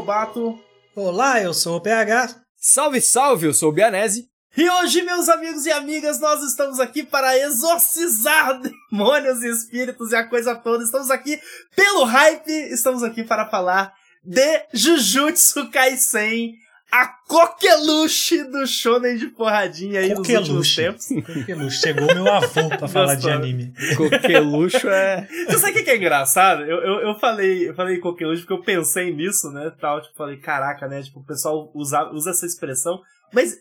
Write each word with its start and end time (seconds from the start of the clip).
Lobato. 0.00 0.58
Olá, 0.96 1.42
eu 1.42 1.52
sou 1.52 1.76
o 1.76 1.80
PH. 1.80 2.34
Salve, 2.56 3.02
salve, 3.02 3.46
eu 3.46 3.52
sou 3.52 3.68
o 3.68 3.72
Bianese. 3.72 4.30
E 4.56 4.68
hoje, 4.68 5.02
meus 5.02 5.28
amigos 5.28 5.66
e 5.66 5.72
amigas, 5.72 6.18
nós 6.18 6.42
estamos 6.42 6.80
aqui 6.80 7.02
para 7.02 7.38
exorcizar 7.38 8.58
demônios 8.90 9.42
e 9.42 9.50
espíritos 9.50 10.10
e 10.10 10.16
a 10.16 10.26
coisa 10.26 10.56
toda. 10.56 10.82
Estamos 10.82 11.10
aqui 11.10 11.38
pelo 11.76 12.04
hype, 12.04 12.50
estamos 12.72 13.02
aqui 13.02 13.22
para 13.22 13.46
falar 13.50 13.92
de 14.24 14.64
Jujutsu 14.72 15.70
Kaisen, 15.70 16.54
a 16.90 17.06
coqueluche 17.06 18.42
do 18.44 18.66
shonen 18.66 19.16
de 19.16 19.28
porradinha 19.28 20.00
aí 20.00 20.14
coqueluche. 20.14 20.32
nos 20.32 20.48
últimos 20.48 20.76
tempos. 20.76 21.24
Coqueluche. 21.34 21.80
Chegou 21.80 22.06
meu 22.14 22.26
avô 22.26 22.68
pra 22.68 22.88
falar 22.88 23.14
de 23.14 23.30
anime. 23.30 23.72
Coquelucho 23.96 24.88
é... 24.88 25.28
Você 25.46 25.58
sabe 25.58 25.72
o 25.72 25.74
que, 25.76 25.82
que 25.84 25.90
é 25.90 25.96
engraçado? 25.96 26.62
Eu, 26.62 26.78
eu, 26.78 27.08
eu 27.08 27.14
falei, 27.18 27.68
eu 27.68 27.74
falei 27.74 27.98
coqueluche 27.98 28.42
porque 28.42 28.52
eu 28.52 28.62
pensei 28.62 29.14
nisso, 29.14 29.50
né, 29.50 29.72
tal, 29.80 30.00
tipo, 30.00 30.16
falei, 30.16 30.36
caraca, 30.38 30.88
né, 30.88 31.02
tipo, 31.02 31.20
o 31.20 31.24
pessoal 31.24 31.70
usa, 31.74 32.10
usa 32.10 32.30
essa 32.30 32.46
expressão, 32.46 33.00
mas, 33.32 33.56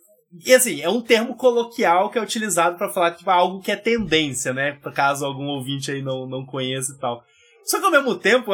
e 0.46 0.54
assim, 0.54 0.82
é 0.82 0.90
um 0.90 1.02
termo 1.02 1.36
coloquial 1.36 2.10
que 2.10 2.18
é 2.18 2.22
utilizado 2.22 2.78
para 2.78 2.90
falar, 2.90 3.12
tipo, 3.12 3.30
algo 3.30 3.62
que 3.62 3.72
é 3.72 3.76
tendência, 3.76 4.54
né, 4.54 4.78
caso 4.94 5.26
algum 5.26 5.46
ouvinte 5.46 5.92
aí 5.92 6.02
não, 6.02 6.26
não 6.26 6.46
conheça 6.46 6.94
e 6.94 7.00
tal. 7.00 7.24
Só 7.64 7.80
que 7.80 7.86
ao 7.86 7.92
mesmo 7.92 8.16
tempo, 8.16 8.52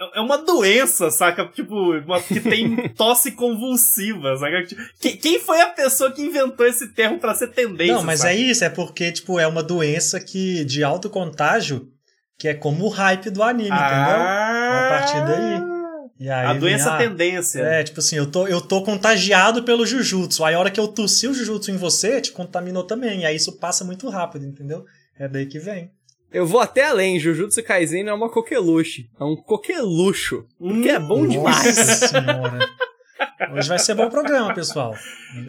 é, 0.00 0.18
é 0.18 0.20
uma 0.20 0.38
doença, 0.38 1.10
saca? 1.10 1.46
Tipo, 1.46 1.98
uma, 1.98 2.20
que 2.22 2.40
tem 2.40 2.88
tosse 2.96 3.32
convulsiva, 3.32 4.36
saca? 4.36 4.64
Que, 4.98 5.16
quem 5.16 5.38
foi 5.38 5.60
a 5.60 5.68
pessoa 5.68 6.10
que 6.10 6.22
inventou 6.22 6.66
esse 6.66 6.88
termo 6.88 7.18
para 7.18 7.34
ser 7.34 7.48
tendência? 7.48 7.94
Não, 7.94 8.02
mas 8.02 8.20
saca? 8.20 8.32
é 8.32 8.36
isso, 8.36 8.64
é 8.64 8.70
porque, 8.70 9.12
tipo, 9.12 9.38
é 9.38 9.46
uma 9.46 9.62
doença 9.62 10.18
que 10.18 10.64
de 10.64 10.82
alto 10.82 11.10
contágio, 11.10 11.88
que 12.38 12.48
é 12.48 12.54
como 12.54 12.86
o 12.86 12.88
hype 12.88 13.28
do 13.28 13.42
anime, 13.42 13.70
ah, 13.70 13.76
entendeu? 13.76 14.22
É 14.22 14.78
a 14.78 14.88
partir 14.88 15.26
daí. 15.26 15.70
E 16.20 16.28
aí 16.28 16.46
a 16.46 16.52
doença 16.52 16.84
vem, 16.84 16.94
ah, 16.94 16.98
tendência. 16.98 17.62
É, 17.62 17.82
tipo 17.82 18.00
assim, 18.00 18.16
eu 18.16 18.30
tô, 18.30 18.46
eu 18.46 18.60
tô 18.60 18.82
contagiado 18.82 19.62
pelo 19.62 19.86
Jujutsu. 19.86 20.44
Aí 20.44 20.54
a 20.54 20.60
hora 20.60 20.70
que 20.70 20.78
eu 20.78 20.86
tossi 20.86 21.26
o 21.26 21.32
Jujutsu 21.32 21.70
em 21.70 21.78
você, 21.78 22.20
te 22.20 22.30
contaminou 22.30 22.84
também. 22.84 23.20
E 23.20 23.24
aí 23.24 23.36
isso 23.36 23.58
passa 23.58 23.84
muito 23.84 24.06
rápido, 24.10 24.44
entendeu? 24.44 24.84
É 25.18 25.26
daí 25.26 25.46
que 25.46 25.58
vem. 25.58 25.90
Eu 26.32 26.46
vou 26.46 26.60
até 26.60 26.84
além, 26.84 27.18
Jujutsu 27.18 27.62
Kaisen 27.62 28.04
não 28.04 28.12
é 28.12 28.14
uma 28.14 28.30
coqueluche, 28.30 29.10
é 29.18 29.24
um 29.24 29.34
coquelucho, 29.34 30.46
hum, 30.60 30.80
que 30.80 30.88
é 30.88 30.98
bom 30.98 31.26
demais. 31.26 31.76
Nossa 31.76 32.08
senhora. 32.08 32.58
Hoje 33.52 33.68
vai 33.68 33.78
ser 33.78 33.94
bom 33.94 34.08
programa, 34.08 34.54
pessoal. 34.54 34.94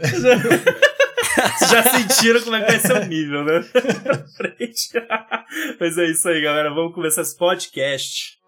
Vocês 0.02 1.70
já 1.70 1.84
sentiram 1.84 2.42
como 2.42 2.56
é 2.56 2.66
que 2.66 2.72
vai 2.72 2.80
ser 2.80 2.94
o 2.94 3.06
nível, 3.06 3.46
né? 3.46 3.64
Mas 5.80 5.98
é 5.98 6.06
isso 6.06 6.28
aí, 6.28 6.42
galera. 6.42 6.74
Vamos 6.74 6.96
começar 6.96 7.22
esse 7.22 7.38
podcast. 7.38 8.40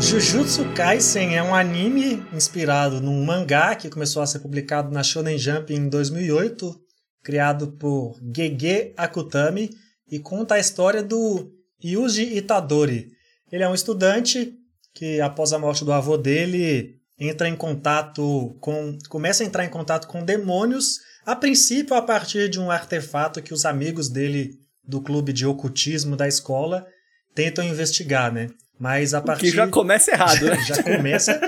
Jujutsu 0.00 0.64
Kaisen 0.74 1.36
é 1.36 1.42
um 1.42 1.54
anime 1.54 2.24
inspirado 2.32 3.02
num 3.02 3.22
mangá 3.22 3.76
que 3.76 3.90
começou 3.90 4.22
a 4.22 4.26
ser 4.26 4.38
publicado 4.38 4.90
na 4.90 5.02
Shonen 5.02 5.36
Jump 5.36 5.74
em 5.74 5.90
2008, 5.90 6.74
criado 7.22 7.72
por 7.72 8.18
Gege 8.34 8.94
Akutami 8.96 9.68
e 10.10 10.18
conta 10.18 10.54
a 10.54 10.58
história 10.58 11.02
do 11.02 11.52
Yuji 11.84 12.34
Itadori. 12.34 13.12
Ele 13.52 13.62
é 13.62 13.68
um 13.68 13.74
estudante 13.74 14.54
que 14.94 15.20
após 15.20 15.52
a 15.52 15.58
morte 15.58 15.84
do 15.84 15.92
avô 15.92 16.16
dele 16.16 16.98
entra 17.18 17.46
em 17.46 17.54
contato 17.54 18.56
com 18.58 18.96
começa 19.06 19.44
a 19.44 19.46
entrar 19.46 19.66
em 19.66 19.70
contato 19.70 20.08
com 20.08 20.24
demônios, 20.24 20.98
a 21.26 21.36
princípio 21.36 21.94
a 21.94 22.00
partir 22.00 22.48
de 22.48 22.58
um 22.58 22.70
artefato 22.70 23.42
que 23.42 23.52
os 23.52 23.66
amigos 23.66 24.08
dele 24.08 24.58
do 24.82 25.02
clube 25.02 25.30
de 25.30 25.46
ocultismo 25.46 26.16
da 26.16 26.26
escola 26.26 26.86
tentam 27.34 27.62
investigar, 27.62 28.32
né? 28.32 28.48
Mas 28.80 29.12
a 29.12 29.20
partir. 29.20 29.50
Que 29.50 29.56
já 29.56 29.68
começa 29.68 30.10
errado, 30.10 30.40
né? 30.48 30.64
já 30.64 30.82
começa 30.82 31.38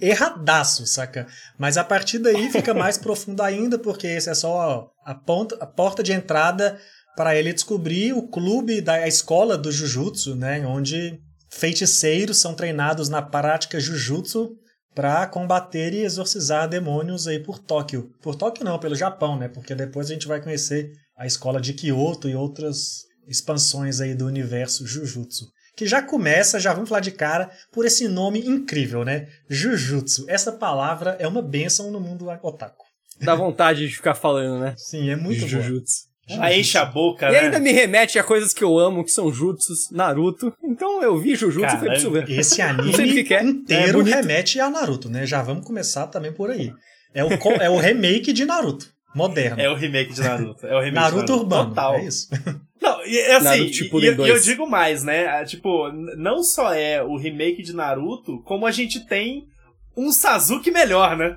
erradaço, 0.00 0.86
saca? 0.86 1.26
Mas 1.58 1.76
a 1.76 1.84
partir 1.84 2.18
daí 2.18 2.50
fica 2.50 2.72
mais 2.72 2.96
profundo 2.98 3.42
ainda, 3.42 3.78
porque 3.78 4.06
esse 4.06 4.30
é 4.30 4.34
só 4.34 4.90
a, 5.04 5.14
ponta, 5.14 5.56
a 5.60 5.66
porta 5.66 6.02
de 6.02 6.12
entrada 6.12 6.80
para 7.14 7.36
ele 7.36 7.52
descobrir 7.52 8.14
o 8.14 8.28
clube 8.28 8.80
da 8.80 9.06
escola 9.06 9.58
do 9.58 9.70
Jujutsu, 9.70 10.36
né? 10.36 10.66
Onde 10.66 11.20
feiticeiros 11.50 12.40
são 12.40 12.54
treinados 12.54 13.10
na 13.10 13.20
prática 13.20 13.78
Jujutsu 13.78 14.56
para 14.94 15.26
combater 15.26 15.92
e 15.92 16.02
exorcizar 16.02 16.66
demônios 16.66 17.28
aí 17.28 17.40
por 17.40 17.58
Tóquio. 17.58 18.10
Por 18.22 18.34
Tóquio 18.34 18.64
não, 18.64 18.78
pelo 18.78 18.94
Japão, 18.94 19.36
né? 19.36 19.48
Porque 19.48 19.74
depois 19.74 20.08
a 20.08 20.14
gente 20.14 20.26
vai 20.26 20.40
conhecer 20.40 20.92
a 21.14 21.26
escola 21.26 21.60
de 21.60 21.74
Kyoto 21.74 22.26
e 22.26 22.34
outras 22.34 23.02
expansões 23.28 24.00
aí 24.00 24.14
do 24.14 24.24
universo 24.24 24.86
Jujutsu 24.86 25.44
que 25.78 25.86
já 25.86 26.02
começa, 26.02 26.58
já 26.58 26.74
vamos 26.74 26.88
falar 26.88 27.00
de 27.00 27.12
cara, 27.12 27.52
por 27.72 27.86
esse 27.86 28.08
nome 28.08 28.40
incrível, 28.40 29.04
né? 29.04 29.28
Jujutsu. 29.48 30.24
Essa 30.28 30.50
palavra 30.50 31.16
é 31.20 31.28
uma 31.28 31.40
benção 31.40 31.92
no 31.92 32.00
mundo 32.00 32.26
otaku. 32.42 32.84
Dá 33.20 33.36
vontade 33.36 33.86
de 33.86 33.94
ficar 33.94 34.16
falando, 34.16 34.58
né? 34.58 34.74
Sim, 34.76 35.08
é 35.08 35.14
muito 35.14 35.46
Jujutsu. 35.46 36.08
Boa. 36.28 36.40
Já 36.40 36.52
enche 36.52 36.76
a 36.76 36.84
boca, 36.84 37.28
e 37.28 37.30
né? 37.30 37.36
E 37.36 37.40
ainda 37.44 37.60
me 37.60 37.70
remete 37.70 38.18
a 38.18 38.24
coisas 38.24 38.52
que 38.52 38.64
eu 38.64 38.76
amo, 38.76 39.04
que 39.04 39.12
são 39.12 39.32
jutsus, 39.32 39.88
Naruto. 39.92 40.52
Então 40.64 41.00
eu 41.00 41.16
vi 41.16 41.36
Jujutsu 41.36 41.76
e 41.76 41.78
foi 41.78 41.88
preciso 41.88 42.10
ver. 42.10 42.28
Esse 42.28 42.60
anime 42.60 43.22
que 43.22 43.34
é. 43.34 43.44
inteiro 43.44 44.00
é 44.00 44.14
remete 44.16 44.58
a 44.58 44.68
Naruto, 44.68 45.08
né? 45.08 45.24
Já 45.24 45.42
vamos 45.42 45.64
começar 45.64 46.08
também 46.08 46.32
por 46.32 46.50
aí. 46.50 46.72
É 47.14 47.22
o, 47.22 47.28
é 47.62 47.70
o 47.70 47.76
remake 47.76 48.32
de 48.32 48.44
Naruto. 48.44 48.92
Moderno. 49.14 49.60
É 49.60 49.70
o 49.70 49.76
remake 49.76 50.12
de 50.12 50.22
Naruto. 50.22 50.66
É 50.66 50.74
o 50.74 50.80
remake 50.80 50.94
Naruto, 50.94 51.24
de 51.24 51.30
Naruto 51.30 51.34
urbano. 51.34 51.68
Total. 51.68 51.94
É 51.94 52.04
isso. 52.04 52.28
Não, 52.80 53.04
e 53.04 53.20
assim, 53.32 53.64
e, 53.64 54.04
e, 54.04 54.28
eu 54.28 54.40
digo 54.40 54.66
mais, 54.66 55.02
né? 55.02 55.44
Tipo, 55.44 55.90
não 55.92 56.42
só 56.42 56.72
é 56.72 57.02
o 57.02 57.16
remake 57.16 57.62
de 57.62 57.74
Naruto, 57.74 58.40
como 58.44 58.66
a 58.66 58.70
gente 58.70 59.00
tem 59.06 59.48
um 59.96 60.12
Sasuke 60.12 60.70
melhor, 60.70 61.16
né? 61.16 61.36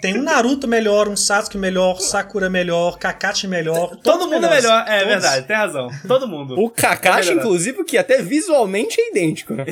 Tem 0.00 0.18
um 0.18 0.22
Naruto 0.22 0.66
melhor, 0.66 1.08
um 1.08 1.16
Sasuke 1.16 1.56
melhor, 1.56 2.00
Sakura 2.00 2.50
melhor, 2.50 2.98
Kakashi 2.98 3.46
melhor. 3.46 3.96
Todo 3.96 4.24
mundo 4.28 4.42
melhores. 4.42 4.64
é 4.64 4.68
melhor, 4.68 4.84
é 4.86 4.98
todos. 4.98 5.08
verdade, 5.08 5.46
tem 5.46 5.56
razão. 5.56 5.90
Todo 6.06 6.28
mundo. 6.28 6.58
O 6.58 6.68
Kakashi, 6.68 7.30
é 7.30 7.34
inclusive, 7.34 7.84
que 7.84 7.96
até 7.96 8.20
visualmente 8.20 9.00
é 9.00 9.10
idêntico, 9.10 9.54
né? 9.54 9.64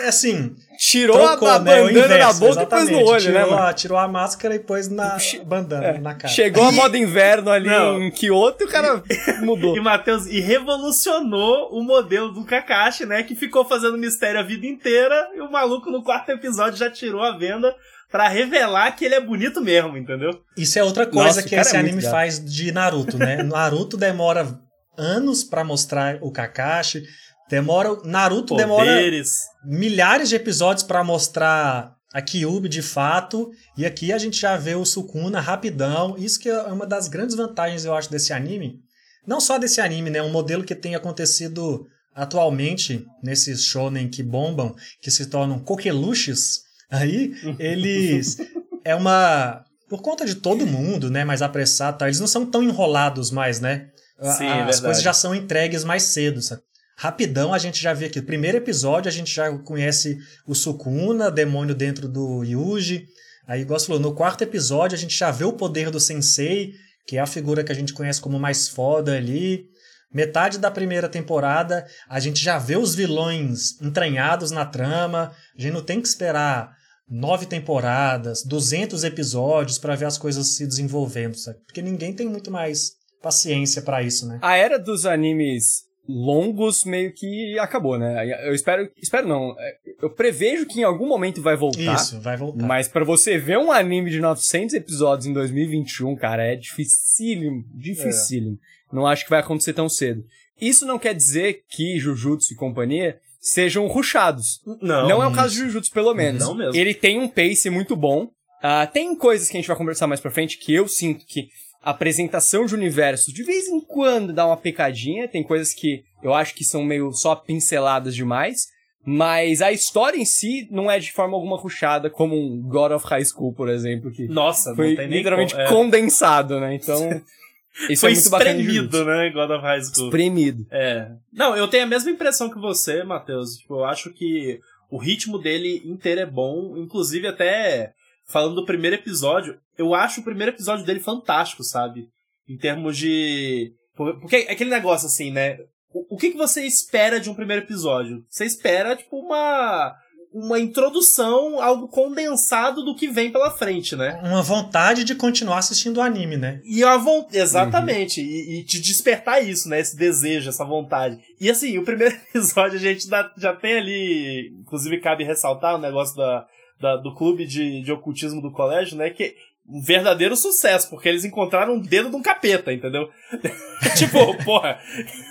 É 0.00 0.08
assim. 0.08 0.54
Tirou 0.80 1.18
trocou, 1.18 1.46
a, 1.46 1.56
a 1.56 1.58
né, 1.58 1.76
bandana 1.76 2.14
inverso, 2.14 2.40
na 2.40 2.48
boca 2.48 2.62
e 2.62 2.66
pôs 2.66 2.88
no 2.88 3.04
olho, 3.04 3.20
tirou 3.20 3.38
né? 3.38 3.44
Mano? 3.44 3.62
A, 3.64 3.74
tirou 3.74 3.98
a 3.98 4.08
máscara 4.08 4.54
e 4.54 4.58
pôs 4.58 4.88
na 4.88 5.18
bandana, 5.44 5.86
é. 5.86 6.00
na 6.00 6.14
cara. 6.14 6.32
Chegou 6.32 6.64
a 6.64 6.72
moda 6.72 6.96
inverno 6.96 7.50
ali 7.50 7.68
Não. 7.68 8.02
em 8.02 8.10
Kyoto 8.10 8.64
e 8.64 8.66
o 8.66 8.68
cara 8.70 9.02
mudou. 9.44 9.76
E, 9.76 9.80
Matheus, 9.80 10.24
e 10.24 10.40
revolucionou 10.40 11.68
o 11.70 11.82
modelo 11.84 12.32
do 12.32 12.46
Kakashi, 12.46 13.04
né? 13.04 13.22
Que 13.22 13.34
ficou 13.34 13.62
fazendo 13.62 13.98
mistério 13.98 14.40
a 14.40 14.42
vida 14.42 14.66
inteira 14.66 15.28
e 15.36 15.42
o 15.42 15.52
maluco 15.52 15.90
no 15.90 16.02
quarto 16.02 16.30
episódio 16.30 16.78
já 16.78 16.88
tirou 16.88 17.22
a 17.22 17.36
venda 17.36 17.76
para 18.10 18.26
revelar 18.28 18.92
que 18.92 19.04
ele 19.04 19.16
é 19.16 19.20
bonito 19.20 19.60
mesmo, 19.60 19.98
entendeu? 19.98 20.40
Isso 20.56 20.78
é 20.78 20.82
outra 20.82 21.04
coisa 21.04 21.26
Nossa, 21.26 21.42
que 21.42 21.56
esse 21.56 21.76
é 21.76 21.78
anime 21.78 22.00
faz 22.00 22.42
de 22.42 22.72
Naruto, 22.72 23.18
né? 23.18 23.42
Naruto 23.44 23.98
demora 23.98 24.58
anos 24.96 25.44
para 25.44 25.62
mostrar 25.62 26.16
o 26.22 26.32
Kakashi, 26.32 27.02
demora 27.50 27.96
Naruto 28.04 28.56
Poderes. 28.56 29.40
demora 29.64 29.78
milhares 29.78 30.28
de 30.30 30.36
episódios 30.36 30.82
para 30.84 31.04
mostrar 31.04 31.94
a 32.12 32.22
Kyuubi 32.22 32.68
de 32.68 32.80
fato, 32.82 33.50
e 33.76 33.84
aqui 33.84 34.12
a 34.12 34.18
gente 34.18 34.40
já 34.40 34.56
vê 34.56 34.74
o 34.74 34.84
Sukuna 34.84 35.40
rapidão. 35.40 36.16
Isso 36.18 36.40
que 36.40 36.48
é 36.48 36.62
uma 36.62 36.86
das 36.86 37.06
grandes 37.08 37.36
vantagens 37.36 37.84
eu 37.84 37.94
acho 37.94 38.10
desse 38.10 38.32
anime. 38.32 38.80
Não 39.26 39.40
só 39.40 39.58
desse 39.58 39.80
anime, 39.80 40.10
né? 40.10 40.22
Um 40.22 40.30
modelo 40.30 40.64
que 40.64 40.74
tem 40.74 40.94
acontecido 40.94 41.86
atualmente 42.14 43.04
nesses 43.22 43.64
shonen 43.64 44.08
que 44.08 44.22
bombam, 44.22 44.74
que 45.00 45.10
se 45.10 45.26
tornam 45.26 45.58
coqueluches, 45.58 46.62
Aí 46.90 47.32
eles. 47.58 48.36
é 48.84 48.94
uma. 48.96 49.64
Por 49.88 50.02
conta 50.02 50.24
de 50.24 50.34
todo 50.36 50.66
mundo, 50.66 51.10
né? 51.10 51.24
Mais 51.24 51.42
apressado, 51.42 51.98
tá? 51.98 52.06
eles 52.06 52.18
não 52.20 52.26
são 52.26 52.44
tão 52.46 52.62
enrolados 52.62 53.30
mais, 53.30 53.60
né? 53.60 53.88
Sim, 54.20 54.46
As 54.46 54.56
verdade. 54.56 54.82
coisas 54.82 55.02
já 55.02 55.12
são 55.12 55.34
entregues 55.34 55.84
mais 55.84 56.02
cedo, 56.04 56.42
sabe? 56.42 56.62
Rapidão 57.00 57.54
a 57.54 57.58
gente 57.58 57.82
já 57.82 57.94
vê 57.94 58.04
aqui. 58.04 58.20
Primeiro 58.20 58.58
episódio 58.58 59.08
a 59.08 59.12
gente 59.12 59.34
já 59.34 59.50
conhece 59.60 60.18
o 60.46 60.54
Sukuna, 60.54 61.30
demônio 61.30 61.74
dentro 61.74 62.06
do 62.06 62.44
Yuji. 62.44 63.06
Aí, 63.46 63.62
igual 63.62 63.80
falou, 63.80 63.98
no 63.98 64.14
quarto 64.14 64.42
episódio 64.42 64.96
a 64.96 64.98
gente 64.98 65.16
já 65.16 65.30
vê 65.30 65.44
o 65.44 65.54
poder 65.54 65.88
do 65.88 65.98
Sensei, 65.98 66.74
que 67.06 67.16
é 67.16 67.20
a 67.20 67.26
figura 67.26 67.64
que 67.64 67.72
a 67.72 67.74
gente 67.74 67.94
conhece 67.94 68.20
como 68.20 68.38
mais 68.38 68.68
foda 68.68 69.16
ali. 69.16 69.64
Metade 70.12 70.58
da 70.58 70.70
primeira 70.70 71.08
temporada 71.08 71.86
a 72.06 72.20
gente 72.20 72.38
já 72.38 72.58
vê 72.58 72.76
os 72.76 72.94
vilões 72.94 73.80
entranhados 73.80 74.50
na 74.50 74.66
trama. 74.66 75.32
A 75.58 75.62
gente 75.62 75.72
não 75.72 75.82
tem 75.82 76.02
que 76.02 76.08
esperar 76.08 76.70
nove 77.08 77.46
temporadas, 77.46 78.42
200 78.44 79.04
episódios 79.04 79.78
para 79.78 79.96
ver 79.96 80.04
as 80.04 80.18
coisas 80.18 80.48
se 80.48 80.66
desenvolvendo, 80.66 81.38
sabe? 81.38 81.60
Porque 81.64 81.80
ninguém 81.80 82.12
tem 82.12 82.28
muito 82.28 82.50
mais 82.50 82.90
paciência 83.22 83.80
para 83.80 84.02
isso, 84.02 84.28
né? 84.28 84.38
A 84.42 84.58
era 84.58 84.78
dos 84.78 85.06
animes 85.06 85.88
longos 86.08 86.84
meio 86.84 87.12
que 87.12 87.58
acabou, 87.58 87.98
né? 87.98 88.48
Eu 88.48 88.54
espero, 88.54 88.90
espero 88.96 89.28
não, 89.28 89.54
eu 90.00 90.10
prevejo 90.10 90.66
que 90.66 90.80
em 90.80 90.84
algum 90.84 91.06
momento 91.06 91.40
vai 91.40 91.56
voltar. 91.56 91.94
Isso, 91.94 92.20
vai 92.20 92.36
voltar. 92.36 92.66
Mas 92.66 92.88
para 92.88 93.04
você 93.04 93.38
ver 93.38 93.58
um 93.58 93.70
anime 93.70 94.10
de 94.10 94.20
900 94.20 94.74
episódios 94.74 95.26
em 95.26 95.32
2021, 95.32 96.16
cara, 96.16 96.44
é 96.44 96.56
dificílimo, 96.56 97.64
dificílimo. 97.74 98.58
É. 98.92 98.94
Não 98.94 99.06
acho 99.06 99.24
que 99.24 99.30
vai 99.30 99.40
acontecer 99.40 99.72
tão 99.72 99.88
cedo. 99.88 100.24
Isso 100.60 100.84
não 100.84 100.98
quer 100.98 101.14
dizer 101.14 101.62
que 101.68 101.98
Jujutsu 101.98 102.52
e 102.52 102.56
companhia 102.56 103.18
sejam 103.40 103.86
ruchados. 103.86 104.60
Não. 104.82 105.08
Não 105.08 105.22
é 105.22 105.26
o 105.26 105.32
caso 105.32 105.54
de 105.54 105.60
Jujutsu, 105.60 105.92
pelo 105.92 106.12
menos. 106.12 106.42
Não 106.42 106.54
mesmo. 106.54 106.76
Ele 106.76 106.92
tem 106.92 107.18
um 107.18 107.28
pace 107.28 107.70
muito 107.70 107.96
bom. 107.96 108.24
Uh, 108.62 108.92
tem 108.92 109.16
coisas 109.16 109.48
que 109.48 109.56
a 109.56 109.60
gente 109.60 109.68
vai 109.68 109.76
conversar 109.76 110.06
mais 110.06 110.20
pra 110.20 110.30
frente 110.30 110.58
que 110.58 110.74
eu 110.74 110.86
sinto 110.86 111.24
que 111.24 111.48
apresentação 111.82 112.66
de 112.66 112.74
universo 112.74 113.32
de 113.32 113.42
vez 113.42 113.68
em 113.68 113.80
quando 113.80 114.32
dá 114.32 114.46
uma 114.46 114.56
pecadinha. 114.56 115.28
Tem 115.28 115.42
coisas 115.42 115.72
que 115.72 116.02
eu 116.22 116.34
acho 116.34 116.54
que 116.54 116.64
são 116.64 116.84
meio 116.84 117.12
só 117.12 117.34
pinceladas 117.34 118.14
demais. 118.14 118.68
Mas 119.04 119.62
a 119.62 119.72
história 119.72 120.18
em 120.18 120.26
si 120.26 120.68
não 120.70 120.90
é 120.90 120.98
de 120.98 121.10
forma 121.10 121.34
alguma 121.34 121.56
ruchada, 121.56 122.10
como 122.10 122.36
um 122.36 122.60
God 122.60 122.92
of 122.92 123.06
High 123.06 123.24
School, 123.24 123.54
por 123.54 123.70
exemplo, 123.70 124.10
que 124.10 124.28
Nossa, 124.28 124.74
foi 124.74 124.94
literalmente 124.94 125.56
é. 125.56 125.66
condensado, 125.68 126.60
né? 126.60 126.74
Então, 126.74 127.08
isso 127.88 128.02
foi 128.02 128.10
é 128.10 128.12
espremido, 128.12 129.04
né, 129.06 129.30
God 129.30 129.50
of 129.52 129.62
High 129.62 129.82
School. 129.84 130.08
Espremido. 130.08 130.66
É. 130.70 131.12
Não, 131.32 131.56
eu 131.56 131.66
tenho 131.66 131.84
a 131.84 131.86
mesma 131.86 132.10
impressão 132.10 132.50
que 132.50 132.58
você, 132.58 133.02
Matheus. 133.02 133.56
Tipo, 133.56 133.76
eu 133.76 133.84
acho 133.86 134.12
que 134.12 134.60
o 134.90 134.98
ritmo 134.98 135.38
dele 135.38 135.82
inteiro 135.86 136.20
é 136.20 136.26
bom, 136.26 136.76
inclusive 136.76 137.26
até 137.26 137.94
falando 138.26 138.56
do 138.56 138.66
primeiro 138.66 138.96
episódio, 138.96 139.58
eu 139.80 139.94
acho 139.94 140.20
o 140.20 140.24
primeiro 140.24 140.52
episódio 140.52 140.84
dele 140.84 141.00
fantástico, 141.00 141.64
sabe? 141.64 142.06
Em 142.46 142.56
termos 142.58 142.98
de. 142.98 143.72
Porque 143.96 144.36
é 144.36 144.52
aquele 144.52 144.70
negócio 144.70 145.06
assim, 145.06 145.30
né? 145.30 145.56
O, 145.92 146.16
que, 146.16 146.30
que 146.30 146.36
você 146.36 146.64
espera 146.64 147.18
de 147.18 147.30
um 147.30 147.34
primeiro 147.34 147.64
episódio? 147.64 148.22
Você 148.28 148.44
espera, 148.44 148.94
tipo, 148.94 149.18
uma. 149.18 149.94
Uma 150.32 150.60
introdução, 150.60 151.60
algo 151.60 151.88
condensado 151.88 152.84
do 152.84 152.94
que 152.94 153.08
vem 153.08 153.32
pela 153.32 153.50
frente, 153.50 153.96
né? 153.96 154.20
Uma 154.22 154.42
vontade 154.42 155.02
de 155.02 155.16
continuar 155.16 155.58
assistindo 155.58 155.96
o 155.96 156.02
anime, 156.02 156.36
né? 156.36 156.60
E 156.64 156.84
a 156.84 156.96
vontade. 156.96 157.38
Exatamente. 157.38 158.20
Uhum. 158.20 158.28
E, 158.28 158.60
e, 158.60 158.64
te 158.64 158.80
despertar 158.80 159.42
isso, 159.42 159.68
né? 159.68 159.80
Esse 159.80 159.96
desejo, 159.96 160.48
essa 160.48 160.64
vontade. 160.64 161.18
E 161.40 161.50
assim, 161.50 161.76
o 161.78 161.84
primeiro 161.84 162.14
episódio 162.30 162.78
a 162.78 162.80
gente 162.80 163.08
dá, 163.08 163.28
já 163.36 163.56
tem 163.56 163.78
ali. 163.78 164.54
Inclusive, 164.60 165.00
cabe 165.00 165.24
ressaltar 165.24 165.74
o 165.74 165.80
negócio 165.80 166.16
da, 166.16 166.46
da, 166.80 166.96
do 166.96 167.12
clube 167.12 167.44
de, 167.44 167.82
de 167.82 167.90
ocultismo 167.90 168.40
do 168.40 168.52
colégio, 168.52 168.96
né? 168.96 169.10
Que 169.10 169.34
um 169.70 169.80
verdadeiro 169.80 170.36
sucesso, 170.36 170.90
porque 170.90 171.08
eles 171.08 171.24
encontraram 171.24 171.74
um 171.74 171.80
dedo 171.80 172.10
de 172.10 172.16
um 172.16 172.22
capeta, 172.22 172.72
entendeu? 172.72 173.08
tipo, 173.96 174.44
porra, 174.44 174.80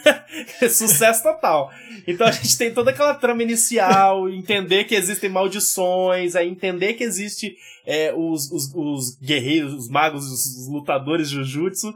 sucesso 0.69 1.23
total. 1.23 1.69
Então 2.07 2.25
a 2.25 2.31
gente 2.31 2.57
tem 2.57 2.73
toda 2.73 2.91
aquela 2.91 3.13
trama 3.13 3.43
inicial, 3.43 4.29
entender 4.29 4.85
que 4.85 4.95
existem 4.95 5.29
maldições, 5.29 6.35
aí 6.35 6.47
entender 6.47 6.93
que 6.93 7.03
existe 7.03 7.55
é, 7.85 8.13
os, 8.15 8.51
os, 8.51 8.71
os, 8.73 9.17
guerreiros, 9.17 9.73
os 9.73 9.89
magos, 9.89 10.25
os, 10.25 10.45
os 10.45 10.69
lutadores 10.69 11.29
de 11.29 11.35
Jujutsu, 11.35 11.93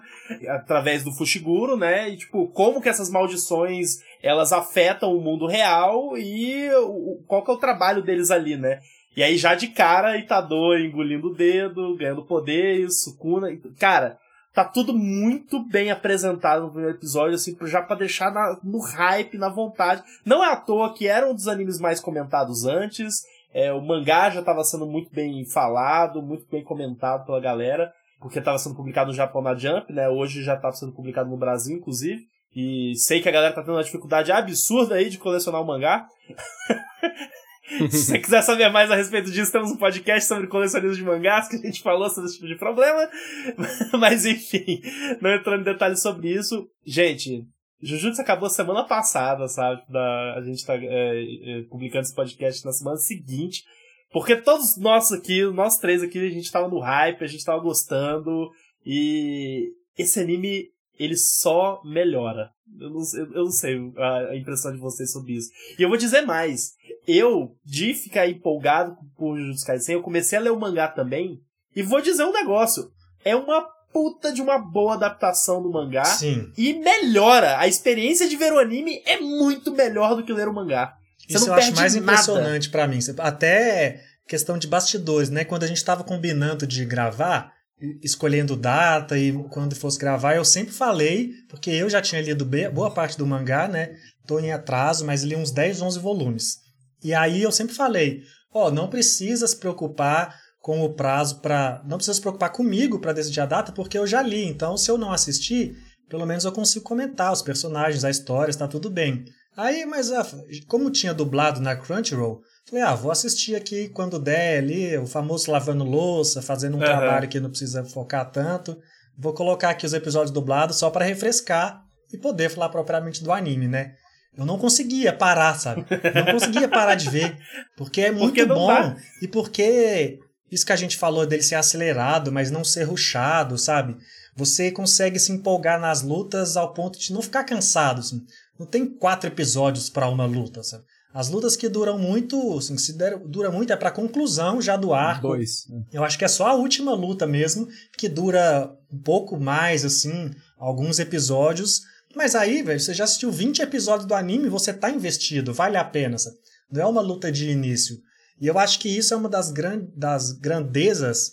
através 0.50 1.04
do 1.04 1.12
Fushiguro, 1.12 1.78
né? 1.78 2.10
E, 2.10 2.18
tipo, 2.18 2.48
como 2.48 2.82
que 2.82 2.90
essas 2.90 3.10
maldições, 3.10 4.00
elas 4.22 4.52
afetam 4.52 5.16
o 5.16 5.22
mundo 5.22 5.46
real 5.46 6.18
e 6.18 6.68
o, 6.76 7.24
qual 7.28 7.44
que 7.44 7.52
é 7.52 7.54
o 7.54 7.60
trabalho 7.60 8.02
deles 8.02 8.32
ali, 8.32 8.58
né? 8.58 8.80
E 9.16 9.24
aí 9.24 9.38
já 9.38 9.54
de 9.54 9.68
cara, 9.68 10.18
Itador 10.18 10.80
engolindo 10.80 11.28
o 11.28 11.36
dedo, 11.36 11.96
ganhando 11.96 12.26
poder, 12.26 12.90
Sukuna. 12.90 13.48
Cara, 13.80 14.18
tá 14.54 14.64
tudo 14.64 14.94
muito 14.94 15.60
bem 15.68 15.92
apresentado 15.92 16.64
no 16.64 16.72
primeiro 16.72 16.96
episódio, 16.96 17.36
assim, 17.36 17.56
já 17.64 17.82
pra 17.82 17.96
deixar 17.96 18.32
na, 18.32 18.60
no 18.64 18.80
hype, 18.80 19.38
na 19.38 19.50
vontade. 19.50 20.04
Não 20.26 20.44
é 20.44 20.52
à 20.52 20.56
toa 20.56 20.94
que 20.94 21.08
era 21.08 21.30
um 21.30 21.34
dos 21.34 21.48
animes 21.48 21.80
mais 21.80 22.00
comentados 22.00 22.66
antes. 22.66 23.24
É, 23.54 23.72
o 23.72 23.82
mangá 23.82 24.32
já 24.32 24.40
estava 24.40 24.64
sendo 24.64 24.86
muito 24.86 25.14
bem 25.14 25.46
falado, 25.46 26.22
muito 26.22 26.48
bem 26.50 26.64
comentado 26.64 27.26
pela 27.26 27.40
galera, 27.40 27.94
porque 28.20 28.40
estava 28.40 28.58
sendo 28.58 28.76
publicado 28.76 29.12
no 29.12 29.16
Japão 29.16 29.44
na 29.44 29.54
Jump, 29.54 29.94
né? 29.94 30.10
Hoje 30.10 30.44
já 30.44 30.56
estava 30.56 30.76
sendo 30.76 30.92
publicado 30.92 31.30
no 31.30 31.38
Brasil, 31.38 31.78
inclusive. 31.78 32.22
E 32.56 32.94
sei 32.96 33.22
que 33.22 33.30
a 33.30 33.32
galera 33.32 33.54
tá 33.54 33.62
tendo 33.62 33.76
uma 33.76 33.84
dificuldade 33.84 34.32
absurda 34.32 34.96
aí 34.96 35.10
de 35.10 35.20
colecionar 35.20 35.62
o 35.62 35.66
mangá. 35.66 36.08
Se 37.90 38.04
você 38.04 38.20
quiser 38.20 38.42
saber 38.42 38.70
mais 38.70 38.92
a 38.92 38.96
respeito 38.96 39.32
disso, 39.32 39.52
temos 39.52 39.72
um 39.72 39.78
podcast 39.78 40.28
sobre 40.28 40.48
colecionismo 40.48 40.96
de 40.96 41.04
mangás 41.04 41.48
que 41.48 41.56
a 41.56 41.60
gente 41.60 41.82
falou 41.82 42.10
sobre 42.10 42.26
esse 42.26 42.36
tipo 42.36 42.48
de 42.48 42.58
problema. 42.58 43.10
Mas 44.00 44.26
enfim, 44.26 44.82
não 45.22 45.34
entrando 45.34 45.62
em 45.62 45.72
detalhes 45.72 46.02
sobre 46.02 46.30
isso. 46.30 46.68
Gente, 46.86 47.48
Jujutsu 47.82 48.22
acabou 48.22 48.50
semana 48.50 48.84
passada, 48.84 49.48
sabe? 49.48 49.82
Da, 49.90 50.36
a 50.38 50.42
gente 50.42 50.66
tá 50.66 50.76
é, 50.76 50.80
é, 50.80 51.62
publicando 51.70 52.04
esse 52.04 52.16
podcast 52.16 52.66
na 52.66 52.72
semana 52.72 52.98
seguinte. 52.98 53.64
Porque 54.12 54.36
todos 54.36 54.78
nós 54.78 55.12
aqui, 55.12 55.44
nós 55.52 55.78
três 55.78 56.04
aqui, 56.04 56.20
a 56.20 56.30
gente 56.30 56.52
tava 56.52 56.68
no 56.68 56.80
hype, 56.80 57.24
a 57.24 57.28
gente 57.28 57.44
tava 57.44 57.62
gostando. 57.62 58.50
E 58.86 59.70
esse 59.98 60.20
anime, 60.20 60.66
ele 61.04 61.18
só 61.18 61.82
melhora. 61.84 62.50
Eu 62.80 62.90
não, 62.90 63.02
eu 63.36 63.44
não 63.44 63.52
sei 63.52 63.78
a 63.98 64.36
impressão 64.36 64.72
de 64.72 64.80
vocês 64.80 65.12
sobre 65.12 65.34
isso. 65.34 65.50
E 65.78 65.82
eu 65.84 65.90
vou 65.90 65.98
dizer 65.98 66.22
mais. 66.22 66.74
Eu, 67.08 67.56
de 67.64 67.94
ficar 67.94 68.28
empolgado 68.28 68.96
por 69.18 69.38
Jujutsu 69.38 69.66
Kaisen, 69.66 69.96
eu 69.96 70.02
comecei 70.02 70.38
a 70.38 70.42
ler 70.42 70.52
o 70.52 70.60
mangá 70.60 70.88
também. 70.88 71.40
E 71.76 71.84
vou 71.84 72.02
dizer 72.02 72.24
um 72.24 72.34
negócio. 72.34 72.90
É 73.24 73.36
uma 73.36 73.68
puta 73.92 74.34
de 74.34 74.42
uma 74.42 74.58
boa 74.58 74.96
adaptação 74.96 75.62
do 75.62 75.72
mangá. 75.72 76.06
Sim. 76.06 76.52
E 76.58 76.74
melhora. 76.74 77.60
A 77.60 77.68
experiência 77.68 78.28
de 78.28 78.36
ver 78.36 78.52
o 78.52 78.60
anime 78.60 79.02
é 79.06 79.20
muito 79.20 79.72
melhor 79.72 80.16
do 80.16 80.24
que 80.24 80.34
ler 80.34 80.48
o 80.48 80.54
mangá. 80.54 80.96
Você 81.28 81.38
Isso 81.38 81.48
eu 81.48 81.54
acho 81.54 81.76
mais 81.76 81.94
nada. 81.96 82.06
impressionante 82.06 82.70
para 82.70 82.88
mim. 82.88 83.00
Até 83.20 84.02
questão 84.28 84.58
de 84.58 84.68
bastidores, 84.68 85.30
né? 85.30 85.46
Quando 85.46 85.64
a 85.64 85.68
gente 85.68 85.84
tava 85.84 86.04
combinando 86.04 86.66
de 86.66 86.86
gravar, 86.86 87.53
escolhendo 88.02 88.56
data 88.56 89.18
e 89.18 89.34
quando 89.50 89.76
fosse 89.76 90.00
gravar, 90.00 90.36
eu 90.36 90.46
sempre 90.46 90.74
falei, 90.74 91.32
porque 91.50 91.70
eu 91.70 91.90
já 91.90 92.02
tinha 92.02 92.22
lido 92.22 92.48
boa 92.74 92.92
parte 92.92 93.18
do 93.18 93.28
mangá, 93.28 93.68
né? 93.68 93.96
Tô 94.26 94.40
em 94.40 94.52
atraso, 94.52 95.06
mas 95.06 95.24
li 95.24 95.36
uns 95.36 95.52
10, 95.52 95.82
11 95.82 96.00
volumes. 96.00 96.58
E 97.04 97.14
aí 97.14 97.44
eu 97.44 97.52
sempre 97.52 97.76
falei, 97.76 98.22
ó, 98.54 98.68
oh, 98.68 98.72
não 98.72 98.90
precisa 98.90 99.46
se 99.46 99.58
preocupar 99.58 100.34
com 100.62 100.82
o 100.82 100.94
prazo 100.94 101.42
para, 101.42 101.84
não 101.86 101.98
precisa 101.98 102.16
se 102.16 102.22
preocupar 102.22 102.52
comigo 102.52 103.00
para 103.00 103.12
decidir 103.12 103.42
a 103.42 103.46
data, 103.46 103.74
porque 103.74 103.98
eu 103.98 104.08
já 104.08 104.22
li. 104.22 104.46
Então, 104.46 104.78
se 104.78 104.90
eu 104.90 104.98
não 104.98 105.12
assistir, 105.12 105.76
pelo 106.08 106.26
menos 106.26 106.46
eu 106.46 106.54
consigo 106.54 106.86
comentar 106.86 107.34
os 107.34 107.42
personagens, 107.42 108.06
a 108.06 108.10
história, 108.10 108.50
está 108.50 108.66
tudo 108.66 108.90
bem. 108.90 109.26
Aí, 109.58 109.86
mas 109.86 110.12
ah, 110.12 110.26
como 110.68 110.90
tinha 110.90 111.14
dublado 111.14 111.60
na 111.60 111.76
Crunchyroll, 111.76 112.42
Falei, 112.74 112.88
ah, 112.88 112.96
vou 112.96 113.12
assistir 113.12 113.56
aqui 113.56 113.88
quando 113.90 114.18
der 114.18 114.58
ali, 114.58 114.98
o 114.98 115.06
famoso 115.06 115.52
lavando 115.52 115.84
louça, 115.84 116.42
fazendo 116.42 116.74
um 116.74 116.80
uhum. 116.80 116.86
trabalho 116.86 117.30
que 117.30 117.40
não 117.40 117.52
precisa 117.52 117.86
focar 117.86 118.32
tanto. 118.32 118.76
Vou 119.16 119.32
colocar 119.32 119.70
aqui 119.70 119.86
os 119.86 119.94
episódios 119.94 120.32
dublados 120.32 120.78
só 120.78 120.90
para 120.90 121.06
refrescar 121.06 121.84
e 122.12 122.18
poder 122.18 122.50
falar 122.50 122.70
propriamente 122.70 123.24
do 123.24 123.32
anime, 123.32 123.68
né? 123.68 123.94
Eu 124.36 124.44
não 124.44 124.58
conseguia 124.58 125.14
parar, 125.14 125.54
sabe? 125.60 125.86
Não 126.16 126.34
conseguia 126.34 126.68
parar 126.68 126.96
de 126.96 127.12
ver. 127.12 127.38
Porque 127.78 128.02
é 128.02 128.12
muito 128.12 128.34
porque 128.34 128.46
bom. 128.48 128.96
E 129.22 129.28
porque 129.28 130.18
isso 130.52 130.66
que 130.66 130.74
a 130.74 130.76
gente 130.76 130.98
falou 130.98 131.28
dele 131.28 131.44
ser 131.44 131.54
acelerado, 131.54 132.32
mas 132.32 132.50
não 132.50 132.64
ser 132.64 132.86
ruchado, 132.86 133.56
sabe? 133.56 133.96
Você 134.36 134.72
consegue 134.72 135.20
se 135.20 135.32
empolgar 135.32 135.80
nas 135.80 136.02
lutas 136.02 136.58
ao 136.58 136.74
ponto 136.74 136.98
de 136.98 137.14
não 137.14 137.22
ficar 137.22 137.44
cansado. 137.44 138.00
Assim. 138.00 138.26
Não 138.60 138.66
tem 138.66 138.84
quatro 138.84 139.30
episódios 139.30 139.92
para 139.92 140.10
uma 140.10 140.26
luta, 140.26 140.64
sabe? 140.64 140.84
As 141.14 141.30
lutas 141.30 141.56
que 141.56 141.70
duram 141.70 142.00
muito, 142.00 142.58
assim, 142.58 142.76
se 142.76 142.94
der, 142.94 143.20
dura 143.20 143.52
muito 143.52 143.72
é 143.72 143.76
para 143.76 143.92
conclusão 143.92 144.60
já 144.60 144.76
do 144.76 144.94
arco. 144.94 145.28
Dois. 145.28 145.68
Né? 145.70 145.84
Eu 145.94 146.04
acho 146.04 146.18
que 146.18 146.26
é 146.26 146.28
só 146.28 146.48
a 146.48 146.56
última 146.56 146.92
luta 146.96 147.28
mesmo 147.28 147.68
que 147.96 148.10
dura 148.10 148.76
um 148.92 148.98
pouco 148.98 149.40
mais, 149.40 149.86
assim, 149.86 150.32
alguns 150.58 150.98
episódios. 150.98 151.82
Mas 152.16 152.34
aí, 152.34 152.64
velho, 152.64 152.80
você 152.80 152.96
já 152.96 153.04
assistiu 153.04 153.32
20 153.32 153.62
episódios 153.62 154.08
do 154.08 154.16
anime, 154.16 154.50
você 154.50 154.74
tá 154.74 154.90
investido, 154.90 155.54
vale 155.54 155.78
a 155.78 155.84
pena. 155.84 156.18
Sabe? 156.18 156.36
Não 156.72 156.82
é 156.82 156.86
uma 156.88 157.02
luta 157.02 157.32
de 157.32 157.48
início. 157.48 157.96
E 158.42 158.48
eu 158.48 158.58
acho 158.58 158.80
que 158.80 158.90
isso 158.90 159.14
é 159.14 159.18
uma 159.18 159.30
das, 159.30 159.52
gran 159.52 159.86
das 159.96 160.32
grandezas 160.32 161.32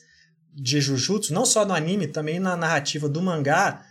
de 0.52 0.78
Jujutsu, 0.78 1.32
não 1.32 1.46
só 1.46 1.64
no 1.64 1.72
anime, 1.72 2.06
também 2.06 2.38
na 2.38 2.54
narrativa 2.54 3.08
do 3.08 3.22
mangá, 3.22 3.82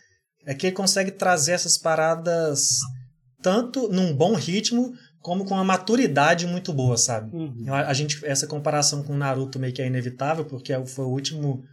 é 0.46 0.53
que 0.53 0.67
ele 0.67 0.75
consegue 0.75 1.10
trazer 1.10 1.53
essas 1.53 1.79
paradas 1.79 2.77
tanto 3.41 3.88
num 3.89 4.13
bom 4.13 4.36
ritmo 4.36 4.93
como 5.21 5.45
com 5.45 5.53
uma 5.53 5.63
maturidade 5.63 6.47
muito 6.47 6.71
boa, 6.71 6.97
sabe? 6.97 7.35
Uhum. 7.35 7.65
A, 7.73 7.93
gente 7.93 8.25
essa 8.25 8.47
comparação 8.47 9.03
com 9.03 9.15
Naruto 9.15 9.59
meio 9.59 9.73
que 9.73 9.81
é 9.81 9.88
inevitável 9.88 10.45
porque 10.45 10.73
é 10.73 10.85
foi 10.85 11.05
o 11.05 11.09
último, 11.09 11.63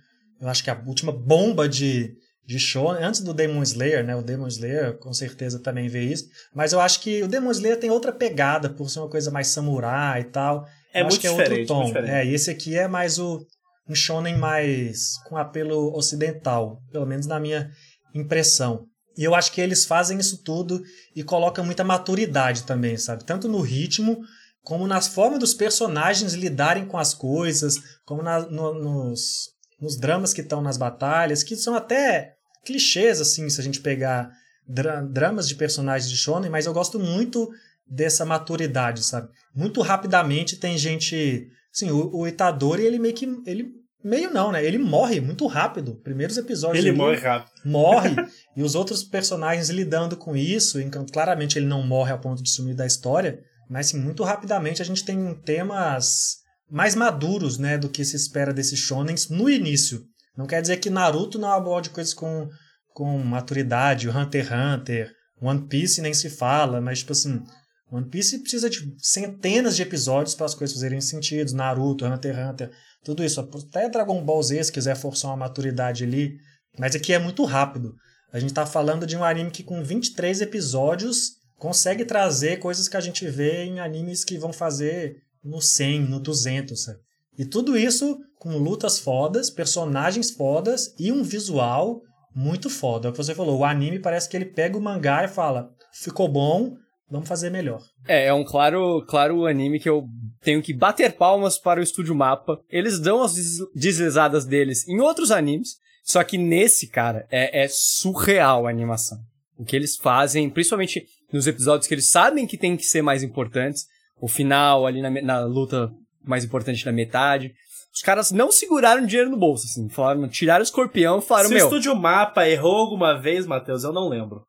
eu 0.40 0.48
acho 0.48 0.64
que 0.64 0.70
a 0.70 0.82
última 0.86 1.12
bomba 1.12 1.68
de 1.68 2.16
de 2.46 2.60
show 2.60 2.90
antes 2.90 3.20
do 3.22 3.34
Demon 3.34 3.62
Slayer, 3.62 4.04
né? 4.06 4.14
O 4.14 4.22
Demon 4.22 4.46
Slayer 4.46 4.96
com 4.98 5.12
certeza 5.12 5.58
também 5.58 5.88
vê 5.88 6.04
isso, 6.04 6.28
mas 6.54 6.72
eu 6.72 6.80
acho 6.80 7.00
que 7.00 7.22
o 7.22 7.28
Demon 7.28 7.50
Slayer 7.50 7.78
tem 7.78 7.90
outra 7.90 8.12
pegada 8.12 8.70
por 8.70 8.88
ser 8.88 9.00
uma 9.00 9.10
coisa 9.10 9.32
mais 9.32 9.48
samurai 9.48 10.20
e 10.20 10.24
tal. 10.24 10.64
É 10.94 11.00
eu 11.00 11.06
muito 11.06 11.14
acho 11.14 11.20
que 11.20 11.26
é 11.26 11.30
outro 11.30 11.66
tom. 11.66 11.92
É, 11.96 12.24
e 12.24 12.32
esse 12.32 12.48
aqui 12.48 12.78
é 12.78 12.86
mais 12.86 13.18
o 13.18 13.44
um 13.88 13.94
shonen 13.94 14.36
mais 14.36 15.18
com 15.24 15.36
apelo 15.36 15.92
ocidental, 15.96 16.80
pelo 16.92 17.06
menos 17.06 17.26
na 17.26 17.40
minha 17.40 17.70
impressão. 18.14 18.86
E 19.16 19.24
eu 19.24 19.34
acho 19.34 19.52
que 19.52 19.60
eles 19.60 19.84
fazem 19.84 20.18
isso 20.18 20.38
tudo 20.38 20.82
e 21.14 21.22
colocam 21.22 21.64
muita 21.64 21.82
maturidade 21.82 22.64
também, 22.64 22.96
sabe? 22.96 23.24
Tanto 23.24 23.48
no 23.48 23.60
ritmo, 23.60 24.20
como 24.62 24.86
nas 24.86 25.08
formas 25.08 25.38
dos 25.38 25.54
personagens 25.54 26.34
lidarem 26.34 26.86
com 26.86 26.98
as 26.98 27.14
coisas, 27.14 27.80
como 28.04 28.22
na, 28.22 28.40
no, 28.40 28.74
nos, 28.74 29.50
nos 29.80 29.96
dramas 29.96 30.34
que 30.34 30.40
estão 30.40 30.60
nas 30.60 30.76
batalhas, 30.76 31.42
que 31.42 31.56
são 31.56 31.74
até 31.74 32.34
clichês, 32.64 33.20
assim, 33.20 33.48
se 33.48 33.60
a 33.60 33.64
gente 33.64 33.80
pegar 33.80 34.30
dra 34.68 35.00
dramas 35.00 35.48
de 35.48 35.54
personagens 35.54 36.10
de 36.10 36.16
shonen, 36.16 36.50
mas 36.50 36.66
eu 36.66 36.74
gosto 36.74 36.98
muito 36.98 37.48
dessa 37.86 38.24
maturidade, 38.24 39.04
sabe? 39.04 39.28
Muito 39.54 39.80
rapidamente 39.80 40.56
tem 40.56 40.76
gente... 40.76 41.48
Assim, 41.72 41.90
o, 41.90 42.10
o 42.14 42.26
Itadori, 42.26 42.84
ele 42.84 42.98
meio 42.98 43.14
que... 43.14 43.24
Ele, 43.46 43.70
meio 44.06 44.30
não, 44.30 44.52
né? 44.52 44.64
Ele 44.64 44.78
morre 44.78 45.20
muito 45.20 45.46
rápido. 45.46 45.94
Primeiros 45.96 46.36
episódios... 46.36 46.84
Ele 46.84 46.96
morre 46.96 47.16
rápido. 47.16 47.52
Morre. 47.64 48.14
e 48.56 48.62
os 48.62 48.74
outros 48.74 49.02
personagens 49.02 49.68
lidando 49.68 50.16
com 50.16 50.36
isso, 50.36 50.80
enquanto 50.80 51.12
claramente 51.12 51.58
ele 51.58 51.66
não 51.66 51.82
morre 51.82 52.12
a 52.12 52.18
ponto 52.18 52.42
de 52.42 52.50
sumir 52.50 52.74
da 52.74 52.86
história, 52.86 53.40
mas 53.68 53.88
assim, 53.88 53.98
muito 53.98 54.22
rapidamente 54.22 54.80
a 54.80 54.84
gente 54.84 55.04
tem 55.04 55.34
temas 55.42 56.36
mais 56.70 56.94
maduros, 56.94 57.58
né, 57.58 57.78
do 57.78 57.88
que 57.88 58.04
se 58.04 58.16
espera 58.16 58.52
desses 58.52 58.78
shonens 58.78 59.28
no 59.28 59.48
início. 59.48 60.02
Não 60.36 60.46
quer 60.46 60.60
dizer 60.60 60.78
que 60.78 60.90
Naruto 60.90 61.38
não 61.38 61.50
aborde 61.50 61.90
coisas 61.90 62.12
com, 62.12 62.48
com 62.92 63.18
maturidade, 63.18 64.08
o 64.08 64.16
Hunter 64.16 64.44
x 64.44 64.52
Hunter, 64.52 65.12
One 65.40 65.66
Piece 65.68 66.00
nem 66.00 66.14
se 66.14 66.30
fala, 66.30 66.80
mas 66.80 67.00
tipo 67.00 67.12
assim, 67.12 67.42
One 67.90 68.08
Piece 68.08 68.40
precisa 68.40 68.68
de 68.68 68.78
centenas 68.98 69.76
de 69.76 69.82
episódios 69.82 70.34
para 70.34 70.46
as 70.46 70.54
coisas 70.54 70.74
fazerem 70.74 71.00
sentido, 71.00 71.54
Naruto, 71.54 72.04
Hunter 72.04 72.34
x 72.34 72.50
Hunter, 72.50 72.70
tudo 73.06 73.22
isso. 73.22 73.40
Até 73.40 73.88
Dragon 73.88 74.20
Ball 74.20 74.42
Z, 74.42 74.64
se 74.64 74.72
quiser 74.72 74.96
forçar 74.96 75.30
uma 75.30 75.36
maturidade 75.36 76.02
ali, 76.02 76.38
mas 76.76 76.96
aqui 76.96 77.12
é 77.12 77.20
muito 77.20 77.44
rápido. 77.44 77.94
A 78.32 78.40
gente 78.40 78.50
está 78.50 78.66
falando 78.66 79.06
de 79.06 79.16
um 79.16 79.22
anime 79.22 79.52
que 79.52 79.62
com 79.62 79.82
23 79.82 80.40
episódios 80.40 81.36
consegue 81.56 82.04
trazer 82.04 82.58
coisas 82.58 82.88
que 82.88 82.96
a 82.96 83.00
gente 83.00 83.24
vê 83.28 83.62
em 83.62 83.78
animes 83.78 84.24
que 84.24 84.36
vão 84.36 84.52
fazer 84.52 85.22
no 85.42 85.62
100, 85.62 86.00
no 86.00 86.18
200, 86.18 86.82
sabe? 86.82 86.98
E 87.38 87.44
tudo 87.44 87.78
isso 87.78 88.18
com 88.40 88.58
lutas 88.58 88.98
fodas, 88.98 89.50
personagens 89.50 90.32
fodas 90.32 90.92
e 90.98 91.12
um 91.12 91.22
visual 91.22 92.02
muito 92.34 92.68
foda. 92.68 93.06
É 93.06 93.10
o 93.10 93.12
que 93.12 93.18
você 93.18 93.36
falou, 93.36 93.60
o 93.60 93.64
anime 93.64 94.00
parece 94.00 94.28
que 94.28 94.36
ele 94.36 94.46
pega 94.46 94.76
o 94.76 94.82
mangá 94.82 95.24
e 95.24 95.28
fala: 95.28 95.70
ficou 95.92 96.28
bom, 96.28 96.74
vamos 97.10 97.28
fazer 97.28 97.50
melhor. 97.50 97.80
É, 98.06 98.26
é 98.26 98.34
um 98.34 98.44
claro, 98.44 99.04
claro 99.06 99.46
anime 99.46 99.80
que 99.80 99.88
eu 99.88 100.04
tenho 100.40 100.62
que 100.62 100.72
bater 100.72 101.12
palmas 101.12 101.58
para 101.58 101.80
o 101.80 101.82
Estúdio 101.82 102.14
Mapa. 102.14 102.60
Eles 102.68 103.00
dão 103.00 103.22
as 103.22 103.34
deslizadas 103.74 104.44
deles 104.44 104.86
em 104.88 105.00
outros 105.00 105.30
animes, 105.30 105.76
só 106.02 106.22
que 106.22 106.38
nesse, 106.38 106.88
cara, 106.88 107.26
é, 107.30 107.64
é 107.64 107.68
surreal 107.68 108.66
a 108.66 108.70
animação. 108.70 109.18
O 109.58 109.64
que 109.64 109.74
eles 109.74 109.96
fazem, 109.96 110.50
principalmente 110.50 111.04
nos 111.32 111.46
episódios 111.46 111.88
que 111.88 111.94
eles 111.94 112.10
sabem 112.10 112.46
que 112.46 112.58
tem 112.58 112.76
que 112.76 112.84
ser 112.84 113.02
mais 113.02 113.22
importantes, 113.22 113.86
o 114.20 114.28
final 114.28 114.86
ali 114.86 115.00
na, 115.00 115.10
na 115.10 115.40
luta 115.44 115.90
mais 116.26 116.44
importante 116.44 116.84
da 116.84 116.92
metade. 116.92 117.54
Os 117.96 118.02
caras 118.02 118.30
não 118.30 118.52
seguraram 118.52 119.06
dinheiro 119.06 119.30
no 119.30 119.38
bolso, 119.38 119.64
assim. 119.64 119.88
Falaram, 119.88 120.28
tiraram 120.28 120.60
o 120.60 120.62
escorpião 120.62 121.18
e 121.18 121.22
falaram, 121.22 121.48
Se 121.48 121.54
meu... 121.54 121.64
o 121.64 121.68
Estúdio 121.68 121.96
Mapa 121.96 122.46
errou 122.46 122.76
alguma 122.76 123.18
vez, 123.18 123.46
Matheus, 123.46 123.84
eu 123.84 123.92
não 123.92 124.06
lembro. 124.06 124.42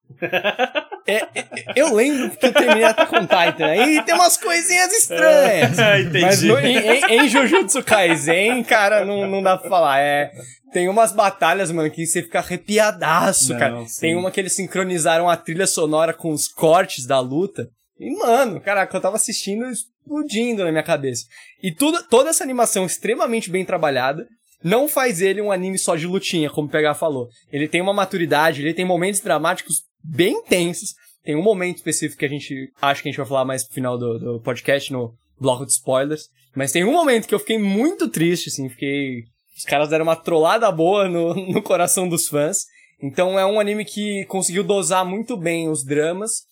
É, 1.08 1.16
é, 1.34 1.46
eu 1.74 1.96
lembro 1.96 2.30
que 2.32 2.46
eu 2.46 2.51
terminei 2.51 2.84
Attack 2.84 3.16
on 3.16 3.22
Titan. 3.22 3.68
Aí 3.68 4.04
tem 4.04 4.13
umas 4.13 4.36
coisinhas 4.36 4.92
estranhas. 4.92 5.80
É, 5.80 6.01
entendi. 6.04 6.25
Mas 6.25 6.42
no, 6.42 6.60
em, 6.60 6.77
em, 6.77 7.22
em 7.22 7.30
Jujutsu 7.30 7.82
Kaisen, 7.82 8.62
cara, 8.66 9.06
não, 9.06 9.25
não 9.25 9.42
dá 9.42 9.56
pra 9.58 9.70
falar. 9.70 10.01
É, 10.01 10.30
tem 10.74 10.89
umas 10.89 11.13
batalhas, 11.13 11.72
mano, 11.72 11.89
que 11.89 12.06
você 12.06 12.22
fica 12.22 12.39
arrepiadaço, 12.39 13.54
Não, 13.54 13.60
cara. 13.60 13.86
sim. 13.86 14.01
Tem 14.01 14.16
uma 14.18 14.30
que 14.30 14.42
eles 14.42 14.54
sincronizaram 14.54 15.30
a 15.30 15.38
trilha 15.38 15.66
sonora 15.66 16.13
com 16.13 16.34
os 16.34 16.50
cortes 16.50 17.06
da 17.06 17.22
luta. 17.22 17.70
E, 18.00 18.12
mano, 18.18 18.62
caraca, 18.62 18.96
eu 18.96 19.01
tava 19.01 19.16
assistindo 19.16 19.66
explodindo 19.66 20.63
na 20.63 20.72
minha 20.72 20.84
cabeça. 20.84 21.25
E 21.62 21.72
tudo, 21.72 22.01
toda 22.08 22.30
essa 22.30 22.44
animação 22.44 22.86
extremamente 22.86 23.50
bem 23.50 23.66
trabalhada 23.66 24.27
não 24.63 24.88
faz 24.88 25.22
ele 25.22 25.42
um 25.42 25.51
anime 25.51 25.77
só 25.77 25.96
de 25.96 26.08
lutinha, 26.08 26.50
como 26.50 26.68
o 26.68 26.72
PH 26.72 26.96
falou. 26.96 27.30
Ele 27.51 27.68
tem 27.68 27.82
uma 27.82 27.94
maturidade, 27.94 28.62
ele 28.62 28.74
tem 28.74 28.86
momentos 28.86 29.22
dramáticos 29.22 29.84
bem 30.04 30.34
intensos. 30.34 30.94
Tem 31.24 31.36
um 31.36 31.44
momento 31.44 31.77
específico 31.77 32.20
que 32.20 32.25
a 32.25 32.30
gente 32.30 32.72
acha 32.82 33.01
que 33.01 33.10
a 33.10 33.12
gente 33.12 33.18
vai 33.18 33.27
falar 33.27 33.46
mais 33.46 33.63
pro 33.63 33.74
final 33.74 33.98
do, 33.98 34.18
do 34.18 34.42
podcast, 34.42 34.92
no 34.92 35.13
bloco 35.39 35.66
de 35.66 35.74
spoilers. 35.74 36.30
Mas 36.56 36.72
tem 36.72 36.84
um 36.84 36.92
momento 36.92 37.27
que 37.27 37.36
eu 37.36 37.39
fiquei 37.39 37.60
muito 37.60 38.10
triste, 38.10 38.50
assim, 38.50 38.70
fiquei. 38.70 39.24
Os 39.56 39.63
caras 39.63 39.89
deram 39.89 40.04
uma 40.04 40.16
trollada 40.16 40.72
boa 40.72 41.08
no, 41.08 41.34
no 41.34 41.62
coração 41.62 42.08
dos 42.08 42.27
fãs. 42.27 42.66
Então 43.01 43.38
é 43.38 43.46
um 43.46 43.60
anime 43.60 43.86
que 43.86 44.25
conseguiu 44.25 44.63
dosar 44.63 45.06
muito 45.06 45.38
bem 45.38 45.70
os 45.70 45.84
dramas, 45.84 46.44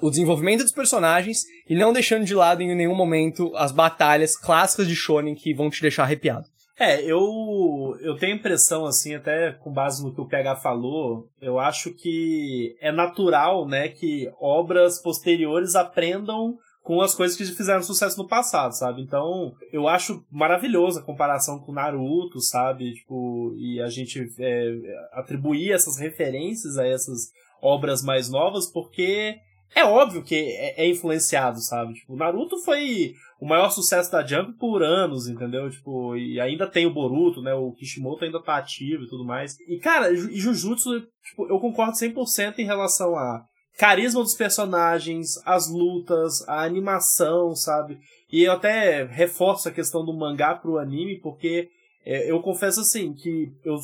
o 0.00 0.10
desenvolvimento 0.10 0.62
dos 0.62 0.72
personagens 0.72 1.44
e 1.68 1.74
não 1.74 1.92
deixando 1.92 2.24
de 2.24 2.34
lado 2.34 2.62
em 2.62 2.74
nenhum 2.74 2.94
momento 2.94 3.54
as 3.56 3.72
batalhas 3.72 4.36
clássicas 4.36 4.88
de 4.88 4.96
shonen 4.96 5.34
que 5.34 5.54
vão 5.54 5.70
te 5.70 5.80
deixar 5.80 6.04
arrepiado. 6.04 6.46
É, 6.78 7.02
eu, 7.02 7.96
eu 8.00 8.16
tenho 8.16 8.34
a 8.34 8.36
impressão, 8.36 8.86
assim, 8.86 9.16
até 9.16 9.52
com 9.52 9.72
base 9.72 10.02
no 10.02 10.14
que 10.14 10.20
o 10.20 10.28
PH 10.28 10.56
falou, 10.56 11.28
eu 11.40 11.58
acho 11.58 11.92
que 11.92 12.76
é 12.80 12.92
natural, 12.92 13.66
né, 13.66 13.88
que 13.88 14.30
obras 14.40 15.02
posteriores 15.02 15.74
aprendam 15.74 16.56
com 16.84 17.02
as 17.02 17.14
coisas 17.14 17.36
que 17.36 17.44
fizeram 17.44 17.82
sucesso 17.82 18.16
no 18.16 18.28
passado, 18.28 18.72
sabe? 18.72 19.02
Então, 19.02 19.52
eu 19.72 19.88
acho 19.88 20.24
maravilhosa 20.30 21.00
a 21.00 21.04
comparação 21.04 21.58
com 21.58 21.72
Naruto, 21.72 22.40
sabe? 22.40 22.94
Tipo, 22.94 23.54
e 23.58 23.78
a 23.82 23.88
gente 23.88 24.26
é, 24.38 24.74
atribuir 25.12 25.72
essas 25.72 25.98
referências 25.98 26.78
a 26.78 26.86
essas 26.86 27.30
obras 27.60 28.02
mais 28.02 28.30
novas, 28.30 28.72
porque 28.72 29.36
é 29.74 29.84
óbvio 29.84 30.22
que 30.22 30.34
é, 30.34 30.84
é 30.84 30.88
influenciado, 30.88 31.60
sabe? 31.60 31.94
Tipo, 31.94 32.16
Naruto 32.16 32.58
foi 32.58 33.12
o 33.40 33.46
maior 33.46 33.70
sucesso 33.70 34.10
da 34.10 34.26
Jump 34.26 34.58
por 34.58 34.82
anos, 34.82 35.28
entendeu? 35.28 35.70
Tipo, 35.70 36.16
e 36.16 36.40
ainda 36.40 36.66
tem 36.66 36.86
o 36.86 36.92
Boruto, 36.92 37.40
né? 37.42 37.54
O 37.54 37.72
Kishimoto 37.72 38.24
ainda 38.24 38.42
tá 38.42 38.56
ativo 38.56 39.04
e 39.04 39.08
tudo 39.08 39.24
mais. 39.24 39.56
E, 39.68 39.78
cara, 39.78 40.14
Ju- 40.14 40.30
Jujutsu, 40.32 41.00
tipo, 41.22 41.46
eu 41.48 41.58
concordo 41.60 41.92
100% 41.96 42.58
em 42.58 42.64
relação 42.64 43.16
a 43.16 43.44
carisma 43.76 44.22
dos 44.22 44.34
personagens, 44.34 45.40
as 45.46 45.70
lutas, 45.70 46.46
a 46.48 46.64
animação, 46.64 47.54
sabe? 47.54 47.98
E 48.32 48.42
eu 48.42 48.52
até 48.52 49.04
reforço 49.04 49.68
a 49.68 49.72
questão 49.72 50.04
do 50.04 50.12
mangá 50.12 50.54
pro 50.54 50.78
anime, 50.78 51.20
porque 51.20 51.68
é, 52.04 52.30
eu 52.30 52.40
confesso 52.42 52.80
assim, 52.80 53.14
que 53.14 53.52
eu 53.64 53.76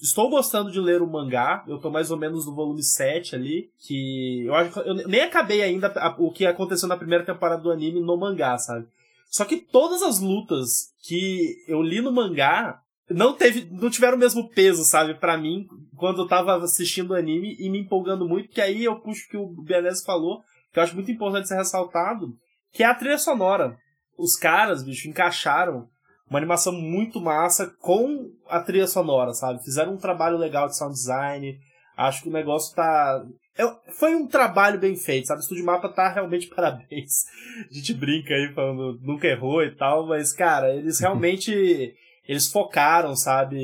estou 0.00 0.30
gostando 0.30 0.70
de 0.70 0.80
ler 0.80 1.02
o 1.02 1.06
mangá, 1.06 1.64
eu 1.66 1.78
tô 1.78 1.90
mais 1.90 2.10
ou 2.10 2.16
menos 2.16 2.46
no 2.46 2.54
volume 2.54 2.82
7 2.82 3.34
ali, 3.34 3.70
que 3.78 4.44
eu 4.44 4.54
acho 4.54 4.78
eu 4.80 4.94
nem 4.94 5.22
acabei 5.22 5.62
ainda 5.62 5.92
o 6.18 6.30
que 6.30 6.46
aconteceu 6.46 6.88
na 6.88 6.96
primeira 6.96 7.24
temporada 7.24 7.62
do 7.62 7.70
anime 7.70 8.00
no 8.00 8.16
mangá, 8.16 8.56
sabe? 8.58 8.86
Só 9.30 9.44
que 9.44 9.56
todas 9.56 10.02
as 10.02 10.20
lutas 10.20 10.92
que 11.02 11.56
eu 11.66 11.82
li 11.82 12.00
no 12.00 12.12
mangá 12.12 12.80
não 13.10 13.32
teve, 13.32 13.68
não 13.70 13.90
tiveram 13.90 14.16
o 14.16 14.20
mesmo 14.20 14.48
peso, 14.48 14.84
sabe, 14.84 15.14
Pra 15.14 15.36
mim, 15.36 15.66
quando 15.96 16.22
eu 16.22 16.28
tava 16.28 16.56
assistindo 16.56 17.10
o 17.10 17.14
anime 17.14 17.56
e 17.58 17.68
me 17.68 17.80
empolgando 17.80 18.28
muito, 18.28 18.48
que 18.48 18.60
aí 18.60 18.84
eu 18.84 18.96
puxo 19.00 19.26
o 19.26 19.30
que 19.30 19.36
o 19.36 19.46
Bianese 19.46 20.04
falou, 20.04 20.42
que 20.72 20.78
eu 20.78 20.82
acho 20.82 20.94
muito 20.94 21.10
importante 21.10 21.48
ser 21.48 21.56
ressaltado, 21.56 22.36
que 22.72 22.82
é 22.82 22.86
a 22.86 22.94
trilha 22.94 23.18
sonora. 23.18 23.78
Os 24.16 24.36
caras, 24.36 24.82
bicho, 24.82 25.08
encaixaram 25.08 25.88
uma 26.28 26.38
animação 26.38 26.72
muito 26.72 27.20
massa 27.20 27.66
com 27.80 28.30
a 28.48 28.60
trilha 28.60 28.86
sonora, 28.86 29.32
sabe? 29.32 29.62
Fizeram 29.64 29.94
um 29.94 29.98
trabalho 29.98 30.36
legal 30.36 30.66
de 30.68 30.76
sound 30.76 30.94
design. 30.94 31.58
Acho 31.96 32.22
que 32.22 32.28
o 32.28 32.32
negócio 32.32 32.74
tá. 32.76 33.24
é- 33.56 33.92
foi 33.92 34.14
um 34.14 34.26
trabalho 34.26 34.78
bem 34.78 34.94
feito, 34.96 35.26
sabe? 35.26 35.40
O 35.40 35.42
Estúdio 35.42 35.64
Mapa 35.64 35.88
tá 35.88 36.08
realmente 36.08 36.46
parabéns. 36.54 37.24
A 37.70 37.74
gente 37.74 37.94
brinca 37.94 38.34
aí 38.34 38.52
falando 38.54 38.98
nunca 39.02 39.26
errou 39.26 39.62
e 39.62 39.74
tal, 39.74 40.06
mas, 40.06 40.32
cara, 40.32 40.74
eles 40.74 41.00
realmente. 41.00 41.94
eles 42.28 42.48
focaram, 42.52 43.16
sabe? 43.16 43.56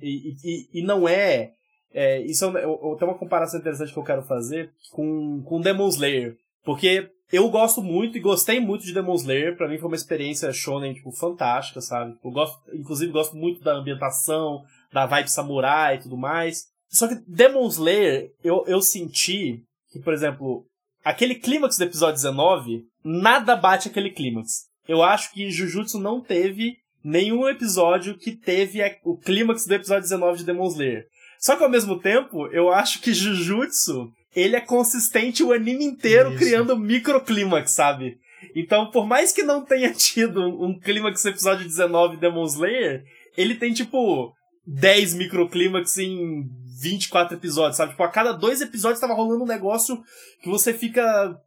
E, 0.00 0.34
e, 0.44 0.80
e 0.80 0.82
não 0.84 1.08
é. 1.08 1.50
é 1.92 2.20
isso 2.22 2.44
é 2.56 2.64
eu- 2.64 2.80
eu- 2.82 2.96
tem 2.98 3.06
uma 3.08 3.18
comparação 3.18 3.58
interessante 3.60 3.92
que 3.92 3.98
eu 3.98 4.04
quero 4.04 4.22
fazer 4.22 4.70
com, 4.92 5.42
com 5.44 5.60
Demon 5.60 5.88
Slayer. 5.88 6.36
Porque 6.64 7.10
eu 7.32 7.48
gosto 7.48 7.82
muito 7.82 8.16
e 8.16 8.20
gostei 8.20 8.60
muito 8.60 8.84
de 8.84 8.92
Demon 8.92 9.14
Slayer. 9.14 9.56
Pra 9.56 9.68
mim 9.68 9.78
foi 9.78 9.88
uma 9.88 9.96
experiência 9.96 10.52
shonen, 10.52 10.94
tipo, 10.94 11.10
fantástica, 11.10 11.80
sabe? 11.80 12.16
Eu 12.22 12.30
gosto, 12.30 12.58
inclusive, 12.72 13.12
gosto 13.12 13.36
muito 13.36 13.62
da 13.62 13.74
ambientação, 13.74 14.62
da 14.92 15.06
vibe 15.06 15.30
samurai 15.30 15.96
e 15.96 16.00
tudo 16.00 16.16
mais. 16.16 16.66
Só 16.88 17.08
que 17.08 17.16
Demon 17.26 17.66
Slayer, 17.66 18.30
eu, 18.42 18.64
eu 18.66 18.80
senti 18.80 19.62
que, 19.90 19.98
por 19.98 20.12
exemplo, 20.12 20.64
aquele 21.04 21.34
clímax 21.34 21.76
do 21.76 21.84
episódio 21.84 22.14
19, 22.14 22.84
nada 23.04 23.56
bate 23.56 23.88
aquele 23.88 24.10
clímax. 24.10 24.66
Eu 24.86 25.02
acho 25.02 25.32
que 25.32 25.50
Jujutsu 25.50 25.98
não 25.98 26.20
teve 26.20 26.76
nenhum 27.02 27.48
episódio 27.48 28.16
que 28.16 28.32
teve 28.32 28.80
o 29.02 29.16
clímax 29.16 29.66
do 29.66 29.74
episódio 29.74 30.02
19 30.02 30.38
de 30.38 30.44
Demon 30.44 30.66
Slayer. 30.68 31.06
Só 31.38 31.56
que 31.56 31.64
ao 31.64 31.70
mesmo 31.70 31.98
tempo, 32.00 32.46
eu 32.48 32.72
acho 32.72 33.00
que 33.00 33.12
Jujutsu, 33.12 34.10
ele 34.34 34.56
é 34.56 34.60
consistente 34.60 35.42
o 35.42 35.52
anime 35.52 35.84
inteiro 35.84 36.30
Isso. 36.30 36.38
criando 36.38 36.76
microclímax, 36.76 37.72
sabe? 37.72 38.18
Então, 38.54 38.90
por 38.90 39.06
mais 39.06 39.32
que 39.32 39.42
não 39.42 39.64
tenha 39.64 39.92
tido 39.94 40.40
um 40.40 40.78
clímax 40.78 41.24
no 41.24 41.30
episódio 41.30 41.64
19 41.64 42.16
de 42.16 42.20
Demon 42.20 42.44
Slayer, 42.44 43.04
ele 43.36 43.54
tem 43.54 43.72
tipo 43.72 44.32
10 44.66 45.14
microclímax 45.14 45.98
em 45.98 46.48
24 46.80 47.36
episódios, 47.36 47.76
sabe? 47.76 47.92
Tipo, 47.92 48.02
a 48.02 48.08
cada 48.08 48.32
dois 48.32 48.60
episódios 48.60 49.00
tava 49.00 49.14
rolando 49.14 49.44
um 49.44 49.48
negócio 49.48 50.02
que 50.42 50.48
você 50.48 50.74
fica 50.74 51.40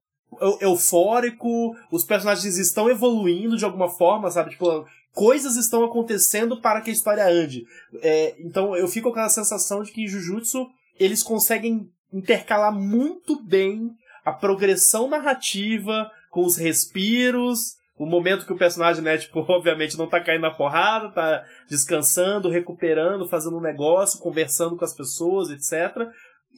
eufórico, 0.62 1.76
os 1.92 2.04
personagens 2.04 2.58
estão 2.58 2.90
evoluindo 2.90 3.58
de 3.58 3.66
alguma 3.66 3.90
forma, 3.90 4.30
sabe? 4.30 4.52
Tipo, 4.52 4.86
coisas 5.14 5.56
estão 5.56 5.84
acontecendo 5.84 6.62
para 6.62 6.82
que 6.82 6.90
a 6.90 6.94
história 6.94 7.28
ande. 7.28 7.66
É, 8.02 8.36
então 8.40 8.76
eu 8.76 8.88
fico 8.88 9.12
com 9.12 9.20
a 9.20 9.30
sensação 9.30 9.84
de 9.84 9.92
que 9.92 10.04
em 10.04 10.08
Jujutsu 10.08 10.68
eles 11.00 11.24
conseguem 11.24 11.90
intercalar 12.18 12.74
muito 12.74 13.42
bem 13.42 13.92
a 14.26 14.32
progressão 14.32 15.08
narrativa 15.08 16.12
com 16.30 16.46
os 16.46 16.58
respiros, 16.58 17.78
o 17.98 18.06
momento 18.06 18.46
que 18.46 18.54
o 18.54 18.58
personagem, 18.58 19.04
né, 19.04 19.18
tipo, 19.18 19.40
obviamente 19.50 19.98
não 19.98 20.08
tá 20.08 20.20
caindo 20.20 20.42
na 20.42 20.52
porrada, 20.52 21.10
tá 21.10 21.44
descansando, 21.70 22.50
recuperando, 22.50 23.28
fazendo 23.28 23.58
um 23.58 23.62
negócio, 23.62 24.20
conversando 24.20 24.76
com 24.76 24.86
as 24.86 24.94
pessoas, 24.94 25.50
etc. 25.50 26.08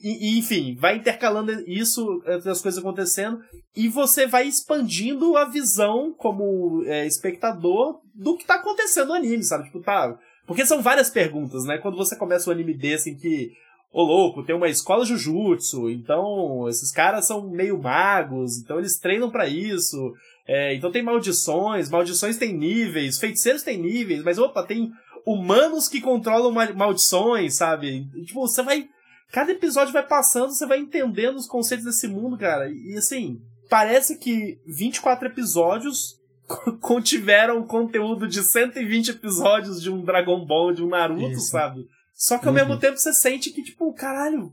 E, 0.02 0.34
e, 0.34 0.38
enfim, 0.38 0.76
vai 0.76 0.96
intercalando 0.96 1.52
isso 1.68 2.22
as 2.26 2.62
coisas 2.62 2.78
acontecendo 2.78 3.42
e 3.76 3.86
você 3.86 4.26
vai 4.26 4.46
expandindo 4.46 5.36
a 5.36 5.44
visão 5.44 6.14
como 6.16 6.82
é, 6.86 7.06
espectador 7.06 8.00
do 8.14 8.36
que 8.36 8.46
tá 8.46 8.54
acontecendo 8.54 9.08
no 9.08 9.14
anime, 9.14 9.42
sabe? 9.42 9.64
Tipo, 9.64 9.80
tá. 9.80 10.16
Porque 10.46 10.64
são 10.64 10.80
várias 10.80 11.10
perguntas, 11.10 11.64
né? 11.64 11.78
Quando 11.78 11.98
você 11.98 12.16
começa 12.16 12.48
um 12.48 12.52
anime 12.52 12.74
desse 12.74 13.10
em 13.10 13.16
que, 13.16 13.52
ô 13.92 14.02
louco, 14.02 14.44
tem 14.44 14.54
uma 14.54 14.68
escola 14.68 15.04
Jujutsu, 15.04 15.90
então 15.90 16.68
esses 16.68 16.90
caras 16.92 17.26
são 17.26 17.48
meio 17.50 17.80
magos, 17.80 18.58
então 18.58 18.78
eles 18.78 18.98
treinam 18.98 19.30
para 19.30 19.48
isso. 19.48 20.14
É, 20.46 20.74
então 20.74 20.90
tem 20.90 21.02
maldições, 21.02 21.90
maldições 21.90 22.36
têm 22.36 22.56
níveis, 22.56 23.18
feiticeiros 23.18 23.62
têm 23.62 23.78
níveis, 23.78 24.22
mas 24.22 24.38
opa, 24.38 24.62
tem 24.62 24.90
humanos 25.26 25.88
que 25.88 26.00
controlam 26.00 26.52
maldições, 26.74 27.56
sabe? 27.56 28.08
E, 28.14 28.24
tipo, 28.24 28.40
você 28.40 28.62
vai 28.62 28.88
cada 29.30 29.52
episódio 29.52 29.92
vai 29.92 30.06
passando, 30.06 30.50
você 30.50 30.66
vai 30.66 30.78
entendendo 30.78 31.36
os 31.36 31.46
conceitos 31.46 31.84
desse 31.84 32.08
mundo, 32.08 32.36
cara. 32.36 32.68
E 32.68 32.96
assim, 32.96 33.40
parece 33.68 34.18
que 34.18 34.58
24 34.66 35.28
episódios 35.28 36.20
contiveram 36.80 37.64
conteúdo 37.64 38.26
de 38.26 38.42
120 38.42 39.10
episódios 39.10 39.80
de 39.80 39.90
um 39.90 40.02
Dragon 40.02 40.44
Ball, 40.44 40.72
de 40.72 40.82
um 40.82 40.88
Naruto, 40.88 41.30
Isso. 41.30 41.50
sabe? 41.50 41.86
Só 42.20 42.36
que 42.36 42.46
ao 42.46 42.52
uhum. 42.52 42.60
mesmo 42.60 42.78
tempo 42.78 42.98
você 42.98 43.14
sente 43.14 43.50
que, 43.50 43.62
tipo, 43.62 43.90
caralho, 43.94 44.52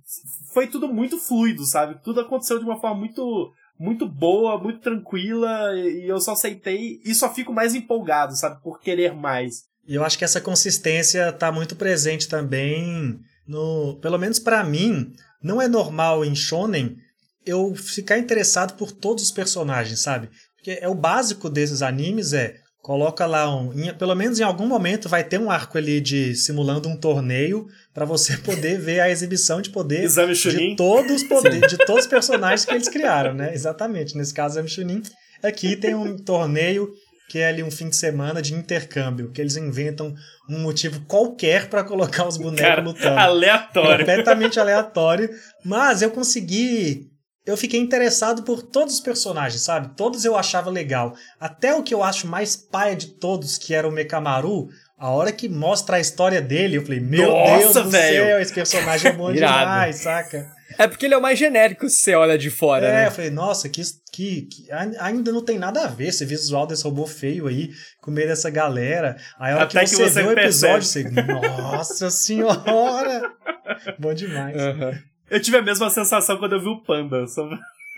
foi 0.54 0.68
tudo 0.68 0.88
muito 0.88 1.18
fluido, 1.18 1.66
sabe? 1.66 2.02
Tudo 2.02 2.22
aconteceu 2.22 2.58
de 2.60 2.64
uma 2.64 2.80
forma 2.80 2.96
muito 2.96 3.52
muito 3.78 4.08
boa, 4.08 4.58
muito 4.58 4.80
tranquila, 4.80 5.76
e 5.76 6.10
eu 6.10 6.20
só 6.20 6.32
aceitei 6.32 7.00
e 7.06 7.14
só 7.14 7.32
fico 7.32 7.54
mais 7.54 7.76
empolgado, 7.76 8.36
sabe? 8.38 8.64
Por 8.64 8.80
querer 8.80 9.14
mais. 9.14 9.66
E 9.86 9.96
eu 9.96 10.04
acho 10.04 10.18
que 10.18 10.24
essa 10.24 10.40
consistência 10.40 11.32
tá 11.34 11.52
muito 11.52 11.76
presente 11.76 12.28
também 12.30 13.20
no, 13.46 13.98
pelo 14.02 14.18
menos 14.18 14.40
para 14.40 14.64
mim, 14.64 15.14
não 15.44 15.62
é 15.62 15.68
normal 15.68 16.24
em 16.24 16.34
shonen 16.34 16.98
eu 17.46 17.76
ficar 17.76 18.18
interessado 18.18 18.78
por 18.78 18.94
todos 18.94 19.24
os 19.24 19.32
personagens, 19.32 20.00
sabe? 20.00 20.30
Porque 20.56 20.80
é 20.82 20.88
o 20.88 20.96
básico 20.96 21.50
desses 21.50 21.82
animes 21.82 22.32
é 22.32 22.56
coloca 22.81 23.25
lá 23.25 23.53
um, 23.53 23.74
em, 23.74 23.93
pelo 23.93 24.15
menos 24.15 24.39
em 24.39 24.43
algum 24.43 24.65
momento 24.65 25.10
vai 25.10 25.24
ter 25.24 25.39
um 25.39 25.51
arco 25.51 25.77
ali 25.77 26.00
de 26.00 26.35
simulando 26.35 26.87
um 26.87 26.96
torneio 26.96 27.68
para 27.94 28.05
você 28.05 28.37
poder 28.44 28.79
ver 28.79 29.00
a 29.00 29.09
exibição 29.09 29.61
de 29.61 29.70
poder 29.70 30.03
Exame 30.03 30.33
de 30.33 30.75
todos 30.75 31.11
os 31.11 31.24
poderes, 31.24 31.70
de 31.70 31.77
todos 31.77 32.05
os 32.05 32.09
personagens 32.09 32.66
que 32.66 32.74
eles 32.74 32.87
criaram, 32.87 33.33
né? 33.33 33.53
Exatamente. 33.53 34.16
Nesse 34.16 34.33
caso, 34.33 34.55
Exame 34.55 34.70
Chunin. 34.70 35.01
Aqui 35.44 35.75
tem 35.75 35.94
um 35.94 36.18
torneio 36.18 36.92
que 37.29 37.40
é 37.40 37.50
ali 37.50 37.61
um 37.61 37.70
fim 37.70 37.90
de 37.90 37.96
semana 37.96 38.42
de 38.42 38.53
intercâmbio, 38.53 39.31
que 39.31 39.42
eles 39.42 39.57
inventam 39.57 40.16
um 40.50 40.59
motivo 40.59 41.01
qualquer 41.01 41.68
para 41.68 41.83
colocar 41.83 42.25
os 42.25 42.37
bonecos 42.37 42.61
Cara, 42.61 42.81
lutando. 42.81 43.20
Aleatório. 43.20 44.05
Completamente 44.05 44.59
aleatório. 44.59 45.29
Mas 45.63 46.01
eu 46.01 46.09
consegui. 46.09 47.11
Eu 47.48 47.55
fiquei 47.55 47.79
interessado 47.79 48.44
por 48.44 48.62
todos 48.62 48.96
os 48.96 49.00
personagens, 49.00 49.62
sabe? 49.62 49.96
Todos 49.96 50.25
eu 50.25 50.36
achava 50.36 50.70
legal. 50.70 51.16
Até 51.40 51.74
o 51.74 51.81
que 51.81 51.94
eu 51.94 52.03
acho 52.03 52.27
mais 52.27 52.57
paia 52.57 52.94
de 52.94 53.07
todos, 53.07 53.57
que 53.57 53.74
era 53.74 53.88
o 53.88 53.92
Mekamaru, 53.92 54.68
a 54.98 55.12
hora 55.12 55.31
que 55.31 55.48
mostra 55.48 55.96
a 55.96 56.00
história 56.00 56.42
dele, 56.42 56.75
eu 56.75 56.81
falei, 56.81 57.00
meu 57.00 57.31
Nossa, 57.31 57.57
Deus 57.57 57.74
do 57.74 57.90
véio. 57.90 58.25
céu, 58.25 58.42
esse 58.42 58.53
personagem 58.53 59.12
é 59.12 59.14
bom 59.14 59.31
demais, 59.33 59.96
saca? 59.96 60.51
É 60.77 60.88
porque 60.88 61.05
ele 61.05 61.14
é 61.14 61.18
o 61.18 61.22
mais 61.22 61.40
genérico 61.40 61.90
se 61.90 62.01
você 62.01 62.16
olha 62.16 62.38
de 62.38 62.50
fora, 62.50 62.86
é, 62.86 62.92
né? 62.92 63.03
É, 63.03 63.07
eu 63.07 63.12
falei, 63.12 63.29
nossa, 63.29 63.70
que, 63.70 63.81
que, 64.12 64.42
que, 64.42 64.68
ainda 65.00 65.31
não 65.31 65.42
tem 65.42 65.57
nada 65.57 65.86
a 65.86 65.88
ver 65.88 66.10
esse 66.10 66.25
visual 66.25 66.68
desse 66.68 66.83
robô 66.83 67.07
feio 67.07 67.48
aí, 67.48 67.70
com 68.01 68.12
meio 68.12 68.27
dessa 68.27 68.50
galera. 68.50 69.16
Aí 69.40 69.53
a 69.53 69.55
hora 69.55 69.64
Até 69.64 69.86
que 69.86 69.88
você, 69.88 70.03
que 70.03 70.10
você 70.10 70.22
vê 70.22 70.27
o 70.27 70.31
episódio, 70.33 70.86
você, 70.86 71.03
nossa 71.03 72.12
senhora! 72.12 73.31
Bom 73.98 74.14
demais. 74.14 74.57
Uhum. 74.57 75.17
Eu 75.29 75.42
tive 75.42 75.57
a 75.57 75.61
mesma 75.61 75.90
sensação 75.90 76.37
quando 76.37 76.53
eu 76.53 76.61
vi 76.61 76.68
o 76.68 76.81
Panda. 76.81 77.27
Só... 77.27 77.48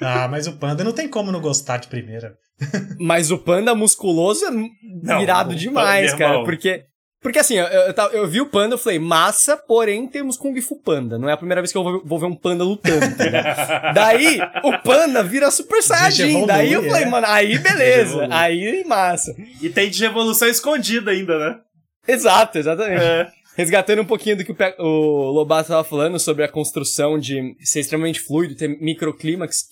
Ah, 0.02 0.28
mas 0.28 0.48
o 0.48 0.54
Panda 0.54 0.84
não 0.84 0.94
tem 0.94 1.08
como 1.08 1.32
não 1.32 1.42
gostar 1.42 1.78
de 1.78 1.88
primeira. 1.88 2.36
Mas 3.00 3.32
o 3.32 3.38
Panda 3.38 3.74
musculoso 3.74 4.46
é 4.46 4.52
não, 4.52 5.22
irado 5.22 5.56
demais, 5.56 6.14
cara, 6.14 6.44
porque 6.44 6.84
porque 7.22 7.40
assim, 7.40 7.56
eu, 7.56 7.66
eu, 7.66 7.94
eu, 8.14 8.28
vi 8.28 8.40
o 8.40 8.46
panda, 8.46 8.76
eu 8.76 8.78
falei, 8.78 8.98
massa, 8.98 9.58
porém 9.58 10.08
temos 10.08 10.38
Kung 10.38 10.60
Fu 10.62 10.82
Panda. 10.82 11.18
Não 11.18 11.28
é 11.28 11.34
a 11.34 11.38
primeira 11.38 11.62
vez 11.62 11.70
que 11.70 11.78
eu 11.78 11.84
vou, 11.84 12.02
vou 12.04 12.18
ver 12.18 12.28
um 12.28 12.36
panda 12.36 12.64
lutando. 12.64 13.14
Tá 13.18 13.92
Daí, 13.92 14.40
o 14.64 14.78
panda 14.80 15.22
vira 15.22 15.52
Super 15.52 15.84
Saiyajin. 15.84 16.46
Daí 16.46 16.72
eu 16.72 16.82
falei, 16.84 17.04
é. 17.04 17.10
mano, 17.10 17.28
aí 17.28 17.58
beleza. 17.58 18.26
aí 18.32 18.86
massa. 18.86 19.36
E 19.62 19.70
tem 19.70 19.90
de 19.90 20.06
evolução 20.06 20.48
escondida 20.48 21.12
ainda, 21.12 21.38
né? 21.38 21.60
Exato, 22.08 22.58
exatamente. 22.58 23.04
É. 23.04 23.28
Resgatando 23.60 24.04
um 24.04 24.06
pouquinho 24.06 24.38
do 24.38 24.46
que 24.46 24.54
o, 24.54 24.86
o 24.86 25.32
Lobato 25.32 25.64
estava 25.64 25.84
falando 25.84 26.18
sobre 26.18 26.46
a 26.46 26.48
construção 26.48 27.20
de 27.20 27.58
ser 27.60 27.82
extremamente 27.82 28.22
fluido, 28.22 28.56
ter 28.56 28.70
microclímax. 28.70 29.64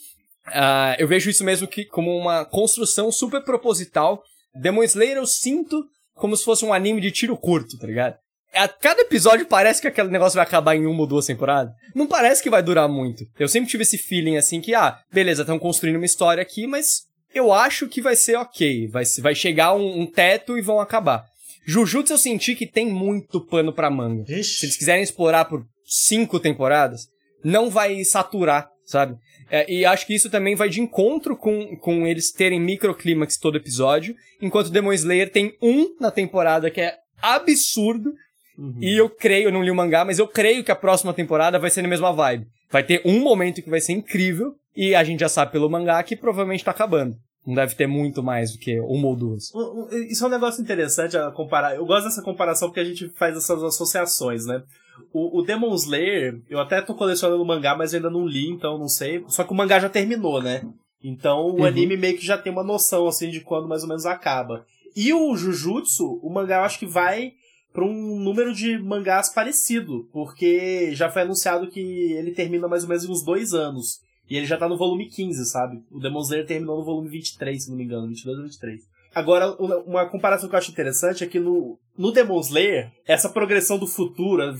Uh, 0.49 0.99
eu 0.99 1.07
vejo 1.07 1.29
isso 1.29 1.41
mesmo 1.41 1.65
que 1.69 1.85
como 1.85 2.13
uma 2.13 2.43
construção 2.43 3.09
super 3.13 3.41
proposital. 3.45 4.21
Demon 4.53 4.83
Slayer 4.83 5.15
eu 5.15 5.25
sinto 5.25 5.85
como 6.15 6.35
se 6.35 6.43
fosse 6.43 6.65
um 6.65 6.73
anime 6.73 6.99
de 6.99 7.11
tiro 7.11 7.37
curto, 7.37 7.77
tá 7.77 7.87
ligado? 7.87 8.17
A 8.53 8.67
cada 8.67 9.03
episódio 9.03 9.45
parece 9.45 9.79
que 9.79 9.87
aquele 9.87 10.09
negócio 10.09 10.35
vai 10.35 10.43
acabar 10.43 10.75
em 10.75 10.85
uma 10.85 10.99
ou 10.99 11.07
duas 11.07 11.25
temporadas. 11.25 11.73
Não 11.95 12.07
parece 12.07 12.43
que 12.43 12.49
vai 12.49 12.61
durar 12.61 12.89
muito. 12.89 13.23
Eu 13.39 13.47
sempre 13.47 13.69
tive 13.69 13.83
esse 13.83 13.97
feeling 13.97 14.35
assim 14.35 14.59
que, 14.59 14.75
ah, 14.75 14.99
beleza, 15.13 15.43
estão 15.43 15.57
construindo 15.57 15.95
uma 15.95 16.05
história 16.05 16.41
aqui, 16.41 16.67
mas 16.67 17.03
eu 17.33 17.53
acho 17.53 17.87
que 17.87 18.01
vai 18.01 18.17
ser 18.17 18.35
ok. 18.35 18.89
Vai, 18.89 19.05
vai 19.21 19.33
chegar 19.33 19.73
um, 19.75 20.01
um 20.01 20.05
teto 20.05 20.57
e 20.57 20.61
vão 20.61 20.81
acabar. 20.81 21.23
Jujutsu 21.67 22.13
eu 22.13 22.17
senti 22.17 22.55
que 22.55 22.65
tem 22.65 22.89
muito 22.89 23.41
pano 23.41 23.73
pra 23.73 23.91
manga. 23.91 24.23
Ixi. 24.31 24.59
Se 24.59 24.65
eles 24.65 24.77
quiserem 24.77 25.03
explorar 25.03 25.45
por 25.45 25.65
cinco 25.85 26.39
temporadas, 26.39 27.07
não 27.43 27.69
vai 27.69 28.03
saturar, 28.05 28.69
sabe? 28.85 29.17
É, 29.49 29.69
e 29.71 29.85
acho 29.85 30.07
que 30.07 30.15
isso 30.15 30.29
também 30.29 30.55
vai 30.55 30.69
de 30.69 30.81
encontro 30.81 31.35
com, 31.35 31.75
com 31.77 32.07
eles 32.07 32.31
terem 32.31 32.59
microclímax 32.59 33.37
todo 33.37 33.57
episódio, 33.57 34.15
enquanto 34.41 34.69
Demon 34.69 34.93
Slayer 34.93 35.29
tem 35.29 35.55
um 35.61 35.95
na 35.99 36.09
temporada 36.09 36.71
que 36.71 36.81
é 36.81 36.95
absurdo. 37.21 38.13
Uhum. 38.57 38.77
E 38.81 38.97
eu 38.97 39.09
creio, 39.09 39.49
eu 39.49 39.51
não 39.51 39.63
li 39.63 39.69
o 39.69 39.75
mangá, 39.75 40.03
mas 40.03 40.19
eu 40.19 40.27
creio 40.27 40.63
que 40.63 40.71
a 40.71 40.75
próxima 40.75 41.13
temporada 41.13 41.59
vai 41.59 41.69
ser 41.69 41.81
na 41.81 41.87
mesma 41.87 42.11
vibe. 42.11 42.47
Vai 42.71 42.83
ter 42.83 43.01
um 43.05 43.19
momento 43.19 43.61
que 43.61 43.69
vai 43.69 43.79
ser 43.79 43.93
incrível, 43.93 44.55
e 44.75 44.93
a 44.93 45.03
gente 45.03 45.19
já 45.19 45.29
sabe 45.29 45.51
pelo 45.51 45.69
mangá 45.69 46.01
que 46.03 46.15
provavelmente 46.15 46.63
tá 46.63 46.71
acabando. 46.71 47.15
Não 47.47 47.55
deve 47.55 47.75
ter 47.75 47.87
muito 47.87 48.21
mais 48.21 48.51
do 48.51 48.59
que 48.59 48.77
uma 48.81 49.07
ou 49.07 49.15
duas. 49.15 49.53
Isso 50.09 50.25
é 50.25 50.27
um 50.27 50.31
negócio 50.31 50.61
interessante 50.61 51.15
a 51.15 51.31
comparar. 51.31 51.77
Eu 51.77 51.85
gosto 51.85 52.03
dessa 52.03 52.21
comparação 52.21 52.67
porque 52.67 52.81
a 52.81 52.83
gente 52.83 53.07
faz 53.17 53.37
essas 53.37 53.63
associações, 53.63 54.45
né? 54.45 54.61
O, 55.13 55.39
o 55.39 55.41
Demon 55.43 55.73
Slayer, 55.73 56.41
eu 56.49 56.59
até 56.59 56.81
tô 56.81 56.93
colecionando 56.93 57.41
o 57.41 57.45
mangá, 57.45 57.73
mas 57.73 57.93
ainda 57.93 58.09
não 58.09 58.27
li, 58.27 58.49
então 58.49 58.77
não 58.77 58.89
sei. 58.89 59.23
Só 59.29 59.45
que 59.45 59.53
o 59.53 59.55
mangá 59.55 59.79
já 59.79 59.87
terminou, 59.87 60.43
né? 60.43 60.61
Então 61.01 61.45
o 61.45 61.59
uhum. 61.59 61.65
anime 61.65 61.95
meio 61.95 62.17
que 62.17 62.25
já 62.25 62.37
tem 62.37 62.51
uma 62.51 62.65
noção, 62.65 63.07
assim, 63.07 63.29
de 63.29 63.39
quando 63.39 63.65
mais 63.65 63.81
ou 63.81 63.87
menos 63.87 64.05
acaba. 64.05 64.65
E 64.93 65.13
o 65.13 65.33
Jujutsu, 65.37 66.19
o 66.21 66.29
mangá 66.29 66.57
eu 66.57 66.63
acho 66.63 66.79
que 66.79 66.85
vai 66.85 67.31
para 67.71 67.85
um 67.85 68.19
número 68.19 68.53
de 68.53 68.77
mangás 68.77 69.29
parecido, 69.29 70.09
porque 70.11 70.93
já 70.93 71.09
foi 71.09 71.21
anunciado 71.21 71.69
que 71.69 71.79
ele 72.11 72.31
termina 72.31 72.67
mais 72.67 72.83
ou 72.83 72.89
menos 72.89 73.05
em 73.05 73.11
uns 73.11 73.23
dois 73.23 73.53
anos. 73.53 74.01
E 74.29 74.35
ele 74.35 74.45
já 74.45 74.57
tá 74.57 74.67
no 74.67 74.77
volume 74.77 75.07
15, 75.07 75.45
sabe? 75.45 75.81
O 75.91 75.99
Demon 75.99 76.21
Slayer 76.21 76.45
terminou 76.45 76.77
no 76.77 76.85
volume 76.85 77.09
23, 77.09 77.63
se 77.63 77.69
não 77.69 77.77
me 77.77 77.83
engano, 77.83 78.07
22 78.07 78.37
ou 78.37 78.43
23. 78.43 78.81
Agora, 79.15 79.49
uma 79.85 80.07
comparação 80.07 80.47
que 80.47 80.53
eu 80.53 80.59
acho 80.59 80.71
interessante 80.71 81.23
é 81.23 81.27
que 81.27 81.39
no, 81.39 81.79
no 81.97 82.11
Demon 82.11 82.39
Slayer, 82.39 82.91
essa 83.07 83.29
progressão 83.29 83.79
do 83.79 83.87
futuro, 83.87 84.43
é, 84.43 84.53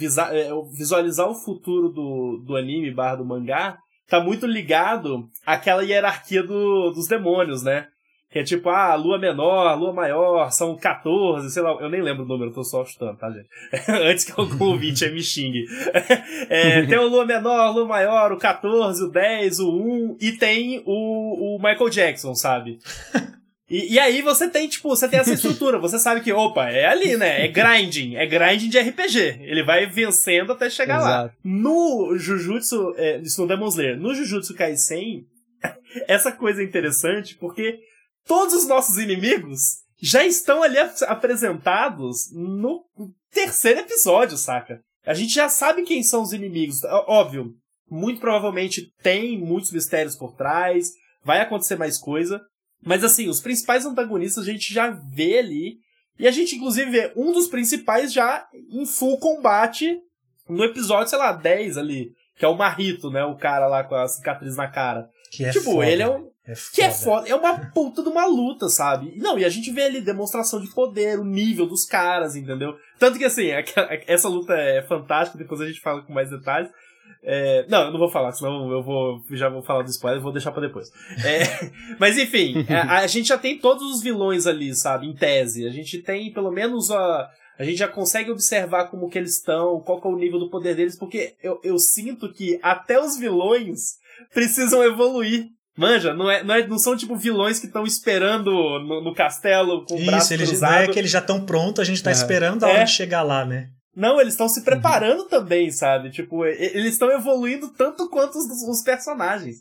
visualizar 0.75 1.29
o 1.29 1.35
futuro 1.35 1.89
do, 1.89 2.43
do 2.45 2.55
anime 2.55 2.91
barra 2.91 3.17
do 3.17 3.25
mangá, 3.25 3.77
tá 4.07 4.19
muito 4.19 4.47
ligado 4.47 5.27
àquela 5.45 5.83
hierarquia 5.83 6.41
do, 6.41 6.91
dos 6.91 7.07
demônios, 7.07 7.61
né? 7.61 7.87
Que 8.29 8.39
é 8.39 8.43
tipo, 8.43 8.69
ah, 8.69 8.93
lua 8.95 9.17
menor, 9.17 9.79
lua 9.79 9.93
maior, 9.93 10.51
são 10.51 10.75
14, 10.75 11.49
sei 11.49 11.63
lá, 11.63 11.71
eu 11.79 11.89
nem 11.89 12.01
lembro 12.01 12.25
o 12.25 12.27
número, 12.27 12.51
tô 12.51 12.61
só 12.61 12.83
chutando, 12.83 13.17
tá, 13.17 13.31
gente? 13.31 13.47
Antes 13.89 14.25
que 14.25 14.33
algum 14.37 14.65
ouvinte 14.71 15.09
me 15.09 15.23
xingue. 15.23 15.65
é, 16.49 16.85
tem 16.85 16.97
o 16.97 17.07
lua 17.07 17.25
menor, 17.25 17.73
lua 17.73 17.85
maior, 17.85 18.33
o 18.33 18.37
14, 18.37 19.01
o 19.03 19.09
10, 19.09 19.59
o 19.61 19.71
1, 19.71 20.17
e 20.19 20.31
tem 20.33 20.83
o, 20.85 21.55
o 21.55 21.57
Michael 21.57 21.89
Jackson, 21.89 22.35
sabe? 22.35 22.79
E, 23.69 23.93
e 23.93 23.99
aí 23.99 24.21
você 24.21 24.49
tem, 24.49 24.67
tipo, 24.67 24.89
você 24.89 25.07
tem 25.07 25.19
essa 25.19 25.33
estrutura, 25.33 25.77
você 25.77 25.97
sabe 25.97 26.21
que, 26.21 26.31
opa, 26.31 26.69
é 26.69 26.85
ali, 26.85 27.15
né? 27.17 27.45
É 27.45 27.47
grinding, 27.47 28.15
é 28.15 28.25
grinding 28.25 28.69
de 28.69 28.79
RPG. 28.79 29.39
Ele 29.41 29.63
vai 29.63 29.85
vencendo 29.85 30.51
até 30.51 30.69
chegar 30.69 30.99
lá. 30.99 31.09
Exato. 31.09 31.35
No 31.43 32.17
Jujutsu, 32.17 32.93
é, 32.97 33.19
isso 33.19 33.41
no 33.41 33.47
Demon 33.47 33.67
Slayer, 33.67 33.97
no 33.97 34.13
Jujutsu 34.13 34.53
Kaisen, 34.53 35.25
essa 36.07 36.31
coisa 36.31 36.61
é 36.61 36.65
interessante 36.65 37.35
porque 37.35 37.79
todos 38.27 38.53
os 38.53 38.67
nossos 38.67 38.97
inimigos 38.97 39.77
já 40.01 40.25
estão 40.25 40.61
ali 40.61 40.77
ap- 40.77 41.01
apresentados 41.07 42.31
no 42.31 42.83
terceiro 43.31 43.79
episódio, 43.81 44.37
saca? 44.37 44.81
A 45.05 45.13
gente 45.13 45.33
já 45.33 45.47
sabe 45.49 45.83
quem 45.83 46.03
são 46.03 46.21
os 46.21 46.33
inimigos. 46.33 46.83
Óbvio, 46.83 47.53
muito 47.89 48.19
provavelmente 48.19 48.91
tem 49.01 49.39
muitos 49.39 49.71
mistérios 49.71 50.15
por 50.15 50.35
trás, 50.35 50.91
vai 51.23 51.39
acontecer 51.39 51.77
mais 51.77 51.97
coisa. 51.97 52.41
Mas 52.85 53.03
assim, 53.03 53.27
os 53.27 53.39
principais 53.41 53.85
antagonistas 53.85 54.43
a 54.43 54.51
gente 54.51 54.73
já 54.73 54.89
vê 54.89 55.39
ali. 55.39 55.77
E 56.19 56.27
a 56.27 56.31
gente, 56.31 56.55
inclusive, 56.55 56.89
vê 56.91 57.13
um 57.15 57.31
dos 57.31 57.47
principais 57.47 58.11
já 58.11 58.47
em 58.69 58.85
full 58.85 59.17
combate 59.19 59.97
no 60.49 60.63
episódio, 60.63 61.09
sei 61.09 61.17
lá, 61.19 61.31
10 61.31 61.77
ali. 61.77 62.11
Que 62.37 62.45
é 62.45 62.47
o 62.47 62.55
Marrito, 62.57 63.09
né? 63.09 63.23
O 63.23 63.35
cara 63.37 63.67
lá 63.67 63.83
com 63.83 63.95
a 63.95 64.07
cicatriz 64.07 64.55
na 64.55 64.67
cara. 64.67 65.09
Que 65.31 65.45
é 65.45 65.51
tipo, 65.51 65.71
foda, 65.71 65.89
ele 65.89 66.01
é 66.03 66.09
um. 66.09 66.29
É 66.45 66.53
Que 66.73 66.81
é 66.81 66.91
foda. 66.91 67.27
É 67.27 67.35
uma 67.35 67.59
puta 67.71 68.01
de 68.01 68.09
uma 68.09 68.25
luta, 68.25 68.69
sabe? 68.69 69.13
Não, 69.17 69.37
e 69.37 69.43
a 69.43 69.49
gente 69.49 69.69
vê 69.71 69.83
ali 69.83 70.01
demonstração 70.01 70.61
de 70.61 70.73
poder, 70.73 71.19
o 71.19 71.25
nível 71.25 71.65
dos 71.65 71.83
caras, 71.85 72.35
entendeu? 72.35 72.75
Tanto 72.97 73.17
que, 73.17 73.25
assim, 73.25 73.51
aquela- 73.51 73.89
essa 74.07 74.29
luta 74.29 74.53
é 74.53 74.81
fantástica, 74.81 75.37
depois 75.37 75.59
a 75.61 75.67
gente 75.67 75.81
fala 75.81 76.01
com 76.01 76.13
mais 76.13 76.29
detalhes. 76.29 76.69
É, 77.23 77.65
não, 77.67 77.85
eu 77.85 77.91
não 77.91 77.99
vou 77.99 78.09
falar, 78.09 78.31
senão 78.31 78.71
eu 78.71 78.81
vou 78.81 79.21
já 79.31 79.49
vou 79.49 79.61
falar 79.61 79.83
do 79.83 79.89
spoiler, 79.89 80.21
vou 80.21 80.31
deixar 80.31 80.51
pra 80.51 80.61
depois. 80.61 80.89
É, 81.25 81.69
mas 81.99 82.17
enfim, 82.17 82.65
a, 82.71 82.99
a 82.99 83.07
gente 83.07 83.27
já 83.27 83.37
tem 83.37 83.57
todos 83.57 83.83
os 83.91 84.01
vilões 84.01 84.47
ali, 84.47 84.73
sabe, 84.73 85.07
em 85.07 85.15
tese. 85.15 85.65
A 85.67 85.69
gente 85.71 86.01
tem 86.01 86.31
pelo 86.31 86.51
menos 86.51 86.89
a. 86.91 87.29
A 87.59 87.63
gente 87.63 87.77
já 87.77 87.87
consegue 87.87 88.29
observar 88.29 88.85
como 88.85 89.09
que 89.09 89.17
eles 89.17 89.37
estão, 89.37 89.81
qual 89.81 89.99
que 89.99 90.07
é 90.07 90.11
o 90.11 90.15
nível 90.15 90.37
do 90.39 90.49
poder 90.49 90.75
deles, 90.75 90.95
porque 90.97 91.35
eu, 91.41 91.59
eu 91.63 91.77
sinto 91.79 92.31
que 92.31 92.59
até 92.61 93.01
os 93.03 93.17
vilões 93.17 93.95
precisam 94.33 94.83
evoluir. 94.83 95.45
Manja, 95.77 96.11
não, 96.13 96.29
é, 96.29 96.43
não, 96.43 96.55
é, 96.55 96.65
não 96.67 96.79
são 96.79 96.97
tipo 96.97 97.15
vilões 97.15 97.59
que 97.59 97.67
estão 97.67 97.83
esperando 97.83 98.49
no, 98.51 99.03
no 99.03 99.13
castelo 99.13 99.85
com 99.85 99.93
o 99.95 100.05
braço 100.05 100.25
Isso, 100.25 100.33
eles, 100.33 100.49
não 100.51 100.57
cruzado. 100.59 100.83
é 100.83 100.87
que 100.87 100.97
eles 100.97 101.11
já 101.11 101.19
estão 101.19 101.45
prontos, 101.45 101.79
a 101.81 101.83
gente 101.83 102.01
tá 102.01 102.09
É. 102.09 102.13
esperando 102.13 102.63
a 102.63 102.67
hora 102.67 102.79
É. 102.79 102.83
de 102.83 102.91
chegar 102.91 103.21
lá, 103.21 103.45
né? 103.45 103.67
Não, 103.95 104.19
eles 104.19 104.33
estão 104.33 104.49
se 104.49 104.63
preparando 104.63 105.25
também, 105.25 105.69
sabe? 105.71 106.09
Tipo, 106.11 106.45
eles 106.45 106.93
estão 106.93 107.11
evoluindo 107.11 107.69
tanto 107.73 108.09
quanto 108.09 108.37
os, 108.37 108.45
os 108.67 108.81
personagens. 108.83 109.57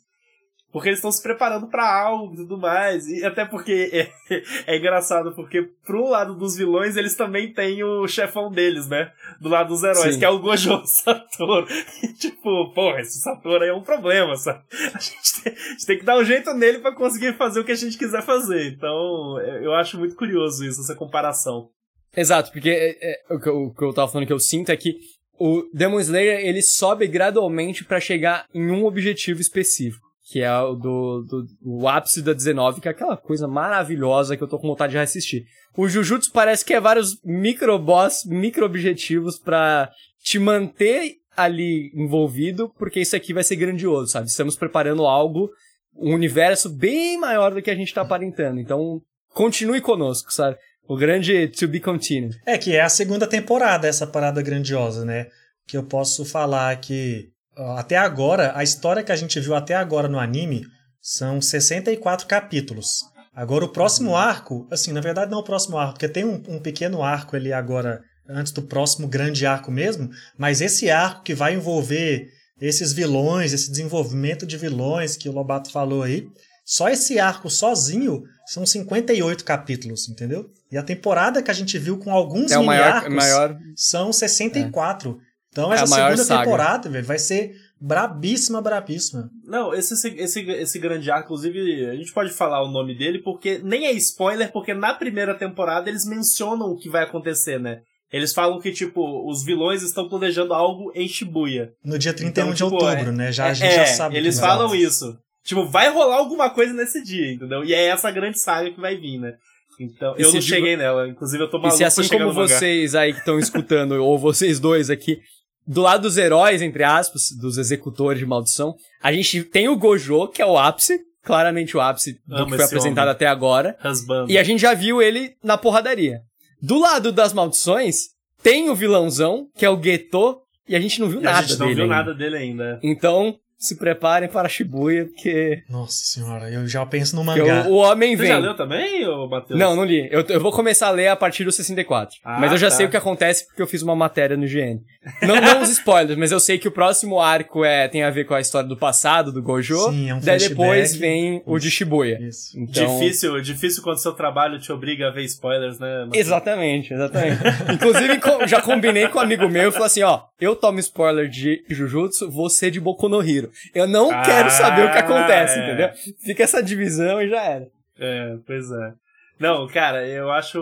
Porque 0.77 0.91
eles 0.91 0.99
estão 0.99 1.11
se 1.11 1.23
preparando 1.23 1.69
pra 1.69 1.91
algo 1.91 2.35
e 2.35 2.37
tudo 2.37 2.59
mais. 2.59 3.07
E 3.09 3.25
até 3.25 3.47
porque 3.47 3.89
é, 4.29 4.43
é 4.75 4.77
engraçado, 4.77 5.35
porque 5.35 5.63
pro 5.87 6.07
lado 6.07 6.35
dos 6.35 6.55
vilões, 6.55 6.99
eles 6.99 7.15
também 7.15 7.51
têm 7.51 7.83
o 7.83 8.07
chefão 8.07 8.51
deles, 8.51 8.87
né? 8.87 9.11
Do 9.41 9.49
lado 9.49 9.69
dos 9.69 9.83
heróis, 9.83 10.13
Sim. 10.13 10.19
que 10.19 10.25
é 10.27 10.29
o 10.29 10.39
Gojo 10.39 10.79
Satoru. 10.85 11.67
E, 12.03 12.09
tipo, 12.13 12.75
porra, 12.75 13.01
esse 13.01 13.21
Satoru 13.21 13.65
aí 13.65 13.71
é 13.71 13.75
um 13.75 13.83
problema, 13.83 14.37
sabe? 14.37 14.63
A 14.95 14.99
gente, 14.99 15.43
tem, 15.43 15.53
a 15.55 15.71
gente 15.71 15.87
tem 15.87 15.99
que 15.99 16.05
dar 16.05 16.19
um 16.19 16.25
jeito 16.27 16.53
nele 16.53 16.81
pra 16.81 16.95
conseguir 16.95 17.33
fazer 17.39 17.59
o 17.61 17.65
que 17.65 17.73
a 17.73 17.77
gente 17.77 17.97
quiser 17.97 18.21
fazer. 18.23 18.67
Então, 18.75 19.41
é- 19.41 19.65
eu 19.65 19.73
acho 19.73 19.99
muito 19.99 20.15
curioso 20.15 20.63
isso, 20.63 20.83
essa 20.83 20.95
comparação. 20.95 21.71
Exato, 22.15 22.53
porque 22.53 22.69
é, 22.69 22.99
é, 23.01 23.35
o, 23.35 23.41
que 23.41 23.49
eu, 23.49 23.57
o 23.63 23.75
que 23.75 23.83
eu 23.83 23.95
tava 23.95 24.13
falando 24.13 24.27
que 24.27 24.33
eu 24.35 24.39
sinto 24.39 24.69
é 24.71 24.77
que 24.77 24.95
o 25.39 25.63
Demon 25.73 26.01
Slayer 26.01 26.47
ele 26.47 26.61
sobe 26.61 27.07
gradualmente 27.07 27.83
pra 27.83 27.99
chegar 27.99 28.45
em 28.55 28.71
um 28.71 28.85
objetivo 28.85 29.41
específico, 29.41 30.06
que 30.29 30.43
é 30.43 30.59
o 30.59 30.75
do, 30.75 31.23
do, 31.23 31.47
do 31.63 31.89
ápice 31.89 32.21
da 32.21 32.33
19, 32.33 32.81
que 32.81 32.89
é 32.89 32.91
aquela 32.91 33.17
coisa 33.17 33.47
maravilhosa 33.47 34.37
que 34.37 34.43
eu 34.43 34.49
tô 34.49 34.59
com 34.59 34.67
vontade 34.67 34.91
de 34.91 34.99
assistir. 34.99 35.45
O 35.77 35.89
Jujutsu 35.89 36.33
parece 36.33 36.65
que 36.65 36.75
é 36.75 36.81
vários 36.81 37.21
micro-boss, 37.25 38.25
micro-objetivos 38.27 39.39
pra 39.39 39.89
te 40.21 40.39
manter 40.41 41.19
ali 41.37 41.93
envolvido, 41.95 42.73
porque 42.77 43.01
isso 43.01 43.15
aqui 43.15 43.33
vai 43.33 43.45
ser 43.45 43.55
grandioso, 43.55 44.11
sabe? 44.11 44.27
Estamos 44.27 44.57
preparando 44.57 45.07
algo, 45.07 45.49
um 45.95 46.15
universo 46.15 46.71
bem 46.71 47.17
maior 47.19 47.55
do 47.55 47.63
que 47.63 47.71
a 47.71 47.77
gente 47.77 47.95
tá 47.95 48.01
aparentando. 48.01 48.59
Então, 48.59 49.01
continue 49.33 49.81
conosco, 49.81 50.33
sabe? 50.33 50.57
O 50.89 50.97
grande 50.97 51.49
to 51.49 51.69
be 51.69 51.79
continued. 51.79 52.37
É 52.45 52.59
que 52.59 52.75
é 52.75 52.81
a 52.81 52.89
segunda 52.89 53.29
temporada 53.29 53.87
essa 53.87 54.07
parada 54.07 54.43
grandiosa, 54.43 55.05
né? 55.05 55.29
Que 55.69 55.77
eu 55.77 55.85
posso 55.85 56.25
falar 56.25 56.75
que 56.81 57.29
até 57.57 57.97
agora, 57.97 58.53
a 58.57 58.63
história 58.63 59.03
que 59.03 59.13
a 59.13 59.17
gente 59.17 59.39
viu 59.41 59.55
até 59.55 59.75
agora 59.75 60.09
no 60.09 60.19
anime 60.19 60.65
são 61.01 61.41
64 61.41 62.27
capítulos. 62.27 63.01
Agora 63.35 63.65
o 63.65 63.69
próximo 63.69 64.17
arco, 64.17 64.67
assim, 64.71 64.93
na 64.93 65.01
verdade 65.01 65.31
não 65.31 65.39
o 65.39 65.45
próximo 65.45 65.77
arco, 65.79 65.95
porque 65.95 66.09
tem 66.09 66.25
um, 66.25 66.43
um 66.49 66.59
pequeno 66.59 67.03
arco 67.03 67.37
ali 67.37 67.53
agora, 67.53 68.01
antes 68.29 68.53
do 68.53 68.63
próximo 68.63 69.07
grande 69.07 69.47
arco 69.47 69.71
mesmo, 69.71 70.09
mas 70.39 70.61
esse 70.61 70.91
arco 70.91 71.23
que 71.23 71.35
vai 71.35 71.55
envolver 71.55 72.29
esses 72.61 72.93
vilões, 72.93 73.53
esse 73.53 73.71
desenvolvimento 73.71 74.47
de 74.47 74.57
vilões 74.57 75.17
que 75.17 75.29
o 75.29 75.33
Lobato 75.33 75.71
falou 75.71 76.03
aí, 76.03 76.27
só 76.65 76.89
esse 76.89 77.19
arco 77.19 77.49
sozinho 77.49 78.23
são 78.47 78.67
58 78.67 79.45
capítulos, 79.45 80.09
entendeu? 80.09 80.51
E 80.73 80.77
a 80.77 80.83
temporada 80.83 81.43
que 81.43 81.51
a 81.51 81.55
gente 81.55 81.79
viu 81.79 81.99
com 81.99 82.11
alguns 82.11 82.51
É 82.51 82.57
mini 82.57 82.67
maior, 82.67 82.93
arcos 82.93 83.15
maior. 83.15 83.59
são 83.77 84.13
64. 84.13 85.11
Então 85.11 85.21
É 85.21 85.27
a 85.71 85.75
essa 85.75 85.87
maior 85.95 86.09
segunda 86.11 86.25
saga. 86.25 86.45
temporada, 86.45 86.89
velho, 86.91 87.07
vai 87.07 87.19
ser 87.19 87.53
brabíssima, 87.81 88.61
brabíssima. 88.61 89.31
Não, 89.45 89.73
esse, 89.75 89.95
esse, 90.17 90.41
esse 90.51 90.79
grande 90.79 91.11
arco, 91.11 91.27
inclusive, 91.27 91.87
a 91.87 91.95
gente 91.95 92.13
pode 92.13 92.31
falar 92.33 92.63
o 92.63 92.71
nome 92.71 92.97
dele, 92.97 93.21
porque 93.23 93.61
nem 93.63 93.87
é 93.87 93.93
spoiler, 93.93 94.51
porque 94.53 94.75
na 94.75 94.93
primeira 94.95 95.35
temporada 95.35 95.89
eles 95.89 96.05
mencionam 96.07 96.67
o 96.69 96.77
que 96.79 96.89
vai 96.89 97.05
acontecer, 97.05 97.59
né? 97.61 97.81
Eles 98.13 98.33
falam 98.33 98.61
que, 98.61 98.71
tipo, 98.73 99.29
os 99.29 99.45
vilões 99.45 99.83
estão 99.83 100.09
planejando 100.09 100.55
algo 100.55 100.93
em 100.95 101.09
Shibuya. 101.09 101.71
No 101.85 101.99
dia 101.99 102.13
31 102.15 102.29
Então, 102.31 102.51
de 102.55 102.57
tipo, 102.65 102.75
outubro, 102.85 103.11
é- 103.11 103.13
né? 103.13 103.33
Já, 103.33 103.47
a 103.47 103.51
É, 103.51 103.55
gente 103.55 103.75
já 103.75 103.87
sabe. 103.87 104.11
o 104.11 104.13
que 104.13 104.19
eles 104.25 104.39
falam 104.39 104.67
acontecer. 104.67 104.87
isso. 104.87 105.19
Tipo, 105.45 105.67
vai 105.67 105.91
rolar 105.91 106.17
alguma 106.17 106.49
coisa 106.51 106.73
nesse 106.73 107.03
dia, 107.03 107.33
entendeu? 107.33 107.65
E 107.65 107.73
é 107.75 107.87
essa 107.89 108.11
grande 108.11 108.39
saga 108.41 108.71
que 108.71 108.81
vai 108.81 108.97
vir, 108.97 109.19
né? 109.19 109.33
Então, 109.79 110.15
E 110.17 110.23
eu 110.23 110.27
não 110.29 110.39
digo- 110.39 110.43
cheguei 110.43 110.77
nela, 110.77 111.07
inclusive 111.09 111.43
eu 111.43 111.51
tô 111.51 111.59
E 111.59 111.61
maluco 111.63 111.77
se 111.77 111.85
assim 111.85 112.09
como 112.09 112.33
vocês 112.33 112.95
aí 112.95 113.13
que 113.13 113.19
estão 113.19 113.39
escutando, 113.39 113.93
ou 114.03 114.19
vocês 114.19 114.59
dois 114.59 114.89
aqui, 114.89 115.19
do 115.67 115.83
lado 115.83 116.03
dos 116.03 116.17
heróis, 116.17 116.63
entre 116.63 116.85
aspas, 116.85 117.31
dos 117.41 117.59
executores 117.59 118.19
de 118.19 118.27
maldição, 118.27 118.75
a 119.03 119.13
gente 119.13 119.43
tem 119.45 119.69
o 119.69 119.77
Gojo, 119.77 120.29
que 120.29 120.41
é 120.43 120.47
o 120.47 120.57
ápice, 120.57 121.01
claramente 121.23 121.77
o 121.77 121.81
ápice 121.81 122.19
do 122.27 122.37
Amo 122.37 122.51
que 122.51 122.57
foi 122.57 122.65
apresentado 122.65 123.05
homem. 123.07 123.13
até 123.13 123.27
agora. 123.27 123.77
Husband. 123.85 124.27
E 124.29 124.39
a 124.39 124.45
gente 124.45 124.61
já 124.61 124.75
viu 124.75 125.03
ele 125.03 125.35
na 125.43 125.59
porradaria. 125.59 126.21
Do 126.63 126.79
lado 126.79 127.11
das 127.13 127.33
maldições, 127.33 128.11
tem 128.43 128.71
o 128.71 128.75
vilãozão, 128.75 129.49
que 129.57 129.65
é 129.67 129.71
o 129.71 129.83
Geto, 129.83 130.39
e 130.69 130.75
a 130.77 130.81
gente 130.81 131.01
não 131.01 131.09
viu 131.09 131.21
E 131.21 131.27
a 131.27 131.33
nada 131.33 131.47
gente 131.47 131.59
não 131.59 131.67
dele. 131.67 131.75
viu 131.75 131.85
ainda. 131.85 131.95
nada 131.97 132.15
dele 132.15 132.37
ainda. 132.37 132.81
Então, 132.83 133.37
se 133.59 133.77
preparem 133.77 134.29
para 134.29 134.49
Shibuya, 134.49 135.07
porque, 135.07 135.63
Nossa 135.69 135.97
senhora, 136.05 136.51
eu 136.51 136.67
já 136.69 136.85
penso 136.85 137.17
no 137.17 137.25
mangá. 137.25 137.67
o, 137.67 137.73
o 137.73 137.77
homem 137.77 138.15
Você 138.17 138.23
vem. 138.23 138.33
já 138.33 138.39
leu 138.39 138.55
também, 138.55 139.07
ô 139.09 139.27
Matheus? 139.29 139.59
Não, 139.59 139.75
não 139.75 139.85
li. 139.85 140.09
Eu, 140.11 140.23
eu 140.29 140.41
vou 140.41 140.53
começar 140.53 140.89
a 140.89 140.91
ler 140.91 141.09
a 141.09 141.17
partir 141.17 141.45
do 141.45 141.51
64. 141.53 142.17
Ah, 142.25 142.39
mas 142.39 142.53
eu 142.53 142.59
já 142.59 142.69
tá. 142.69 142.77
sei 142.77 142.87
o 142.87 142.91
que 142.91 142.97
acontece 142.97 143.47
porque 143.47 143.63
eu 143.63 143.67
fiz 143.67 143.83
uma 143.83 143.97
matéria 143.97 144.37
no 144.37 144.45
IGN. 144.45 144.81
Não, 145.23 145.41
não 145.41 145.63
os 145.63 145.71
spoilers, 145.71 146.19
mas 146.19 146.33
eu 146.33 146.41
sei 146.41 146.59
que 146.59 146.69
o 146.69 146.71
próximo 146.73 147.21
arco 147.21 147.65
é, 147.65 147.89
tem 147.89 148.03
a 148.03 148.11
ver 148.11 148.25
com 148.25 148.35
a 148.35 148.41
história 148.41 148.69
do 148.69 148.77
passado, 148.77 149.33
do 149.33 149.43
Gojo. 149.43 149.91
Sim, 149.91 150.11
é 150.11 150.15
um 150.15 150.21
daí 150.21 150.39
flashback. 150.39 150.49
depois 150.51 150.97
vem 150.97 151.43
o 151.47 151.59
de 151.59 151.71
Shibuya. 151.71 152.19
Isso. 152.21 152.59
Então, 152.59 152.99
Difícil, 152.99 153.41
difícil 153.41 153.83
quando 153.83 154.03
seu 154.03 154.13
trabalho 154.13 154.59
te 154.59 154.71
obriga 154.73 155.09
a 155.09 155.11
ver 155.11 155.23
spoilers, 155.25 155.79
né? 155.79 156.05
Matheus? 156.07 156.27
Exatamente, 156.27 156.93
exatamente. 156.93 157.41
Inclusive, 157.73 158.21
já 158.47 158.61
combinei 158.61 159.09
com 159.09 159.19
um 159.19 159.23
amigo 159.23 159.49
meu 159.49 159.69
e 159.69 159.73
falei 159.73 159.87
assim, 159.87 160.03
ó, 160.03 160.23
eu 160.41 160.55
tomo 160.57 160.79
spoiler 160.81 161.29
de 161.29 161.65
Jujutsu, 161.71 162.31
você 162.31 162.71
de 162.71 162.81
Boku 162.81 163.09
no 163.09 163.23
Hero. 163.23 163.51
Eu 163.75 163.87
não 163.87 164.11
Ah, 164.11 164.23
quero 164.23 164.51
saber 164.51 164.87
o 164.87 164.93
que 164.93 164.99
acontece, 164.99 165.59
é. 165.59 165.63
entendeu? 165.65 165.91
Fica 166.25 166.43
essa 166.43 166.63
divisão 166.63 167.21
e 167.21 167.29
já 167.29 167.43
era. 167.43 167.67
É, 167.99 168.37
pois 168.47 168.71
é. 168.71 168.93
Não, 169.39 169.67
cara, 169.69 170.07
eu 170.09 170.31
acho. 170.31 170.59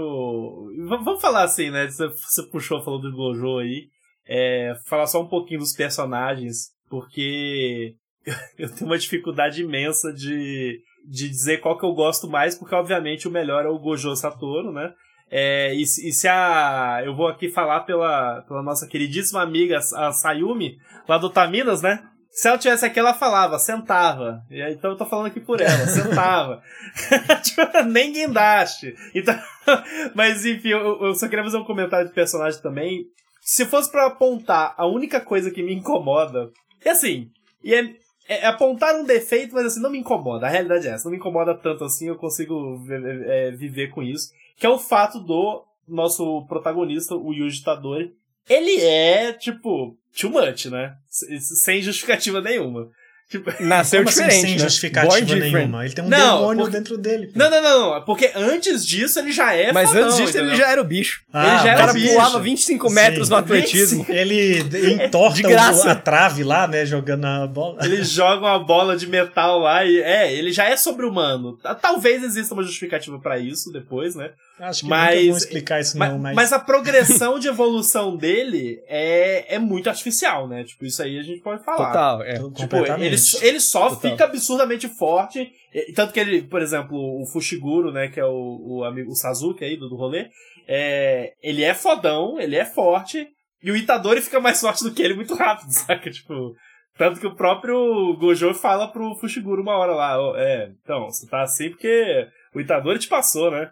Vamos 0.88 1.20
falar 1.20 1.44
assim, 1.44 1.70
né? 1.70 1.87
Você, 1.87 2.42
puxou, 2.50 2.83
falou 2.83 3.00
do 3.00 3.12
Gojo 3.14 3.59
aí. 3.59 3.88
É, 4.26 4.74
falar 4.87 5.07
só 5.07 5.20
um 5.22 5.28
pouquinho 5.28 5.61
dos 5.61 5.72
personagens, 5.74 6.70
porque 6.88 7.94
eu 8.59 8.68
tenho 8.74 8.87
uma 8.90 8.98
dificuldade 8.98 9.62
imensa 9.62 10.12
de, 10.12 10.80
de 11.09 11.28
dizer 11.28 11.59
qual 11.59 11.78
que 11.78 11.85
eu 11.85 11.92
gosto 11.92 12.28
mais, 12.28 12.54
porque 12.57 12.74
obviamente 12.74 13.28
o 13.28 13.30
melhor 13.30 13.64
é 13.64 13.68
o 13.68 13.78
Gojo 13.78 14.14
Satoru, 14.16 14.72
né? 14.72 14.92
É, 15.30 15.74
e, 15.74 15.87
se- 15.87 16.09
e 16.09 16.12
se 16.12 16.26
a. 16.28 17.02
Eu 17.04 17.14
vou 17.14 17.26
aqui 17.28 17.48
falar 17.48 17.80
pela, 17.80 18.42
pela 18.42 18.62
nossa 18.62 18.87
queridíssima 18.87 19.42
amiga, 19.42 19.78
a 19.78 20.12
Sayumi, 20.12 20.76
lá 21.09 21.18
do 21.18 21.30
Taminas, 21.30 21.80
né? 21.83 22.02
Se 22.35 22.49
ela 22.49 22.59
tivesse 22.59 22.85
aqui, 22.85 22.99
ela 22.99 23.14
falava, 23.14 23.61
sentava. 23.61 24.42
E 24.51 24.61
aí, 24.61 24.75
então 24.75 24.90
eu 24.90 24.97
tô 24.97 25.07
falando 25.07 25.27
aqui 25.27 25.38
por 25.38 25.61
ela, 25.61 25.87
sentava. 25.87 26.61
Tipo, 27.44 27.83
Nem 27.85 28.12
guindaste. 28.12 28.92
Então, 29.14 29.38
mas 30.16 30.44
enfim, 30.44 30.70
eu, 30.70 31.01
eu 31.01 31.14
só 31.14 31.29
queria 31.29 31.44
fazer 31.44 31.59
um 31.59 31.64
comentário 31.64 32.09
de 32.09 32.12
personagem 32.12 32.61
também. 32.61 33.07
Se 33.40 33.64
fosse 33.64 33.88
pra 33.88 34.07
apontar 34.07 34.75
a 34.77 34.85
única 34.85 35.20
coisa 35.20 35.49
que 35.49 35.62
me 35.62 35.73
incomoda, 35.73 36.51
é 36.85 36.90
assim, 36.90 37.31
e 37.62 37.73
é, 37.73 37.94
é, 38.29 38.47
apontar 38.47 38.97
um 38.97 39.05
defeito, 39.05 39.55
mas 39.55 39.66
assim, 39.66 39.81
não 39.81 39.90
me 39.90 39.99
incomoda. 39.99 40.47
A 40.47 40.51
realidade 40.51 40.88
é 40.88 40.90
essa. 40.90 41.05
Não 41.05 41.12
me 41.12 41.18
incomoda 41.18 41.55
tanto 41.55 41.85
assim, 41.85 42.09
eu 42.09 42.16
consigo 42.16 42.83
é, 43.27 43.53
viver 43.53 43.90
com 43.90 44.03
isso. 44.03 44.31
Que 44.57 44.66
é 44.66 44.68
o 44.68 44.79
fato 44.79 45.20
do 45.20 45.64
nosso 45.87 46.44
protagonista, 46.49 47.14
o 47.14 47.33
Yuji 47.33 47.62
Tadori. 47.62 48.12
Ele 48.48 48.80
é, 48.80 49.33
tipo, 49.33 49.96
too 50.18 50.30
much, 50.30 50.66
né? 50.66 50.94
Sem 51.09 51.83
justificativa 51.83 52.40
nenhuma. 52.40 52.88
Tipo, 53.30 53.50
Nasceu 53.64 54.00
Como 54.00 54.11
diferente. 54.11 54.35
Assim, 54.35 54.46
sem 54.46 54.57
né? 54.57 54.62
justificativa 54.62 55.35
nenhuma. 55.37 55.85
Ele 55.85 55.94
tem 55.94 56.04
um 56.04 56.09
não, 56.09 56.38
demônio 56.38 56.64
porque... 56.64 56.76
dentro 56.76 56.98
dele. 56.98 57.33
Não, 57.35 57.50
não, 57.50 57.62
não, 57.62 57.90
não. 57.94 58.04
Porque 58.04 58.30
antes 58.35 58.87
disso 58.87 59.18
ele 59.18 59.33
já 59.33 59.54
é. 59.54 59.72
Mas 59.72 59.88
fadão, 59.88 60.04
antes 60.04 60.16
disso 60.16 60.30
entendeu? 60.30 60.48
ele 60.50 60.57
já 60.57 60.70
era 60.70 60.80
o 60.80 60.85
bicho. 60.85 61.22
Ah, 61.33 61.48
ele 61.48 61.62
já 61.64 61.72
era 61.72 61.90
o 61.90 61.94
bicho. 61.94 62.12
pulava 62.12 62.40
25 62.40 62.90
metros 62.90 63.26
Sim. 63.26 63.33
no 63.33 63.38
atletismo. 63.38 64.07
Ele 64.09 64.59
entorta 65.04 65.48
o, 65.48 65.88
a 65.88 65.94
trave 65.94 66.44
lá, 66.44 66.68
né? 66.68 66.85
Jogando 66.85 67.24
a 67.24 67.46
bola. 67.46 67.85
Ele 67.85 68.04
joga 68.04 68.46
uma 68.46 68.59
bola 68.59 68.96
de 68.96 69.07
metal 69.07 69.59
lá 69.59 69.85
e. 69.85 70.00
É, 70.00 70.33
ele 70.33 70.52
já 70.52 70.68
é 70.68 70.76
sobre-humano. 70.76 71.59
Talvez 71.80 72.22
exista 72.22 72.54
uma 72.54 72.62
justificativa 72.62 73.18
para 73.18 73.38
isso 73.38 73.72
depois, 73.72 74.14
né? 74.14 74.30
Acho 74.60 74.82
que 74.82 74.88
mas, 74.88 75.26
não 75.26 75.36
explicar 75.36 75.80
isso 75.80 75.98
mas, 75.98 76.12
não, 76.12 76.18
mas... 76.18 76.36
mas 76.36 76.52
a 76.52 76.60
progressão 76.60 77.40
de 77.40 77.48
evolução 77.48 78.16
dele 78.16 78.80
é, 78.86 79.56
é 79.56 79.58
muito 79.58 79.88
artificial, 79.88 80.46
né? 80.46 80.62
Tipo, 80.62 80.84
isso 80.84 81.02
aí 81.02 81.18
a 81.18 81.22
gente 81.22 81.40
pode 81.40 81.64
falar. 81.64 81.88
Total, 81.88 82.22
é. 82.22 82.34
Tipo, 82.52 82.76
ele, 83.00 83.16
ele 83.42 83.60
só 83.60 83.88
Total. 83.90 84.10
fica 84.12 84.24
absurdamente 84.24 84.88
forte, 84.88 85.50
tanto 85.96 86.12
que 86.12 86.20
ele, 86.20 86.42
por 86.42 86.62
exemplo, 86.62 86.96
o 86.96 87.26
Fushiguro, 87.26 87.90
né, 87.92 88.08
que 88.08 88.20
é 88.20 88.24
o, 88.24 88.78
o 88.78 88.84
amigo, 88.84 89.10
o 89.10 89.16
Sasuke 89.16 89.64
aí 89.64 89.76
do, 89.76 89.88
do 89.88 89.96
rolê, 89.96 90.28
é, 90.68 91.32
ele 91.42 91.64
é 91.64 91.74
fodão, 91.74 92.38
ele 92.38 92.54
é 92.54 92.64
forte, 92.64 93.26
e 93.60 93.72
o 93.72 93.76
Itadori 93.76 94.20
fica 94.20 94.40
mais 94.40 94.60
forte 94.60 94.84
do 94.84 94.92
que 94.92 95.02
ele 95.02 95.14
muito 95.14 95.34
rápido, 95.34 95.70
saca? 95.74 96.10
Tipo, 96.10 96.54
tanto 96.96 97.18
que 97.18 97.26
o 97.26 97.34
próprio 97.34 98.16
Gojo 98.18 98.54
fala 98.54 98.86
pro 98.86 99.16
Fushiguro 99.16 99.62
uma 99.62 99.76
hora 99.76 99.94
lá, 99.94 100.16
é, 100.36 100.70
então, 100.80 101.06
você 101.06 101.26
tá 101.26 101.42
assim 101.42 101.70
porque 101.70 102.28
o 102.54 102.60
Itadori 102.60 103.00
te 103.00 103.08
passou, 103.08 103.50
né? 103.50 103.68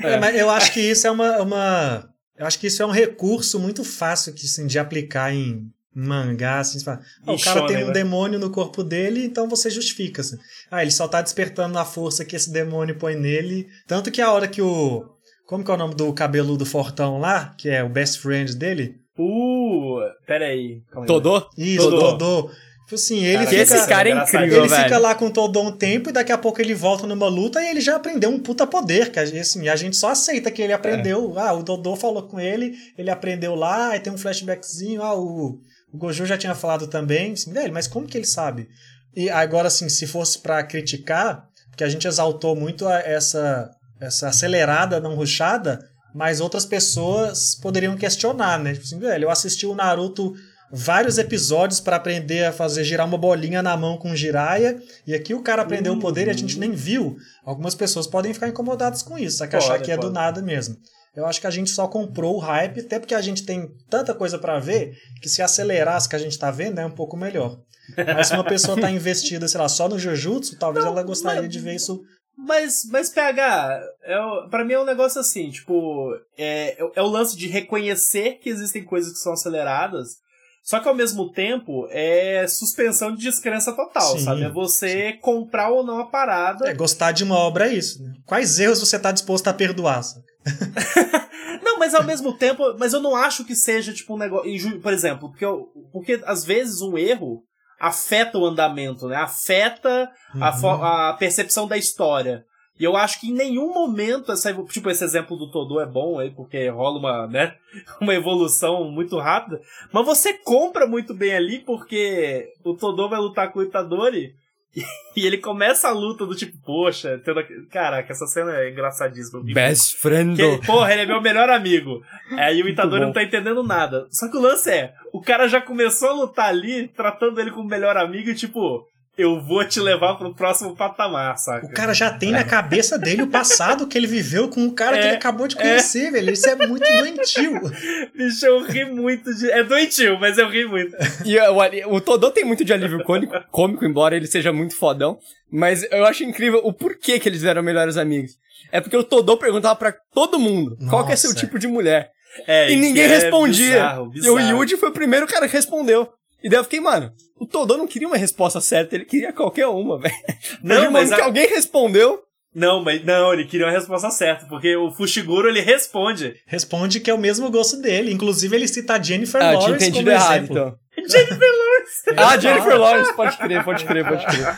É, 0.00 0.18
mas 0.18 0.34
eu 0.36 0.48
acho 0.50 0.72
que 0.72 0.80
isso 0.80 1.06
é 1.06 1.10
uma, 1.10 1.42
uma. 1.42 2.10
Eu 2.36 2.46
acho 2.46 2.58
que 2.58 2.66
isso 2.66 2.82
é 2.82 2.86
um 2.86 2.90
recurso 2.90 3.60
muito 3.60 3.84
fácil 3.84 4.32
que, 4.32 4.46
assim, 4.46 4.66
de 4.66 4.78
aplicar 4.78 5.32
em 5.32 5.70
mangá. 5.94 6.58
Assim, 6.58 6.82
fala, 6.82 7.00
ah, 7.26 7.32
o 7.32 7.40
cara 7.40 7.66
tem 7.66 7.84
um 7.84 7.88
né? 7.88 7.92
demônio 7.92 8.38
no 8.38 8.50
corpo 8.50 8.82
dele, 8.82 9.24
então 9.24 9.48
você 9.48 9.70
justifica. 9.70 10.22
Assim. 10.22 10.36
Ah, 10.70 10.82
ele 10.82 10.90
só 10.90 11.06
tá 11.06 11.22
despertando 11.22 11.78
a 11.78 11.84
força 11.84 12.24
que 12.24 12.34
esse 12.34 12.50
demônio 12.50 12.98
põe 12.98 13.14
nele. 13.14 13.68
Tanto 13.86 14.10
que 14.10 14.20
a 14.20 14.32
hora 14.32 14.48
que 14.48 14.62
o. 14.62 15.04
Como 15.46 15.62
que 15.62 15.70
é 15.70 15.74
o 15.74 15.78
nome 15.78 15.94
do 15.94 16.12
cabeludo 16.12 16.64
fortão 16.64 17.18
lá? 17.18 17.54
Que 17.58 17.68
é 17.68 17.84
o 17.84 17.88
best 17.88 18.18
friend 18.18 18.56
dele? 18.56 18.96
Uh, 19.16 20.00
peraí. 20.26 20.82
Todô? 21.06 21.48
Isso, 21.56 21.90
Todô. 21.90 22.18
Todô. 22.18 22.50
Tipo 22.84 22.96
assim, 22.96 23.24
ele 23.24 23.38
cara, 23.44 23.48
fica. 23.48 23.62
Esse 23.62 23.88
cara 23.88 24.08
é 24.08 24.12
incrível, 24.12 24.58
Ele 24.60 24.68
velho. 24.68 24.82
fica 24.84 24.98
lá 24.98 25.14
com 25.14 25.30
todo 25.30 25.58
um 25.60 25.72
tempo 25.72 26.10
e 26.10 26.12
daqui 26.12 26.30
a 26.30 26.36
pouco 26.38 26.60
ele 26.60 26.74
volta 26.74 27.06
numa 27.06 27.28
luta 27.28 27.62
e 27.62 27.70
ele 27.70 27.80
já 27.80 27.96
aprendeu 27.96 28.28
um 28.28 28.38
puta 28.38 28.66
poder. 28.66 29.10
Que 29.10 29.18
assim, 29.18 29.68
a 29.68 29.76
gente 29.76 29.96
só 29.96 30.10
aceita 30.10 30.50
que 30.50 30.60
ele 30.60 30.72
aprendeu. 30.72 31.32
É. 31.38 31.40
Ah, 31.40 31.52
o 31.54 31.62
Dodô 31.62 31.96
falou 31.96 32.24
com 32.24 32.38
ele, 32.38 32.74
ele 32.98 33.10
aprendeu 33.10 33.54
lá, 33.54 33.90
aí 33.90 34.00
tem 34.00 34.12
um 34.12 34.18
flashbackzinho. 34.18 35.02
Ah, 35.02 35.18
o, 35.18 35.58
o 35.92 35.96
Gojo 35.96 36.26
já 36.26 36.36
tinha 36.36 36.54
falado 36.54 36.86
também. 36.86 37.32
Assim, 37.32 37.52
velho, 37.52 37.72
mas 37.72 37.86
como 37.86 38.06
que 38.06 38.18
ele 38.18 38.26
sabe? 38.26 38.68
E 39.16 39.30
agora, 39.30 39.68
assim, 39.68 39.88
se 39.88 40.06
fosse 40.06 40.38
para 40.40 40.62
criticar, 40.62 41.46
porque 41.70 41.84
a 41.84 41.88
gente 41.88 42.06
exaltou 42.06 42.54
muito 42.54 42.86
essa, 42.88 43.70
essa 43.98 44.28
acelerada 44.28 45.00
não 45.00 45.14
ruxada, 45.14 45.78
mas 46.14 46.38
outras 46.38 46.66
pessoas 46.66 47.54
poderiam 47.54 47.96
questionar, 47.96 48.58
né? 48.58 48.74
Tipo 48.74 48.84
assim, 48.84 48.98
velho, 48.98 49.24
eu 49.24 49.30
assisti 49.30 49.64
o 49.66 49.74
Naruto 49.74 50.34
vários 50.70 51.18
episódios 51.18 51.80
para 51.80 51.96
aprender 51.96 52.44
a 52.44 52.52
fazer 52.52 52.84
girar 52.84 53.06
uma 53.06 53.18
bolinha 53.18 53.62
na 53.62 53.76
mão 53.76 53.96
com 53.96 54.14
giraia. 54.14 54.80
E 55.06 55.14
aqui 55.14 55.34
o 55.34 55.42
cara 55.42 55.62
aprendeu 55.62 55.92
uhum. 55.92 55.98
o 55.98 56.02
poder 56.02 56.26
e 56.26 56.30
a 56.30 56.34
gente 56.34 56.58
nem 56.58 56.72
viu. 56.72 57.16
Algumas 57.44 57.74
pessoas 57.74 58.06
podem 58.06 58.34
ficar 58.34 58.48
incomodadas 58.48 59.02
com 59.02 59.18
isso, 59.18 59.38
só 59.38 59.46
que 59.46 59.52
pode, 59.52 59.64
achar 59.64 59.80
que 59.80 59.92
é 59.92 59.96
do 59.96 60.10
nada 60.10 60.42
mesmo. 60.42 60.76
Eu 61.14 61.26
acho 61.26 61.40
que 61.40 61.46
a 61.46 61.50
gente 61.50 61.70
só 61.70 61.86
comprou 61.86 62.36
o 62.36 62.40
hype, 62.40 62.80
até 62.80 62.98
porque 62.98 63.14
a 63.14 63.20
gente 63.20 63.44
tem 63.44 63.70
tanta 63.88 64.12
coisa 64.12 64.36
para 64.36 64.58
ver 64.58 64.98
que 65.22 65.28
se 65.28 65.40
acelerasse 65.42 66.08
que 66.08 66.16
a 66.16 66.18
gente 66.18 66.36
tá 66.36 66.50
vendo 66.50 66.80
é 66.80 66.86
um 66.86 66.90
pouco 66.90 67.16
melhor. 67.16 67.56
Mas 67.96 68.28
se 68.28 68.34
uma 68.34 68.44
pessoa 68.44 68.80
tá 68.80 68.90
investida, 68.90 69.46
sei 69.46 69.60
lá, 69.60 69.68
só 69.68 69.88
no 69.88 69.98
Jujutsu, 69.98 70.58
talvez 70.58 70.84
Não, 70.84 70.92
ela 70.92 71.02
gostaria 71.02 71.42
mas, 71.42 71.50
de 71.50 71.60
ver 71.60 71.76
isso. 71.76 72.02
Mas, 72.36 72.82
mas 72.90 73.10
PH, 73.10 73.80
é, 74.02 74.16
para 74.50 74.64
mim 74.64 74.72
é 74.72 74.80
um 74.80 74.84
negócio 74.84 75.20
assim, 75.20 75.50
tipo, 75.50 76.12
é, 76.36 76.76
é 76.96 77.02
o 77.02 77.08
lance 77.08 77.36
de 77.36 77.46
reconhecer 77.46 78.38
que 78.40 78.48
existem 78.48 78.84
coisas 78.84 79.12
que 79.12 79.18
são 79.18 79.34
aceleradas, 79.34 80.16
só 80.64 80.80
que 80.80 80.88
ao 80.88 80.94
mesmo 80.94 81.30
tempo 81.30 81.86
é 81.90 82.46
suspensão 82.48 83.14
de 83.14 83.20
descrença 83.20 83.70
total, 83.74 84.16
sim, 84.16 84.24
sabe? 84.24 84.44
É 84.44 84.48
você 84.48 85.12
sim. 85.12 85.18
comprar 85.20 85.68
ou 85.68 85.84
não 85.84 85.98
a 85.98 86.06
parada. 86.06 86.66
É, 86.66 86.72
gostar 86.72 87.12
de 87.12 87.22
uma 87.22 87.36
obra 87.36 87.68
é 87.68 87.74
isso. 87.74 88.02
Né? 88.02 88.14
Quais 88.24 88.58
erros 88.58 88.80
você 88.80 88.98
tá 88.98 89.12
disposto 89.12 89.46
a 89.46 89.52
perdoar? 89.52 90.00
não, 91.62 91.78
mas 91.78 91.94
ao 91.94 92.02
mesmo 92.02 92.32
tempo, 92.32 92.74
mas 92.78 92.94
eu 92.94 93.00
não 93.00 93.14
acho 93.14 93.44
que 93.44 93.54
seja 93.54 93.92
tipo 93.92 94.14
um 94.14 94.18
negócio. 94.18 94.80
Por 94.80 94.92
exemplo, 94.94 95.28
porque, 95.28 95.44
eu, 95.44 95.66
porque 95.92 96.22
às 96.24 96.46
vezes 96.46 96.80
um 96.80 96.96
erro 96.96 97.42
afeta 97.78 98.38
o 98.38 98.46
andamento, 98.46 99.06
né? 99.06 99.16
Afeta 99.16 100.10
uhum. 100.34 100.42
a, 100.42 101.10
a 101.10 101.12
percepção 101.12 101.68
da 101.68 101.76
história. 101.76 102.42
E 102.78 102.84
eu 102.84 102.96
acho 102.96 103.20
que 103.20 103.28
em 103.28 103.34
nenhum 103.34 103.72
momento 103.72 104.32
essa 104.32 104.52
tipo 104.64 104.90
esse 104.90 105.04
exemplo 105.04 105.36
do 105.36 105.50
Todo 105.50 105.80
é 105.80 105.86
bom 105.86 106.18
aí 106.18 106.30
porque 106.30 106.68
rola 106.68 106.98
uma, 106.98 107.26
né, 107.26 107.54
uma 108.00 108.14
evolução 108.14 108.90
muito 108.90 109.18
rápida, 109.18 109.60
mas 109.92 110.04
você 110.04 110.34
compra 110.34 110.86
muito 110.86 111.14
bem 111.14 111.34
ali 111.34 111.60
porque 111.60 112.48
o 112.64 112.74
Todo 112.74 113.08
vai 113.08 113.20
lutar 113.20 113.52
com 113.52 113.60
o 113.60 113.62
Itadori 113.62 114.34
e 115.16 115.24
ele 115.24 115.38
começa 115.38 115.88
a 115.88 115.92
luta 115.92 116.26
do 116.26 116.34
tipo, 116.34 116.56
poxa, 116.64 117.20
tendo... 117.24 117.40
caraca, 117.70 118.12
essa 118.12 118.26
cena 118.26 118.56
é 118.56 118.70
engraçadíssima. 118.70 119.42
Best 119.42 119.96
friend. 119.96 120.36
Que, 120.36 120.66
porra, 120.66 120.92
ele 120.92 121.02
é 121.02 121.06
meu 121.06 121.20
melhor 121.20 121.48
amigo. 121.48 122.02
Aí 122.32 122.62
o 122.62 122.68
Itadori 122.68 123.04
não 123.04 123.12
tá 123.12 123.22
entendendo 123.22 123.62
nada. 123.62 124.06
Só 124.10 124.28
que 124.28 124.36
o 124.36 124.40
lance 124.40 124.70
é, 124.70 124.92
o 125.12 125.20
cara 125.20 125.48
já 125.48 125.60
começou 125.60 126.08
a 126.08 126.14
lutar 126.14 126.48
ali, 126.48 126.88
tratando 126.88 127.40
ele 127.40 127.50
como 127.50 127.68
melhor 127.68 127.96
amigo 127.96 128.30
e 128.30 128.34
tipo, 128.34 128.84
eu 129.16 129.40
vou 129.40 129.64
te 129.64 129.78
levar 129.78 130.14
pro 130.16 130.34
próximo 130.34 130.74
patamar, 130.74 131.38
saca? 131.38 131.66
O 131.66 131.72
cara 131.72 131.94
já 131.94 132.10
tem 132.10 132.32
na 132.32 132.42
cabeça 132.42 132.98
dele 132.98 133.22
o 133.22 133.28
passado 133.28 133.86
que 133.86 133.96
ele 133.96 134.08
viveu 134.08 134.48
com 134.48 134.66
o 134.66 134.72
cara 134.72 134.96
é, 134.96 135.00
que 135.00 135.06
ele 135.06 135.16
acabou 135.16 135.46
de 135.46 135.54
conhecer, 135.54 136.06
é. 136.06 136.10
velho. 136.10 136.32
Isso 136.32 136.48
é 136.48 136.66
muito 136.66 136.84
doentio. 136.84 137.60
Bicho, 138.14 138.46
eu 138.46 138.64
ri 138.64 138.84
muito 138.84 139.32
de. 139.34 139.50
É 139.50 139.62
doentio, 139.62 140.18
mas 140.18 140.36
eu 140.36 140.48
ri 140.48 140.66
muito. 140.66 140.96
E 141.24 141.38
o, 141.38 141.94
o 141.94 142.00
Todô 142.00 142.30
tem 142.30 142.44
muito 142.44 142.64
de 142.64 142.72
alívio 142.72 143.04
cômico, 143.04 143.34
cômico, 143.50 143.84
embora 143.84 144.16
ele 144.16 144.26
seja 144.26 144.52
muito 144.52 144.76
fodão. 144.76 145.18
Mas 145.50 145.84
eu 145.92 146.04
acho 146.04 146.24
incrível 146.24 146.60
o 146.64 146.72
porquê 146.72 147.20
que 147.20 147.28
eles 147.28 147.44
eram 147.44 147.62
melhores 147.62 147.96
amigos. 147.96 148.32
É 148.72 148.80
porque 148.80 148.96
o 148.96 149.04
Todô 149.04 149.36
perguntava 149.36 149.76
para 149.76 149.94
todo 150.12 150.38
mundo 150.38 150.76
Nossa. 150.80 150.90
qual 150.90 151.06
que 151.06 151.12
é 151.12 151.16
seu 151.16 151.32
tipo 151.34 151.58
de 151.58 151.68
mulher. 151.68 152.10
É, 152.48 152.72
e 152.72 152.76
ninguém 152.76 153.04
é 153.04 153.06
respondia. 153.06 153.74
Bizarro, 153.74 154.10
bizarro. 154.10 154.40
E 154.40 154.52
o 154.52 154.58
Yuji 154.58 154.76
foi 154.76 154.88
o 154.88 154.92
primeiro 154.92 155.26
cara 155.28 155.46
que 155.46 155.54
respondeu. 155.54 156.08
E 156.44 156.48
daí 156.50 156.58
eu 156.58 156.64
fiquei, 156.64 156.78
mano, 156.78 157.10
o 157.40 157.46
Todô 157.46 157.78
não 157.78 157.86
queria 157.86 158.06
uma 158.06 158.18
resposta 158.18 158.60
certa, 158.60 158.94
ele 158.94 159.06
queria 159.06 159.32
qualquer 159.32 159.66
uma, 159.66 159.96
velho. 159.98 160.14
Não, 160.62 160.90
mas 160.90 161.10
a... 161.10 161.16
que 161.16 161.22
alguém 161.22 161.48
respondeu. 161.48 162.22
Não, 162.54 162.84
mas 162.84 163.02
não, 163.02 163.32
ele 163.32 163.46
queria 163.46 163.66
uma 163.66 163.72
resposta 163.72 164.10
certa, 164.10 164.44
porque 164.46 164.76
o 164.76 164.92
Fushiguro 164.92 165.48
ele 165.48 165.62
responde. 165.62 166.36
Responde 166.46 167.00
que 167.00 167.10
é 167.10 167.14
o 167.14 167.18
mesmo 167.18 167.50
gosto 167.50 167.80
dele. 167.80 168.12
Inclusive 168.12 168.54
ele 168.54 168.68
cita 168.68 168.94
a 168.94 169.02
Jennifer 169.02 169.42
ah, 169.42 169.52
Lawrence 169.52 169.90
como 169.90 170.08
errado, 170.08 170.34
exemplo. 170.34 170.52
então. 170.52 170.78
Jennifer 171.08 171.50
Lawrence. 171.50 172.02
ah, 172.16 172.38
Jennifer 172.38 172.78
Lawrence, 172.78 173.16
pode 173.16 173.36
crer, 173.38 173.64
pode 173.64 173.84
crer, 173.84 174.06
pode 174.06 174.26
crer. 174.26 174.56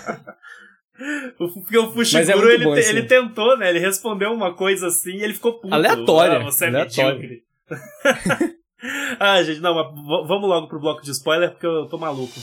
Porque 1.39 1.79
o 1.79 1.93
Fushiguro, 1.93 2.51
é 2.51 2.55
ele, 2.55 2.65
bom, 2.65 2.77
ele 2.77 3.03
tentou, 3.05 3.57
né? 3.57 3.71
Ele 3.71 3.79
respondeu 3.79 4.33
uma 4.33 4.55
coisa 4.55 4.89
assim 4.89 5.19
e 5.19 5.23
ele 5.23 5.35
ficou 5.35 5.61
puto. 5.61 5.73
Aleatória. 5.73 6.39
Ah, 6.39 6.45
você 6.45 6.65
é 6.65 6.69
aleatória. 6.69 7.15
medíocre. 7.15 7.43
Ah, 9.19 9.43
gente, 9.43 9.61
não, 9.61 9.75
vamos 10.27 10.49
logo 10.49 10.69
pro 10.69 10.81
bloco 10.81 11.03
de 11.03 11.11
spoiler, 11.11 11.51
porque 11.51 11.67
eu 11.67 11.87
tô 11.87 11.99
maluco. 11.99 12.35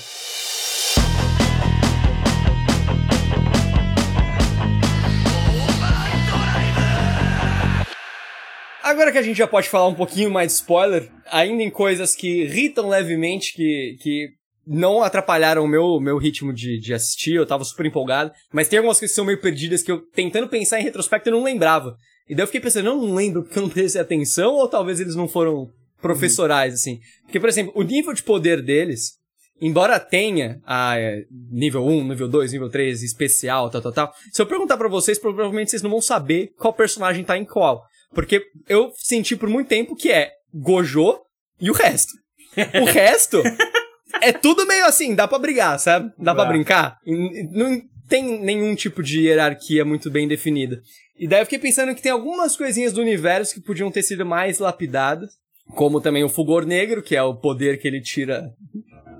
Agora 8.83 9.11
que 9.11 9.17
a 9.17 9.21
gente 9.21 9.37
já 9.37 9.47
pode 9.47 9.69
falar 9.69 9.87
um 9.87 9.95
pouquinho 9.95 10.29
mais 10.29 10.51
de 10.51 10.53
spoiler, 10.55 11.09
ainda 11.31 11.63
em 11.63 11.69
coisas 11.69 12.13
que 12.13 12.43
irritam 12.43 12.89
levemente, 12.89 13.53
que, 13.53 13.95
que 14.01 14.29
não 14.67 15.01
atrapalharam 15.01 15.63
o 15.63 15.67
meu, 15.67 15.99
meu 16.01 16.17
ritmo 16.17 16.53
de, 16.53 16.79
de 16.79 16.93
assistir, 16.93 17.35
eu 17.35 17.45
tava 17.45 17.63
super 17.63 17.85
empolgado, 17.85 18.31
mas 18.51 18.67
tem 18.67 18.77
algumas 18.77 18.99
coisas 18.99 19.13
que 19.13 19.15
são 19.15 19.25
meio 19.25 19.39
perdidas 19.39 19.81
que 19.81 19.91
eu, 19.91 20.01
tentando 20.13 20.49
pensar 20.49 20.79
em 20.79 20.83
retrospecto, 20.83 21.29
eu 21.29 21.33
não 21.33 21.43
lembrava. 21.43 21.95
E 22.27 22.35
daí 22.35 22.43
eu 22.43 22.47
fiquei 22.47 22.61
pensando, 22.61 22.89
eu 22.89 22.97
não 22.97 23.15
lembro 23.15 23.43
porque 23.43 23.57
eu 23.57 23.63
não 23.63 23.69
prestei 23.69 24.01
atenção, 24.01 24.53
ou 24.53 24.67
talvez 24.67 24.99
eles 24.99 25.15
não 25.15 25.27
foram 25.27 25.69
professorais, 26.03 26.75
assim. 26.75 26.99
Porque, 27.23 27.39
por 27.39 27.49
exemplo, 27.49 27.73
o 27.75 27.81
nível 27.81 28.13
de 28.13 28.21
poder 28.21 28.61
deles, 28.61 29.13
embora 29.59 29.99
tenha 29.99 30.61
a 30.65 30.99
é, 30.99 31.23
nível 31.49 31.83
1, 31.83 32.09
nível 32.09 32.27
2, 32.27 32.51
nível 32.51 32.69
3, 32.69 33.01
especial, 33.01 33.71
tal, 33.71 33.81
tal, 33.81 33.91
tal, 33.91 34.13
se 34.31 34.39
eu 34.39 34.45
perguntar 34.45 34.77
para 34.77 34.89
vocês, 34.89 35.17
provavelmente 35.17 35.71
vocês 35.71 35.81
não 35.81 35.89
vão 35.89 36.01
saber 36.01 36.53
qual 36.57 36.73
personagem 36.73 37.23
tá 37.23 37.37
em 37.37 37.45
qual. 37.45 37.83
Porque 38.13 38.43
eu 38.67 38.91
senti 38.95 39.35
por 39.35 39.49
muito 39.49 39.69
tempo 39.69 39.95
que 39.95 40.11
é 40.11 40.31
Gojo 40.53 41.19
e 41.59 41.71
o 41.71 41.73
resto. 41.73 42.13
O 42.81 42.85
resto 42.85 43.41
é 44.21 44.31
tudo 44.31 44.67
meio 44.67 44.85
assim, 44.85 45.15
dá 45.15 45.27
pra 45.27 45.39
brigar, 45.39 45.79
sabe? 45.79 46.11
Dá 46.19 46.35
pra 46.35 46.45
brincar. 46.45 46.97
Não 47.51 47.81
tem 48.07 48.39
nenhum 48.39 48.75
tipo 48.75 49.01
de 49.01 49.21
hierarquia 49.21 49.83
muito 49.83 50.11
bem 50.11 50.27
definida. 50.27 50.79
E 51.17 51.27
daí 51.27 51.41
eu 51.41 51.45
fiquei 51.45 51.59
pensando 51.59 51.95
que 51.95 52.01
tem 52.01 52.11
algumas 52.11 52.55
coisinhas 52.55 52.93
do 52.93 53.01
universo 53.01 53.53
que 53.55 53.61
podiam 53.61 53.91
ter 53.91 54.03
sido 54.03 54.25
mais 54.25 54.59
lapidadas. 54.59 55.31
Como 55.75 56.01
também 56.01 56.23
o 56.23 56.29
Fulgor 56.29 56.65
Negro, 56.65 57.01
que 57.01 57.15
é 57.15 57.23
o 57.23 57.35
poder 57.35 57.79
que 57.79 57.87
ele 57.87 58.01
tira 58.01 58.51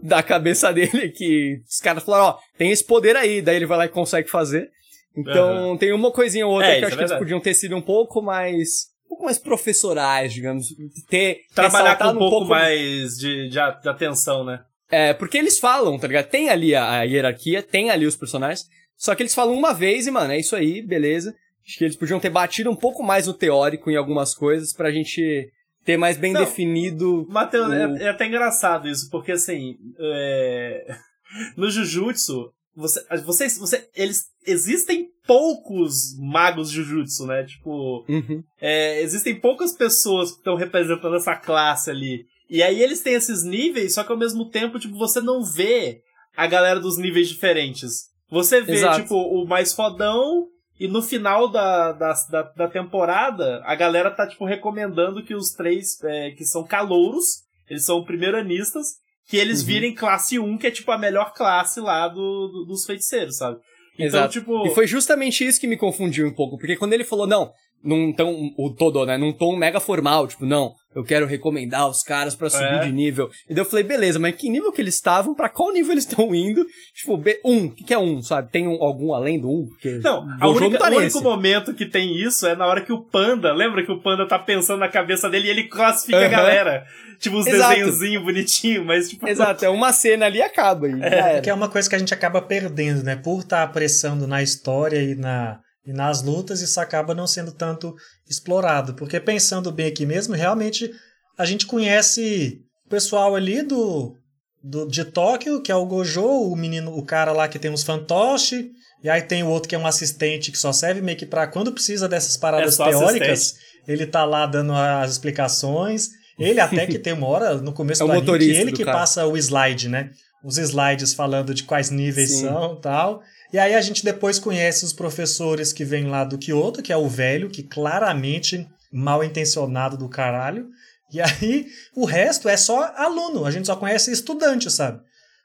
da 0.02 0.22
cabeça 0.22 0.72
dele, 0.74 1.10
que 1.10 1.62
os 1.68 1.80
caras 1.80 2.04
falaram, 2.04 2.26
ó, 2.26 2.38
tem 2.58 2.72
esse 2.72 2.86
poder 2.86 3.16
aí, 3.16 3.42
daí 3.42 3.56
ele 3.56 3.66
vai 3.66 3.78
lá 3.78 3.86
e 3.86 3.90
consegue 3.90 4.30
fazer. 4.30 4.70
Então, 5.16 5.78
tem 5.78 5.94
uma 5.94 6.12
coisinha 6.12 6.46
ou 6.46 6.54
outra 6.54 6.70
É, 6.70 6.78
que 6.80 6.84
eu 6.84 6.88
acho 6.88 6.96
é 6.96 6.98
que 6.98 7.04
eles 7.04 7.20
podiam 7.20 7.40
ter 7.40 7.54
sido 7.54 7.76
um 7.76 7.82
pouco 7.82 8.22
mais, 8.22 8.88
um 9.06 9.10
pouco 9.10 9.26
mais 9.26 9.38
professorais, 9.38 10.34
digamos, 10.34 10.68
ter 11.08 11.42
Trabalhar 11.54 11.96
com 11.96 12.04
ressaltado 12.04 12.26
um 12.26 12.30
pouco, 12.30 12.48
mais 12.48 13.16
de, 13.18 13.48
de, 13.48 13.60
atenção, 13.60 14.44
né? 14.44 14.62
é, 14.90 15.14
porque 15.14 15.38
eles 15.38 15.60
falam, 15.60 15.98
tá 15.98 16.08
ligado? 16.08 16.30
Tem 16.30 16.50
ali 16.50 16.76
a, 16.76 17.00
a 17.00 17.04
hierarquia, 17.04 17.64
tem 17.64 17.90
ali 17.90 18.06
os 18.06 18.16
personagens, 18.16 18.68
só 18.98 19.16
que 19.16 19.24
eles 19.24 19.34
falam 19.34 19.54
uma 19.56 19.74
vez 19.74 20.08
e, 20.08 20.12
mano, 20.12 20.34
é 20.34 20.40
isso 20.40 20.56
aí, 20.56 20.82
beleza. 20.82 21.34
Acho 21.66 21.78
que 21.78 21.84
eles 21.84 21.96
podiam 21.96 22.20
ter 22.20 22.30
batido 22.30 22.70
um 22.70 22.76
pouco 22.76 23.02
mais 23.02 23.26
no 23.28 23.34
teórico 23.34 23.90
em 23.90 23.96
algumas 23.96 24.36
coisas 24.36 24.74
pra 24.74 24.92
gente 24.92 25.50
ter 25.86 25.98
mais 25.98 26.18
bem 26.18 26.34
Não. 26.34 26.42
definido. 26.42 27.26
Matheus, 27.30 27.68
O- 27.68 27.74
é, 27.74 28.04
é 28.04 28.10
até 28.10 28.26
engraçado 28.28 28.88
isso, 28.88 29.10
porque 29.10 29.32
assim, 29.34 29.76
é, 30.00 30.96
no 31.58 31.70
Jujutsu, 31.70 32.52
você, 32.76 33.04
vocês, 33.24 33.58
você, 33.58 33.88
eles, 33.96 34.26
existem 34.48 35.08
poucos 35.28 36.18
magos 36.20 36.70
Jujutsu, 36.70 37.26
né? 37.28 37.44
Tipo, 37.44 38.04
Uhum. 38.10 38.44
é, 38.60 39.02
existem 39.02 39.40
poucas 39.40 39.74
pessoas 39.74 40.32
que 40.32 40.38
estão 40.38 40.56
representando 40.56 41.16
essa 41.16 41.36
classe 41.36 41.90
ali. 41.92 42.26
E 42.50 42.62
aí 42.64 42.82
eles 42.82 43.02
têm 43.02 43.14
esses 43.14 43.44
níveis, 43.44 43.94
só 43.94 44.04
que 44.04 44.12
ao 44.12 44.18
mesmo 44.18 44.50
tempo, 44.50 44.80
tipo, 44.80 44.98
você 44.98 45.22
não 45.22 45.44
vê 45.44 46.02
a 46.36 46.46
galera 46.48 46.80
dos 46.80 46.98
níveis 46.98 47.30
diferentes. 47.30 48.12
Você 48.30 48.62
vê, 48.62 48.74
Exato. 48.74 49.02
tipo, 49.04 49.16
o 49.16 49.46
mais 49.48 49.74
fodão, 49.74 50.48
e 50.84 50.88
no 50.88 51.02
final 51.02 51.48
da, 51.50 51.92
da, 51.94 52.14
da, 52.30 52.42
da 52.44 52.68
temporada, 52.68 53.62
a 53.66 53.74
galera 53.76 54.12
tá, 54.12 54.28
tipo, 54.28 54.46
recomendando 54.46 55.24
que 55.24 55.34
os 55.34 55.52
três, 55.52 55.98
é, 56.04 56.32
que 56.32 56.44
são 56.46 56.64
calouros, 56.64 57.26
eles 57.70 57.86
são 57.86 58.04
primeiranistas, 58.04 58.88
que 59.30 59.38
eles 59.38 59.62
Uhum. 59.62 59.66
virem 59.68 59.96
classe 59.96 60.38
1, 60.38 60.58
que 60.58 60.68
é, 60.68 60.72
tipo, 60.72 60.92
a 60.92 60.98
melhor 60.98 61.34
classe 61.34 61.80
lá 61.80 62.08
do, 62.08 62.48
do- 62.50 62.66
dos 62.66 62.86
feiticeiros, 62.86 63.38
sabe? 63.38 63.58
Então, 63.96 64.06
Exato. 64.06 64.34
tipo... 64.34 64.66
E 64.68 64.72
foi 64.72 64.86
justamente 64.88 65.46
isso 65.46 65.60
que 65.62 65.68
me 65.68 65.78
confundiu 65.78 66.28
um 66.28 66.34
pouco, 66.34 66.58
porque 66.58 66.76
quando 66.76 66.94
ele 66.94 67.04
falou, 67.04 67.26
não, 67.28 67.52
num 67.84 68.14
tom, 68.14 68.52
o 68.58 68.70
todo, 68.74 69.06
né, 69.06 69.18
num 69.18 69.34
tom 69.34 69.56
mega 69.58 69.80
formal, 69.80 70.26
tipo, 70.28 70.46
não, 70.46 70.72
eu 70.96 71.04
quero 71.04 71.26
recomendar 71.26 71.90
os 71.90 72.02
caras 72.04 72.34
pra 72.36 72.50
subir 72.50 72.66
É. 72.66 72.86
de 72.86 72.92
nível. 72.92 73.30
E 73.50 73.54
daí 73.54 73.62
eu 73.64 73.70
falei, 73.70 73.84
beleza, 73.84 74.20
mas 74.20 74.36
que 74.36 74.50
nível 74.50 74.72
que 74.72 74.80
eles 74.82 74.94
estavam, 74.96 75.34
pra 75.36 75.50
qual 75.50 75.72
nível 75.74 75.92
eles 75.92 76.06
estão 76.08 76.34
indo? 76.34 76.66
Tipo, 76.96 77.18
B, 77.18 77.40
um, 77.44 77.66
o 77.66 77.72
que, 77.72 77.84
que 77.84 77.94
é 77.94 77.98
um, 78.00 78.22
sabe? 78.22 78.52
Tem 78.52 78.68
um- 78.68 78.82
algum 78.82 79.14
além 79.14 79.40
do 79.40 79.50
um? 79.50 79.68
Porque 79.68 80.00
Não, 80.04 80.26
o 80.26 80.30
a 80.30 80.38
jogo 80.48 80.60
única, 80.66 80.78
tá 80.80 80.88
o 80.88 80.90
nesse. 80.92 81.18
único 81.18 81.22
momento 81.22 81.74
que 81.74 81.86
tem 81.86 82.16
isso 82.16 82.48
é 82.48 82.56
na 82.56 82.66
hora 82.68 82.82
que 82.82 82.94
o 82.94 83.02
Panda, 83.04 83.52
lembra 83.54 83.84
que 83.86 83.92
o 83.92 84.02
Panda 84.02 84.28
tá 84.28 84.38
pensando 84.40 84.80
na 84.80 84.88
cabeça 84.88 85.30
dele 85.30 85.48
e 85.48 85.50
ele 85.52 85.64
classifica 85.68 86.20
a 86.20 86.22
Aham. 86.22 86.30
galera. 86.32 86.86
Tipo, 87.20 87.38
uns 87.38 87.48
Exato. 87.48 87.70
desenhozinhos 87.76 88.24
bonitinhos, 88.24 88.86
mas 88.86 89.10
tipo... 89.10 89.28
Exato, 89.28 89.64
é 89.64 89.70
uma 89.70 89.94
cena 89.94 90.26
ali 90.26 90.40
e 90.40 90.42
acaba. 90.42 90.88
E 90.90 91.00
já 91.00 91.06
era. 91.06 91.42
Que 91.42 91.50
é 91.50 91.54
uma 91.54 91.70
coisa 91.70 91.90
que 91.90 91.96
a 91.96 92.00
gente 92.00 92.14
acaba 92.14 92.42
perdendo, 92.42 93.02
né? 93.04 93.16
Por 93.16 93.40
estar 93.40 93.64
apressando 93.64 94.28
na 94.28 94.42
história 94.44 95.02
e, 95.02 95.16
na, 95.16 95.60
e 95.86 95.92
nas 95.92 96.22
lutas, 96.22 96.62
isso 96.62 96.80
acaba 96.80 97.14
não 97.14 97.28
sendo 97.28 97.52
tanto 97.52 97.96
explorado. 98.30 98.94
Porque 98.94 99.20
pensando 99.20 99.72
bem 99.72 99.88
aqui 99.88 100.06
mesmo, 100.06 100.34
realmente 100.34 100.92
a 101.38 101.46
gente 101.46 101.66
conhece 101.66 102.62
o 102.86 102.90
pessoal 102.90 103.36
ali 103.36 103.62
do, 103.62 104.16
do 104.64 104.88
de 104.88 105.04
Tóquio, 105.04 105.62
que 105.62 105.72
é 105.72 105.76
o 105.76 105.86
Gojo, 105.86 106.26
o 106.26 106.56
menino, 106.56 106.96
o 106.98 107.04
cara 107.04 107.32
lá 107.32 107.48
que 107.48 107.60
tem 107.60 107.72
os 107.72 107.84
fantoches, 107.84 108.66
e 109.04 109.10
aí 109.10 109.22
tem 109.22 109.44
o 109.44 109.50
outro 109.50 109.68
que 109.68 109.76
é 109.76 109.78
um 109.78 109.86
assistente 109.86 110.52
que 110.52 110.58
só 110.58 110.72
serve 110.72 111.02
meio 111.02 111.18
que 111.18 111.26
pra 111.26 111.48
quando 111.48 111.74
precisa 111.74 112.08
dessas 112.08 112.38
paradas 112.38 112.80
É 112.80 112.86
teóricas, 112.86 113.56
ele 113.86 114.06
tá 114.06 114.24
lá 114.24 114.46
dando 114.46 114.74
as 114.74 115.12
explicações. 115.12 116.10
Ele 116.40 116.60
até 116.60 116.88
que 116.88 116.98
tem 116.98 117.14
uma 117.14 117.28
hora 117.28 117.56
no 117.58 117.74
começo 117.74 118.02
É 118.10 118.22
do 118.22 118.34
anime 118.34 118.56
ele 118.56 118.72
que 118.72 118.86
carro. 118.86 118.98
passa 119.00 119.26
o 119.28 119.38
slide, 119.38 119.90
né? 119.90 120.10
Os 120.44 120.58
slides 120.58 121.14
falando 121.14 121.54
de 121.54 121.64
quais 121.64 121.90
níveis 121.90 122.32
Sim. 122.32 122.42
são 122.42 122.76
tal. 122.78 123.22
E 123.54 123.60
aí 123.60 123.76
a 123.76 123.82
gente 123.82 124.04
depois 124.04 124.40
conhece 124.40 124.84
os 124.84 124.92
professores 124.92 125.72
que 125.72 125.86
vêm 125.86 126.08
lá 126.08 126.24
do 126.24 126.40
Kyoto, 126.40 126.82
que 126.82 126.92
é 126.92 126.98
o 126.98 127.08
velho, 127.08 127.52
que 127.52 127.62
claramente 127.62 128.68
mal 128.92 129.24
intencionado 129.24 129.96
do 129.96 130.10
caralho. 130.10 130.70
E 131.12 131.22
aí 131.22 131.68
o 131.96 132.04
resto 132.04 132.50
é 132.50 132.58
só 132.58 132.92
aluno, 132.96 133.46
a 133.46 133.52
gente 133.52 133.68
só 133.68 133.76
conhece 133.76 134.12
estudante, 134.12 134.72
sabe? 134.72 135.00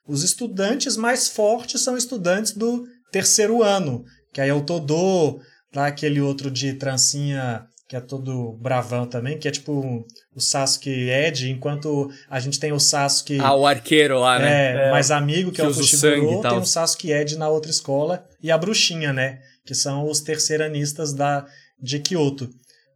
Os 0.07 0.23
estudantes 0.25 0.97
mais 0.97 1.29
fortes 1.29 1.83
são 1.83 1.99
estudantes 1.99 2.53
do 2.53 2.87
terceiro 3.13 3.63
ano, 3.63 4.07
que 4.33 4.41
aí 4.41 4.49
é 4.49 4.55
o 4.55 4.63
Todô, 4.63 5.43
lá 5.75 5.89
aquele 5.89 6.19
outro 6.19 6.51
de 6.51 6.73
trancinha 6.73 7.67
que 7.89 7.97
é 7.97 8.01
todo 8.01 8.53
bravão 8.61 9.07
também, 9.07 9.39
que 9.39 9.49
é 9.49 9.51
tipo 9.51 9.73
um- 9.73 10.05
o 10.37 10.41
Sasuke 10.41 10.91
Ed, 10.91 11.49
enquanto 11.51 12.11
a 12.29 12.39
gente 12.39 12.61
tem 12.61 12.71
o 12.71 12.79
Sasuke 12.79 13.39
Ah, 13.41 13.55
o 13.55 13.67
arqueiro 13.67 14.19
lá, 14.21 14.39
né? 14.39 14.75
é, 14.85 14.89
É. 14.89 14.91
mais 14.91 15.11
amigo, 15.11 15.51
que, 15.51 15.57
Que 15.57 15.63
é 15.63 15.67
o 15.69 15.73
Fushiguro, 15.75 16.43
tem 16.43 16.59
o 16.59 16.65
Sasuke 16.67 17.11
Ed 17.11 17.37
na 17.39 17.49
outra 17.49 17.71
escola, 17.71 18.25
e 18.43 18.51
a 18.51 18.59
bruxinha, 18.59 19.13
né? 19.13 19.39
Que 19.67 19.75
são 19.75 20.09
os 20.09 20.21
terceiranistas 20.21 21.13
da, 21.15 21.47
de 21.81 21.99
Kyoto. 21.99 22.51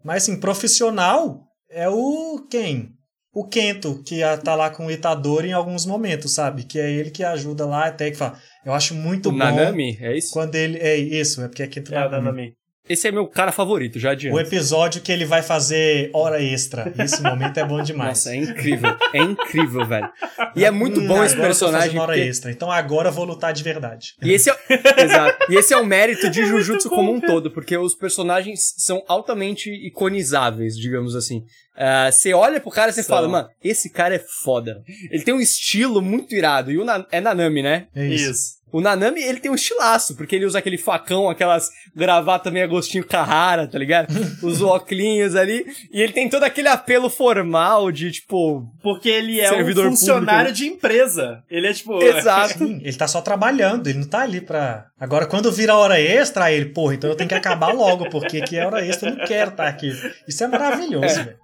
Mas, 0.04 0.24
assim, 0.24 0.38
profissional 0.38 1.40
é 1.70 1.88
o 1.88 2.46
quem? 2.50 2.90
O 3.34 3.46
Kento, 3.48 4.02
que 4.04 4.20
tá 4.44 4.54
lá 4.54 4.68
com 4.68 4.86
o 4.86 4.90
Itadori 4.90 5.48
em 5.48 5.52
alguns 5.52 5.86
momentos, 5.86 6.34
sabe? 6.34 6.64
Que 6.64 6.78
é 6.78 6.90
ele 6.90 7.10
que 7.10 7.24
ajuda 7.24 7.64
lá, 7.64 7.86
até 7.86 8.10
que 8.10 8.16
fala. 8.18 8.38
Eu 8.62 8.74
acho 8.74 8.94
muito 8.94 9.30
o 9.30 9.32
bom 9.32 9.38
Nanami, 9.38 9.96
é 10.02 10.14
isso? 10.18 10.30
quando 10.34 10.54
ele. 10.54 10.76
É 10.78 10.96
isso, 10.96 11.40
é 11.40 11.48
porque 11.48 11.62
é 11.62 11.66
Kento 11.66 11.94
É, 11.94 12.06
o 12.06 12.10
Nanami. 12.10 12.52
Esse 12.88 13.06
é 13.08 13.12
meu 13.12 13.26
cara 13.28 13.52
favorito, 13.52 13.98
já 13.98 14.10
adianta. 14.10 14.36
O 14.36 14.40
episódio 14.40 15.00
que 15.00 15.12
ele 15.12 15.24
vai 15.24 15.40
fazer 15.40 16.10
hora 16.12 16.42
extra. 16.42 16.92
Esse 16.98 17.22
momento 17.22 17.56
é 17.58 17.64
bom 17.64 17.80
demais. 17.84 18.08
Nossa, 18.10 18.30
é 18.34 18.36
incrível. 18.36 18.90
É 19.14 19.18
incrível, 19.18 19.86
velho. 19.86 20.10
E 20.56 20.64
é 20.64 20.70
muito 20.70 21.00
Hum, 21.00 21.06
bom 21.06 21.22
esse 21.24 21.34
agora 21.34 21.50
eu 21.50 21.54
tô 21.54 21.64
personagem. 21.66 21.98
hora 21.98 22.12
porque- 22.14 22.28
extra. 22.28 22.50
Então 22.50 22.70
agora 22.70 23.08
eu 23.08 23.12
vou 23.12 23.24
lutar 23.24 23.52
de 23.52 23.62
verdade. 23.62 24.14
E 24.22 24.32
esse 24.32 24.50
é, 24.50 24.56
exato. 25.00 25.52
E 25.52 25.54
esse 25.56 25.72
é 25.72 25.76
o 25.76 25.86
mérito 25.86 26.28
de 26.28 26.44
Jujutsu 26.44 26.88
bom, 26.90 26.96
como 26.96 27.12
um 27.14 27.20
cara. 27.20 27.32
todo, 27.32 27.50
porque 27.52 27.76
os 27.76 27.94
personagens 27.94 28.74
são 28.76 29.02
altamente 29.06 29.70
iconizáveis, 29.70 30.76
digamos 30.76 31.14
assim. 31.14 31.44
Ah, 31.76 32.10
Você 32.10 32.34
olha 32.34 32.60
pro 32.60 32.70
cara 32.70 32.90
e 32.90 32.94
você 32.94 33.02
fala, 33.02 33.28
mano, 33.28 33.48
esse 33.62 33.88
cara 33.90 34.14
é 34.16 34.22
foda. 34.42 34.82
Ele 35.10 35.22
tem 35.22 35.32
um 35.32 35.40
estilo 35.40 36.02
muito 36.02 36.34
irado. 36.34 36.70
E 36.70 36.78
o 36.78 36.84
Na- 36.84 37.06
é 37.10 37.20
Nanami, 37.20 37.62
né? 37.62 37.86
É 37.94 38.06
isso. 38.08 38.30
Isso. 38.30 38.61
O 38.72 38.80
Nanami, 38.80 39.20
ele 39.20 39.38
tem 39.38 39.50
um 39.50 39.54
estilaço, 39.54 40.16
porque 40.16 40.34
ele 40.34 40.46
usa 40.46 40.58
aquele 40.58 40.78
facão, 40.78 41.28
aquelas 41.28 41.70
gravatas 41.94 42.50
meio 42.50 42.64
Agostinho 42.64 43.04
Carrara, 43.04 43.66
tá 43.66 43.78
ligado? 43.78 44.08
Os 44.42 44.62
óculos 44.62 45.36
ali. 45.36 45.66
E 45.92 46.00
ele 46.00 46.12
tem 46.12 46.28
todo 46.28 46.44
aquele 46.44 46.68
apelo 46.68 47.10
formal 47.10 47.92
de, 47.92 48.10
tipo... 48.10 48.66
Porque 48.82 49.10
ele 49.10 49.40
é 49.40 49.48
Servidor 49.48 49.88
um 49.88 49.90
funcionário 49.90 50.50
público, 50.50 50.56
de 50.56 50.66
empresa. 50.66 51.44
Ele 51.50 51.66
é 51.66 51.72
tipo... 51.74 52.02
Exato. 52.02 52.58
Sim, 52.64 52.80
ele 52.82 52.96
tá 52.96 53.06
só 53.06 53.20
trabalhando, 53.20 53.88
ele 53.88 53.98
não 53.98 54.08
tá 54.08 54.20
ali 54.20 54.40
pra. 54.40 54.86
Agora, 54.98 55.26
quando 55.26 55.52
vira 55.52 55.76
hora 55.76 56.00
extra, 56.00 56.50
ele, 56.50 56.66
porra, 56.66 56.94
então 56.94 57.10
eu 57.10 57.16
tenho 57.16 57.28
que 57.28 57.34
acabar 57.34 57.72
logo, 57.74 58.08
porque 58.08 58.38
aqui 58.38 58.56
é 58.56 58.66
hora 58.66 58.84
extra, 58.84 59.10
eu 59.10 59.16
não 59.16 59.24
quero 59.26 59.50
estar 59.50 59.68
aqui. 59.68 59.92
Isso 60.26 60.42
é 60.44 60.48
maravilhoso, 60.48 61.14
velho. 61.14 61.41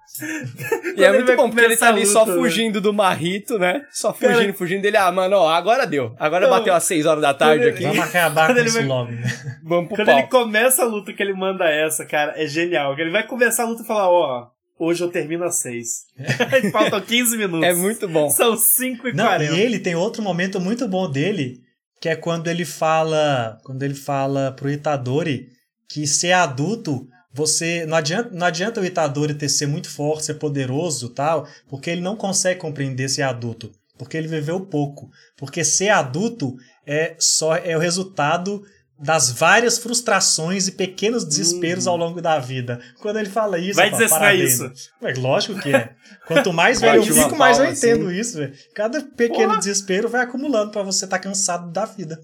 E 0.95 1.03
é 1.03 1.07
ele 1.09 1.17
muito 1.19 1.35
bom, 1.35 1.49
porque 1.49 1.63
ele 1.63 1.77
tá 1.77 1.87
ali 1.89 2.05
só 2.05 2.21
luta, 2.21 2.31
né? 2.35 2.37
fugindo 2.41 2.81
do 2.81 2.93
Marrito, 2.93 3.57
né? 3.59 3.85
Só 3.91 4.11
Cara- 4.11 4.33
fugindo, 4.35 4.53
fugindo 4.53 4.81
dele. 4.81 4.97
Ah, 4.97 5.11
mano, 5.11 5.37
ó, 5.37 5.49
agora 5.49 5.85
deu. 5.85 6.15
Agora 6.19 6.47
Não. 6.47 6.57
bateu 6.57 6.73
às 6.73 6.83
6 6.83 7.05
horas 7.05 7.21
da 7.21 7.33
tarde 7.33 7.63
Quando 7.65 7.73
aqui. 7.75 7.83
Vamos 7.83 7.99
acabar 7.99 8.41
com 8.41 8.47
Quando 8.53 8.57
ele 8.57 8.67
isso 8.69 8.77
vai- 8.77 8.87
logo, 8.87 9.11
né? 9.11 9.23
Vamos 9.63 9.87
pro 9.87 9.95
Quando 9.97 10.07
pau. 10.07 10.17
ele 10.19 10.27
começa 10.27 10.81
a 10.83 10.85
luta 10.85 11.13
que 11.13 11.21
ele 11.23 11.33
manda 11.33 11.69
essa, 11.69 12.05
cara, 12.05 12.33
é 12.35 12.45
genial. 12.47 12.97
Ele 12.99 13.11
vai 13.11 13.25
começar 13.25 13.63
a 13.63 13.67
luta 13.67 13.83
e 13.83 13.85
falar, 13.85 14.09
ó, 14.09 14.47
hoje 14.79 15.03
eu 15.03 15.09
termino 15.09 15.43
às 15.45 15.59
seis. 15.59 16.05
Faltam 16.71 16.99
15 17.01 17.37
minutos. 17.37 17.67
É 17.67 17.73
muito 17.73 18.07
bom. 18.07 18.29
São 18.29 18.57
5 18.57 19.07
e 19.07 19.13
Não, 19.13 19.25
40. 19.25 19.53
e 19.55 19.59
ele 19.61 19.79
tem 19.79 19.95
outro 19.95 20.21
momento 20.21 20.59
muito 20.59 20.87
bom 20.87 21.09
dele, 21.09 21.59
que 22.01 22.09
é 22.09 22.15
quando 22.15 22.47
ele 22.47 22.65
fala. 22.65 23.57
Quando 23.63 23.83
ele 23.83 23.93
fala 23.95 24.51
pro 24.57 24.69
Itadori 24.69 25.47
que 25.89 26.05
ser 26.07 26.31
adulto. 26.33 27.07
Você 27.33 27.85
não 27.85 27.97
adianta, 27.97 28.29
não 28.33 28.47
adianta 28.47 28.81
o 28.81 28.85
Itadori 28.85 29.33
ter 29.35 29.49
ser 29.49 29.67
muito 29.67 29.89
forte, 29.89 30.25
ser 30.25 30.35
poderoso, 30.35 31.09
tal, 31.09 31.47
porque 31.67 31.89
ele 31.89 32.01
não 32.01 32.15
consegue 32.15 32.59
compreender 32.59 33.07
ser 33.07 33.21
adulto, 33.21 33.71
porque 33.97 34.17
ele 34.17 34.27
viveu 34.27 34.59
pouco. 34.61 35.09
Porque 35.37 35.63
ser 35.63 35.89
adulto 35.89 36.55
é 36.87 37.15
só 37.19 37.55
é 37.55 37.77
o 37.77 37.79
resultado 37.79 38.63
das 39.01 39.31
várias 39.31 39.77
frustrações 39.77 40.67
e 40.67 40.73
pequenos 40.73 41.23
desesperos 41.23 41.87
ao 41.87 41.95
longo 41.95 42.21
da 42.21 42.37
vida. 42.37 42.81
Quando 42.99 43.17
ele 43.17 43.29
fala 43.29 43.57
isso, 43.57 43.75
Vai 43.75 43.87
eu 43.87 43.91
falo, 43.91 44.03
dizer 44.03 44.19
parabéns. 44.19 44.53
isso. 44.53 44.71
Ué, 45.01 45.13
lógico 45.13 45.59
que 45.61 45.73
é. 45.73 45.91
Quanto 46.27 46.51
mais 46.51 46.81
velho 46.81 46.97
eu 47.01 47.03
fico, 47.05 47.37
mais 47.37 47.57
eu 47.57 47.63
palma, 47.63 47.77
entendo 47.77 48.07
assim. 48.07 48.19
isso, 48.19 48.37
velho. 48.39 48.53
Cada 48.75 49.01
pequeno 49.01 49.49
Porra. 49.49 49.59
desespero 49.59 50.09
vai 50.09 50.21
acumulando 50.21 50.71
pra 50.71 50.83
você 50.83 51.05
estar 51.05 51.19
cansado 51.19 51.71
da 51.71 51.85
vida. 51.85 52.19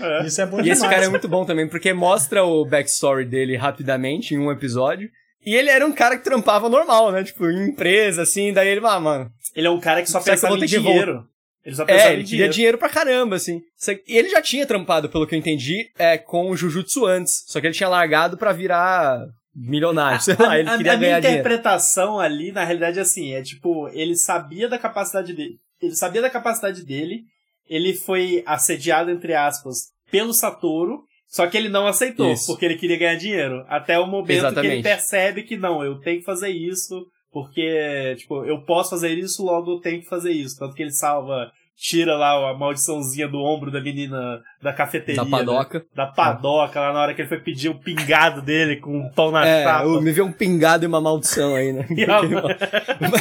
É. 0.00 0.26
Isso 0.26 0.40
é 0.40 0.46
bom 0.46 0.58
E 0.60 0.62
demais. 0.62 0.78
esse 0.80 0.88
cara 0.88 1.04
é 1.04 1.08
muito 1.08 1.28
bom 1.28 1.44
também, 1.44 1.68
porque 1.68 1.92
mostra 1.92 2.44
o 2.44 2.64
backstory 2.64 3.24
dele 3.24 3.56
rapidamente 3.56 4.34
em 4.34 4.38
um 4.38 4.50
episódio. 4.50 5.08
E 5.44 5.54
ele 5.54 5.70
era 5.70 5.86
um 5.86 5.92
cara 5.92 6.16
que 6.18 6.24
trampava 6.24 6.68
normal, 6.68 7.10
né? 7.12 7.24
Tipo, 7.24 7.50
em 7.50 7.68
empresa, 7.68 8.22
assim. 8.22 8.52
Daí 8.52 8.68
ele, 8.68 8.80
ah, 8.84 9.00
mano, 9.00 9.30
Ele 9.56 9.66
é 9.66 9.70
um 9.70 9.80
cara 9.80 10.02
que 10.02 10.10
só 10.10 10.20
pensava 10.20 10.54
vou 10.54 10.62
em 10.62 10.66
dinheiro. 10.66 11.24
Ele 11.64 11.74
só 11.76 11.82
É, 11.82 11.86
pensava 11.86 12.12
ele 12.12 12.22
em 12.22 12.24
queria 12.24 12.28
dinheiro. 12.36 12.52
dinheiro 12.54 12.78
pra 12.78 12.88
caramba, 12.88 13.36
assim. 13.36 13.60
E 14.06 14.16
ele 14.18 14.28
já 14.28 14.40
tinha 14.42 14.66
trampado, 14.66 15.08
pelo 15.08 15.26
que 15.26 15.34
eu 15.34 15.38
entendi, 15.38 15.90
é, 15.98 16.18
com 16.18 16.50
o 16.50 16.56
Jujutsu 16.56 17.06
antes. 17.06 17.44
Só 17.46 17.60
que 17.60 17.66
ele 17.66 17.74
tinha 17.74 17.88
largado 17.88 18.36
pra 18.36 18.52
virar 18.52 19.18
milionário, 19.54 20.20
sei 20.22 20.36
lá, 20.38 20.58
ele 20.58 20.68
a, 20.68 20.76
queria 20.76 20.92
a 20.92 20.96
minha 20.96 21.08
ganhar 21.10 21.20
dinheiro. 21.20 21.40
interpretação 21.40 22.20
ali, 22.20 22.52
na 22.52 22.64
realidade, 22.64 22.98
é 22.98 23.02
assim, 23.02 23.32
é 23.34 23.42
tipo, 23.42 23.88
ele 23.92 24.14
sabia 24.16 24.68
da 24.68 24.78
capacidade 24.78 25.32
dele. 25.34 25.56
Ele 25.82 25.94
sabia 25.94 26.22
da 26.22 26.30
capacidade 26.30 26.84
dele, 26.84 27.22
ele 27.70 27.94
foi 27.94 28.42
assediado, 28.44 29.12
entre 29.12 29.32
aspas, 29.32 29.92
pelo 30.10 30.34
Satoru, 30.34 31.04
só 31.28 31.46
que 31.46 31.56
ele 31.56 31.68
não 31.68 31.86
aceitou, 31.86 32.32
Isso. 32.32 32.48
porque 32.48 32.64
ele 32.64 32.76
queria 32.76 32.98
ganhar 32.98 33.14
dinheiro. 33.14 33.64
Até 33.68 33.96
o 33.96 34.06
momento 34.08 34.26
que 34.26 34.32
ele 34.32 34.38
Exatamente. 34.38 34.82
percebe 34.82 35.42
que 35.44 35.56
não, 35.56 35.84
eu 35.84 36.00
tenho 36.00 36.18
que 36.18 36.24
fazer 36.24 36.48
isso, 36.48 37.06
porque, 37.30 38.16
tipo, 38.18 38.44
eu 38.44 38.64
posso 38.64 38.90
fazer 38.90 39.16
isso, 39.16 39.44
logo 39.44 39.74
eu 39.74 39.80
tenho 39.80 40.00
que 40.00 40.08
fazer 40.08 40.32
isso. 40.32 40.58
Tanto 40.58 40.74
que 40.74 40.82
ele 40.82 40.90
salva, 40.90 41.52
tira 41.80 42.14
lá 42.14 42.50
a 42.50 42.54
maldiçãozinha 42.54 43.26
do 43.26 43.38
ombro 43.38 43.70
da 43.70 43.80
menina 43.80 44.42
da 44.62 44.70
cafeteria. 44.70 45.16
Da 45.16 45.24
né? 45.24 45.30
padoca. 45.30 45.82
Da 45.94 46.06
padoca, 46.06 46.78
lá 46.78 46.92
na 46.92 47.00
hora 47.00 47.14
que 47.14 47.22
ele 47.22 47.28
foi 47.28 47.40
pedir 47.40 47.70
o 47.70 47.78
pingado 47.78 48.42
dele 48.42 48.76
com 48.76 48.98
um 48.98 49.08
pão 49.08 49.30
na 49.30 49.46
É, 49.46 49.64
chapa. 49.64 49.84
eu- 49.86 50.02
me 50.02 50.12
veio 50.12 50.26
um 50.26 50.32
pingado 50.32 50.84
e 50.84 50.86
uma 50.86 51.00
maldição 51.00 51.54
aí, 51.54 51.72
né? 51.72 51.88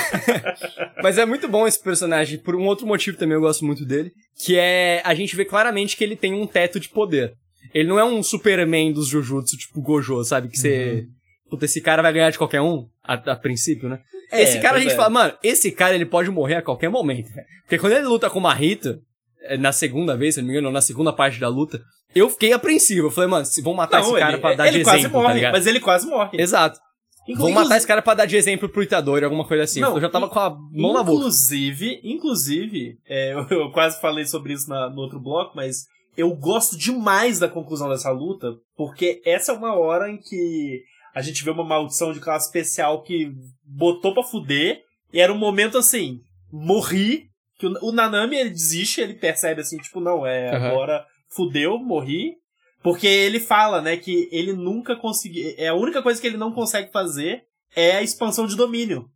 Mas 1.01 1.17
é 1.17 1.25
muito 1.25 1.47
bom 1.47 1.65
esse 1.65 1.81
personagem, 1.81 2.37
por 2.37 2.53
um 2.55 2.65
outro 2.65 2.85
motivo 2.85 3.17
também 3.17 3.35
eu 3.35 3.41
gosto 3.41 3.63
muito 3.65 3.85
dele, 3.85 4.11
que 4.43 4.57
é 4.57 5.01
a 5.05 5.13
gente 5.15 5.35
vê 5.37 5.45
claramente 5.45 5.95
que 5.95 6.03
ele 6.03 6.17
tem 6.17 6.33
um 6.33 6.45
teto 6.45 6.79
de 6.79 6.89
poder. 6.89 7.33
Ele 7.73 7.87
não 7.87 7.97
é 7.97 8.03
um 8.03 8.21
Superman 8.21 8.91
dos 8.91 9.07
Jujutsu, 9.07 9.55
tipo 9.55 9.81
Gojo, 9.81 10.21
sabe? 10.23 10.49
Que 10.49 10.57
você. 10.57 11.05
Puta, 11.49 11.65
esse 11.65 11.81
cara 11.81 12.01
vai 12.01 12.11
ganhar 12.13 12.29
de 12.29 12.37
qualquer 12.37 12.61
um, 12.61 12.85
a, 13.03 13.13
a 13.13 13.35
princípio, 13.35 13.87
né? 13.89 13.99
É, 14.31 14.43
esse 14.43 14.59
cara 14.59 14.77
a 14.77 14.79
gente 14.79 14.93
é. 14.93 14.95
fala, 14.95 15.09
mano, 15.09 15.33
esse 15.43 15.71
cara 15.71 15.95
ele 15.95 16.05
pode 16.05 16.29
morrer 16.29 16.55
a 16.55 16.61
qualquer 16.61 16.89
momento. 16.89 17.29
Porque 17.63 17.77
quando 17.79 17.93
ele 17.93 18.05
luta 18.07 18.29
com 18.29 18.39
o 18.39 18.41
Marrito, 18.41 18.99
é, 19.43 19.57
na 19.57 19.71
segunda 19.71 20.15
vez, 20.17 20.35
se 20.35 20.41
não 20.41 20.47
me 20.47 20.53
engano, 20.53 20.71
na 20.71 20.81
segunda 20.81 21.11
parte 21.13 21.39
da 21.39 21.47
luta, 21.47 21.79
eu 22.15 22.29
fiquei 22.29 22.53
apreensivo. 22.53 23.07
Eu 23.07 23.11
falei, 23.11 23.29
mano, 23.29 23.45
se 23.45 23.61
vão 23.61 23.73
matar 23.73 24.01
esse 24.01 24.13
cara 24.13 24.33
ele, 24.33 24.41
pra 24.41 24.55
dar 24.55 24.67
ele 24.67 24.79
de 24.79 24.83
quase 24.83 24.99
exemplo, 24.99 25.21
morre, 25.21 25.41
tá 25.41 25.51
mas 25.51 25.67
ele 25.67 25.79
quase 25.79 26.07
morre. 26.07 26.41
Exato. 26.41 26.79
Inclu- 27.27 27.43
Vão 27.45 27.51
matar 27.53 27.77
esse 27.77 27.85
cara 27.85 28.01
pra 28.01 28.15
dar 28.15 28.25
de 28.25 28.35
exemplo 28.35 28.67
pro 28.67 28.81
Itadori, 28.81 29.23
alguma 29.23 29.45
coisa 29.45 29.63
assim. 29.63 29.79
Não, 29.79 29.93
eu 29.95 30.01
já 30.01 30.09
tava 30.09 30.25
in- 30.25 30.29
com 30.29 30.39
a 30.39 30.49
mão 30.71 30.93
na 30.93 31.03
boca. 31.03 31.17
Inclusive, 31.19 31.99
inclusive, 32.03 32.97
é, 33.07 33.33
eu, 33.33 33.45
eu 33.65 33.71
quase 33.71 33.99
falei 34.01 34.25
sobre 34.25 34.53
isso 34.53 34.67
na- 34.67 34.89
no 34.89 35.01
outro 35.01 35.19
bloco, 35.19 35.51
mas 35.55 35.85
eu 36.17 36.35
gosto 36.35 36.75
demais 36.77 37.37
da 37.37 37.47
conclusão 37.47 37.87
dessa 37.89 38.09
luta, 38.11 38.47
porque 38.75 39.21
essa 39.23 39.51
é 39.51 39.55
uma 39.55 39.75
hora 39.77 40.09
em 40.09 40.17
que 40.17 40.81
a 41.13 41.21
gente 41.21 41.43
vê 41.43 41.51
uma 41.51 41.63
maldição 41.63 42.11
de 42.13 42.19
classe 42.19 42.47
especial 42.47 43.01
que 43.03 43.31
botou 43.63 44.13
pra 44.13 44.23
fuder, 44.23 44.81
e 45.11 45.19
era 45.19 45.33
um 45.33 45.37
momento 45.37 45.77
assim, 45.77 46.19
morri, 46.51 47.25
que 47.57 47.65
o, 47.67 47.73
o 47.81 47.91
Nanami 47.91 48.35
ele 48.37 48.49
desiste, 48.49 49.01
ele 49.01 49.13
percebe 49.15 49.61
assim, 49.61 49.77
tipo, 49.77 49.99
não, 49.99 50.25
é, 50.25 50.49
Aham. 50.55 50.67
agora 50.67 51.05
fudeu, 51.35 51.77
morri, 51.77 52.33
porque 52.81 53.07
ele 53.07 53.39
fala, 53.39 53.81
né, 53.81 53.97
que 53.97 54.29
ele 54.31 54.53
nunca 54.53 54.95
conseguiu, 54.95 55.53
é 55.57 55.67
a 55.67 55.73
única 55.75 56.01
coisa 56.01 56.19
que 56.21 56.27
ele 56.27 56.37
não 56.37 56.51
consegue 56.53 56.91
fazer 56.91 57.43
é 57.75 57.97
a 57.97 58.01
expansão 58.01 58.47
de 58.47 58.55
domínio. 58.55 59.09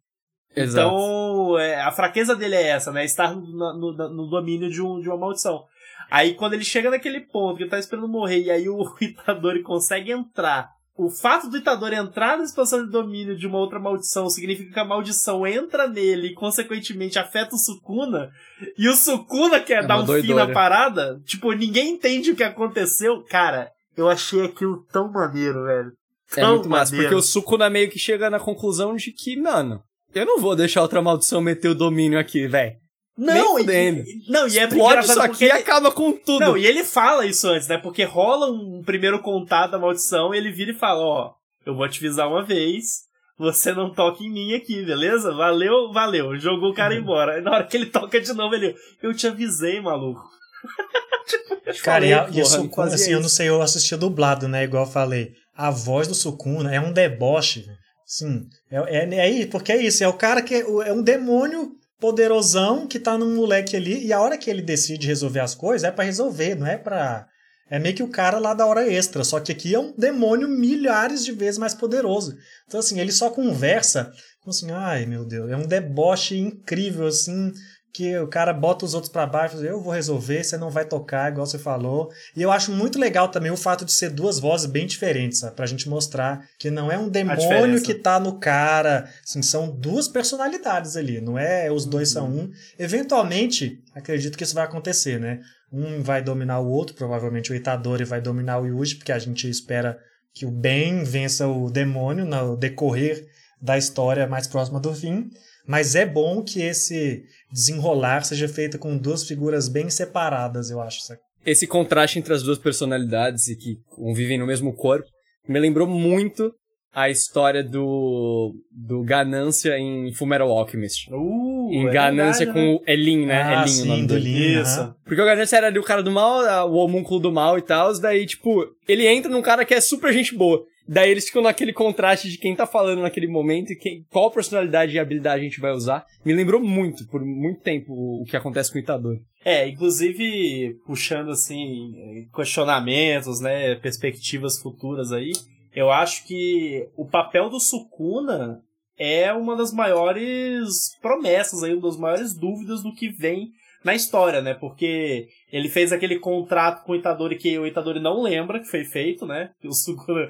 Exato. 0.55 0.87
Então, 0.87 1.57
é, 1.57 1.81
a 1.81 1.91
fraqueza 1.91 2.35
dele 2.35 2.53
é 2.55 2.67
essa, 2.67 2.91
né? 2.91 3.03
Estar 3.03 3.33
no, 3.33 3.41
no- 3.73 4.09
no 4.13 4.27
domínio 4.29 4.69
de, 4.69 4.81
um, 4.83 4.99
de 4.99 5.09
uma 5.09 5.17
maldição. 5.17 5.63
Aí, 6.11 6.35
quando 6.35 6.53
ele 6.53 6.63
chega 6.63 6.91
naquele 6.91 7.21
ponto 7.21 7.57
que 7.57 7.63
ele 7.63 7.71
tá 7.71 7.79
esperando 7.79 8.07
morrer, 8.07 8.39
e 8.43 8.51
aí 8.51 8.69
o 8.69 8.83
Itadori 9.01 9.63
consegue 9.63 10.11
entrar. 10.11 10.69
O 10.95 11.09
fato 11.09 11.49
do 11.49 11.57
Itadori 11.57 11.95
entrar 11.95 12.37
na 12.37 12.43
expansão 12.43 12.85
de 12.85 12.91
domínio 12.91 13.35
de 13.35 13.47
uma 13.47 13.57
outra 13.57 13.79
maldição 13.79 14.29
significa 14.29 14.71
que 14.73 14.79
a 14.79 14.85
maldição 14.85 15.45
entra 15.47 15.87
nele 15.87 16.27
e, 16.27 16.33
consequentemente, 16.35 17.17
afeta 17.17 17.55
o 17.55 17.57
Sukuna. 17.57 18.29
E 18.77 18.87
o 18.87 18.93
Sukuna 18.95 19.59
quer 19.59 19.83
É 19.83 19.87
dar 19.87 19.97
um 19.97 20.01
fim 20.01 20.05
doidura. 20.05 20.45
na 20.47 20.53
parada. 20.53 21.19
Tipo, 21.25 21.51
ninguém 21.53 21.89
entende 21.93 22.29
o 22.31 22.35
que 22.35 22.43
aconteceu. 22.43 23.23
Cara, 23.27 23.71
eu 23.97 24.07
achei 24.07 24.45
aquilo 24.45 24.85
tão 24.91 25.11
maneiro, 25.11 25.63
velho. 25.65 25.91
É 26.37 26.41
Tão 26.41 26.55
muito 26.55 26.69
massa, 26.69 26.91
maneiro. 26.91 27.09
porque 27.15 27.19
o 27.19 27.27
Sukuna 27.27 27.69
meio 27.71 27.89
que 27.89 27.97
chega 27.97 28.29
na 28.29 28.39
conclusão 28.39 28.95
de 28.95 29.11
que, 29.11 29.35
mano, 29.35 29.81
eu 30.13 30.25
não 30.27 30.39
vou 30.39 30.55
deixar 30.55 30.83
outra 30.83 31.01
maldição 31.01 31.41
meter 31.41 31.69
o 31.69 31.75
domínio 31.75 32.19
aqui, 32.19 32.47
velho. 32.47 32.75
Não, 33.15 33.59
e, 33.59 34.03
não, 34.27 34.47
e 34.47 34.57
é 34.57 34.63
Explode 34.63 35.05
isso 35.05 35.19
aqui 35.19 35.29
porque 35.29 35.45
e 35.45 35.49
ele- 35.49 35.59
acaba 35.59 35.91
com 35.91 36.11
tudo. 36.13 36.39
Não, 36.39 36.57
e 36.57 36.65
ele 36.65 36.83
fala 36.83 37.25
isso 37.27 37.47
antes, 37.47 37.67
né? 37.67 37.77
Porque 37.77 38.03
rola 38.03 38.51
um 38.51 38.81
primeiro 38.83 39.19
contato 39.19 39.71
da 39.71 39.79
maldição 39.79 40.33
e 40.33 40.37
ele 40.37 40.51
vira 40.51 40.71
e 40.71 40.75
fala, 40.79 40.99
ó, 41.01 41.31
eu 41.65 41.75
vou 41.75 41.87
te 41.87 41.99
avisar 41.99 42.27
uma 42.27 42.43
vez, 42.43 43.01
você 43.37 43.71
não 43.71 43.93
toca 43.93 44.23
em 44.23 44.31
mim 44.31 44.53
aqui, 44.55 44.83
beleza? 44.83 45.31
Valeu, 45.31 45.91
valeu. 45.93 46.35
Jogou 46.39 46.71
o 46.71 46.73
cara 46.73 46.95
embora. 46.97 47.39
Na 47.41 47.51
hora 47.51 47.63
que 47.67 47.77
ele 47.77 47.85
toca 47.85 48.19
de 48.19 48.33
novo, 48.33 48.55
ele, 48.55 48.75
eu 49.01 49.13
te 49.13 49.27
avisei, 49.27 49.79
maluco. 49.79 50.21
Cara, 51.83 52.05
e, 52.05 52.13
a, 52.13 52.23
Falei, 52.25 52.39
e 52.39 52.41
o 52.41 52.43
porra, 52.43 52.57
não 52.57 52.63
Sukuna, 52.63 52.89
fazia 52.89 52.95
assim, 52.95 53.11
eu 53.13 53.19
não 53.19 53.27
isso. 53.27 53.35
sei, 53.35 53.49
eu 53.49 53.61
assisti 53.61 53.95
dublado, 53.95 54.47
né? 54.47 54.63
Igual 54.63 54.85
eu 54.85 54.91
falei. 54.91 55.31
A 55.55 55.69
voz 55.69 56.07
do 56.07 56.15
Sukuna 56.15 56.73
é 56.73 56.79
um 56.79 56.91
deboche. 56.91 57.65
Sim, 58.05 58.47
é, 58.71 58.97
é, 59.05 59.15
é 59.15 59.29
isso, 59.29 59.49
porque 59.49 59.71
é 59.71 59.81
isso. 59.81 60.03
É 60.03 60.07
o 60.07 60.13
cara 60.13 60.41
que 60.41 60.53
é, 60.55 60.59
é 60.59 60.93
um 60.93 61.01
demônio 61.01 61.71
poderosão 62.03 62.85
que 62.85 62.99
tá 62.99 63.17
num 63.17 63.33
moleque 63.33 63.77
ali. 63.77 64.05
E 64.05 64.11
a 64.11 64.19
hora 64.19 64.37
que 64.37 64.49
ele 64.49 64.61
decide 64.61 65.07
resolver 65.07 65.39
as 65.39 65.55
coisas 65.55 65.87
é 65.87 65.91
pra 65.91 66.03
resolver, 66.03 66.53
não 66.55 66.67
é 66.67 66.77
pra. 66.77 67.25
É 67.69 67.79
meio 67.79 67.95
que 67.95 68.03
o 68.03 68.09
cara 68.09 68.39
lá 68.39 68.53
da 68.53 68.65
hora 68.65 68.91
extra. 68.91 69.23
Só 69.23 69.39
que 69.39 69.53
aqui 69.53 69.73
é 69.73 69.79
um 69.79 69.93
demônio 69.97 70.49
milhares 70.49 71.23
de 71.23 71.31
vezes 71.31 71.57
mais 71.57 71.73
poderoso. 71.73 72.35
Então, 72.67 72.81
assim, 72.81 72.99
ele 72.99 73.13
só 73.13 73.29
conversa 73.29 74.11
assim, 74.45 74.71
ai 74.71 75.05
meu 75.05 75.23
Deus, 75.23 75.49
é 75.49 75.55
um 75.55 75.65
deboche 75.65 76.37
incrível, 76.37 77.07
assim 77.07 77.53
que 77.93 78.17
o 78.17 78.27
cara 78.27 78.51
bota 78.51 78.83
os 78.83 78.95
outros 78.95 79.11
pra 79.11 79.27
baixo, 79.27 79.57
eu 79.57 79.79
vou 79.79 79.93
resolver, 79.93 80.43
você 80.43 80.57
não 80.57 80.71
vai 80.71 80.83
tocar, 80.83 81.31
igual 81.31 81.45
você 81.45 81.59
falou. 81.59 82.11
E 82.35 82.41
eu 82.41 82.51
acho 82.51 82.71
muito 82.71 82.97
legal 82.97 83.27
também 83.29 83.51
o 83.51 83.57
fato 83.57 83.85
de 83.85 83.91
ser 83.91 84.09
duas 84.09 84.39
vozes 84.39 84.65
bem 84.65 84.87
diferentes, 84.87 85.39
sabe? 85.39 85.55
Pra 85.55 85.67
gente 85.67 85.87
mostrar 85.87 86.43
que 86.57 86.71
não 86.71 86.91
é 86.91 86.97
um 86.97 87.07
demônio 87.07 87.83
que 87.83 87.93
tá 87.93 88.19
no 88.19 88.39
cara, 88.39 89.07
assim, 89.23 89.43
são 89.43 89.69
duas 89.69 90.07
personalidades 90.07 90.97
ali, 90.97 91.21
não 91.21 91.37
é 91.37 91.71
os 91.71 91.85
dois 91.85 92.09
são 92.09 92.27
um. 92.27 92.51
Eventualmente, 92.79 93.79
acredito 93.93 94.39
que 94.39 94.43
isso 94.43 94.55
vai 94.55 94.63
acontecer, 94.63 95.19
né? 95.19 95.41
Um 95.71 96.01
vai 96.01 96.23
dominar 96.23 96.59
o 96.61 96.69
outro, 96.69 96.95
provavelmente 96.95 97.51
o 97.51 97.55
Itadori 97.55 98.03
vai 98.03 98.19
dominar 98.19 98.59
o 98.59 98.65
Yuji, 98.65 98.95
porque 98.95 99.11
a 99.11 99.19
gente 99.19 99.47
espera 99.47 99.99
que 100.33 100.47
o 100.47 100.51
bem 100.51 101.03
vença 101.03 101.47
o 101.47 101.69
demônio 101.69 102.25
no 102.25 102.57
decorrer 102.57 103.27
da 103.61 103.77
história 103.77 104.25
mais 104.25 104.47
próxima 104.47 104.79
do 104.79 104.93
fim. 104.95 105.29
Mas 105.65 105.95
é 105.95 106.05
bom 106.05 106.43
que 106.43 106.61
esse 106.61 107.23
desenrolar 107.53 108.23
seja 108.23 108.47
feito 108.47 108.79
com 108.79 108.97
duas 108.97 109.23
figuras 109.25 109.69
bem 109.69 109.89
separadas, 109.89 110.71
eu 110.71 110.81
acho. 110.81 111.01
sabe? 111.01 111.19
Esse 111.45 111.67
contraste 111.67 112.17
entre 112.17 112.33
as 112.33 112.41
duas 112.41 112.57
personalidades 112.57 113.47
e 113.47 113.55
que 113.55 113.75
convivem 113.95 114.39
no 114.39 114.47
mesmo 114.47 114.73
corpo 114.73 115.07
me 115.47 115.59
lembrou 115.59 115.85
muito 115.85 116.51
a 116.95 117.09
história 117.09 117.63
do, 117.63 118.53
do 118.71 119.03
Ganância 119.03 119.77
em 119.77 120.13
Fullmetal 120.13 120.49
Alchemist. 120.49 121.09
Uh, 121.11 121.69
em 121.71 121.87
é 121.87 121.91
Ganância 121.91 122.45
verdade, 122.45 122.67
com 122.67 122.75
o 122.75 122.83
Elin, 122.87 123.25
né? 123.25 123.41
Ah, 123.41 123.61
Elin 123.61 123.67
sim, 123.67 123.81
o 123.81 123.85
nome 123.85 124.07
do 124.07 124.13
dele. 124.13 124.29
Lin, 124.29 124.61
Isso. 124.61 124.95
Porque 125.03 125.21
o 125.21 125.25
Ganância 125.25 125.57
era 125.57 125.67
ali 125.67 125.79
o 125.79 125.83
cara 125.83 126.03
do 126.03 126.11
mal, 126.11 126.69
o 126.69 126.75
homúnculo 126.75 127.19
do 127.19 127.31
mal 127.31 127.57
e 127.57 127.63
tal, 127.63 127.99
daí, 127.99 128.25
tipo, 128.27 128.63
ele 128.87 129.07
entra 129.07 129.31
num 129.31 129.41
cara 129.41 129.65
que 129.65 129.73
é 129.73 129.81
super 129.81 130.13
gente 130.13 130.35
boa. 130.35 130.63
Daí 130.87 131.11
eles 131.11 131.25
ficam 131.25 131.41
naquele 131.41 131.71
contraste 131.71 132.29
de 132.29 132.37
quem 132.37 132.55
tá 132.55 132.67
falando 132.67 133.01
naquele 133.01 133.27
momento 133.27 133.71
e 133.71 133.75
quem, 133.75 134.05
qual 134.09 134.29
personalidade 134.31 134.93
e 134.93 134.99
habilidade 134.99 135.41
a 135.41 135.43
gente 135.43 135.61
vai 135.61 135.71
usar. 135.71 136.05
Me 136.25 136.33
lembrou 136.33 136.61
muito, 136.61 137.07
por 137.07 137.23
muito 137.23 137.61
tempo, 137.61 137.93
o, 137.93 138.25
que 138.25 138.35
acontece 138.35 138.71
com 138.71 138.77
o 138.77 138.81
Itadori. 138.81 139.21
É, 139.45 139.67
inclusive, 139.67 140.77
puxando 140.85 141.31
assim, 141.31 142.27
questionamentos, 142.35 143.39
né, 143.39 143.75
perspectivas 143.75 144.59
futuras 144.59 145.11
aí, 145.11 145.31
eu 145.73 145.91
acho 145.91 146.25
que 146.25 146.87
o 146.95 147.05
papel 147.05 147.49
do 147.49 147.59
Sukuna 147.59 148.61
é 148.97 149.33
uma 149.33 149.55
das 149.55 149.73
maiores 149.73 150.97
promessas 151.01 151.63
aí, 151.63 151.73
uma 151.73 151.81
das 151.81 151.97
maiores 151.97 152.35
dúvidas 152.35 152.83
do 152.83 152.93
que 152.93 153.09
vem 153.09 153.51
na 153.83 153.93
história, 153.93 154.41
né? 154.41 154.53
Porque 154.53 155.27
ele 155.51 155.69
fez 155.69 155.91
aquele 155.91 156.19
contrato 156.19 156.83
com 156.83 156.93
o 156.93 156.95
Itadori 156.95 157.37
que 157.37 157.57
o 157.57 157.67
Itadori 157.67 157.99
não 157.99 158.21
lembra 158.21 158.59
que 158.59 158.67
foi 158.67 158.83
feito, 158.85 159.25
né? 159.25 159.49
O 159.63 159.73
Sukuna 159.73 160.27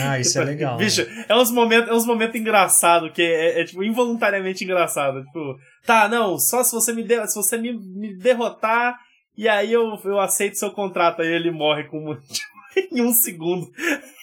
Ah, 0.00 0.18
isso 0.20 0.38
é 0.38 0.44
legal. 0.44 0.78
né? 0.78 0.84
Bicho, 0.84 1.06
é 1.28 1.34
uns 1.34 1.50
momentos, 1.50 1.90
é 1.90 1.94
uns 1.94 2.06
momentos 2.06 2.36
engraçados, 2.40 3.12
que 3.12 3.22
é, 3.22 3.60
é, 3.60 3.64
tipo, 3.64 3.82
involuntariamente 3.82 4.64
engraçado. 4.64 5.24
Tipo, 5.24 5.58
tá, 5.84 6.08
não, 6.08 6.38
só 6.38 6.62
se 6.62 6.72
você 6.72 6.92
me, 6.92 7.02
der, 7.02 7.26
se 7.26 7.34
você 7.34 7.56
me, 7.56 7.72
me 7.72 8.16
derrotar, 8.16 8.98
e 9.36 9.48
aí 9.48 9.72
eu, 9.72 9.98
eu 10.04 10.20
aceito 10.20 10.58
seu 10.58 10.70
contrato. 10.70 11.22
Aí 11.22 11.28
ele 11.28 11.50
morre 11.50 11.84
com, 11.84 12.14
tipo, 12.14 12.49
em 12.92 13.00
um 13.02 13.12
segundo 13.12 13.70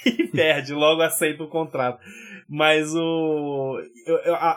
e 0.06 0.28
perde, 0.28 0.74
logo 0.74 1.02
aceita 1.02 1.44
o 1.44 1.50
contrato. 1.50 2.00
Mas 2.50 2.94
o. 2.96 3.78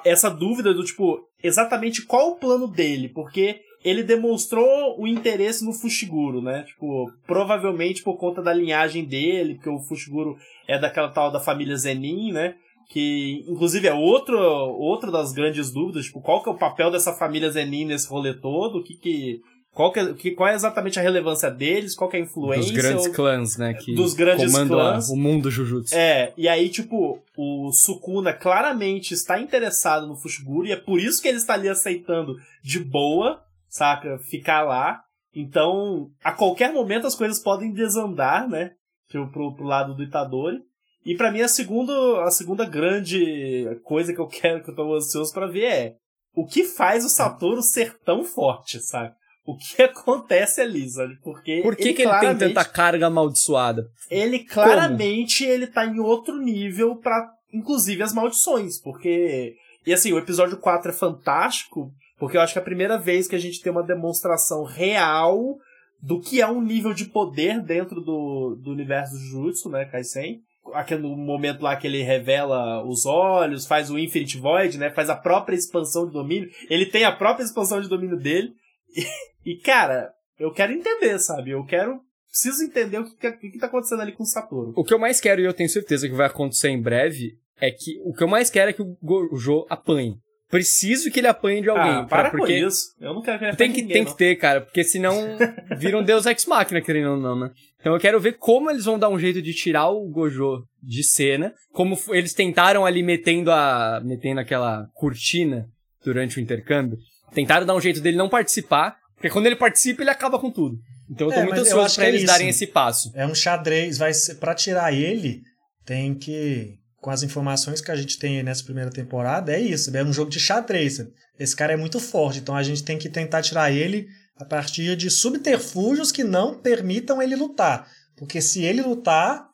essa 0.05 0.31
dúvida 0.31 0.73
do 0.73 0.85
tipo, 0.85 1.27
exatamente 1.43 2.07
qual 2.07 2.31
o 2.31 2.37
plano 2.37 2.69
dele, 2.69 3.09
porque 3.09 3.61
ele 3.85 4.03
demonstrou 4.03 5.01
o 5.01 5.07
interesse 5.07 5.65
no 5.65 5.73
Fushiguro, 5.73 6.41
né? 6.41 6.63
Tipo, 6.65 7.11
provavelmente 7.27 8.03
por 8.03 8.17
conta 8.17 8.43
da 8.43 8.53
linhagem 8.53 9.05
dele, 9.05 9.55
porque 9.55 9.71
o 9.71 9.81
Fushiguro 9.81 10.37
é 10.69 10.79
daquela 10.79 11.09
tal 11.09 11.33
da 11.33 11.41
família 11.41 11.77
Zenin, 11.77 12.33
né? 12.33 12.55
que 12.91 13.45
inclusive 13.49 13.87
é 13.87 13.95
outro, 13.95 14.37
outra 14.37 15.13
das 15.13 15.33
grandes 15.33 15.71
dúvidas, 15.71 16.07
tipo, 16.07 16.21
qual 16.21 16.43
que 16.43 16.49
é 16.49 16.53
o 16.53 16.59
papel 16.59 16.91
dessa 16.91 17.13
família 17.13 17.49
Zenin 17.49 17.85
nesse 17.85 18.09
rolê 18.09 18.35
todo, 18.35 18.79
o 18.79 18.83
que 18.83 18.95
que 18.95 19.41
qual, 19.73 19.93
que, 19.93 20.01
é, 20.01 20.13
que, 20.15 20.31
qual 20.33 20.49
é 20.49 20.55
exatamente 20.55 20.99
a 20.99 21.03
relevância 21.03 21.51
deles, 21.51 21.95
qual 21.95 22.11
que 22.11 22.17
é 22.17 22.21
a 22.21 22.23
influência. 22.23 22.73
Dos 22.73 22.83
grandes 22.83 23.07
ou, 23.07 23.13
clãs, 23.13 23.57
né? 23.57 23.75
Que 23.75 23.95
dos 23.95 24.15
grandes 24.15 24.53
clãs. 24.53 25.09
o 25.09 25.17
mundo 25.17 25.51
Jujutsu. 25.51 25.95
É, 25.95 26.33
e 26.37 26.49
aí, 26.49 26.69
tipo, 26.69 27.23
o 27.37 27.73
Sukuna 27.73 28.33
claramente 28.33 29.15
está 29.15 29.41
interessado 29.41 30.07
no 30.07 30.17
Fushiguro, 30.17 30.67
e 30.67 30.73
é 30.73 30.77
por 30.77 30.99
isso 30.99 31.23
que 31.23 31.29
ele 31.29 31.39
está 31.39 31.55
ali 31.55 31.69
aceitando 31.69 32.37
de 32.63 32.81
boa, 32.81 33.43
saca? 33.69 34.19
Ficar 34.19 34.63
lá. 34.63 35.03
Então, 35.35 36.11
a 36.25 36.33
qualquer 36.33 36.73
momento 36.73 37.07
as 37.07 37.15
coisas 37.15 37.39
podem 37.39 37.73
desandar, 37.73 38.49
né? 38.49 38.73
Tipo, 39.09 39.29
pro, 39.29 39.55
pro 39.55 39.65
lado 39.65 39.95
do 39.95 40.03
Itadori. 40.03 40.59
E 41.05 41.15
para 41.17 41.31
mim 41.31 41.41
a 41.41 41.49
segunda, 41.49 42.25
a 42.25 42.31
segunda 42.31 42.67
grande 42.67 43.81
coisa 43.85 44.13
que 44.13 44.21
eu 44.21 44.27
quero, 44.27 44.63
que 44.63 44.71
eu 44.71 44.75
tô 44.75 44.95
ansioso 44.95 45.33
para 45.33 45.47
ver 45.47 45.65
é 45.65 45.97
o 46.35 46.47
que 46.47 46.65
faz 46.65 47.05
o 47.05 47.09
Satoru 47.09 47.63
ser 47.63 47.99
tão 48.05 48.25
forte, 48.25 48.81
sabe? 48.81 49.15
O 49.45 49.57
que 49.57 49.83
acontece 49.83 50.61
ali, 50.61 50.89
sabe? 50.89 51.17
Porque 51.23 51.61
Por 51.63 51.77
que 51.77 51.89
ele, 51.89 51.95
que 51.95 52.03
ele 52.03 52.19
tem 52.21 52.37
tanta 52.37 52.65
carga 52.65 53.07
amaldiçoada? 53.07 53.87
Ele 54.11 54.41
claramente 54.41 55.45
Como? 55.45 55.55
ele 55.55 55.67
tá 55.67 55.87
em 55.87 55.99
outro 55.99 56.37
nível 56.39 56.97
para 56.97 57.33
inclusive 57.53 58.03
as 58.03 58.15
maldições, 58.15 58.81
porque 58.81 59.57
e 59.85 59.93
assim, 59.93 60.13
o 60.13 60.19
episódio 60.19 60.57
4 60.59 60.91
é 60.91 60.95
fantástico, 60.95 61.91
porque 62.19 62.37
eu 62.37 62.41
acho 62.41 62.53
que 62.53 62.59
é 62.59 62.63
a 62.63 62.65
primeira 62.65 62.99
vez 62.99 63.27
que 63.27 63.35
a 63.35 63.41
gente 63.41 63.61
tem 63.61 63.73
uma 63.73 63.83
demonstração 63.83 64.63
real 64.63 65.57
do 66.01 66.21
que 66.21 66.41
é 66.41 66.47
um 66.47 66.63
nível 66.63 66.95
de 66.95 67.07
poder 67.07 67.61
dentro 67.61 68.01
do, 68.01 68.57
do 68.63 68.71
universo 68.71 69.15
do 69.15 69.19
Jujutsu, 69.19 69.69
né, 69.69 69.85
Kaisen 69.87 70.41
aquele 70.75 71.03
momento 71.03 71.63
lá 71.63 71.77
que 71.77 71.87
ele 71.87 72.03
revela 72.03 72.85
os 72.85 73.07
olhos, 73.07 73.67
faz 73.67 73.91
o 73.91 73.99
Infinite 73.99 74.39
Void, 74.39 74.79
né? 74.79 74.91
Faz 74.91 75.09
a 75.11 75.17
própria 75.17 75.57
expansão 75.57 76.07
de 76.07 76.13
domínio. 76.13 76.51
Ele 76.69 76.87
tem 76.87 77.05
a 77.05 77.13
própria 77.13 77.45
expansão 77.45 77.81
de 77.81 77.89
domínio 77.89 78.17
dele. 78.17 78.53
E, 79.43 79.57
cara, 79.57 80.13
eu 80.39 80.53
quero 80.53 80.71
entender, 80.71 81.19
sabe? 81.19 81.53
Eu 81.53 81.65
quero. 81.65 81.99
Preciso 82.29 82.63
entender 82.63 82.99
o 82.99 83.05
que, 83.05 83.33
que, 83.33 83.51
que 83.53 83.59
tá 83.59 83.67
acontecendo 83.67 84.03
ali 84.03 84.13
com 84.13 84.23
o 84.23 84.27
Satoru. 84.27 84.75
O 84.77 84.85
que 84.85 84.93
eu 84.93 84.99
mais 84.99 85.19
quero, 85.19 85.41
e 85.41 85.47
eu 85.47 85.55
tenho 85.55 85.69
certeza 85.69 86.07
que 86.07 86.15
vai 86.15 86.27
acontecer 86.27 86.69
em 86.69 86.81
breve, 86.81 87.39
é 87.59 87.71
que 87.71 87.99
o 88.05 88.13
que 88.13 88.23
eu 88.23 88.29
mais 88.29 88.51
quero 88.51 88.71
é 88.71 88.73
que 88.75 88.83
o 88.83 88.97
Gojo 89.03 89.67
apanhe. 89.71 90.19
Preciso 90.51 91.11
que 91.11 91.21
ele 91.21 91.29
apanhe 91.29 91.63
de 91.63 91.71
alguém. 91.71 91.91
Ah, 91.91 92.05
para 92.05 92.31
porque 92.31 92.61
com 92.61 92.67
isso. 92.69 92.95
Eu 93.01 93.15
não 93.15 93.23
quero 93.23 93.39
que 93.39 93.45
ele 93.45 93.57
tem 93.57 93.73
que 93.73 93.83
ninguém, 93.83 93.95
Tem 93.95 94.05
não. 94.05 94.11
que 94.13 94.19
ter, 94.19 94.37
cara, 94.37 94.61
porque 94.61 94.83
senão 94.83 95.39
vira 95.79 95.97
um 95.97 96.03
deus 96.03 96.27
ex-máquina, 96.27 96.81
querendo 96.81 97.13
ou 97.13 97.17
não, 97.17 97.39
né? 97.39 97.51
Então 97.81 97.95
eu 97.95 98.01
quero 98.01 98.21
ver 98.21 98.37
como 98.37 98.71
eles 98.71 98.85
vão 98.85 98.99
dar 98.99 99.09
um 99.09 99.19
jeito 99.19 99.41
de 99.41 99.55
tirar 99.55 99.89
o 99.89 100.09
Gojo 100.09 100.65
de 100.83 101.05
cena, 101.05 101.55
como 101.73 101.97
eles 102.11 102.35
tentaram 102.35 102.85
ali 102.85 103.03
metendo 103.03 103.51
a 103.51 104.03
metendo 104.05 104.41
aquela 104.41 104.87
cortina 104.95 105.67
durante 106.05 106.39
o 106.39 106.41
intercâmbio. 106.41 106.99
Tentaram 107.33 107.67
dar 107.67 107.75
um 107.75 107.81
jeito 107.81 108.01
dele 108.01 108.17
não 108.17 108.29
participar, 108.29 108.97
porque 109.15 109.31
quando 109.31 109.47
ele 109.47 109.57
participa 109.57 110.03
ele 110.03 110.11
acaba 110.11 110.39
com 110.39 110.51
tudo. 110.51 110.79
Então 111.11 111.29
eu 111.29 111.33
tô 111.33 111.41
é, 111.41 111.45
muito 111.45 111.61
ansioso 111.61 111.95
pra 111.97 112.05
é 112.05 112.09
eles 112.09 112.23
isso. 112.23 112.33
darem 112.33 112.49
esse 112.49 112.67
passo. 112.67 113.11
É 113.15 113.27
um 113.27 113.35
xadrez, 113.35 113.99
vai 113.99 114.15
ser 114.15 114.37
para 114.37 114.55
tirar 114.55 114.93
ele, 114.93 115.43
tem 115.85 116.15
que 116.15 116.79
com 117.01 117.11
as 117.11 117.23
informações 117.23 117.81
que 117.81 117.91
a 117.91 117.97
gente 117.97 118.19
tem 118.19 118.43
nessa 118.43 118.63
primeira 118.63 118.91
temporada, 118.91 119.53
é 119.53 119.59
isso, 119.59 119.95
é 119.97 120.05
um 120.05 120.13
jogo 120.13 120.31
de 120.31 120.39
xadrez. 120.39 120.99
Esse 121.39 121.57
cara 121.57 121.73
é 121.73 121.77
muito 121.77 121.99
forte, 121.99 122.41
então 122.41 122.55
a 122.55 122.63
gente 122.63 122.85
tem 122.85 122.99
que 122.99 123.09
tentar 123.09 123.41
tirar 123.41 123.73
ele 123.73 124.07
a 124.37 124.45
partir 124.45 124.95
de 124.97 125.11
subterfúgios 125.11 126.13
que 126.13 126.23
não 126.23 126.61
permitam 126.61 127.21
ele 127.23 127.35
lutar. 127.35 127.87
Porque 128.17 128.41
se 128.43 128.63
ele 128.63 128.83
lutar, 128.83 129.47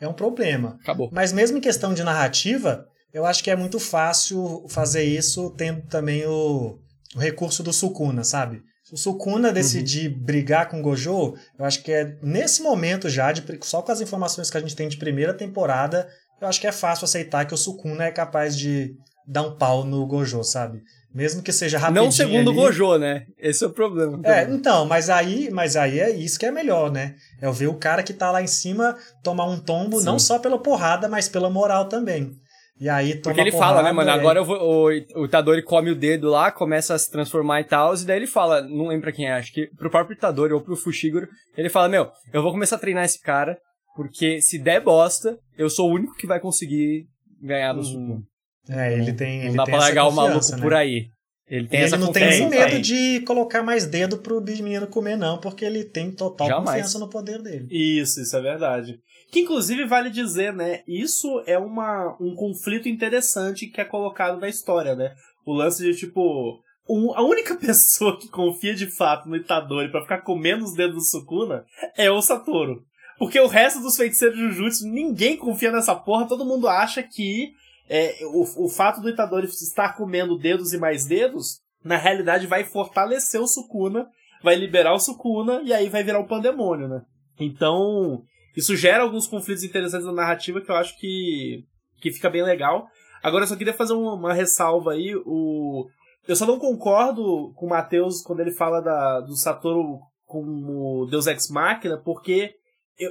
é 0.00 0.08
um 0.08 0.14
problema. 0.14 0.78
Acabou. 0.82 1.10
Mas 1.12 1.32
mesmo 1.32 1.58
em 1.58 1.60
questão 1.60 1.92
de 1.92 2.02
narrativa, 2.02 2.86
eu 3.12 3.26
acho 3.26 3.44
que 3.44 3.50
é 3.50 3.56
muito 3.56 3.78
fácil 3.78 4.66
fazer 4.68 5.04
isso 5.04 5.50
tendo 5.50 5.82
também 5.82 6.24
o, 6.26 6.78
o 7.14 7.18
recurso 7.18 7.62
do 7.62 7.72
Sukuna, 7.72 8.24
sabe? 8.24 8.62
Se 8.82 8.92
o 8.92 8.98
Sukuna 8.98 9.50
decidir 9.50 10.10
uhum. 10.10 10.18
brigar 10.18 10.68
com 10.68 10.78
o 10.78 10.82
Gojo, 10.82 11.34
eu 11.58 11.64
acho 11.64 11.82
que 11.82 11.90
é 11.90 12.18
nesse 12.22 12.62
momento 12.62 13.08
já, 13.08 13.32
de, 13.32 13.42
só 13.62 13.80
com 13.80 13.90
as 13.90 14.00
informações 14.00 14.50
que 14.50 14.56
a 14.58 14.60
gente 14.60 14.76
tem 14.76 14.88
de 14.88 14.98
primeira 14.98 15.32
temporada, 15.32 16.06
eu 16.40 16.46
acho 16.46 16.60
que 16.60 16.66
é 16.66 16.72
fácil 16.72 17.06
aceitar 17.06 17.46
que 17.46 17.54
o 17.54 17.56
Sukuna 17.56 18.04
é 18.04 18.10
capaz 18.10 18.56
de 18.56 18.94
dar 19.26 19.42
um 19.42 19.56
pau 19.56 19.84
no 19.84 20.06
Gojo, 20.06 20.44
sabe? 20.44 20.82
Mesmo 21.14 21.42
que 21.42 21.52
seja 21.52 21.78
rapidinho 21.78 22.04
Não 22.04 22.12
segundo 22.12 22.50
ali. 22.50 22.58
o 22.58 22.62
Gojo, 22.62 22.98
né? 22.98 23.24
Esse 23.38 23.64
é 23.64 23.68
o 23.68 23.70
problema. 23.70 24.20
É, 24.24 24.42
então, 24.50 24.84
mas 24.84 25.08
aí, 25.08 25.48
mas 25.50 25.76
aí 25.76 26.00
é 26.00 26.10
isso 26.10 26.38
que 26.38 26.44
é 26.44 26.50
melhor, 26.50 26.90
né? 26.90 27.14
É 27.40 27.50
ver 27.50 27.68
o 27.68 27.78
cara 27.78 28.02
que 28.02 28.12
tá 28.12 28.30
lá 28.32 28.42
em 28.42 28.48
cima 28.48 28.96
tomar 29.22 29.46
um 29.46 29.58
tombo, 29.58 30.00
Sim. 30.00 30.06
não 30.06 30.18
só 30.18 30.40
pela 30.40 30.58
porrada, 30.58 31.08
mas 31.08 31.28
pela 31.28 31.48
moral 31.48 31.88
também. 31.88 32.36
E 32.80 32.88
aí 32.88 33.14
toma 33.14 33.22
Porque 33.22 33.40
ele 33.40 33.52
porrada, 33.52 33.74
fala, 33.74 33.82
né, 33.84 33.92
mano? 33.92 34.10
É... 34.10 34.12
Agora 34.12 34.42
vou, 34.42 34.56
o, 34.56 34.90
o 35.16 35.24
Itadori 35.24 35.62
come 35.62 35.90
o 35.90 35.94
dedo 35.94 36.28
lá, 36.28 36.50
começa 36.50 36.94
a 36.94 36.98
se 36.98 37.10
transformar 37.10 37.60
e 37.60 37.64
tal, 37.64 37.94
e 37.94 38.04
daí 38.04 38.16
ele 38.16 38.26
fala, 38.26 38.62
não 38.62 38.88
lembro 38.88 39.02
pra 39.02 39.12
quem 39.12 39.26
é, 39.26 39.34
acho 39.34 39.52
que 39.52 39.68
pro 39.76 39.90
próprio 39.90 40.16
Itadori 40.16 40.52
ou 40.52 40.60
pro 40.60 40.76
Fushiguro, 40.76 41.28
ele 41.56 41.68
fala, 41.68 41.88
meu, 41.88 42.10
eu 42.32 42.42
vou 42.42 42.50
começar 42.50 42.76
a 42.76 42.80
treinar 42.80 43.04
esse 43.04 43.20
cara, 43.20 43.56
porque 43.94 44.40
se 44.40 44.58
der 44.58 44.80
bosta, 44.80 45.38
eu 45.56 45.70
sou 45.70 45.88
o 45.88 45.94
único 45.94 46.14
que 46.16 46.26
vai 46.26 46.40
conseguir 46.40 47.06
ganhar 47.40 47.72
do 47.72 47.80
hum. 47.80 48.22
É, 48.68 48.94
ele 48.94 49.12
tem. 49.12 49.40
Não 49.40 49.46
ele 49.48 49.56
dá 49.56 49.64
tem 49.64 49.74
pra 49.74 49.84
largar 49.84 50.08
o 50.08 50.12
maluco 50.12 50.50
né? 50.52 50.62
por 50.62 50.74
aí. 50.74 51.08
Ele 51.46 51.68
tem 51.68 51.80
e 51.80 51.82
essa 51.82 51.96
ele 51.96 52.04
não 52.04 52.12
tem 52.12 52.26
nem 52.26 52.48
medo 52.48 52.80
de 52.80 53.20
colocar 53.20 53.62
mais 53.62 53.84
dedo 53.84 54.16
pro 54.18 54.40
menino 54.40 54.86
comer, 54.86 55.16
não, 55.16 55.38
porque 55.38 55.64
ele 55.64 55.84
tem 55.84 56.10
total 56.10 56.48
Jamais. 56.48 56.70
confiança 56.70 56.98
no 56.98 57.10
poder 57.10 57.42
dele. 57.42 57.66
Isso, 57.70 58.20
isso 58.20 58.34
é 58.34 58.40
verdade. 58.40 58.98
Que 59.34 59.40
inclusive 59.40 59.84
vale 59.84 60.10
dizer, 60.10 60.52
né? 60.52 60.84
Isso 60.86 61.42
é 61.44 61.58
uma, 61.58 62.16
um 62.20 62.36
conflito 62.36 62.88
interessante 62.88 63.66
que 63.66 63.80
é 63.80 63.84
colocado 63.84 64.38
na 64.38 64.48
história, 64.48 64.94
né? 64.94 65.12
O 65.44 65.52
lance 65.52 65.82
de 65.82 65.92
tipo. 65.98 66.62
Um, 66.88 67.12
a 67.12 67.20
única 67.20 67.56
pessoa 67.58 68.16
que 68.16 68.28
confia 68.28 68.76
de 68.76 68.86
fato 68.86 69.28
no 69.28 69.34
Itadori 69.34 69.90
para 69.90 70.02
ficar 70.02 70.20
comendo 70.20 70.64
os 70.64 70.74
dedos 70.74 70.94
do 70.94 71.00
Sukuna 71.00 71.64
é 71.96 72.08
o 72.12 72.22
Satoru. 72.22 72.84
Porque 73.18 73.40
o 73.40 73.48
resto 73.48 73.80
dos 73.80 73.96
feiticeiros 73.96 74.38
Jujutsu, 74.38 74.86
ninguém 74.86 75.36
confia 75.36 75.72
nessa 75.72 75.96
porra, 75.96 76.28
todo 76.28 76.44
mundo 76.44 76.68
acha 76.68 77.02
que 77.02 77.54
é, 77.88 78.16
o, 78.26 78.66
o 78.66 78.68
fato 78.68 79.00
do 79.00 79.08
Itadori 79.08 79.46
estar 79.48 79.96
comendo 79.96 80.38
dedos 80.38 80.72
e 80.72 80.78
mais 80.78 81.06
dedos, 81.06 81.58
na 81.84 81.96
realidade 81.96 82.46
vai 82.46 82.62
fortalecer 82.62 83.40
o 83.40 83.48
Sukuna, 83.48 84.06
vai 84.44 84.54
liberar 84.54 84.94
o 84.94 85.00
Sukuna 85.00 85.60
e 85.64 85.72
aí 85.72 85.88
vai 85.88 86.04
virar 86.04 86.20
um 86.20 86.26
pandemônio, 86.28 86.86
né? 86.86 87.02
Então, 87.40 88.22
isso 88.56 88.76
gera 88.76 89.02
alguns 89.02 89.26
conflitos 89.26 89.64
interessantes 89.64 90.06
na 90.06 90.12
narrativa 90.12 90.60
que 90.60 90.70
eu 90.70 90.76
acho 90.76 90.98
que, 90.98 91.64
que 92.00 92.12
fica 92.12 92.30
bem 92.30 92.42
legal. 92.42 92.86
Agora 93.22 93.44
eu 93.44 93.48
só 93.48 93.56
queria 93.56 93.72
fazer 93.72 93.94
uma, 93.94 94.14
uma 94.14 94.34
ressalva 94.34 94.92
aí. 94.92 95.14
O, 95.24 95.86
eu 96.28 96.36
só 96.36 96.46
não 96.46 96.58
concordo 96.58 97.52
com 97.54 97.66
o 97.66 97.70
Matheus 97.70 98.22
quando 98.22 98.40
ele 98.40 98.52
fala 98.52 98.80
da, 98.80 99.20
do 99.20 99.36
Satoru 99.36 99.98
como 100.26 101.06
Deus 101.06 101.26
Ex 101.26 101.48
Machina, 101.48 101.96
porque 101.98 102.54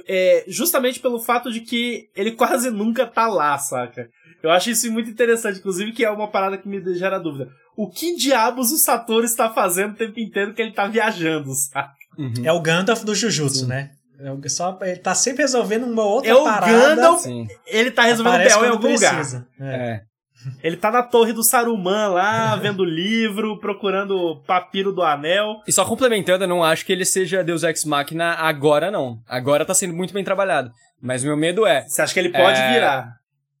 é, 0.08 0.44
justamente 0.48 1.00
pelo 1.00 1.20
fato 1.20 1.50
de 1.50 1.60
que 1.60 2.08
ele 2.14 2.32
quase 2.36 2.70
nunca 2.70 3.06
tá 3.06 3.26
lá, 3.26 3.56
saca? 3.58 4.08
Eu 4.42 4.50
acho 4.50 4.70
isso 4.70 4.90
muito 4.92 5.08
interessante, 5.08 5.58
inclusive 5.58 5.92
que 5.92 6.04
é 6.04 6.10
uma 6.10 6.30
parada 6.30 6.58
que 6.58 6.68
me 6.68 6.94
gera 6.94 7.18
dúvida. 7.18 7.50
O 7.76 7.90
que 7.90 8.14
diabos 8.14 8.70
o 8.70 8.76
Satoru 8.76 9.24
está 9.24 9.50
fazendo 9.50 9.92
o 9.92 9.96
tempo 9.96 10.20
inteiro 10.20 10.54
que 10.54 10.62
ele 10.62 10.72
tá 10.72 10.86
viajando, 10.86 11.52
saca? 11.54 11.92
Uhum. 12.16 12.44
É 12.44 12.52
o 12.52 12.60
Gandalf 12.60 13.02
do 13.02 13.14
Jujutsu, 13.14 13.60
Sim. 13.60 13.66
né? 13.66 13.90
É 14.18 14.48
só, 14.48 14.78
ele 14.82 14.96
tá 14.96 15.14
sempre 15.14 15.42
resolvendo 15.42 15.84
uma 15.84 16.04
outra 16.04 16.30
é 16.30 16.44
parada. 16.44 16.72
É 16.72 16.76
o 16.76 16.80
Gandalf, 16.80 17.22
Sim. 17.22 17.46
ele 17.66 17.90
tá 17.90 18.02
resolvendo 18.02 18.34
o 18.34 18.38
B.O. 18.38 18.64
em 18.64 18.68
algum 18.68 18.80
precisa. 18.88 19.48
lugar. 19.58 19.74
É. 19.74 19.86
é. 19.86 20.00
Ele 20.62 20.76
tá 20.76 20.90
na 20.90 21.02
torre 21.02 21.32
do 21.32 21.42
Saruman 21.42 22.08
lá, 22.08 22.56
vendo 22.56 22.84
livro, 22.84 23.58
procurando 23.58 24.42
papiro 24.46 24.92
do 24.92 25.02
anel. 25.02 25.62
E 25.66 25.72
só 25.72 25.84
complementando, 25.84 26.44
eu 26.44 26.48
não 26.48 26.62
acho 26.62 26.84
que 26.84 26.92
ele 26.92 27.04
seja 27.04 27.42
Deus 27.42 27.62
Ex 27.62 27.84
Machina 27.84 28.34
agora, 28.34 28.90
não. 28.90 29.18
Agora 29.26 29.64
tá 29.64 29.74
sendo 29.74 29.94
muito 29.94 30.12
bem 30.12 30.24
trabalhado. 30.24 30.70
Mas 31.00 31.22
o 31.22 31.26
meu 31.26 31.36
medo 31.36 31.66
é... 31.66 31.82
Você 31.88 32.02
acha 32.02 32.12
que 32.12 32.20
ele 32.20 32.30
pode 32.30 32.60
é... 32.60 32.72
virar? 32.72 33.08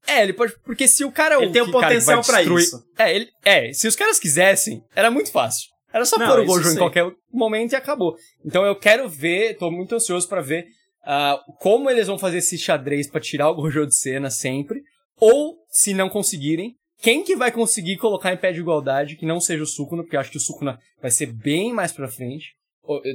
É, 0.06 0.22
ele 0.22 0.34
pode... 0.34 0.52
Porque 0.64 0.86
se 0.86 1.04
o 1.04 1.10
cara... 1.10 1.36
Ele 1.36 1.46
o 1.46 1.52
tem 1.52 1.62
o 1.62 1.70
potencial 1.70 2.22
para 2.22 2.42
isso. 2.42 2.82
É, 2.98 3.14
ele... 3.14 3.28
é, 3.44 3.72
se 3.72 3.88
os 3.88 3.96
caras 3.96 4.18
quisessem, 4.18 4.82
era 4.94 5.10
muito 5.10 5.32
fácil. 5.32 5.73
Era 5.94 6.04
só 6.04 6.18
não, 6.18 6.26
pôr 6.26 6.40
o 6.40 6.44
Gojo 6.44 6.70
em 6.70 6.76
qualquer 6.76 7.08
momento 7.32 7.72
e 7.72 7.76
acabou. 7.76 8.16
Então 8.44 8.66
eu 8.66 8.74
quero 8.74 9.08
ver, 9.08 9.56
tô 9.56 9.70
muito 9.70 9.94
ansioso 9.94 10.28
para 10.28 10.40
ver 10.40 10.66
uh, 11.04 11.38
como 11.60 11.88
eles 11.88 12.08
vão 12.08 12.18
fazer 12.18 12.38
esse 12.38 12.58
xadrez 12.58 13.08
para 13.08 13.20
tirar 13.20 13.48
o 13.48 13.54
Gojo 13.54 13.86
de 13.86 13.94
cena 13.94 14.28
sempre. 14.28 14.82
Ou, 15.20 15.54
se 15.68 15.94
não 15.94 16.08
conseguirem, 16.08 16.74
quem 17.00 17.22
que 17.22 17.36
vai 17.36 17.52
conseguir 17.52 17.96
colocar 17.96 18.32
em 18.32 18.36
pé 18.36 18.50
de 18.50 18.58
igualdade 18.58 19.14
que 19.14 19.24
não 19.24 19.38
seja 19.38 19.62
o 19.62 19.66
Sukuna, 19.66 20.02
porque 20.02 20.16
eu 20.16 20.20
acho 20.20 20.32
que 20.32 20.36
o 20.36 20.40
Sukuna 20.40 20.76
vai 21.00 21.12
ser 21.12 21.26
bem 21.26 21.72
mais 21.72 21.92
pra 21.92 22.08
frente. 22.08 22.56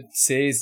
Vocês, 0.10 0.62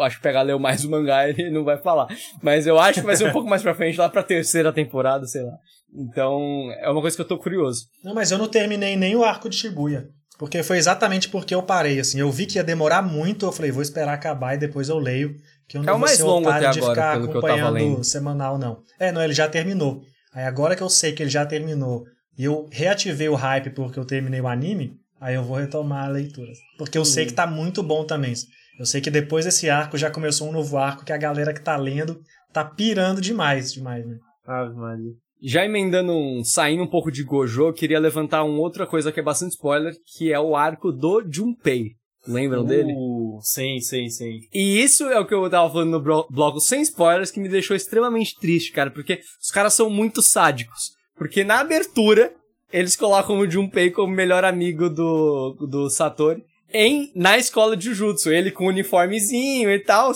acho 0.00 0.16
que 0.16 0.22
pegar 0.22 0.40
leu 0.40 0.58
mais 0.58 0.82
o 0.82 0.90
mangá 0.90 1.28
ele 1.28 1.50
não 1.50 1.62
vai 1.62 1.76
falar. 1.76 2.08
Mas 2.42 2.66
eu 2.66 2.78
acho 2.78 3.00
que 3.00 3.06
vai 3.06 3.16
ser 3.16 3.28
um 3.28 3.32
pouco 3.32 3.50
mais 3.50 3.62
pra 3.62 3.74
frente, 3.74 3.98
lá 3.98 4.08
pra 4.08 4.22
terceira 4.22 4.72
temporada, 4.72 5.26
sei 5.26 5.42
lá. 5.42 5.58
Então, 5.94 6.72
é 6.78 6.88
uma 6.88 7.02
coisa 7.02 7.14
que 7.14 7.20
eu 7.20 7.28
tô 7.28 7.36
curioso. 7.36 7.84
Não, 8.02 8.14
mas 8.14 8.30
eu 8.30 8.38
não 8.38 8.48
terminei 8.48 8.96
nem 8.96 9.14
o 9.14 9.22
arco 9.22 9.50
de 9.50 9.56
Shibuya. 9.56 10.08
Porque 10.40 10.62
foi 10.62 10.78
exatamente 10.78 11.28
porque 11.28 11.54
eu 11.54 11.62
parei, 11.62 12.00
assim. 12.00 12.18
Eu 12.18 12.32
vi 12.32 12.46
que 12.46 12.56
ia 12.56 12.64
demorar 12.64 13.02
muito, 13.02 13.44
eu 13.44 13.52
falei, 13.52 13.70
vou 13.70 13.82
esperar 13.82 14.14
acabar 14.14 14.54
e 14.54 14.56
depois 14.56 14.88
eu 14.88 14.96
leio. 14.96 15.36
Que 15.68 15.76
eu 15.76 15.82
não 15.82 15.92
é 15.92 15.96
o 15.96 15.98
mais 15.98 16.18
longo 16.18 16.48
até 16.48 16.70
de 16.70 16.78
agora, 16.78 16.94
ficar 16.94 17.12
pelo 17.12 17.28
que 17.28 17.36
eu 17.36 17.42
tava 17.42 17.68
lendo. 17.68 18.02
semanal, 18.02 18.56
não. 18.56 18.82
É, 18.98 19.12
não, 19.12 19.22
ele 19.22 19.34
já 19.34 19.46
terminou. 19.46 20.00
Aí 20.32 20.44
agora 20.44 20.74
que 20.74 20.82
eu 20.82 20.88
sei 20.88 21.12
que 21.12 21.22
ele 21.22 21.28
já 21.28 21.44
terminou 21.44 22.06
e 22.38 22.44
eu 22.46 22.66
reativei 22.72 23.28
o 23.28 23.34
hype 23.34 23.68
porque 23.68 23.98
eu 23.98 24.04
terminei 24.06 24.40
o 24.40 24.48
anime, 24.48 24.94
aí 25.20 25.34
eu 25.34 25.44
vou 25.44 25.58
retomar 25.58 26.06
a 26.06 26.08
leitura. 26.08 26.52
Porque 26.78 26.96
eu 26.96 27.04
sei 27.04 27.26
que 27.26 27.34
tá 27.34 27.46
muito 27.46 27.82
bom 27.82 28.02
também. 28.02 28.32
Eu 28.78 28.86
sei 28.86 29.02
que 29.02 29.10
depois 29.10 29.44
desse 29.44 29.68
arco 29.68 29.98
já 29.98 30.10
começou 30.10 30.48
um 30.48 30.52
novo 30.52 30.78
arco 30.78 31.04
que 31.04 31.12
a 31.12 31.18
galera 31.18 31.52
que 31.52 31.60
tá 31.60 31.76
lendo 31.76 32.18
tá 32.50 32.64
pirando 32.64 33.20
demais, 33.20 33.74
demais, 33.74 34.06
né? 34.06 34.16
Ave 34.46 34.74
Maria. 34.74 35.12
Já 35.42 35.64
emendando 35.64 36.12
um, 36.12 36.44
saindo 36.44 36.82
um 36.82 36.86
pouco 36.86 37.10
de 37.10 37.24
Gojo, 37.24 37.68
eu 37.68 37.72
queria 37.72 37.98
levantar 37.98 38.44
uma 38.44 38.58
outra 38.60 38.86
coisa 38.86 39.10
que 39.10 39.20
é 39.20 39.22
bastante 39.22 39.52
spoiler, 39.52 39.94
que 40.16 40.32
é 40.32 40.38
o 40.38 40.54
arco 40.54 40.92
do 40.92 41.22
Junpei. 41.30 41.92
Lembram 42.28 42.64
dele? 42.64 42.92
Uh, 42.94 43.38
sim, 43.42 43.80
sim, 43.80 44.08
sim. 44.10 44.40
E 44.52 44.82
isso 44.82 45.04
é 45.04 45.18
o 45.18 45.26
que 45.26 45.32
eu 45.32 45.48
tava 45.48 45.72
falando 45.72 45.92
no 45.92 46.00
blo- 46.00 46.26
bloco 46.30 46.60
sem 46.60 46.82
spoilers, 46.82 47.30
que 47.30 47.40
me 47.40 47.48
deixou 47.48 47.74
extremamente 47.74 48.38
triste, 48.38 48.72
cara, 48.72 48.90
porque 48.90 49.20
os 49.42 49.50
caras 49.50 49.72
são 49.72 49.88
muito 49.88 50.20
sádicos. 50.20 50.90
Porque 51.16 51.42
na 51.42 51.60
abertura, 51.60 52.32
eles 52.70 52.94
colocam 52.94 53.38
o 53.38 53.50
Junpei 53.50 53.90
como 53.90 54.14
melhor 54.14 54.44
amigo 54.44 54.90
do, 54.90 55.56
do 55.68 55.88
Satori 55.88 56.42
em, 56.72 57.10
na 57.16 57.38
escola 57.38 57.76
de 57.76 57.86
Jujutsu, 57.86 58.30
ele 58.30 58.50
com 58.50 58.66
o 58.66 58.68
uniformezinho 58.68 59.70
e 59.70 59.78
tal. 59.80 60.12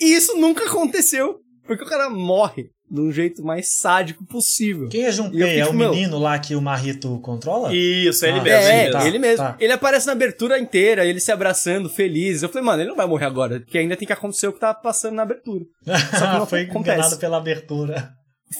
E 0.00 0.12
isso 0.12 0.36
nunca 0.36 0.66
aconteceu, 0.66 1.38
porque 1.66 1.84
o 1.84 1.88
cara 1.88 2.10
morre 2.10 2.68
de 2.94 3.00
um 3.00 3.10
jeito 3.12 3.42
mais 3.44 3.74
sádico 3.74 4.24
possível. 4.26 4.88
Quem 4.88 5.04
é 5.04 5.08
eu 5.08 5.12
Junpei? 5.12 5.58
É 5.60 5.66
o 5.66 5.72
meu- 5.72 5.90
menino 5.90 6.18
lá 6.18 6.38
que 6.38 6.54
o 6.54 6.60
Marrito 6.62 7.18
controla? 7.20 7.74
Isso, 7.74 8.24
ele 8.24 8.38
Ah, 8.38 8.42
mesmo. 8.42 8.68
É, 8.68 8.84
ele 8.84 8.92
mesmo. 8.94 9.06
ele 9.08 9.18
mesmo. 9.18 9.36
tá. 9.44 9.56
Ele 9.60 9.72
aparece 9.72 10.06
na 10.06 10.12
abertura 10.12 10.58
inteira, 10.58 11.04
ele 11.04 11.20
se 11.20 11.32
abraçando, 11.32 11.88
feliz. 11.88 12.42
Eu 12.42 12.48
falei, 12.48 12.64
mano, 12.64 12.82
ele 12.82 12.88
não 12.88 12.96
vai 12.96 13.06
morrer 13.06 13.26
agora, 13.26 13.60
porque 13.60 13.78
ainda 13.78 13.96
tem 13.96 14.06
que 14.06 14.12
acontecer 14.12 14.46
o 14.46 14.52
que 14.52 14.60
tá 14.60 14.72
passando 14.72 15.14
na 15.16 15.22
abertura. 15.22 15.64
Só 15.84 16.26
que 16.26 16.38
não 16.38 16.46
Foi 16.46 16.62
acontece. 16.62 16.96
enganado 16.96 17.18
pela 17.18 17.36
abertura. 17.36 18.10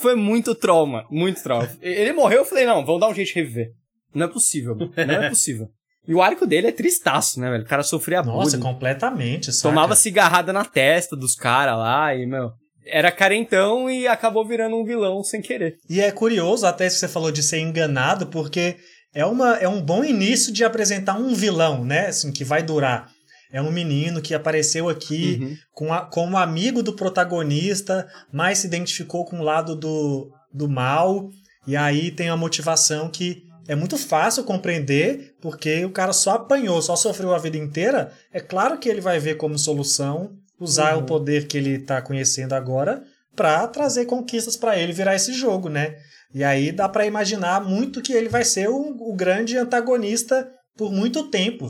Foi 0.01 0.15
muito 0.17 0.55
trauma, 0.55 1.07
muito 1.11 1.43
trauma. 1.43 1.69
Ele 1.81 2.13
morreu, 2.13 2.39
eu 2.39 2.45
falei, 2.45 2.67
não, 2.67 2.85
vamos 2.85 3.01
dar 3.01 3.09
um 3.09 3.15
jeito 3.15 3.29
de 3.29 3.35
reviver. 3.35 3.69
Não 4.15 4.27
é 4.27 4.29
possível, 4.29 4.77
não 4.77 5.15
é 5.15 5.29
possível. 5.29 5.69
E 6.07 6.15
o 6.15 6.21
arco 6.21 6.47
dele 6.47 6.67
é 6.67 6.73
tristaço, 6.73 7.41
né, 7.41 7.51
velho? 7.51 7.63
O 7.65 7.67
cara 7.67 7.83
sofria 7.83 8.23
Nossa, 8.23 8.59
bullying. 8.59 8.63
completamente. 8.73 9.51
Saca? 9.53 9.71
Tomava 9.71 9.97
cigarrada 9.97 10.53
na 10.53 10.65
testa 10.65 11.17
dos 11.17 11.35
caras 11.35 11.79
lá 11.79 12.15
e, 12.15 12.27
meu, 12.27 12.51
era 12.87 13.11
carentão 13.13 13.91
e 13.91 14.07
acabou 14.07 14.47
virando 14.47 14.77
um 14.77 14.85
vilão 14.85 15.23
sem 15.23 15.41
querer. 15.41 15.77
E 15.89 16.01
é 16.01 16.11
curioso 16.11 16.67
até 16.67 16.87
isso 16.87 16.97
que 16.97 17.01
você 17.01 17.09
falou 17.09 17.31
de 17.31 17.43
ser 17.43 17.59
enganado, 17.59 18.27
porque 18.27 18.77
é, 19.15 19.25
uma, 19.25 19.57
é 19.57 19.69
um 19.69 19.81
bom 19.81 20.05
início 20.05 20.53
de 20.53 20.65
apresentar 20.65 21.17
um 21.19 21.35
vilão, 21.35 21.85
né? 21.85 22.07
Assim, 22.09 22.33
que 22.33 22.45
vai 22.45 22.63
durar. 22.63 23.11
É 23.53 23.63
um 23.63 23.71
menino 23.71 24.21
que 24.21 24.35
apareceu 24.35 24.89
aqui 24.89 25.39
Uhum. 25.41 25.57
com 25.73 25.93
a, 25.95 26.01
como 26.01 26.37
amigo 26.37 26.83
do 26.83 26.95
protagonista, 26.95 28.07
mas 28.33 28.59
se 28.59 28.67
identificou 28.67 29.25
com 29.25 29.39
o 29.39 29.45
lado 29.45 29.77
do, 29.77 30.31
do 30.53 30.69
mal, 30.69 31.29
e 31.67 31.77
aí 31.77 32.11
tem 32.11 32.29
a 32.29 32.37
motivação 32.37 33.09
que 33.09 33.43
é 33.67 33.75
muito 33.75 33.97
fácil 33.97 34.45
compreender, 34.45 35.35
porque 35.41 35.85
o 35.85 35.91
cara 35.91 36.13
só 36.13 36.33
apanhou, 36.33 36.83
só 36.83 36.97
sofreu 36.97 37.33
a 37.35 37.39
vida 37.39 37.57
inteira. 37.57 38.13
É 38.33 38.41
claro 38.41 38.79
que 38.79 38.89
ele 38.89 39.01
vai 39.01 39.19
ver 39.19 39.37
como 39.37 39.59
solução 39.59 40.33
usar 40.61 40.95
Uhum. 40.97 41.03
o 41.03 41.07
poder 41.07 41.47
que 41.47 41.57
ele 41.59 41.77
está 41.77 42.01
conhecendo 42.03 42.53
agora 42.55 43.03
para 43.35 43.67
trazer 43.69 44.05
conquistas 44.07 44.57
para 44.57 44.79
ele 44.79 44.93
virar 44.93 45.15
esse 45.15 45.33
jogo, 45.33 45.69
né? 45.69 45.97
E 46.33 46.43
aí 46.45 46.73
dá 46.73 46.89
para 46.89 47.07
imaginar 47.07 47.65
muito 47.65 48.01
que 48.03 48.13
ele 48.13 48.29
vai 48.29 48.45
ser 48.45 48.69
o, 48.69 48.97
o 49.11 49.15
grande 49.15 49.57
antagonista 49.57 50.49
por 50.77 50.93
muito 50.93 51.29
tempo. 51.31 51.69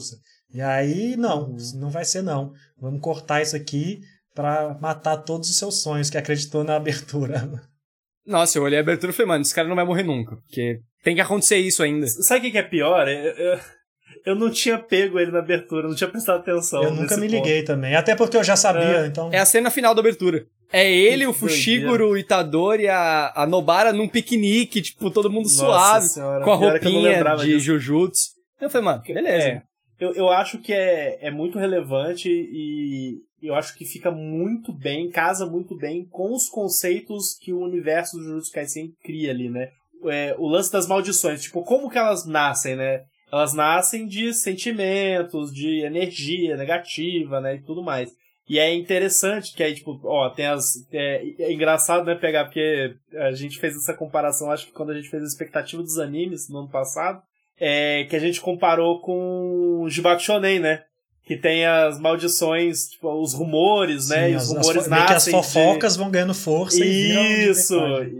E 0.52 0.60
aí, 0.60 1.16
não, 1.16 1.50
Uhum. 1.50 1.56
não 1.76 1.90
vai 1.90 2.04
ser 2.04 2.22
não. 2.22 2.52
Vamos 2.80 3.00
cortar 3.00 3.42
isso 3.42 3.56
aqui 3.56 4.00
para 4.34 4.76
matar 4.80 5.18
todos 5.18 5.48
os 5.50 5.56
seus 5.56 5.82
sonhos 5.82 6.10
que 6.10 6.18
acreditou 6.18 6.64
na 6.64 6.76
abertura. 6.76 7.48
Nossa, 8.26 8.56
eu 8.58 8.62
olhei 8.62 8.78
a 8.78 8.82
abertura 8.82 9.12
e 9.12 9.14
falei, 9.14 9.28
mano, 9.28 9.42
esse 9.42 9.54
cara 9.54 9.68
não 9.68 9.76
vai 9.76 9.84
morrer 9.84 10.02
nunca, 10.02 10.36
porque 10.36 10.80
tem 11.02 11.14
que 11.14 11.20
acontecer 11.20 11.58
isso 11.58 11.82
ainda. 11.82 12.06
Sabe 12.06 12.40
o 12.40 12.42
que 12.44 12.50
que 12.52 12.58
é 12.58 12.62
pior? 12.62 13.06
Eu, 13.06 13.14
eu, 13.32 13.60
eu 14.24 14.34
não 14.34 14.50
tinha 14.50 14.78
pego 14.78 15.18
ele 15.18 15.30
na 15.30 15.38
abertura, 15.40 15.88
não 15.88 15.94
tinha 15.94 16.08
prestado 16.08 16.38
atenção. 16.40 16.82
eu 16.82 16.90
nunca 16.90 17.16
me 17.16 17.22
ponto. 17.28 17.34
liguei 17.36 17.62
também, 17.62 17.94
até 17.94 18.14
porque 18.14 18.36
eu 18.36 18.44
já 18.44 18.56
sabia, 18.56 19.04
É. 19.04 19.06
então 19.06 19.30
É 19.32 19.38
a 19.38 19.44
cena 19.46 19.70
final 19.70 19.94
da 19.94 20.00
abertura. 20.00 20.46
É 20.72 20.90
ele, 20.90 21.24
Que 21.24 21.30
o 21.30 21.32
Fushiguro, 21.32 22.10
o 22.10 22.18
Itadori 22.18 22.84
e 22.84 22.88
a, 22.88 23.32
a 23.36 23.46
Nobara 23.46 23.92
num 23.92 24.08
piquenique, 24.08 24.82
tipo, 24.82 25.10
todo 25.10 25.30
mundo 25.30 25.44
Nossa 25.44 25.54
suave, 25.56 26.06
senhora, 26.06 26.44
com 26.44 26.50
a 26.50 26.54
é 26.54 26.56
roupinha 26.56 27.36
de 27.36 27.44
disso. 27.46 27.60
Jujutsu. 27.60 28.30
Eu 28.60 28.68
falei, 28.70 28.84
mano, 28.86 29.02
beleza. 29.06 29.46
É, 29.48 29.62
eu, 30.00 30.12
eu 30.14 30.28
acho 30.30 30.58
que 30.58 30.72
é, 30.72 31.18
é 31.20 31.30
muito 31.30 31.58
relevante 31.58 32.28
e 32.28 33.20
eu 33.42 33.54
acho 33.54 33.76
que 33.76 33.84
fica 33.84 34.10
muito 34.10 34.72
bem, 34.72 35.10
casa 35.10 35.46
muito 35.46 35.76
bem 35.76 36.06
com 36.10 36.34
os 36.34 36.48
conceitos 36.48 37.36
que 37.40 37.52
o 37.52 37.60
universo 37.60 38.16
do 38.16 38.22
Jujutsu 38.24 38.50
Kaisen 38.52 38.92
cria 39.04 39.30
ali, 39.30 39.48
né? 39.50 39.68
É, 40.06 40.34
o 40.38 40.48
lance 40.48 40.72
das 40.72 40.86
maldições, 40.86 41.42
tipo, 41.42 41.62
como 41.62 41.88
que 41.90 41.98
elas 41.98 42.26
nascem, 42.26 42.74
né? 42.74 43.02
Elas 43.32 43.52
nascem 43.54 44.06
de 44.06 44.32
sentimentos, 44.32 45.52
de 45.52 45.84
energia 45.84 46.56
negativa, 46.56 47.40
né? 47.40 47.56
E 47.56 47.62
tudo 47.62 47.82
mais. 47.82 48.10
E 48.48 48.58
é 48.58 48.74
interessante 48.74 49.54
que 49.54 49.62
aí, 49.62 49.74
tipo, 49.74 49.98
ó, 50.04 50.28
tem 50.28 50.46
as. 50.46 50.74
É, 50.92 51.22
é 51.38 51.52
engraçado, 51.52 52.04
né, 52.04 52.14
pegar, 52.14 52.44
porque 52.44 52.94
a 53.14 53.32
gente 53.32 53.58
fez 53.58 53.74
essa 53.74 53.94
comparação, 53.94 54.50
acho 54.50 54.66
que 54.66 54.72
quando 54.72 54.90
a 54.90 54.94
gente 54.94 55.08
fez 55.08 55.22
a 55.22 55.26
expectativa 55.26 55.82
dos 55.82 55.98
animes 55.98 56.48
no 56.50 56.58
ano 56.58 56.68
passado, 56.68 57.22
é, 57.58 58.04
que 58.04 58.14
a 58.14 58.18
gente 58.18 58.40
comparou 58.42 59.00
com 59.00 59.86
Jibaku 59.88 60.20
Shonen, 60.20 60.58
né? 60.60 60.82
Que 61.26 61.38
tem 61.38 61.64
as 61.64 61.98
maldições, 61.98 62.88
tipo, 62.90 63.10
os 63.18 63.32
rumores, 63.32 64.10
né? 64.10 64.26
Sim, 64.26 64.32
e 64.32 64.36
os 64.36 64.42
as- 64.42 64.50
as 64.50 64.56
rumores 64.58 64.84
fo- 64.84 64.90
meio 64.90 65.06
que 65.06 65.12
as 65.14 65.26
nascem. 65.26 65.34
de- 65.40 65.46
fofocas 65.46 65.96
vão 65.96 66.10
ganhando 66.10 66.34
força 66.34 66.84
e 66.84 67.48
Isso! 67.48 67.74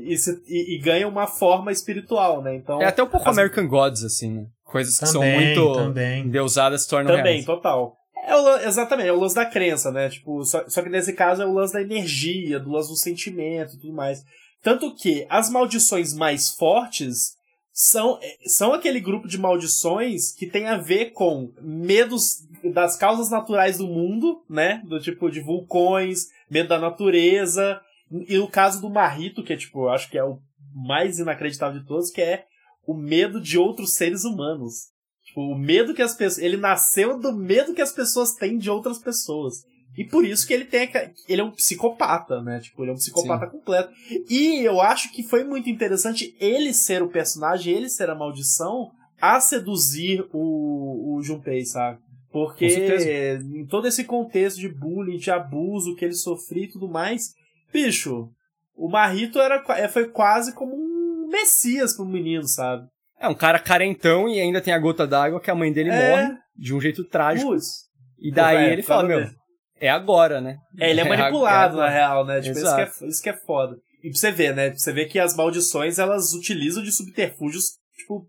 E, 0.07 0.17
se- 0.17 0.43
e, 0.49 0.77
e 0.77 0.79
ganha 0.79 1.07
uma 1.07 1.27
forma 1.27 1.71
espiritual, 1.71 2.41
né? 2.43 2.55
Então. 2.57 2.81
É 2.81 2.87
até 2.87 3.03
um 3.03 3.07
pouco 3.07 3.29
as- 3.29 3.37
American 3.37 3.69
Gods, 3.69 4.03
assim, 4.05 4.31
né? 4.33 4.47
Coisas 4.75 4.99
que 4.99 5.07
Também, 5.07 5.55
são 5.55 5.64
muito 5.64 5.79
também. 5.79 6.22
endeusadas 6.22 6.83
se 6.83 6.89
tornam 6.89 7.14
Também, 7.14 7.35
reais. 7.35 7.45
total. 7.47 7.97
É 8.27 8.35
o, 8.35 8.57
exatamente, 8.57 9.09
é 9.09 9.12
o 9.12 9.20
lance 9.20 9.37
da 9.37 9.47
crença, 9.47 9.93
né? 9.93 10.09
Tipo, 10.09 10.43
só, 10.43 10.68
só 10.68 10.83
que 10.83 10.89
nesse 10.89 11.12
caso 11.12 11.43
é 11.43 11.47
o 11.47 11.53
lance 11.53 11.72
da 11.75 11.81
energia, 11.81 12.59
do 12.59 12.72
lance 12.72 12.89
do 12.89 12.97
sentimento 12.97 13.77
e 13.77 13.79
tudo 13.79 13.93
mais. 13.93 14.25
Tanto 14.64 14.93
que 14.97 15.25
as 15.31 15.49
maldições 15.49 16.12
mais 16.12 16.51
fortes 16.51 17.37
são, 17.72 18.18
é, 18.20 18.37
são 18.49 18.75
aquele 18.75 18.99
grupo 18.99 19.29
de 19.29 19.39
maldições 19.39 20.33
que 20.33 20.45
tem 20.49 20.66
a 20.66 20.77
ver 20.77 21.12
com 21.12 21.53
medos 21.62 22.39
das 22.75 22.97
causas 22.97 23.31
naturais 23.31 23.79
do 23.79 23.87
mundo, 23.87 24.43
né? 24.51 24.83
Do 24.89 24.99
tipo 24.99 25.31
de 25.31 25.39
vulcões, 25.41 26.25
medo 26.51 26.68
da 26.70 26.81
natureza. 26.81 27.81
E 28.29 28.39
o 28.39 28.49
caso 28.49 28.81
do 28.81 28.91
Marrito, 28.91 29.45
que 29.45 29.53
é 29.53 29.57
tipo, 29.57 29.85
eu 29.85 29.91
acho 29.91 30.11
que 30.11 30.18
é 30.18 30.25
o 30.25 30.41
mais 30.75 31.20
inacreditável 31.20 31.79
de 31.81 31.87
todos, 31.87 32.11
que 32.11 32.20
é 32.20 32.43
o 32.87 32.95
medo 32.95 33.41
de 33.41 33.59
outros 33.59 33.95
seres 33.95 34.24
humanos. 34.24 34.93
Tipo, 35.24 35.41
o 35.41 35.59
medo 35.59 35.95
que 35.95 36.03
as 36.03 36.14
pessoas. 36.14 36.45
Ele 36.45 36.57
nasceu 36.57 37.18
do 37.18 37.32
medo 37.32 37.74
que 37.74 37.82
as 37.82 37.93
pessoas 37.93 38.35
têm 38.35 38.59
de 38.59 38.70
outras 38.70 38.99
pessoas. 38.99 39.64
E 39.97 40.05
por 40.05 40.24
isso 40.24 40.47
que 40.47 40.53
ele 40.53 40.64
tem. 40.64 40.91
Ele 41.28 41.41
é 41.41 41.45
um 41.45 41.51
psicopata, 41.51 42.43
né? 42.43 42.61
Tipo, 42.61 42.82
ele 42.82 42.91
é 42.91 42.95
um 42.95 42.99
psicopata 42.99 43.47
completo. 43.47 43.93
E 44.28 44.64
eu 44.64 44.80
acho 44.80 45.12
que 45.12 45.22
foi 45.22 45.45
muito 45.45 45.70
interessante 45.70 46.37
ele 46.41 46.72
ser 46.72 47.03
o 47.03 47.09
personagem, 47.09 47.74
ele 47.74 47.89
ser 47.89 48.11
a 48.11 48.14
maldição, 48.14 48.91
a 49.20 49.41
seduzir 49.41 50.24
o, 50.32 51.16
o 51.16 51.22
Junpei, 51.22 51.64
sabe? 51.64 51.99
Porque 52.30 52.66
em 52.66 53.64
todo 53.66 53.87
esse 53.87 54.03
contexto 54.03 54.59
de 54.59 54.68
bullying, 54.68 55.18
de 55.18 55.30
abuso 55.30 55.95
que 55.95 56.05
ele 56.05 56.14
sofria 56.14 56.64
e 56.64 56.68
tudo 56.68 56.89
mais, 56.89 57.32
bicho, 57.72 58.28
o 58.76 58.89
Marrito 58.89 59.39
era, 59.39 59.62
é, 59.68 59.87
foi 59.87 60.09
quase 60.09 60.53
como 60.53 60.74
um 60.74 60.93
messias 61.35 61.95
pro 61.95 62.05
menino, 62.07 62.47
sabe? 62.47 62.87
É 63.18 63.28
um 63.28 63.35
cara 63.35 63.59
carentão 63.59 64.28
e 64.28 64.41
ainda 64.41 64.61
tem 64.61 64.72
a 64.72 64.78
gota 64.78 65.07
d'água 65.07 65.41
que 65.41 65.51
a 65.51 65.55
mãe 65.55 65.72
dele 65.72 65.91
É. 65.91 66.11
morre 66.11 66.39
de 66.57 66.74
um 66.74 66.80
jeito 66.80 67.05
trágico. 67.05 67.51
Putz. 67.51 67.85
E 68.18 68.30
daí 68.32 68.68
É, 68.68 68.72
ele 68.72 68.82
fala, 68.82 69.03
meu, 69.09 69.20
dele. 69.20 69.32
é 69.80 69.89
agora, 69.91 70.41
né? 70.41 70.57
É, 70.78 70.91
ele 70.91 71.01
é 71.01 71.03
a- 71.03 71.09
manipulado, 71.09 71.76
é 71.76 71.80
na 71.80 71.89
real, 71.89 72.24
né? 72.24 72.41
Tipo, 72.41 72.59
isso 72.59 72.74
que, 72.74 72.80
é, 72.80 73.09
isso 73.09 73.22
que 73.22 73.28
é 73.30 73.37
foda. 73.37 73.76
E 74.03 74.11
pra 74.11 74.18
você 74.18 74.30
ver, 74.30 74.55
né? 74.55 74.70
Pra 74.70 74.78
você 74.78 74.93
ver 74.93 75.07
que 75.07 75.18
as 75.18 75.35
maldições, 75.37 75.99
elas 75.99 76.32
utilizam 76.35 76.82
de 76.82 76.93
subterfúgios, 76.93 77.64
tipo, 77.97 78.26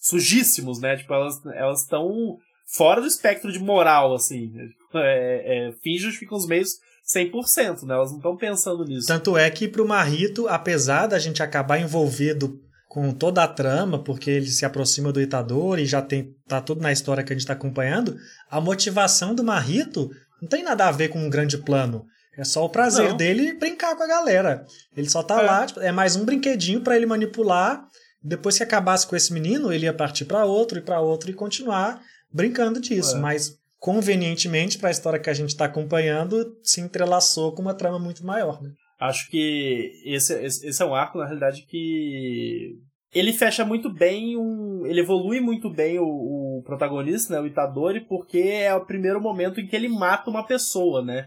sujíssimos, 0.00 0.80
né? 0.80 0.96
Tipo, 0.96 1.14
elas 1.14 1.34
elas 1.54 1.82
estão 1.82 2.36
fora 2.76 3.00
do 3.00 3.06
espectro 3.06 3.50
de 3.52 3.58
moral, 3.58 4.14
assim. 4.14 4.52
É, 4.94 5.68
é, 5.68 5.72
fim 5.82 5.96
justifica 5.96 6.34
os 6.34 6.46
meios 6.46 6.70
100%, 7.06 7.82
né? 7.84 7.94
Elas 7.94 8.10
não 8.10 8.18
estão 8.18 8.36
pensando 8.36 8.84
nisso. 8.84 9.06
Tanto 9.06 9.36
é 9.36 9.48
que 9.50 9.68
pro 9.68 9.86
Marrito, 9.86 10.48
apesar 10.48 11.06
da 11.06 11.18
gente 11.18 11.42
acabar 11.42 11.78
envolvido 11.78 12.60
com 12.88 13.12
toda 13.12 13.42
a 13.44 13.48
trama, 13.48 14.02
porque 14.02 14.30
ele 14.30 14.46
se 14.50 14.64
aproxima 14.64 15.12
do 15.12 15.20
Itador 15.20 15.78
e 15.78 15.86
já 15.86 16.00
tem 16.00 16.34
tá 16.48 16.60
tudo 16.60 16.80
na 16.80 16.90
história 16.92 17.22
que 17.22 17.32
a 17.32 17.36
gente 17.36 17.42
está 17.42 17.52
acompanhando, 17.52 18.16
a 18.50 18.60
motivação 18.60 19.34
do 19.34 19.44
Marrito 19.44 20.10
não 20.40 20.48
tem 20.48 20.62
nada 20.62 20.86
a 20.88 20.92
ver 20.92 21.08
com 21.08 21.18
um 21.18 21.30
grande 21.30 21.58
plano. 21.58 22.04
É 22.38 22.44
só 22.44 22.64
o 22.64 22.68
prazer 22.68 23.10
Não. 23.10 23.16
dele 23.16 23.54
brincar 23.54 23.96
com 23.96 24.02
a 24.02 24.06
galera. 24.06 24.64
Ele 24.96 25.08
só 25.08 25.22
tá 25.22 25.40
É. 25.42 25.46
lá, 25.46 25.66
tipo, 25.66 25.80
é 25.80 25.90
mais 25.92 26.16
um 26.16 26.24
brinquedinho 26.24 26.80
para 26.82 26.96
ele 26.96 27.06
manipular. 27.06 27.82
Depois 28.22 28.56
que 28.56 28.62
acabasse 28.62 29.06
com 29.06 29.16
esse 29.16 29.32
menino, 29.32 29.72
ele 29.72 29.86
ia 29.86 29.94
partir 29.94 30.24
para 30.24 30.44
outro 30.44 30.78
e 30.78 30.82
para 30.82 31.00
outro 31.00 31.30
e 31.30 31.34
continuar 31.34 32.00
brincando 32.32 32.80
disso. 32.80 33.16
É. 33.16 33.20
Mas 33.20 33.56
convenientemente 33.78 34.78
para 34.78 34.88
a 34.88 34.92
história 34.92 35.18
que 35.18 35.30
a 35.30 35.34
gente 35.34 35.50
está 35.50 35.66
acompanhando, 35.66 36.56
se 36.62 36.80
entrelaçou 36.80 37.52
com 37.52 37.62
uma 37.62 37.74
trama 37.74 37.98
muito 37.98 38.24
maior, 38.24 38.62
né? 38.62 38.70
Acho 38.98 39.28
que 39.30 39.92
esse, 40.04 40.32
esse 40.42 40.82
é 40.82 40.86
um 40.86 40.94
arco, 40.94 41.18
na 41.18 41.26
realidade, 41.26 41.66
que 41.68 42.78
ele 43.14 43.32
fecha 43.32 43.64
muito 43.64 43.92
bem 43.92 44.36
um. 44.36 44.84
Ele 44.86 45.00
evolui 45.00 45.40
muito 45.40 45.70
bem 45.70 45.98
o, 45.98 46.04
o, 46.04 46.62
protagonista, 46.64 47.34
né? 47.34 47.40
O 47.40 47.46
Itadori, 47.46 48.00
porque 48.00 48.38
é 48.38 48.74
o 48.74 48.84
primeiro 48.84 49.20
momento 49.20 49.60
em 49.60 49.66
que 49.66 49.76
ele 49.76 49.88
mata 49.88 50.30
uma 50.30 50.46
pessoa, 50.46 51.04
né? 51.04 51.26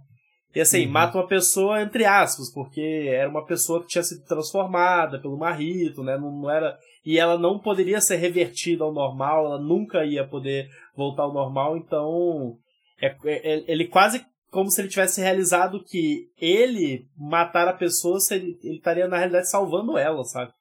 E 0.55 0.59
assim, 0.59 0.87
uhum. 0.87 0.91
mata 0.91 1.17
uma 1.17 1.27
pessoa 1.27 1.79
entre 1.81 2.05
aspas, 2.05 2.51
porque 2.51 3.07
era 3.07 3.29
uma 3.29 3.45
pessoa 3.45 3.81
que 3.81 3.87
tinha 3.87 4.03
sido 4.03 4.25
transformada 4.25 5.19
pelo 5.19 5.37
Marrito, 5.37 6.03
né? 6.03 6.17
Não, 6.17 6.31
não 6.31 6.49
era. 6.49 6.75
E 7.05 7.19
ela 7.19 7.37
não 7.37 7.59
poderia 7.59 8.01
ser 8.01 8.17
revertida 8.17 8.83
ao 8.83 8.93
normal, 8.93 9.45
ela 9.45 9.59
nunca 9.59 10.03
ia 10.03 10.27
poder 10.27 10.67
voltar 10.99 11.23
ao 11.23 11.33
normal, 11.33 11.77
então. 11.77 12.57
É, 13.01 13.15
é, 13.23 13.71
ele 13.71 13.87
quase 13.87 14.23
como 14.51 14.69
se 14.69 14.81
ele 14.81 14.89
tivesse 14.89 15.21
realizado 15.21 15.83
que 15.83 16.27
ele 16.37 17.05
matar 17.17 17.67
a 17.67 17.73
pessoa, 17.73 18.17
ele, 18.31 18.57
ele 18.63 18.77
estaria 18.77 19.07
na 19.07 19.17
realidade 19.17 19.49
salvando 19.49 19.97
ela, 19.97 20.23
sabe? 20.23 20.51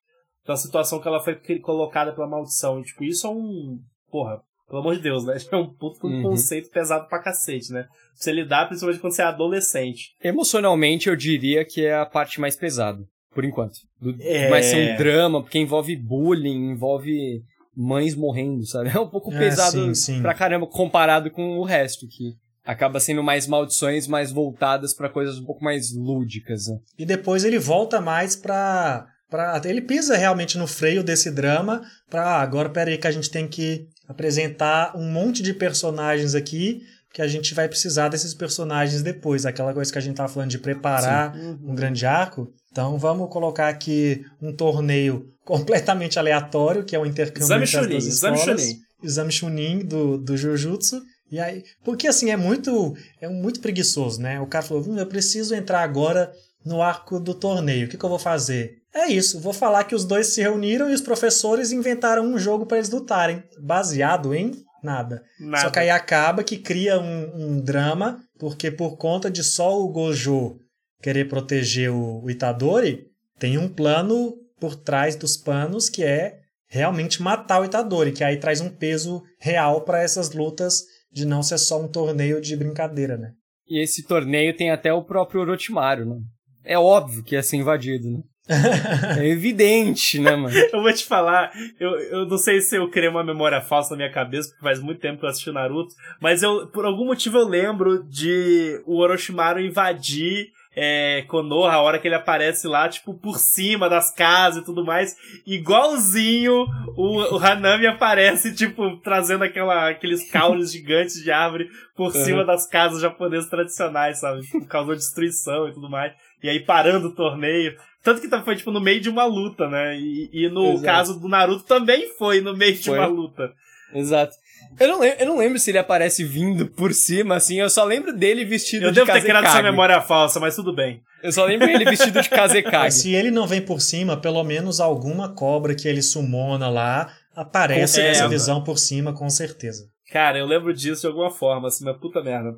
Então 0.43 0.55
a 0.55 0.59
situação 0.59 1.01
que 1.01 1.09
ela 1.09 1.21
foi 1.21 1.35
colocada 1.61 2.13
pela 2.13 2.29
maldição. 2.29 2.81
E, 2.81 2.85
tipo, 2.85 3.05
isso 3.05 3.27
é 3.27 3.31
um. 3.31 3.79
Porra, 4.11 4.41
pelo 4.69 4.81
amor 4.81 4.97
de 4.97 5.03
Deus, 5.03 5.25
né? 5.25 5.37
É 5.51 5.57
um 5.57 5.73
puto 5.75 6.07
uhum. 6.07 6.23
conceito 6.23 6.71
pesado 6.71 7.09
pra 7.09 7.23
cacete, 7.23 7.73
né? 7.73 7.87
Você 8.15 8.33
lidar, 8.33 8.67
principalmente 8.67 9.01
quando 9.01 9.15
você 9.15 9.23
é 9.23 9.27
adolescente. 9.27 10.15
Emocionalmente, 10.23 11.09
eu 11.09 11.17
diria 11.17 11.65
que 11.65 11.85
é 11.85 11.95
a 11.95 12.07
parte 12.07 12.41
mais 12.41 12.57
pesada, 12.57 13.03
por 13.35 13.45
enquanto. 13.45 13.75
Do, 14.01 14.17
é... 14.21 14.49
Vai 14.49 14.63
ser 14.63 14.93
um 14.93 14.97
drama, 14.97 15.43
porque 15.43 15.59
envolve 15.59 15.97
bullying, 15.97 16.73
envolve 16.73 17.43
mães 17.79 18.17
morrendo, 18.17 18.67
sabe? 18.67 18.91
É 18.99 18.99
um 18.99 19.09
pouco 19.09 19.33
é, 19.33 19.39
pesado 19.39 19.71
sim, 19.71 19.95
sim. 19.95 20.23
pra 20.23 20.35
caramba 20.35 20.67
comparado 20.67 21.31
com 21.31 21.59
o 21.59 21.65
resto, 21.65 22.09
que 22.09 22.35
acaba 22.65 22.99
sendo 22.99 23.23
mais 23.23 23.47
maldições 23.47 24.09
mais 24.09 24.33
voltadas 24.33 24.93
para 24.93 25.09
coisas 25.09 25.39
um 25.39 25.45
pouco 25.45 25.63
mais 25.63 25.95
lúdicas. 25.95 26.67
Né? 26.67 26.79
E 26.99 27.07
depois 27.07 27.45
ele 27.45 27.59
volta 27.59 28.01
mais 28.01 28.35
pra, 28.35 29.07
pra. 29.31 29.61
Ele 29.65 29.81
pisa 29.81 30.17
realmente 30.17 30.59
no 30.59 30.67
freio 30.67 31.05
desse 31.05 31.31
drama. 31.31 31.81
Pra 32.11 32.25
ah, 32.25 32.43
agora, 32.43 32.69
peraí, 32.69 32.99
que 32.99 33.07
a 33.07 33.13
gente 33.13 33.31
tem 33.31 33.47
que 33.47 33.87
apresentar 34.09 34.97
um 34.97 35.11
monte 35.11 35.43
de 35.43 35.55
personagens 35.55 36.35
aqui. 36.35 36.81
Que 37.15 37.23
a 37.23 37.29
gente 37.29 37.55
vai 37.55 37.69
precisar 37.69 38.09
desses 38.09 38.35
personagens 38.35 39.03
depois. 39.03 39.47
Aquela 39.47 39.73
coisa 39.73 39.91
que 39.91 39.97
a 39.97 40.03
gente 40.03 40.17
tava 40.17 40.29
falando 40.29 40.51
de 40.51 40.59
preparar 40.59 41.35
uhum. 41.35 41.71
um 41.71 41.75
grande 41.75 42.05
arco. 42.05 42.53
Então 42.71 42.99
vamos 42.99 43.31
colocar 43.31 43.69
aqui 43.69 44.25
um 44.41 44.53
torneio 44.53 45.33
completamente 45.45 46.19
aleatório, 46.19 46.85
que 46.85 46.95
é 46.95 46.99
o 46.99 47.07
intercâmbio 47.07 47.45
Exame 47.45 47.65
entre 47.65 47.73
Chunin, 47.73 47.97
as 47.97 48.05
duas 48.05 48.15
escolas. 48.15 48.41
Exame 48.41 48.61
Chunin. 48.61 48.81
Exame 49.03 49.33
Chunin 49.33 49.79
do, 49.87 50.19
do 50.19 50.37
Jujutsu. 50.37 51.03
E 51.31 51.39
aí, 51.39 51.63
porque 51.85 52.07
assim, 52.07 52.31
é 52.31 52.37
muito, 52.37 52.97
é 53.21 53.29
muito 53.29 53.61
preguiçoso, 53.61 54.21
né? 54.21 54.41
O 54.41 54.47
cara 54.47 54.65
falou, 54.65 54.83
hum, 54.87 54.99
eu 54.99 55.07
preciso 55.07 55.55
entrar 55.55 55.83
agora 55.83 56.33
no 56.65 56.83
arco 56.83 57.21
do 57.21 57.35
torneio, 57.35 57.87
o 57.87 57.89
que, 57.89 57.97
que 57.97 58.05
eu 58.05 58.09
vou 58.09 58.19
fazer? 58.19 58.79
É 58.95 59.07
isso, 59.09 59.41
vou 59.41 59.53
falar 59.53 59.85
que 59.85 59.95
os 59.95 60.05
dois 60.05 60.29
se 60.29 60.41
reuniram 60.41 60.91
e 60.91 60.95
os 60.95 61.01
professores 61.01 61.73
inventaram 61.73 62.25
um 62.25 62.39
jogo 62.39 62.67
para 62.67 62.79
eles 62.79 62.91
lutarem, 62.91 63.43
baseado 63.61 64.35
em 64.35 64.53
nada. 64.83 65.23
nada. 65.39 65.63
Só 65.63 65.71
que 65.71 65.79
aí 65.79 65.91
acaba 65.91 66.43
que 66.43 66.57
cria 66.57 66.99
um, 66.99 67.31
um, 67.35 67.61
drama, 67.61 68.21
porque 68.39 68.71
por 68.71 68.97
conta 68.97 69.31
de 69.31 69.45
só 69.45 69.79
o 69.79 69.89
Gojo 69.89 70.59
querer 71.03 71.29
proteger 71.29 71.91
o, 71.91 72.23
o 72.23 72.31
Itadori, 72.31 73.07
tem 73.39 73.59
um 73.59 73.69
plano 73.69 74.35
por 74.61 74.75
trás 74.75 75.17
dos 75.17 75.37
panos 75.37 75.89
que 75.89 76.03
é 76.03 76.41
realmente 76.69 77.23
matar 77.23 77.61
o 77.61 77.65
Itadori, 77.65 78.13
que 78.13 78.25
aí 78.25 78.37
traz 78.37 78.61
um 78.61 78.69
peso 78.69 79.23
real 79.41 79.83
para 79.83 80.03
essas 80.03 80.33
lutas 80.33 80.83
de 81.11 81.25
não 81.25 81.43
ser 81.43 81.59
só 81.59 81.81
um 81.81 81.89
torneio 81.89 82.41
de 82.41 82.55
brincadeira, 82.57 83.17
né? 83.17 83.33
E 83.67 83.83
esse 83.83 84.07
torneio 84.07 84.57
tem 84.57 84.71
até 84.71 84.93
o 84.93 85.05
próprio 85.05 85.41
Orochimaru, 85.41 86.05
né? 86.05 86.17
É 86.65 86.79
óbvio 86.79 87.23
que 87.23 87.35
ia 87.35 87.43
ser 87.43 87.57
invadido, 87.57 88.11
né? 88.11 88.23
é 89.19 89.29
evidente, 89.29 90.19
né, 90.19 90.35
mano? 90.35 90.57
eu 90.73 90.83
vou 90.83 90.93
te 90.93 91.05
falar, 91.05 91.51
eu, 91.79 91.91
eu 91.99 92.27
não 92.27 92.39
sei 92.39 92.61
se 92.61 92.77
eu 92.77 92.91
criei 92.91 93.09
uma 93.09 93.25
memória 93.25 93.61
falsa 93.61 93.91
na 93.91 93.99
minha 93.99 94.13
cabeça, 94.13 94.49
porque 94.49 94.63
faz 94.63 94.81
muito 94.81 95.01
tempo 95.01 95.19
que 95.19 95.25
eu 95.25 95.29
assisti 95.29 95.51
Naruto, 95.51 95.95
mas 96.21 96.43
eu, 96.43 96.67
por 96.69 96.87
algum 96.87 97.07
motivo 97.07 97.39
eu 97.39 97.47
lembro 97.47 98.03
de 98.05 98.83
o 98.87 98.99
Orochimaru 98.99 99.61
invadir 99.61 100.49
é, 100.81 101.23
Konoha, 101.23 101.73
a 101.73 101.83
hora 101.83 101.99
que 101.99 102.07
ele 102.07 102.15
aparece 102.15 102.69
lá, 102.69 102.89
tipo, 102.89 103.13
por 103.13 103.37
cima 103.37 103.89
das 103.89 104.15
casas 104.15 104.63
e 104.63 104.65
tudo 104.65 104.85
mais, 104.85 105.17
igualzinho 105.45 106.67
o, 106.97 107.35
o 107.35 107.37
Hanami 107.37 107.89
aparece, 107.89 108.55
tipo, 108.55 108.97
trazendo 108.99 109.43
aquela, 109.43 109.89
aqueles 109.89 110.31
caules 110.31 110.71
gigantes 110.71 111.21
de 111.21 111.33
árvore 111.33 111.69
por 111.97 112.15
uhum. 112.15 112.25
cima 112.25 112.45
das 112.45 112.65
casas 112.65 113.03
japonesas 113.03 113.51
tradicionais, 113.51 114.21
sabe? 114.21 114.43
Tipo, 114.43 114.67
causou 114.67 114.95
destruição 114.95 115.69
e 115.69 115.73
tudo 115.73 115.91
mais. 115.91 116.13
E 116.41 116.49
aí 116.49 116.61
parando 116.61 117.09
o 117.09 117.15
torneio. 117.15 117.75
Tanto 118.05 118.21
que 118.21 118.29
foi, 118.43 118.55
tipo, 118.55 118.71
no 118.71 118.81
meio 118.81 119.01
de 119.01 119.11
uma 119.11 119.25
luta, 119.25 119.69
né? 119.69 119.99
E, 119.99 120.31
e 120.33 120.49
no 120.49 120.75
Exato. 120.75 120.85
caso 120.85 121.21
do 121.21 121.29
Naruto 121.29 121.65
também 121.65 122.09
foi 122.17 122.41
no 122.41 122.57
meio 122.57 122.75
de 122.75 122.85
foi. 122.85 122.99
uma 122.99 123.09
luta. 123.09 123.53
Exato. 123.93 124.37
Eu 124.79 124.89
não, 124.89 125.01
lembro, 125.01 125.21
eu 125.21 125.27
não 125.27 125.39
lembro 125.39 125.59
se 125.59 125.71
ele 125.71 125.79
aparece 125.79 126.25
vindo 126.25 126.69
por 126.69 126.93
cima, 126.93 127.37
assim. 127.37 127.61
Eu 127.61 127.71
só 127.71 127.85
lembro 127.85 128.17
dele 128.17 128.45
vestido 128.45 128.87
eu 128.87 128.93
de 128.93 129.01
Eu 129.01 129.07
devo 129.07 129.19
ter 129.19 129.25
criado 129.25 129.47
essa 129.47 129.63
memória 129.63 130.01
falsa, 130.01 130.39
mas 130.39 130.55
tudo 130.55 130.75
bem. 130.75 131.01
Eu 131.23 131.33
só 131.33 131.45
lembro 131.45 131.69
ele 131.69 131.85
vestido 131.85 132.21
de 132.21 132.29
Kazekage. 132.29 132.97
se 132.97 133.15
ele 133.15 133.31
não 133.31 133.47
vem 133.47 133.61
por 133.61 133.81
cima, 133.81 134.17
pelo 134.17 134.43
menos 134.45 134.81
alguma 134.81 135.35
cobra 135.35 135.75
que 135.75 135.89
ele 135.89 136.03
sumona 136.03 136.69
lá 136.69 137.13
aparece 137.35 138.03
nessa 138.03 138.25
é, 138.25 138.29
visão 138.29 138.63
por 138.63 138.79
cima, 138.79 139.13
com 139.13 139.29
certeza. 139.31 139.85
Cara, 140.11 140.39
eu 140.39 140.47
lembro 140.47 140.73
disso 140.73 141.03
de 141.03 141.07
alguma 141.07 141.31
forma, 141.31 141.69
assim, 141.69 141.85
mas 141.85 141.99
puta 141.99 142.23
merda. 142.23 142.53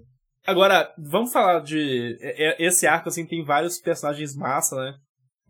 Agora, 0.46 0.92
vamos 0.98 1.32
falar 1.32 1.60
de. 1.60 2.16
Esse 2.58 2.86
arco, 2.86 3.08
assim, 3.08 3.26
tem 3.26 3.44
vários 3.44 3.78
personagens 3.78 4.34
massa, 4.34 4.76
né? 4.76 4.94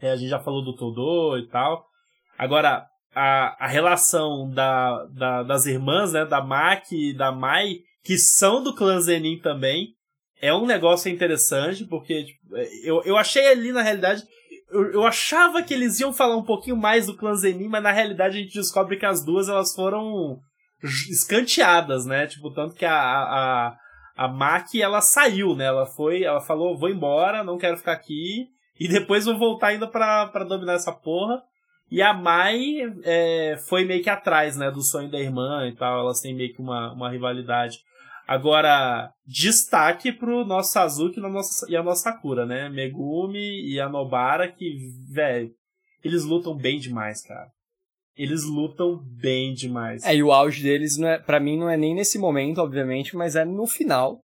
É, 0.01 0.11
a 0.11 0.17
gente 0.17 0.31
já 0.31 0.41
falou 0.41 0.65
do 0.65 0.75
Todo 0.75 1.39
e 1.39 1.49
tal. 1.49 1.85
Agora, 2.39 2.87
a, 3.15 3.65
a 3.65 3.67
relação 3.67 4.51
da, 4.51 5.05
da, 5.07 5.43
das 5.43 5.67
irmãs, 5.67 6.13
né, 6.13 6.25
da 6.25 6.41
Maki 6.41 7.11
e 7.11 7.15
da 7.15 7.33
Mai, 7.33 7.79
que 8.05 8.17
são 8.17 8.63
do 8.63 8.75
clã 8.75 9.01
Zenin 9.01 9.39
também, 9.39 9.95
é 10.41 10.55
um 10.55 10.67
negócio 10.67 11.11
interessante, 11.11 11.85
porque 11.85 12.25
tipo, 12.25 12.57
é, 12.57 12.69
eu, 12.83 13.03
eu 13.05 13.17
achei 13.17 13.47
ali, 13.47 13.73
na 13.73 13.83
realidade, 13.83 14.23
eu, 14.71 14.93
eu 14.93 15.07
achava 15.07 15.63
que 15.63 15.75
eles 15.75 16.01
iam 16.01 16.13
falar 16.13 16.37
um 16.37 16.45
pouquinho 16.45 16.77
mais 16.77 17.07
do 17.07 17.17
clã 17.17 17.35
Zenin, 17.35 17.69
mas 17.69 17.83
na 17.83 17.93
realidade 17.93 18.39
a 18.39 18.41
gente 18.41 18.55
descobre 18.55 18.97
que 18.97 19.07
as 19.07 19.25
duas 19.25 19.49
elas 19.49 19.75
foram 19.75 20.39
escanteadas, 20.83 22.07
né? 22.07 22.27
Tipo, 22.27 22.53
tanto 22.53 22.75
que 22.75 22.87
a, 22.87 22.95
a, 22.95 23.77
a 24.17 24.29
Maki, 24.29 24.81
ela 24.81 25.01
saiu, 25.01 25.55
né? 25.55 25.67
Ela 25.67 25.87
foi, 25.87 26.23
ela 26.23 26.41
falou, 26.41 26.79
vou 26.79 26.89
embora, 26.89 27.45
não 27.45 27.59
quero 27.59 27.77
ficar 27.77 27.93
aqui, 27.93 28.47
e 28.79 28.89
depois 28.89 29.27
vou 29.27 29.39
voltar 29.39 29.69
ainda 29.69 29.87
pra, 29.87 30.27
pra 30.29 30.45
dominar 30.45 30.75
essa 30.75 30.93
porra. 30.93 31.43
E 31.91 32.01
a 32.01 32.15
Mai 32.15 32.77
é, 33.03 33.57
foi 33.69 33.85
meio 33.85 34.03
que 34.03 34.09
atrás, 34.09 34.57
né, 34.57 34.71
do 34.71 34.83
sonho 34.83 35.11
da 35.11 35.19
irmã 35.19 35.67
e 35.67 35.75
tal. 35.75 36.01
Elas 36.01 36.21
têm 36.21 36.35
meio 36.35 36.55
que 36.55 36.61
uma, 36.61 36.93
uma 36.93 37.11
rivalidade. 37.11 37.79
Agora, 38.29 39.13
destaque 39.27 40.13
pro 40.13 40.45
nosso 40.45 40.79
e 40.79 41.21
nossa, 41.21 41.67
e 41.69 41.77
a 41.77 41.83
nossa 41.83 42.03
Sakura, 42.03 42.47
né? 42.47 42.69
Megumi 42.69 43.69
e 43.69 43.81
a 43.81 43.89
Nobara, 43.89 44.47
que, 44.47 44.77
velho, 45.13 45.51
eles 46.05 46.25
lutam 46.25 46.57
bem 46.57 46.79
demais, 46.79 47.23
cara. 47.27 47.49
Eles 48.17 48.45
lutam 48.45 49.03
bem 49.21 49.53
demais. 49.53 50.05
É, 50.05 50.15
e 50.15 50.23
o 50.23 50.31
auge 50.31 50.63
deles, 50.63 50.97
não 50.97 51.09
é, 51.09 51.19
pra 51.19 51.41
mim, 51.41 51.59
não 51.59 51.69
é 51.69 51.77
nem 51.77 51.93
nesse 51.93 52.19
momento, 52.19 52.59
obviamente, 52.59 53.17
mas 53.17 53.35
é 53.35 53.45
no 53.45 53.67
final. 53.67 54.21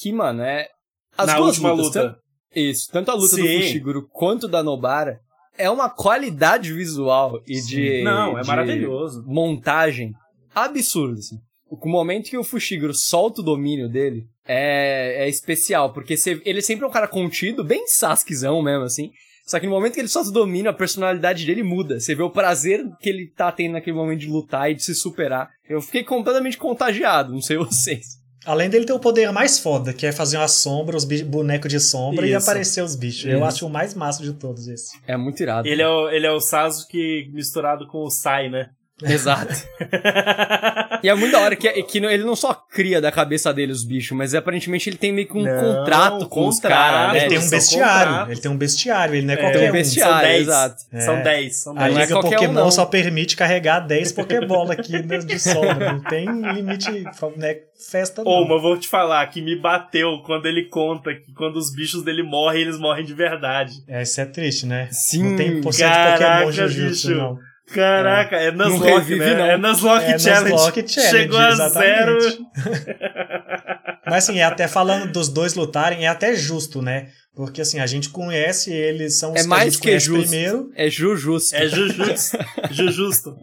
Que, 0.00 0.10
mano, 0.10 0.42
é. 0.42 0.68
As 1.16 1.28
Na 1.28 1.36
duas 1.36 1.50
última 1.50 1.70
lutas, 1.70 1.86
luta. 1.86 2.02
Tanto, 2.02 2.20
isso, 2.52 2.90
tanto 2.90 3.10
a 3.12 3.14
luta 3.14 3.36
Sim. 3.36 3.42
do 3.42 3.48
Fushiguro 3.62 4.08
quanto 4.08 4.48
da 4.48 4.60
Nobara 4.60 5.20
é 5.58 5.70
uma 5.70 5.90
qualidade 5.90 6.72
visual 6.72 7.40
e 7.46 7.56
Sim. 7.56 7.68
de. 7.68 8.02
Não, 8.02 8.38
é 8.38 8.42
de 8.42 8.48
maravilhoso. 8.48 9.24
Montagem 9.26 10.12
absurda, 10.54 11.18
assim. 11.18 11.36
O 11.68 11.88
momento 11.88 12.30
que 12.30 12.38
o 12.38 12.44
Fushiguro 12.44 12.94
solta 12.94 13.40
o 13.40 13.44
domínio 13.44 13.88
dele 13.88 14.24
é, 14.46 15.24
é 15.24 15.28
especial, 15.28 15.92
porque 15.92 16.16
você, 16.16 16.40
ele 16.44 16.60
é 16.60 16.62
sempre 16.62 16.84
é 16.84 16.88
um 16.88 16.92
cara 16.92 17.08
contido, 17.08 17.64
bem 17.64 17.86
Sasquezão 17.88 18.62
mesmo, 18.62 18.84
assim. 18.84 19.10
Só 19.46 19.60
que 19.60 19.66
no 19.66 19.72
momento 19.72 19.94
que 19.94 20.00
ele 20.00 20.08
solta 20.08 20.30
o 20.30 20.32
domínio, 20.32 20.70
a 20.70 20.74
personalidade 20.74 21.46
dele 21.46 21.62
muda. 21.62 22.00
Você 22.00 22.14
vê 22.14 22.22
o 22.22 22.30
prazer 22.30 22.84
que 23.00 23.08
ele 23.08 23.28
tá 23.28 23.50
tendo 23.52 23.72
naquele 23.72 23.96
momento 23.96 24.20
de 24.20 24.28
lutar 24.28 24.70
e 24.70 24.74
de 24.74 24.82
se 24.82 24.94
superar. 24.94 25.50
Eu 25.68 25.80
fiquei 25.80 26.02
completamente 26.02 26.56
contagiado, 26.56 27.32
não 27.32 27.40
sei 27.40 27.56
vocês. 27.58 28.18
Além 28.46 28.70
dele 28.70 28.86
ter 28.86 28.92
o 28.92 29.00
poder 29.00 29.32
mais 29.32 29.58
foda, 29.58 29.92
que 29.92 30.06
é 30.06 30.12
fazer 30.12 30.36
uma 30.36 30.46
sombra, 30.46 30.96
os 30.96 31.04
bonecos 31.04 31.68
de 31.68 31.80
sombra 31.80 32.24
Isso. 32.24 32.32
e 32.32 32.36
aparecer 32.36 32.82
os 32.82 32.94
bichos. 32.94 33.24
Isso. 33.24 33.28
Eu 33.28 33.44
acho 33.44 33.66
o 33.66 33.70
mais 33.70 33.92
massa 33.92 34.22
de 34.22 34.32
todos 34.32 34.68
esse. 34.68 34.96
É 35.06 35.16
muito 35.16 35.42
irado. 35.42 35.66
Ele 35.66 35.82
é 35.82 35.88
o, 35.88 36.08
ele 36.08 36.26
é 36.26 36.30
o 36.30 36.38
Sasuke 36.38 37.28
misturado 37.32 37.88
com 37.88 38.04
o 38.04 38.10
Sai, 38.10 38.48
né? 38.48 38.70
Exato. 39.02 39.52
e 41.02 41.08
é 41.08 41.14
muito 41.14 41.32
da 41.32 41.40
hora 41.40 41.54
que, 41.56 41.70
que 41.82 41.98
ele 41.98 42.24
não 42.24 42.34
só 42.36 42.54
cria 42.54 43.00
da 43.00 43.12
cabeça 43.12 43.52
dele 43.52 43.72
os 43.72 43.84
bichos, 43.84 44.16
mas 44.16 44.34
aparentemente 44.34 44.88
ele 44.88 44.96
tem 44.96 45.12
meio 45.12 45.26
que 45.28 45.36
um 45.36 45.42
Não, 45.42 45.60
contrato 45.60 46.26
com 46.28 46.46
os 46.46 46.56
contrato. 46.56 46.72
caras, 46.72 47.12
né? 47.12 47.18
Ele 47.20 47.28
tem 47.28 47.38
um 47.38 47.40
são 47.42 47.50
bestiário. 47.50 48.06
contratos. 48.08 48.32
Ele 48.32 48.40
tem 48.40 48.50
um 48.50 48.56
bestiário, 48.56 49.14
ele 49.14 49.26
não 49.26 49.34
é 49.34 49.36
É, 49.36 49.40
qualquer 49.40 49.66
um. 49.66 49.68
um 49.68 49.72
bestiário. 49.72 50.14
São 50.14 50.22
10. 50.22 50.40
exato. 50.42 50.76
São 51.04 51.14
É. 51.16 51.22
10. 51.22 51.56
São 51.56 51.72
A 51.72 51.74
não 51.76 51.82
é 51.82 51.88
10. 51.90 51.98
Liga 52.00 52.12
qualquer 52.20 52.28
um, 52.28 52.40
Pokémon 52.40 52.52
não. 52.64 52.70
só 52.70 52.86
permite 52.86 53.36
carregar 53.36 53.80
10 53.80 54.12
Pokébola 54.12 54.72
aqui 54.72 55.02
de 55.02 55.18
de 55.26 55.38
solo. 55.38 55.74
Não 55.74 56.00
tem 56.00 56.26
limite, 56.52 56.90
né, 57.36 57.56
festa 57.90 58.24
não. 58.24 58.30
Ô, 58.30 58.42
mas 58.44 58.50
eu 58.52 58.60
vou 58.62 58.78
te 58.78 58.88
falar 58.88 59.26
que 59.26 59.42
me 59.42 59.56
bateu 59.60 60.22
quando 60.24 60.46
ele 60.46 60.64
conta 60.70 61.14
que 61.14 61.32
quando 61.34 61.56
os 61.56 61.70
bichos 61.74 62.02
dele 62.02 62.22
morrem, 62.22 62.62
eles 62.62 62.78
morrem 62.78 63.04
de 63.04 63.12
verdade. 63.12 63.72
É, 63.86 64.02
isso 64.02 64.20
é 64.20 64.24
triste, 64.24 64.64
né? 64.66 64.88
Sim, 64.90 65.22
não 65.30 65.36
tem 65.36 65.60
porcento 65.60 65.90
caraca, 65.90 66.24
Pokémon 66.46 66.52
Jujutsu, 66.52 67.08
bicho. 67.08 67.18
não. 67.20 67.38
Caraca, 67.72 68.36
é, 68.36 68.52
Não 68.52 68.70
Nuzlocke, 68.70 69.16
né? 69.16 69.34
não. 69.34 69.44
É 69.46 69.56
Nuzlocke 69.56 70.04
É 70.04 70.18
Challenge. 70.18 70.50
Nuzlocke 70.52 70.88
Challenge, 70.88 71.16
Chegou 71.18 71.38
a 71.38 71.68
zero. 71.68 72.18
Mas 74.06 74.24
assim, 74.28 74.38
é 74.38 74.44
até 74.44 74.68
falando 74.68 75.10
dos 75.10 75.28
dois 75.28 75.54
lutarem, 75.54 76.04
é 76.04 76.08
até 76.08 76.34
justo, 76.34 76.80
né? 76.80 77.08
Porque 77.34 77.60
assim, 77.60 77.80
a 77.80 77.86
gente 77.86 78.08
conhece 78.10 78.72
eles, 78.72 79.18
são 79.18 79.32
os 79.32 79.36
É 79.36 79.40
que 79.40 79.46
a 79.46 79.48
mais 79.48 79.64
gente 79.72 79.82
que 79.82 79.88
conhece 79.88 80.06
justo. 80.06 80.28
primeiro. 80.28 80.70
É 80.76 80.88
Jujutsu. 80.88 81.54
É 81.56 81.68
Jujutsu. 81.68 82.38
Jujusto. 82.70 83.36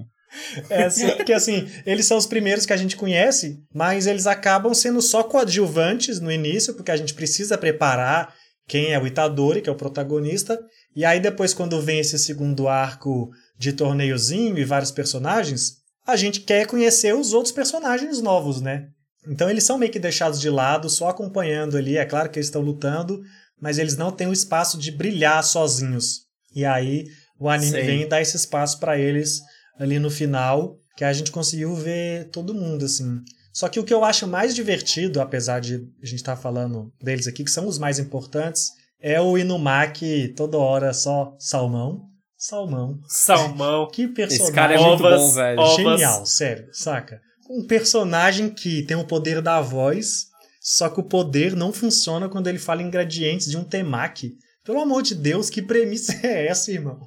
É 0.70 0.84
assim, 0.86 1.08
porque 1.12 1.34
assim, 1.34 1.70
eles 1.86 2.06
são 2.06 2.18
os 2.18 2.26
primeiros 2.26 2.66
que 2.66 2.74
a 2.74 2.78
gente 2.78 2.96
conhece, 2.96 3.60
mas 3.74 4.08
eles 4.08 4.26
acabam 4.26 4.74
sendo 4.74 5.02
só 5.02 5.22
coadjuvantes 5.22 6.20
no 6.20 6.32
início, 6.32 6.74
porque 6.74 6.92
a 6.92 6.98
gente 6.98 7.14
precisa 7.14 7.56
preparar 7.58 8.34
quem 8.68 8.94
é 8.94 9.00
o 9.00 9.06
Itadori, 9.06 9.62
que 9.62 9.70
é 9.70 9.72
o 9.72 9.76
protagonista, 9.76 10.58
e 10.96 11.06
aí 11.06 11.20
depois 11.20 11.54
quando 11.54 11.80
vem 11.82 12.00
esse 12.00 12.18
segundo 12.18 12.68
arco 12.68 13.30
de 13.64 13.74
torneiozinho 13.74 14.58
e 14.58 14.66
vários 14.66 14.92
personagens, 14.92 15.78
a 16.06 16.16
gente 16.16 16.42
quer 16.42 16.68
conhecer 16.68 17.16
os 17.16 17.34
outros 17.34 17.54
personagens 17.54 18.22
novos, 18.22 18.60
né? 18.60 18.90
Então 19.28 19.50
eles 19.50 19.64
são 19.64 19.78
meio 19.78 19.92
que 19.92 20.00
deixados 20.00 20.40
de 20.40 20.50
lado, 20.50 20.90
só 20.90 21.08
acompanhando 21.08 21.78
ali, 21.78 21.98
é 21.98 22.06
claro 22.06 22.30
que 22.30 22.38
eles 22.38 22.48
estão 22.48 22.62
lutando, 22.62 23.22
mas 23.60 23.78
eles 23.78 23.96
não 23.96 24.12
têm 24.12 24.28
o 24.28 24.34
espaço 24.34 24.78
de 24.78 24.92
brilhar 24.92 25.42
sozinhos. 25.44 26.24
E 26.54 26.66
aí 26.66 27.06
o 27.40 27.50
anime 27.50 27.80
Sim. 27.80 27.86
vem 27.86 28.02
e 28.02 28.06
dá 28.06 28.22
esse 28.22 28.36
espaço 28.36 28.80
para 28.80 29.00
eles 29.00 29.40
ali 29.80 29.98
no 29.98 30.12
final, 30.12 30.78
que 30.98 31.06
a 31.06 31.14
gente 31.14 31.32
conseguiu 31.32 31.74
ver 31.74 32.30
todo 32.30 32.54
mundo, 32.54 32.86
assim. 32.86 33.22
Só 33.54 33.70
que 33.70 33.80
o 33.80 33.84
que 33.84 33.94
eu 33.94 34.04
acho 34.04 34.28
mais 34.28 34.54
divertido, 34.54 35.22
apesar 35.22 35.62
de 35.62 35.76
a 36.02 36.06
gente 36.06 36.16
estar 36.16 36.36
falando 36.36 36.92
deles 37.02 37.28
aqui, 37.28 37.44
que 37.44 37.52
são 37.52 37.68
os 37.68 37.78
mais 37.78 37.98
importantes, 38.00 38.72
é 39.00 39.20
o 39.22 39.38
Inumaki 39.38 40.34
toda 40.36 40.58
hora 40.58 40.94
só 40.94 41.36
salmão. 41.40 42.13
Salmão. 42.48 43.00
Salmão. 43.08 43.88
Que 43.94 44.08
personagem 44.08 44.44
Esse 44.46 44.54
cara 44.54 44.74
é 44.74 44.78
muito 44.78 45.04
Ovas, 45.04 45.22
bom, 45.22 45.32
velho. 45.32 45.60
ovas. 45.60 45.76
genial, 45.78 46.26
sério, 46.26 46.68
saca? 46.74 47.22
Um 47.50 47.66
personagem 47.66 48.50
que 48.50 48.84
tem 48.84 48.98
o 48.98 49.06
poder 49.08 49.42
da 49.42 49.62
voz, 49.62 50.26
só 50.62 50.90
que 50.90 51.00
o 51.00 51.04
poder 51.08 51.56
não 51.56 51.72
funciona 51.72 52.28
quando 52.28 52.48
ele 52.48 52.60
fala 52.60 52.82
ingredientes 52.82 53.48
de 53.50 53.56
um 53.58 53.64
temaki. 53.64 54.32
Pelo 54.66 54.82
amor 54.82 55.04
de 55.04 55.16
Deus, 55.16 55.50
que 55.50 55.62
premissa 55.62 56.20
é 56.26 56.48
essa, 56.48 56.72
irmão? 56.72 57.00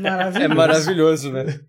Maravilhoso. 0.00 0.38
É 0.44 0.48
maravilhoso, 0.48 1.32
velho. 1.32 1.60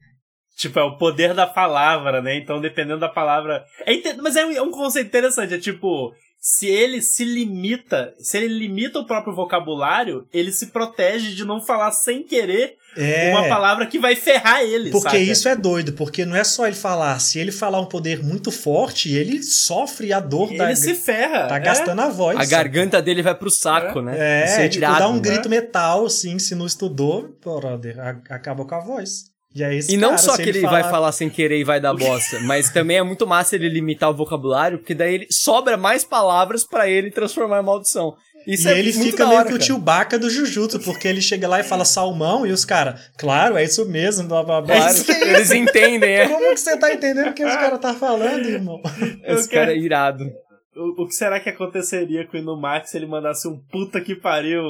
Tipo, 0.57 0.80
é 0.80 0.84
o 0.84 0.97
poder 0.97 1.34
da 1.34 1.45
palavra, 1.47 2.22
né? 2.22 2.38
Então, 2.38 2.59
dependendo 2.61 2.99
da 3.01 3.09
palavra. 3.09 3.63
É 3.86 3.93
inte- 3.93 4.13
Mas 4.22 4.36
é 4.38 4.45
um, 4.45 4.51
é 4.51 4.61
um 4.61 4.72
conceito 4.72 5.07
interessante. 5.07 5.53
É 5.53 5.57
tipo, 5.57 6.13
se 6.39 6.68
ele 6.68 7.01
se 7.01 7.26
limita, 7.26 8.13
se 8.20 8.38
ele 8.38 8.47
limita 8.57 8.99
o 8.99 9.05
próprio 9.05 9.36
vocabulário, 9.36 10.26
ele 10.34 10.53
se 10.53 10.68
protege 10.68 11.36
de 11.36 11.43
não 11.43 11.59
falar 11.59 11.91
sem 11.91 12.24
querer 12.24 12.76
É, 12.97 13.31
uma 13.31 13.47
palavra 13.47 13.85
que 13.85 13.99
vai 13.99 14.15
ferrar 14.15 14.61
ele. 14.61 14.91
porque 14.91 15.09
saca? 15.09 15.17
isso 15.19 15.47
é 15.49 15.55
doido, 15.55 15.93
porque 15.93 16.25
não 16.25 16.35
é 16.35 16.43
só 16.43 16.65
ele 16.67 16.75
falar. 16.75 17.19
Se 17.19 17.39
ele 17.39 17.51
falar 17.51 17.79
um 17.79 17.85
poder 17.85 18.23
muito 18.23 18.51
forte, 18.51 19.13
ele 19.13 19.43
sofre 19.43 20.13
a 20.13 20.19
dor 20.19 20.49
Ele 20.49 20.57
da. 20.57 20.75
se 20.75 20.93
ferra. 20.95 21.47
Tá 21.47 21.57
é. 21.57 21.59
gastando 21.59 22.01
a 22.01 22.09
voz. 22.09 22.37
A 22.39 22.45
garganta 22.45 23.01
dele 23.01 23.21
vai 23.21 23.35
pro 23.35 23.49
saco, 23.49 24.01
né? 24.01 24.15
É, 24.17 24.45
Isso 24.45 24.69
tipo, 24.69 24.85
irado, 24.85 24.99
dá 24.99 25.07
um 25.09 25.15
né? 25.15 25.19
grito 25.21 25.49
metal, 25.49 26.05
assim, 26.05 26.39
se 26.39 26.55
não 26.55 26.65
estudou, 26.65 27.35
brother, 27.43 27.99
a- 27.99 28.35
acaba 28.35 28.65
com 28.65 28.75
a 28.75 28.79
voz. 28.79 29.25
E, 29.53 29.63
esse 29.63 29.93
E 29.93 29.97
não 29.97 30.09
cara, 30.09 30.17
só 30.17 30.35
que 30.35 30.49
ele 30.49 30.61
vai 30.61 30.83
falar 30.83 31.13
sem 31.13 31.29
querer 31.29 31.57
e 31.57 31.63
vai 31.63 31.79
dar 31.79 31.93
bosta, 31.93 32.39
mas 32.41 32.69
também 32.69 32.97
é 32.97 33.03
muito 33.03 33.25
massa 33.25 33.55
ele 33.55 33.69
limitar 33.69 34.09
o 34.09 34.13
vocabulário, 34.13 34.79
porque 34.79 34.93
daí 34.93 35.13
ele 35.15 35.27
sobra 35.31 35.77
mais 35.77 36.03
palavras 36.03 36.65
pra 36.65 36.89
ele 36.89 37.09
transformar 37.09 37.61
em 37.61 37.65
maldição. 37.65 38.15
Isso 38.47 38.67
e 38.67 38.71
é 38.71 38.79
ele 38.79 38.93
muito 38.93 39.11
fica 39.11 39.23
da 39.23 39.27
meio 39.27 39.39
hora, 39.39 39.47
que 39.47 39.53
o 39.53 39.57
cara. 39.57 39.65
Chewbacca 39.65 40.19
do 40.19 40.29
Jujutsu, 40.29 40.79
porque 40.79 41.07
ele 41.07 41.21
chega 41.21 41.47
lá 41.47 41.59
e 41.59 41.63
fala 41.63 41.83
salmão, 41.83 42.45
e 42.45 42.51
os 42.51 42.63
caras, 42.63 43.09
claro, 43.17 43.57
é 43.57 43.63
isso 43.63 43.85
mesmo, 43.87 44.27
blá 44.27 44.43
blá 44.43 44.61
blá. 44.61 44.91
Isso 44.91 45.05
que 45.05 45.11
é 45.11 45.33
eles 45.33 45.51
entendem, 45.51 46.13
é. 46.13 46.27
Como 46.27 46.49
que 46.51 46.57
você 46.59 46.77
tá 46.77 46.93
entendendo 46.93 47.29
o 47.29 47.33
que 47.33 47.43
os 47.43 47.55
caras 47.55 47.79
tá 47.79 47.93
falando, 47.93 48.45
irmão? 48.45 48.81
Esse 49.23 49.49
cara 49.49 49.73
é 49.73 49.77
irado. 49.77 50.31
O, 50.75 51.03
o 51.03 51.07
que 51.07 51.15
será 51.15 51.39
que 51.39 51.49
aconteceria 51.49 52.27
com 52.27 52.37
o 52.37 52.39
Inumax 52.39 52.91
se 52.91 52.97
ele 52.97 53.07
mandasse 53.07 53.47
um 53.47 53.57
puta 53.71 53.99
que 54.01 54.15
pariu? 54.15 54.61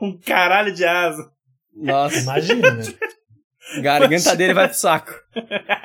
Um 0.00 0.18
caralho 0.18 0.72
de 0.74 0.84
asa. 0.84 1.30
Nossa, 1.74 2.18
Imagina, 2.18 2.70
né? 2.70 2.82
a 3.76 3.80
garganta 3.80 4.36
dele 4.36 4.54
vai 4.54 4.68
pro 4.68 4.76
saco. 4.76 5.12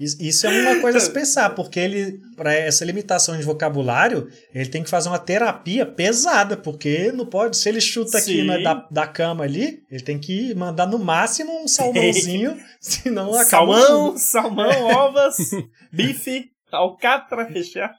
Isso 0.00 0.46
é 0.46 0.50
uma 0.50 0.80
coisa 0.80 0.96
a 0.96 1.00
se 1.00 1.10
pensar, 1.12 1.50
porque 1.50 1.78
ele, 1.78 2.20
para 2.34 2.54
essa 2.54 2.86
limitação 2.86 3.36
de 3.36 3.42
vocabulário, 3.42 4.28
ele 4.54 4.70
tem 4.70 4.82
que 4.82 4.88
fazer 4.88 5.10
uma 5.10 5.18
terapia 5.18 5.84
pesada, 5.84 6.56
porque 6.56 7.12
não 7.12 7.26
pode, 7.26 7.58
se 7.58 7.68
ele 7.68 7.82
chuta 7.82 8.16
aqui 8.16 8.42
na, 8.42 8.58
da, 8.58 8.88
da 8.90 9.06
cama 9.06 9.44
ali, 9.44 9.82
ele 9.90 10.02
tem 10.02 10.18
que 10.18 10.54
mandar 10.54 10.86
no 10.86 10.98
máximo 10.98 11.52
um 11.62 11.68
salmãozinho, 11.68 12.56
senão 12.80 13.34
acaba 13.34 13.78
Salmão, 13.78 14.16
salmão, 14.16 14.84
ovas, 14.86 15.36
bife, 15.92 16.50
alcatra 16.72 17.44
recheado. 17.44 17.94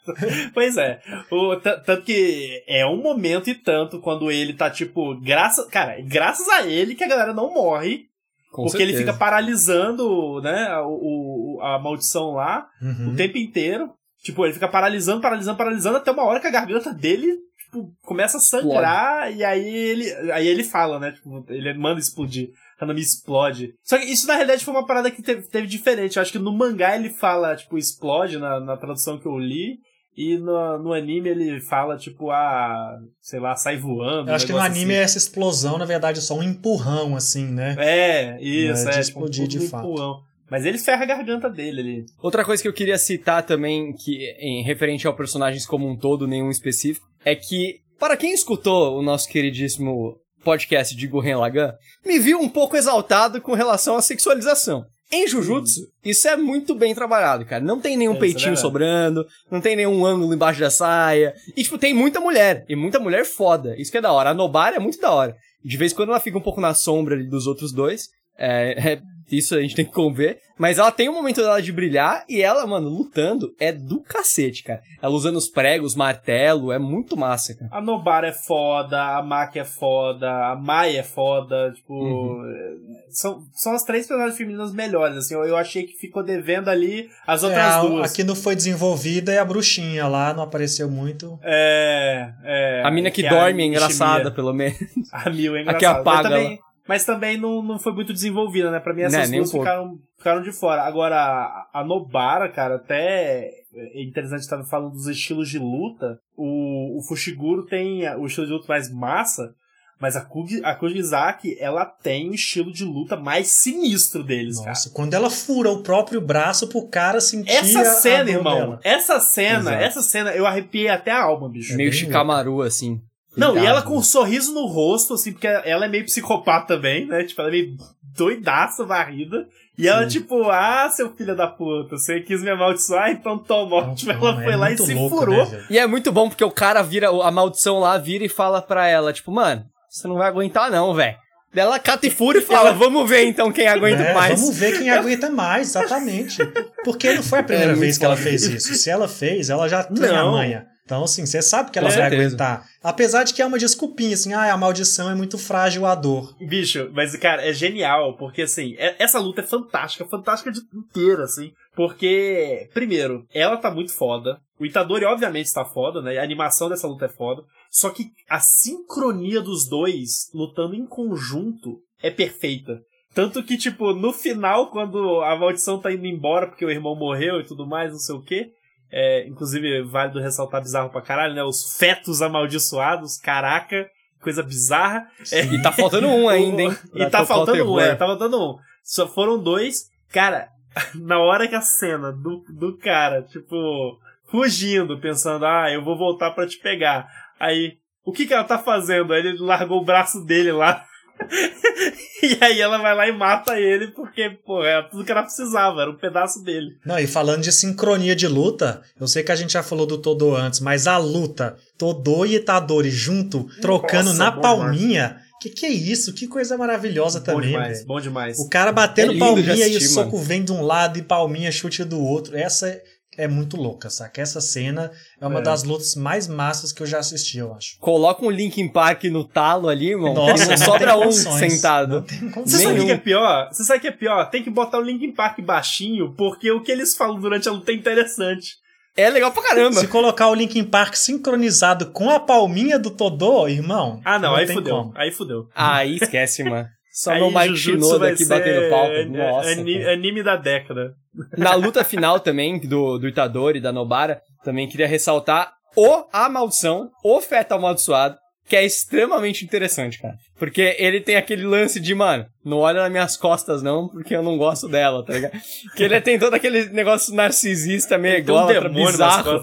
Pois 0.56 0.78
é. 0.78 1.00
O, 1.30 1.56
tanto 1.58 2.02
que 2.02 2.64
é 2.68 2.84
um 2.86 2.98
momento 2.98 3.50
e 3.50 3.54
tanto 3.54 4.00
quando 4.00 4.32
ele 4.32 4.54
tá 4.54 4.72
tipo, 4.72 5.16
graças, 5.22 5.68
cara, 5.68 6.00
é 6.00 6.02
graças 6.02 6.48
a 6.50 6.66
ele 6.66 6.96
que 6.96 7.04
a 7.04 7.08
galera 7.08 7.34
não 7.34 7.54
morre, 7.54 8.10
Com 8.52 8.64
porque 8.66 8.82
ele 8.84 8.92
certeza. 8.92 9.14
fica 9.14 9.18
paralisando, 9.18 10.42
né, 10.42 10.78
o, 10.82 11.58
o- 11.58 11.62
a 11.62 11.80
maldição 11.80 12.32
lá 12.34 12.68
Uhum. 12.82 13.14
o 13.14 13.16
tempo 13.16 13.38
inteiro. 13.38 13.90
Tipo, 14.24 14.46
ele 14.46 14.54
fica 14.54 14.68
paralisando, 14.68 15.22
paralisando, 15.22 15.58
paralisando 15.58 15.98
até 15.98 16.12
uma 16.12 16.24
hora 16.26 16.40
que 16.40 16.46
a 16.48 16.52
garganta 16.52 16.94
dele 16.94 17.28
tipo, 17.66 17.92
começa 18.04 18.38
a 18.38 18.42
sangrar 18.42 19.36
e 19.36 19.44
aí 19.44 19.68
ele, 19.68 20.32
aí 20.32 20.48
ele 20.48 20.64
fala, 20.64 21.00
né? 21.00 21.12
Tipo, 21.12 21.44
ele 21.50 21.74
manda 21.76 22.00
explodir. 22.00 22.50
Hanami 22.80 23.00
explode. 23.02 23.74
Só 23.84 23.98
que 23.98 24.06
isso 24.06 24.28
na 24.28 24.34
realidade 24.34 24.66
foi 24.66 24.74
uma 24.74 24.86
parada 24.86 25.10
que 25.12 25.22
teve, 25.22 25.48
teve 25.50 25.68
diferente. 25.68 26.18
Eu 26.18 26.22
acho 26.22 26.32
que 26.32 26.40
no 26.40 26.52
mangá 26.56 26.96
ele 26.96 27.10
fala, 27.12 27.56
tipo, 27.56 27.78
explode 27.78 28.38
na, 28.38 28.60
na 28.60 28.76
tradução 28.78 29.20
que 29.20 29.28
eu 29.28 29.38
li. 29.38 29.78
E 30.16 30.38
no, 30.38 30.78
no 30.78 30.94
anime 30.94 31.30
ele 31.30 31.62
fala, 31.62 31.98
tipo, 31.98 32.32
ah, 32.32 33.00
sei 33.22 33.40
lá, 33.40 33.56
sai 33.56 33.78
voando. 33.78 34.30
Eu 34.30 34.34
um 34.34 34.36
acho 34.36 34.46
que 34.46 34.52
no 34.52 34.60
anime 34.60 34.94
assim. 34.94 35.04
essa 35.04 35.18
explosão, 35.18 35.78
na 35.78 35.86
verdade, 35.86 36.20
é 36.20 36.22
só 36.22 36.36
um 36.36 36.44
empurrão, 36.44 37.16
assim, 37.16 37.46
né? 37.46 37.76
É, 37.80 38.42
isso, 38.42 38.84
Não 38.84 38.92
é 38.92 38.96
é. 38.96 39.00
de 39.00 39.06
tipo, 39.06 39.20
explodir 39.20 39.48
tudo 39.48 39.60
de 39.60 39.68
fato. 39.70 39.86
empurrão. 39.86 40.20
Mas 40.50 40.66
ele 40.66 40.78
ferra 40.78 41.04
a 41.04 41.08
garganta 41.08 41.50
dele 41.50 41.80
ali. 41.80 42.06
Outra 42.22 42.44
coisa 42.44 42.62
que 42.62 42.68
eu 42.68 42.74
queria 42.74 42.98
citar 42.98 43.42
também, 43.42 43.94
que 43.94 44.18
em 44.38 44.62
referente 44.64 45.08
ao 45.08 45.16
personagens 45.16 45.66
como 45.66 45.90
um 45.90 45.96
todo, 45.98 46.28
nenhum 46.28 46.50
específico, 46.50 47.08
é 47.24 47.34
que, 47.34 47.80
para 47.98 48.18
quem 48.18 48.34
escutou 48.34 49.00
o 49.00 49.02
nosso 49.02 49.30
queridíssimo 49.30 50.18
podcast 50.44 50.94
de 50.94 51.08
Gurren 51.08 51.36
Lagann, 51.36 51.72
me 52.06 52.20
viu 52.20 52.38
um 52.40 52.50
pouco 52.50 52.76
exaltado 52.76 53.40
com 53.40 53.54
relação 53.54 53.96
à 53.96 54.02
sexualização. 54.02 54.84
Em 55.12 55.28
Jujutsu, 55.28 55.90
isso 56.04 56.28
é 56.28 56.38
muito 56.38 56.74
bem 56.74 56.96
trabalhado, 56.96 57.46
cara. 57.46 57.64
Não 57.64 57.80
tem 57.82 57.98
nenhum 57.98 58.14
É, 58.14 58.18
é 58.18 58.20
peitinho 58.20 58.56
sobrando, 58.56 59.26
não 59.52 59.60
tem 59.60 59.76
nenhum 59.76 60.06
ângulo 60.06 60.34
embaixo 60.34 60.60
da 60.62 60.70
saia. 60.70 61.34
E, 61.56 61.64
tipo, 61.64 61.78
tem 61.78 61.94
muita 61.94 62.20
mulher. 62.22 62.64
E 62.70 62.76
muita 62.76 63.00
mulher 63.00 63.26
foda. 63.26 63.76
Isso 63.78 63.92
que 63.92 63.98
é 63.98 64.02
da 64.02 64.12
hora. 64.12 64.30
A 64.30 64.34
Nobara 64.34 64.78
é 64.78 64.80
muito 64.80 65.02
da 65.02 65.12
hora. 65.12 65.36
De 65.64 65.76
vez 65.76 65.92
em 65.92 65.96
quando 65.96 66.10
ela 66.10 66.20
fica 66.20 66.38
um 66.38 66.42
pouco 66.42 66.62
na 66.62 66.74
sombra 66.74 67.22
dos 67.26 67.46
outros 67.46 67.74
dois. 67.74 68.08
É, 68.38 68.94
é- 68.94 69.02
isso 69.32 69.56
a 69.56 69.62
gente 69.62 69.76
tem 69.76 69.86
que 69.86 69.92
conver. 69.92 70.40
Mas 70.58 70.78
ela 70.78 70.92
tem 70.92 71.10
um 71.10 71.14
momento 71.14 71.42
dela 71.42 71.60
de 71.60 71.72
brilhar 71.72 72.24
e 72.30 72.40
ela, 72.40 72.68
mano, 72.68 72.88
lutando 72.88 73.52
é 73.60 73.72
do 73.72 74.00
cacete, 74.00 74.62
cara. 74.64 74.80
Ela 75.02 75.12
usando 75.12 75.38
os 75.38 75.50
pregos, 75.50 75.96
martelo, 75.96 76.72
é 76.72 76.78
muito 76.78 77.18
massa, 77.18 77.56
cara. 77.56 77.72
A 77.74 77.82
Nobara 77.82 78.28
é 78.28 78.32
foda, 78.32 79.18
a 79.18 79.24
Maki 79.24 79.58
é 79.58 79.66
foda, 79.66 80.30
a 80.30 80.56
Mai 80.56 80.98
é 80.98 81.02
foda, 81.02 81.72
tipo. 81.74 81.92
Uhum. 81.96 82.46
é, 82.46 82.74
São, 83.10 83.42
são 83.54 83.74
as 83.74 83.84
três 83.84 84.06
personagens 84.06 84.38
femininas 84.38 84.72
melhores, 84.72 85.18
assim. 85.18 85.34
Eu, 85.34 85.46
eu 85.46 85.58
achei 85.58 85.82
que 85.84 85.94
ficou 85.98 86.22
devendo 86.22 86.70
ali 86.70 87.10
as 87.26 87.44
É, 87.44 87.48
outras 87.48 87.66
a, 87.66 87.82
duas. 87.82 88.12
a 88.12 88.16
que 88.16 88.24
não 88.24 88.36
foi 88.36 88.56
desenvolvida 88.56 89.32
é 89.34 89.40
a 89.40 89.46
bruxinha 89.46 90.08
lá, 90.08 90.32
não 90.32 90.44
apareceu 90.44 90.88
muito. 90.92 91.40
É, 91.42 92.30
é. 92.44 92.82
a 92.86 92.92
mina 92.92 93.10
que, 93.10 93.26
é 93.26 93.30
dorme 93.30 93.64
é 93.64 93.66
engraçada, 93.66 94.30
pelo 94.30 94.54
menos. 94.54 94.78
A 95.12 95.28
Mil 95.32 95.56
é 95.56 95.62
A 95.62 95.64
que 95.64 95.70
engraçada. 95.86 96.00
apaga 96.02 96.30
mas 96.30 96.40
também, 96.44 96.60
mas 96.92 97.06
também 97.06 97.38
não, 97.38 97.62
não 97.64 97.80
foi 97.80 97.94
muito 97.94 98.12
desenvolvida, 98.12 98.70
né? 98.70 98.80
Pra 98.82 98.94
mim 98.94 99.04
essas 99.04 99.18
Né, 99.20 99.28
nem 99.28 99.40
um 99.40 99.44
duas 99.44 99.52
ficaram, 99.54 99.98
ficaram 100.18 100.42
de 100.42 100.52
fora. 100.52 100.82
Agora, 100.84 101.16
a, 101.16 101.70
a 101.80 101.84
Nobara, 101.86 102.50
cara, 102.50 102.76
até 102.76 103.50
é 103.74 104.04
interessante 104.04 104.42
estar 104.42 104.62
falando 104.66 104.92
dos 104.92 105.08
estilos 105.08 105.50
de 105.50 105.58
luta. 105.58 106.20
O, 106.36 107.00
o 107.00 107.02
Fushiguro 107.08 107.66
tem 107.66 108.08
o 108.18 108.26
estilo 108.26 108.46
de 108.48 108.52
luta 108.54 108.66
mais 108.68 108.92
massa, 108.92 109.54
Mas 110.02 110.16
a, 110.18 110.22
Kugi, 110.22 110.60
a 110.66 110.76
Kugizaki, 110.76 111.56
ela 111.60 111.86
tem 111.86 112.30
o 112.30 112.34
estilo 112.34 112.74
de 112.74 112.84
luta 112.84 113.16
mais 113.16 113.48
sinistro 113.48 114.24
deles, 114.24 114.58
Nossa, 114.58 114.90
cara. 114.90 114.96
quando 114.96 115.14
ela 115.14 115.30
fura 115.30 115.70
o 115.72 115.84
próprio 115.84 116.20
braço 116.20 116.68
pro 116.68 116.88
cara 116.90 117.22
sentir 117.22 117.52
Essa 117.52 117.82
a- 117.82 117.86
cena, 117.86 118.30
irmão, 118.32 118.56
dela. 118.58 118.80
essa 118.84 119.20
cena, 119.20 119.60
Exato. 119.72 119.84
essa 119.84 120.02
cena, 120.02 120.32
eu 120.32 120.46
arrepiei 120.48 120.90
até 120.90 121.12
a 121.12 121.22
alma, 121.24 121.48
bicho. 121.48 121.78
Meio 121.78 121.92
bem 121.92 122.00
Shikamaru, 122.00 122.62
assim. 122.64 123.00
Não, 123.36 123.58
e 123.58 123.66
ela 123.66 123.82
com 123.82 123.96
um 123.98 124.04
sorriso 124.04 124.54
no 124.54 124.66
rosto, 124.66 125.14
assim, 125.14 125.32
porque 125.32 125.48
ela 125.48 125.86
é 125.86 125.88
meio 125.88 126.06
psicopata 126.06 126.76
também, 126.76 127.06
né? 127.06 127.24
Tipo, 127.24 127.42
ela 127.42 127.50
é 127.50 127.54
meio 127.54 127.76
doidaça, 128.16 128.84
varrida. 128.86 129.48
E 129.78 129.88
ela, 129.88 130.06
tipo, 130.06 130.50
ah, 130.50 130.90
seu 130.90 131.12
filho 131.16 131.36
da 131.36 131.48
puta, 131.48 131.98
você 131.98 132.20
quis 132.20 132.44
me 132.44 132.50
amaldiçoar, 132.52 133.10
então 133.10 133.38
toma. 133.38 133.96
Tipo, 133.96 134.12
ela 134.12 134.42
é 134.42 134.44
foi 134.44 134.56
lá 134.56 134.72
e 134.72 134.78
se 134.78 134.94
louco, 134.94 135.18
furou. 135.18 135.50
né? 135.50 135.66
E 135.70 135.80
é 135.80 135.88
muito 135.88 136.12
bom 136.12 136.28
porque 136.30 136.44
o 136.44 136.52
cara 136.52 136.82
vira, 136.84 137.08
a 137.10 137.32
maldição 137.32 137.80
lá 137.80 137.98
vira 137.98 138.24
e 138.26 138.30
fala 138.30 138.62
pra 138.62 138.86
ela, 138.88 139.14
tipo, 139.14 139.32
mano, 139.32 139.66
você 139.90 140.08
não 140.08 140.18
vai 140.18 140.28
aguentar 140.28 140.70
não, 140.70 140.94
velho. 140.94 141.16
Ela 141.56 141.80
cata 141.80 142.06
e 142.08 142.12
fura 142.12 142.38
e 142.38 142.42
fala, 142.42 142.72
vamos 142.76 143.10
ver 143.10 143.26
então 143.26 143.52
quem 143.52 143.68
aguenta 143.68 144.04
É, 144.04 144.14
mais. 144.14 144.40
Vamos 144.40 144.58
ver 144.58 144.78
quem 144.78 144.90
aguenta 144.92 145.30
mais, 145.30 145.70
exatamente. 145.70 146.38
Porque 146.84 147.14
não 147.14 147.24
foi 147.24 147.40
a 147.40 147.44
primeira 147.44 147.72
É, 147.72 147.76
vez 147.76 147.98
que 147.98 148.06
ela 148.06 148.16
fez 148.18 148.44
isso. 148.44 148.74
Se 148.76 148.90
ela 148.90 149.08
fez, 149.08 149.50
ela 149.50 149.68
já 149.68 149.84
tem 149.84 150.10
a 150.10 150.24
Não. 150.24 150.32
manha. 150.34 150.68
Então, 150.92 151.06
assim, 151.06 151.26
você 151.26 151.42
sabe 151.42 151.72
que 151.72 151.80
ela 151.80 151.88
Com 151.88 151.96
vai 151.96 152.02
certeza. 152.10 152.28
aguentar. 152.28 152.68
Apesar 152.84 153.24
de 153.24 153.34
que 153.34 153.42
é 153.42 153.46
uma 153.46 153.58
desculpinha, 153.58 154.14
assim, 154.14 154.34
ah, 154.34 154.52
a 154.52 154.58
maldição 154.58 155.10
é 155.10 155.16
muito 155.16 155.38
frágil 155.38 155.86
a 155.86 155.96
dor. 155.96 156.36
Bicho, 156.38 156.92
mas, 156.94 157.16
cara, 157.16 157.48
é 157.48 157.54
genial, 157.54 158.18
porque, 158.18 158.42
assim, 158.42 158.76
é- 158.78 158.98
essa 159.00 159.18
luta 159.18 159.40
é 159.40 159.48
fantástica, 159.48 160.04
fantástica 160.06 160.52
de 160.52 160.60
inteira, 160.76 161.24
assim. 161.24 161.54
Porque, 161.74 162.68
primeiro, 162.74 163.26
ela 163.34 163.56
tá 163.56 163.72
muito 163.72 163.94
foda. 163.94 164.42
O 164.60 164.66
Itadori, 164.66 165.06
obviamente, 165.06 165.46
está 165.46 165.64
foda, 165.64 166.02
né? 166.02 166.18
A 166.18 166.24
animação 166.24 166.68
dessa 166.68 166.88
luta 166.88 167.06
é 167.06 167.10
foda. 167.10 167.42
Só 167.70 167.90
que 167.90 168.08
a 168.30 168.42
sincronia 168.42 169.40
dos 169.40 169.70
dois 169.70 170.30
lutando 170.34 170.76
em 170.76 170.86
conjunto 170.86 171.78
é 172.04 172.12
perfeita. 172.12 172.82
Tanto 173.14 173.42
que, 173.44 173.58
tipo, 173.58 173.94
no 173.94 174.12
final, 174.12 174.70
quando 174.70 175.22
a 175.22 175.38
maldição 175.38 175.80
tá 175.80 175.90
indo 175.90 176.06
embora 176.06 176.48
porque 176.48 176.66
o 176.66 176.70
irmão 176.72 176.96
morreu 176.98 177.40
e 177.40 177.46
tudo 177.46 177.66
mais, 177.66 177.92
não 177.94 178.00
sei 178.00 178.16
o 178.16 178.22
quê. 178.22 178.50
É, 178.92 179.26
inclusive, 179.28 179.84
válido 179.84 180.20
ressaltar 180.20 180.62
bizarro 180.62 180.90
pra 180.90 181.02
caralho, 181.02 181.34
né? 181.34 181.44
Os 181.44 181.78
fetos 181.78 182.22
amaldiçoados, 182.22 183.18
caraca, 183.18 183.90
coisa 184.22 184.44
bizarra. 184.44 185.08
É, 185.32 185.46
E 185.46 185.62
tá 185.62 185.72
faltando 185.72 186.08
um 186.08 186.28
ainda, 186.30 186.62
hein? 186.64 186.78
e 186.94 187.06
tá 187.08 187.26
faltando 187.26 187.74
um, 187.74 187.80
é, 187.80 187.96
tá 187.96 188.06
faltando 188.06 188.42
um. 188.42 188.58
Só 188.84 189.08
foram 189.08 189.42
dois. 189.42 189.90
Cara, 190.12 190.50
na 190.96 191.20
hora 191.20 191.48
que 191.48 191.56
a 191.56 191.62
cena 191.62 192.12
do, 192.12 192.44
do 192.50 192.78
cara, 192.78 193.22
tipo, 193.24 193.98
fugindo, 194.30 195.00
pensando, 195.00 195.46
ah, 195.46 195.72
eu 195.72 195.84
vou 195.84 195.98
voltar 195.98 196.32
pra 196.32 196.48
te 196.48 196.58
pegar. 196.60 197.08
Aí, 197.40 197.74
o 198.06 198.12
que 198.12 198.26
que 198.26 198.34
ela 198.34 198.44
tá 198.44 198.58
fazendo? 198.58 199.14
Aí 199.14 199.20
ele 199.20 199.38
largou 199.40 199.82
o 199.82 199.86
braço 199.86 200.24
dele 200.26 200.52
lá. 200.52 200.84
e 202.24 202.38
aí 202.42 202.60
ela 202.60 202.78
vai 202.78 202.96
lá 202.96 203.08
e 203.08 203.12
mata 203.12 203.60
ele, 203.60 203.88
porque, 203.88 204.30
pô, 204.46 204.64
era 204.64 204.84
tudo 204.84 205.04
que 205.04 205.12
ela 205.12 205.24
precisava, 205.24 205.82
era 205.82 205.92
um 205.92 205.98
pedaço 205.98 206.44
dele. 206.44 206.78
Não, 206.86 207.00
e 207.00 207.08
falando 207.08 207.42
de 207.42 207.52
sincronia 207.52 208.16
de 208.16 208.28
luta, 208.28 208.82
eu 209.00 209.08
sei 209.08 209.24
que 209.24 209.32
a 209.32 209.36
gente 209.36 209.54
já 209.54 209.64
falou 209.64 209.86
do 209.86 209.98
Todô 209.98 210.36
antes, 210.36 210.60
mas 210.60 210.88
a 210.88 210.98
luta, 210.98 211.56
Todô 211.78 212.26
e 212.26 212.36
Itadori 212.36 212.90
junto, 212.90 213.46
trocando 213.62 214.10
Nossa, 214.10 214.18
na 214.18 214.32
palminha, 214.32 215.18
que 215.42 215.50
que 215.50 215.66
é 215.66 215.70
isso? 215.70 216.14
Que 216.14 216.28
coisa 216.28 216.56
maravilhosa 216.56 217.20
bom 217.20 217.26
também, 217.26 217.50
demais, 217.50 217.84
bom 217.84 218.00
demais. 218.00 218.38
O 218.40 218.48
cara 218.48 218.72
batendo 218.72 219.14
É 219.14 219.18
palminha 219.18 219.68
e 219.68 219.74
o 219.74 219.78
assistir, 219.78 219.88
soco 219.88 220.18
vem 220.20 220.44
de 220.44 220.52
um 220.52 220.62
lado 220.62 221.00
e 221.00 221.02
palminha 221.02 221.52
chute 221.52 221.84
do 221.84 222.00
outro. 222.00 222.38
Essa 222.38 222.80
é, 223.18 223.28
muito 223.28 223.58
louca, 223.58 223.90
saca? 223.90 224.22
Essa 224.22 224.40
cena 224.40 224.92
é 225.20 225.28
uma 225.28 225.40
É. 225.40 225.44
das 225.44 225.64
lutas 225.64 225.96
mais 225.96 226.28
massas 226.28 226.72
que 226.72 226.82
eu 226.82 226.88
já 226.88 227.00
assisti, 227.00 227.38
eu 227.40 227.54
acho. 227.54 227.78
Coloca 227.80 228.26
um 228.26 228.30
Linkin 228.32 228.68
Park 228.70 229.04
no 229.06 229.24
talo 229.24 229.68
ali, 229.70 229.90
irmão. 229.92 230.14
Nossa, 230.14 230.46
não 230.46 230.50
não 230.52 230.58
sobra 230.58 230.88
tem 230.94 230.98
um 231.00 231.04
condições. 231.04 231.54
sentado. 231.54 231.96
Não 231.96 232.02
tem 232.04 232.44
Você 232.46 232.58
sabe 232.60 232.80
o 232.80 232.86
que 232.86 232.92
é 232.92 232.98
pior? 232.98 233.50
Você 233.52 233.64
sabe 233.64 233.80
o 233.80 233.82
que 233.82 233.88
é 233.88 233.92
pior? 233.92 234.30
Tem 234.30 234.44
que 234.44 234.50
botar 234.50 234.78
o 234.80 234.82
Linkin 234.82 235.12
Park 235.14 235.40
baixinho, 235.42 236.14
porque 236.16 236.50
o 236.52 236.62
que 236.62 236.72
eles 236.72 236.96
falam 236.96 237.20
durante 237.20 237.50
a 237.50 237.52
luta 237.52 237.72
é 237.72 237.76
interessante. 237.76 238.56
É 238.96 239.10
legal 239.10 239.32
pra 239.32 239.42
caramba. 239.44 239.80
Se 239.80 239.88
colocar 239.88 240.28
o 240.28 240.36
Linkin 240.36 240.66
Park 240.66 240.96
sincronizado 240.96 241.92
com 241.92 242.10
a 242.10 242.20
palminha 242.20 242.78
do 242.78 242.92
Todô, 242.92 243.48
irmão. 243.48 244.02
Ah, 244.04 244.20
não, 244.20 244.36
aí 244.36 244.46
tem 244.46 244.56
fudeu. 244.56 244.76
como. 244.76 244.92
Aí 244.96 245.12
fudeu. 245.12 245.48
Aí 245.56 245.96
esquece, 245.96 246.44
mano. 246.44 246.68
Só 246.92 247.12
Aí 247.12 247.20
no 247.20 247.32
Mike 247.32 247.58
Shinoda 247.58 248.10
aqui 248.10 248.26
batendo 248.26 248.70
palco. 248.70 248.94
Nossa. 249.10 249.50
ani- 249.52 249.80
cara. 249.80 249.94
anime 249.94 250.24
da 250.24 250.36
década. 250.36 250.94
Na 251.38 251.54
luta 251.56 251.84
final 251.84 252.20
também, 252.20 252.60
do, 252.60 252.98
do 252.98 253.08
Itadori 253.08 253.60
e 253.60 253.62
da 253.62 253.72
Nobara, 253.72 254.22
também 254.44 254.68
queria 254.68 254.88
ressaltar 254.88 255.54
o 255.76 256.06
A 256.12 256.28
Maldição, 256.28 256.90
o 257.04 257.22
Feto 257.22 257.54
Amaldiçoado, 257.54 258.18
que 258.46 258.56
é 258.58 258.66
extremamente 258.66 259.46
interessante, 259.46 260.02
cara. 260.02 260.16
Porque 260.38 260.76
ele 260.78 261.00
tem 261.00 261.16
aquele 261.16 261.46
lance 261.46 261.80
de, 261.80 261.96
mano, 261.96 262.26
não 262.44 262.58
olha 262.58 262.82
nas 262.82 262.92
minhas 262.92 263.16
costas 263.16 263.62
não, 263.64 263.88
porque 263.88 264.14
eu 264.14 264.22
não 264.22 264.38
gosto 264.38 264.68
dela, 264.68 265.06
tá 265.06 265.14
ligado? 265.14 265.40
Que 265.76 265.84
ele 265.84 266.02
tem 266.02 266.20
todo 266.20 266.34
aquele 266.34 266.66
negócio 266.72 267.16
narcisista, 267.16 267.98
meio 267.98 268.16
Tem 268.16 268.24
um 268.36 268.48
bizarro. 268.74 269.42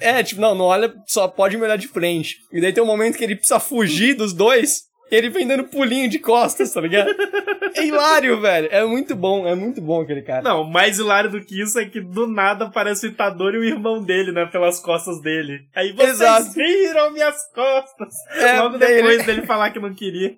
É, 0.00 0.22
tipo, 0.24 0.40
não, 0.40 0.54
não 0.54 0.64
olha, 0.64 0.92
só 1.06 1.28
pode 1.28 1.56
me 1.56 1.62
olhar 1.62 1.76
de 1.76 1.86
frente. 1.86 2.38
E 2.52 2.60
daí 2.60 2.72
tem 2.72 2.82
um 2.82 2.86
momento 2.86 3.16
que 3.16 3.22
ele 3.22 3.36
precisa 3.36 3.60
fugir 3.60 4.14
dos 4.14 4.32
dois, 4.32 4.80
ele 5.14 5.30
vem 5.30 5.46
dando 5.46 5.64
pulinho 5.64 6.08
de 6.08 6.18
costas, 6.18 6.72
tá 6.72 6.80
ligado? 6.80 7.10
É 7.74 7.84
hilário, 7.84 8.40
velho. 8.40 8.68
É 8.70 8.84
muito 8.84 9.14
bom, 9.16 9.46
é 9.46 9.54
muito 9.54 9.80
bom 9.80 10.00
aquele 10.02 10.22
cara. 10.22 10.42
Não, 10.42 10.64
mais 10.64 10.98
hilário 10.98 11.30
do 11.30 11.40
que 11.44 11.60
isso 11.60 11.78
é 11.78 11.84
que 11.84 12.00
do 12.00 12.26
nada 12.26 12.66
aparece 12.66 13.06
o 13.06 13.10
Itadori 13.10 13.56
e 13.56 13.60
o 13.60 13.64
irmão 13.64 14.02
dele, 14.02 14.32
né? 14.32 14.46
Pelas 14.46 14.78
costas 14.80 15.20
dele. 15.20 15.60
Aí 15.74 15.92
vocês 15.92 16.10
Exato. 16.20 16.52
viram 16.52 17.12
minhas 17.12 17.36
costas. 17.54 18.14
É, 18.36 18.60
Logo 18.60 18.78
depois 18.78 19.14
ele- 19.14 19.22
dele 19.24 19.42
falar 19.46 19.70
que 19.70 19.78
não 19.80 19.94
queria. 19.94 20.36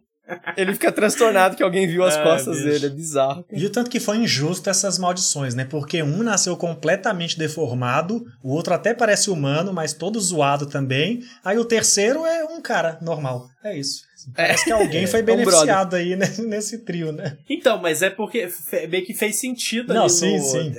Ele 0.56 0.72
fica 0.72 0.90
transtornado 0.90 1.54
que 1.54 1.62
alguém 1.62 1.86
viu 1.86 2.02
as 2.02 2.16
Ah, 2.16 2.22
costas 2.24 2.56
bicho. 2.56 2.68
dele, 2.68 2.86
é 2.86 2.88
bizarro. 2.88 3.44
E 3.52 3.64
o 3.64 3.70
tanto 3.70 3.88
que 3.88 4.00
foi 4.00 4.16
injusto 4.16 4.68
essas 4.68 4.98
maldições, 4.98 5.54
né? 5.54 5.64
Porque 5.64 6.02
um 6.02 6.20
nasceu 6.24 6.56
completamente 6.56 7.38
deformado, 7.38 8.24
o 8.42 8.52
outro 8.52 8.74
até 8.74 8.92
parece 8.92 9.30
humano, 9.30 9.72
mas 9.72 9.92
todo 9.92 10.18
zoado 10.20 10.66
também. 10.66 11.20
Aí 11.44 11.56
o 11.58 11.64
terceiro 11.64 12.26
é 12.26 12.42
um 12.44 12.60
cara 12.60 12.98
normal. 13.00 13.46
É 13.62 13.78
isso. 13.78 14.00
Parece 14.34 14.64
que 14.64 14.72
alguém 14.72 15.06
foi 15.06 15.20
É 15.20 15.22
um 15.22 15.26
brother. 15.26 15.44
beneficiado 15.46 15.94
aí 15.96 16.16
né, 16.16 16.26
nesse 16.46 16.78
trio, 16.78 17.12
né? 17.12 17.36
Então, 17.48 17.80
mas 17.80 18.02
é 18.02 18.10
porque 18.10 18.48
meio 18.88 19.04
que 19.06 19.14
fez 19.14 19.38
sentido 19.38 19.94
Não, 19.94 20.02
ali 20.02 20.10
sim, 20.10 20.36
no, 20.36 20.42
sim. 20.42 20.74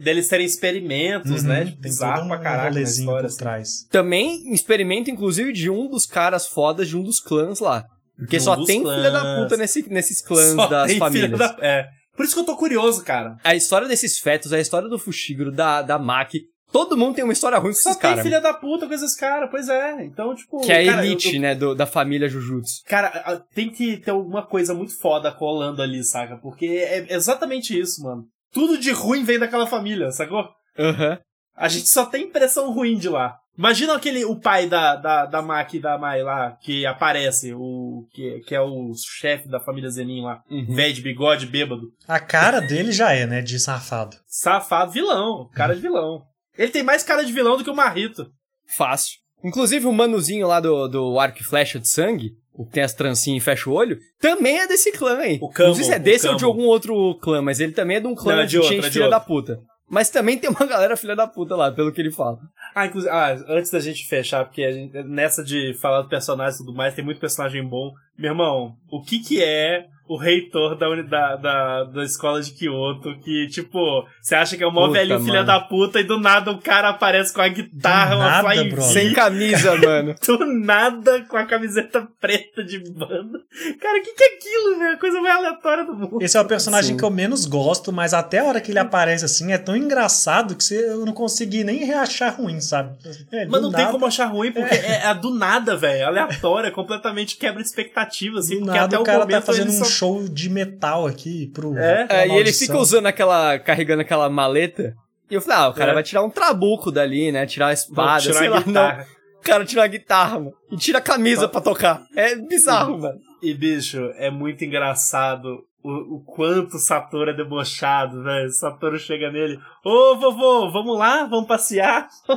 deles 0.00 0.28
terem 0.28 0.44
experimentos, 0.46 1.42
né? 1.42 1.64
Tipo, 1.66 1.72
Tem 1.80 1.90
bizarro 1.90 2.14
todo 2.16 2.24
um 2.24 2.28
pra 2.28 2.38
caraca 2.38 2.70
na 2.74 2.80
história. 2.82 3.20
por 3.22 3.26
assim. 3.26 3.38
trás. 3.38 3.86
Também 3.90 4.52
experimento, 4.52 5.10
inclusive, 5.10 5.52
de 5.52 5.70
um 5.70 5.88
dos 5.88 6.06
caras 6.06 6.46
fodas 6.46 6.88
de 6.88 6.96
um 6.96 7.02
dos 7.02 7.20
clãs 7.20 7.58
lá. 7.60 7.84
Porque 8.18 8.36
um 8.36 8.40
só 8.40 8.64
tem 8.64 8.80
filha 8.82 9.10
da 9.10 9.20
clãs. 9.20 9.42
puta 9.44 9.56
nesse, 9.56 9.88
nesses 9.90 10.20
clãs 10.20 10.50
Só 10.54 10.66
das 10.66 10.88
tem 10.90 10.98
famílias. 10.98 11.30
filha 11.30 11.38
da- 11.38 11.56
É. 11.60 11.86
Por 12.16 12.24
isso 12.24 12.34
que 12.34 12.40
eu 12.40 12.44
tô 12.44 12.54
curioso, 12.56 13.02
cara. 13.02 13.36
A 13.42 13.54
história 13.54 13.88
desses 13.88 14.18
fetos, 14.18 14.52
a 14.52 14.60
história 14.60 14.88
do 14.90 14.98
Fushiguro, 14.98 15.50
da, 15.50 15.80
da 15.80 15.98
Maki, 15.98 16.42
todo 16.72 16.96
mundo 16.96 17.14
tem 17.14 17.24
uma 17.24 17.32
história 17.32 17.58
ruim 17.58 17.72
com 17.72 17.78
Só 17.78 17.90
esses 17.90 18.00
tem 18.00 18.10
caras. 18.10 18.24
filha 18.24 18.40
da 18.40 18.52
puta 18.54 18.86
com 18.86 18.92
esses 18.94 19.14
caras, 19.16 19.48
pois 19.50 19.68
é. 19.68 20.04
Então, 20.04 20.34
tipo. 20.34 20.60
Que 20.60 20.72
é 20.72 20.82
a 20.82 20.86
cara, 20.92 21.02
eu- 21.04 21.10
elite, 21.12 21.34
eu- 21.36 21.40
né, 21.42 21.54
do- 21.54 21.74
da 21.74 21.86
família 21.86 22.28
Jujutsu. 22.28 22.82
Cara, 22.86 23.42
tem 23.54 23.70
que 23.70 23.96
ter 23.98 24.10
alguma 24.10 24.46
coisa 24.46 24.72
muito 24.74 24.98
foda 24.98 25.30
colando 25.32 25.82
ali, 25.82 26.02
saca? 26.04 26.36
Porque 26.38 26.66
é 26.66 27.06
exatamente 27.14 27.78
isso, 27.78 28.02
mano. 28.02 28.24
Tudo 28.52 28.78
de 28.78 28.90
ruim 28.90 29.22
vem 29.24 29.38
daquela 29.38 29.66
família, 29.66 30.10
sacou? 30.10 30.48
Aham. 30.78 31.18
A 31.56 31.68
gente 31.68 31.88
só 31.88 32.06
tem 32.06 32.24
impressão 32.24 32.72
ruim 32.72 32.96
de 32.96 33.08
lá. 33.08 33.36
Imagina 33.58 33.94
aquele, 33.94 34.24
o 34.24 34.36
pai 34.40 34.66
da, 34.66 34.96
da, 34.96 35.26
da 35.26 35.42
Maki 35.42 35.76
e 35.76 35.80
da 35.80 35.98
Mai 35.98 36.22
lá, 36.22 36.52
que 36.62 36.86
aparece, 36.86 37.52
o 37.52 38.06
que, 38.14 38.40
que 38.46 38.54
é 38.54 38.60
o 38.60 38.90
chefe 38.96 39.46
da 39.48 39.60
família 39.60 39.90
Zenin 39.90 40.22
lá. 40.22 40.40
Uhum. 40.50 40.74
Velho 40.74 40.94
de 40.94 41.02
bigode, 41.02 41.44
bêbado. 41.46 41.82
A 42.08 42.18
cara 42.18 42.60
dele 42.60 42.90
já 42.90 43.12
é, 43.12 43.26
né? 43.26 43.42
De 43.42 43.58
safado. 43.58 44.16
Safado, 44.26 44.92
vilão. 44.92 45.50
Cara 45.52 45.74
de 45.74 45.82
vilão. 45.82 46.22
Ele 46.60 46.70
tem 46.70 46.82
mais 46.82 47.02
cara 47.02 47.24
de 47.24 47.32
vilão 47.32 47.56
do 47.56 47.64
que 47.64 47.70
o 47.70 47.74
Marrito. 47.74 48.30
Fácil. 48.76 49.18
Inclusive 49.42 49.86
o 49.86 49.92
manuzinho 49.92 50.46
lá 50.46 50.60
do, 50.60 50.86
do 50.88 51.18
arco 51.18 51.38
e 51.40 51.44
flecha 51.44 51.78
de 51.78 51.88
sangue, 51.88 52.32
o 52.52 52.66
que 52.66 52.72
tem 52.72 52.82
as 52.82 52.92
trancinhas 52.92 53.42
e 53.42 53.44
fecha 53.44 53.70
o 53.70 53.72
olho, 53.72 53.98
também 54.20 54.58
é 54.60 54.66
desse 54.68 54.92
clã 54.92 55.16
aí. 55.18 55.38
O 55.40 55.48
Camo, 55.48 55.68
Não 55.70 55.74
sei 55.76 55.84
se 55.84 55.92
é 55.92 55.98
desse 55.98 56.28
ou 56.28 56.36
de 56.36 56.44
algum 56.44 56.64
outro 56.64 57.14
clã, 57.22 57.40
mas 57.40 57.58
ele 57.60 57.72
também 57.72 57.96
é 57.96 58.00
de 58.00 58.06
um 58.06 58.14
clã 58.14 58.34
Não, 58.36 58.42
é 58.42 58.44
de 58.44 58.50
de 58.50 58.58
outro, 58.58 58.74
gente 58.74 58.84
é 58.84 58.88
de 58.88 58.92
filha 58.92 59.06
outro. 59.06 59.18
da 59.18 59.24
puta. 59.24 59.60
Mas 59.88 60.10
também 60.10 60.36
tem 60.38 60.50
uma 60.50 60.66
galera 60.68 60.96
filha 60.96 61.16
da 61.16 61.26
puta 61.26 61.56
lá, 61.56 61.72
pelo 61.72 61.90
que 61.90 62.00
ele 62.00 62.12
fala. 62.12 62.38
Ah, 62.74 62.86
inclusive, 62.86 63.10
ah, 63.12 63.34
antes 63.48 63.70
da 63.70 63.80
gente 63.80 64.06
fechar, 64.06 64.44
porque 64.44 64.62
a 64.62 64.70
gente- 64.70 64.92
nessa 65.04 65.42
de 65.42 65.74
falar 65.80 66.02
do 66.02 66.08
personagem 66.08 66.54
e 66.54 66.58
tudo 66.58 66.76
mais, 66.76 66.94
tem 66.94 67.04
muito 67.04 67.18
personagem 67.20 67.66
bom. 67.66 67.92
Meu 68.18 68.30
irmão, 68.32 68.76
o 68.90 69.02
que 69.02 69.18
que 69.20 69.42
é 69.42 69.86
o 70.10 70.16
reitor 70.16 70.76
da, 70.76 70.88
da, 71.02 71.36
da, 71.36 71.84
da 71.84 72.02
escola 72.02 72.42
de 72.42 72.50
Kyoto, 72.50 73.16
que, 73.20 73.46
tipo, 73.46 73.78
você 74.20 74.34
acha 74.34 74.56
que 74.56 74.64
é 74.64 74.66
o 74.66 74.72
maior 74.72 74.90
velho 74.90 75.20
filha 75.20 75.44
da 75.44 75.60
puta 75.60 76.00
e 76.00 76.02
do 76.02 76.18
nada 76.18 76.50
o 76.50 76.60
cara 76.60 76.88
aparece 76.88 77.32
com 77.32 77.40
a 77.40 77.46
guitarra, 77.46 78.16
uma 78.16 78.42
flying 78.42 78.80
Sem 78.80 79.12
camisa, 79.12 79.76
mano. 79.76 80.16
do 80.26 80.44
nada 80.46 81.22
com 81.28 81.36
a 81.36 81.46
camiseta 81.46 82.08
preta 82.20 82.64
de 82.64 82.80
banda. 82.80 83.38
Cara, 83.80 84.00
o 84.00 84.02
que, 84.02 84.12
que 84.12 84.24
é 84.24 84.34
aquilo, 84.34 84.78
velho? 84.80 84.98
Coisa 84.98 85.20
mais 85.20 85.36
aleatória 85.36 85.84
do 85.84 85.94
mundo. 85.94 86.18
Esse 86.20 86.36
é 86.36 86.40
o 86.40 86.44
personagem 86.44 86.90
Sim. 86.90 86.96
que 86.96 87.04
eu 87.04 87.10
menos 87.10 87.46
gosto, 87.46 87.92
mas 87.92 88.12
até 88.12 88.40
a 88.40 88.44
hora 88.46 88.60
que 88.60 88.72
ele 88.72 88.80
aparece 88.80 89.24
assim 89.24 89.52
é 89.52 89.58
tão 89.58 89.76
engraçado 89.76 90.56
que 90.56 90.64
você, 90.64 90.90
eu 90.90 91.06
não 91.06 91.12
consegui 91.12 91.62
nem 91.62 91.88
achar 91.94 92.30
ruim, 92.30 92.60
sabe? 92.60 92.96
É, 93.30 93.46
mas 93.46 93.62
não 93.62 93.70
nada, 93.70 93.84
tem 93.84 93.92
como 93.92 94.06
achar 94.06 94.26
ruim, 94.26 94.50
porque 94.50 94.74
é, 94.74 95.06
é 95.06 95.14
do 95.14 95.32
nada, 95.32 95.76
velho. 95.76 96.08
Aleatória, 96.08 96.72
completamente 96.72 97.36
quebra 97.36 97.62
expectativas, 97.62 98.46
assim, 98.46 98.54
do 98.56 98.64
porque 98.64 98.76
nada, 98.76 98.86
até 98.86 98.98
o, 98.98 99.02
o 99.02 99.04
cara 99.04 99.24
tá 99.24 99.40
fazendo 99.40 99.70
um 99.70 99.84
só 99.84 99.99
show 100.00 100.26
de 100.26 100.48
metal 100.48 101.06
aqui 101.06 101.50
pro. 101.52 101.76
É, 101.76 102.06
é 102.08 102.28
e 102.28 102.32
ele 102.32 102.52
fica 102.52 102.78
usando 102.78 103.06
aquela. 103.06 103.58
carregando 103.58 104.00
aquela 104.00 104.30
maleta. 104.30 104.94
E 105.30 105.34
eu 105.34 105.40
falei, 105.40 105.58
ah, 105.58 105.68
o 105.68 105.74
cara 105.74 105.92
é. 105.92 105.94
vai 105.94 106.02
tirar 106.02 106.24
um 106.24 106.30
trabuco 106.30 106.90
dali, 106.90 107.30
né? 107.30 107.46
Tirar 107.46 107.68
a 107.68 107.72
espada, 107.72 108.20
tirar 108.20 108.34
sei 108.34 108.48
a 108.48 108.50
lá. 108.50 108.60
Guitarra. 108.60 108.96
Não. 108.96 109.20
O 109.36 109.42
cara 109.42 109.64
tira 109.64 109.84
a 109.84 109.86
guitarra, 109.86 110.38
mano. 110.38 110.52
E 110.70 110.76
tira 110.76 110.98
a 110.98 111.02
camisa 111.02 111.48
pra 111.48 111.60
tocar. 111.60 112.04
É 112.16 112.34
bizarro, 112.34 112.98
mano. 112.98 113.20
E, 113.42 113.54
bicho, 113.54 114.10
é 114.16 114.30
muito 114.30 114.64
engraçado 114.64 115.64
o, 115.82 116.16
o 116.16 116.24
quanto 116.24 116.76
o 116.76 116.78
Satoru 116.78 117.30
é 117.30 117.34
debochado, 117.34 118.22
velho. 118.22 118.50
Satoru 118.50 118.98
chega 118.98 119.30
nele. 119.30 119.58
Ô, 119.84 120.16
vovô, 120.16 120.70
vamos 120.70 120.98
lá? 120.98 121.24
Vamos 121.24 121.46
passear? 121.46 122.06
é, 122.28 122.34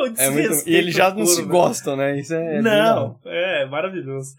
um 0.00 0.14
é 0.16 0.30
muito... 0.30 0.68
E 0.68 0.76
eles 0.76 0.94
já 0.94 1.12
não 1.12 1.26
se 1.26 1.42
gostam, 1.42 1.96
né? 1.96 2.20
Isso 2.20 2.34
é. 2.34 2.62
Não, 2.62 3.18
é 3.24 3.66
maravilhoso. 3.66 4.36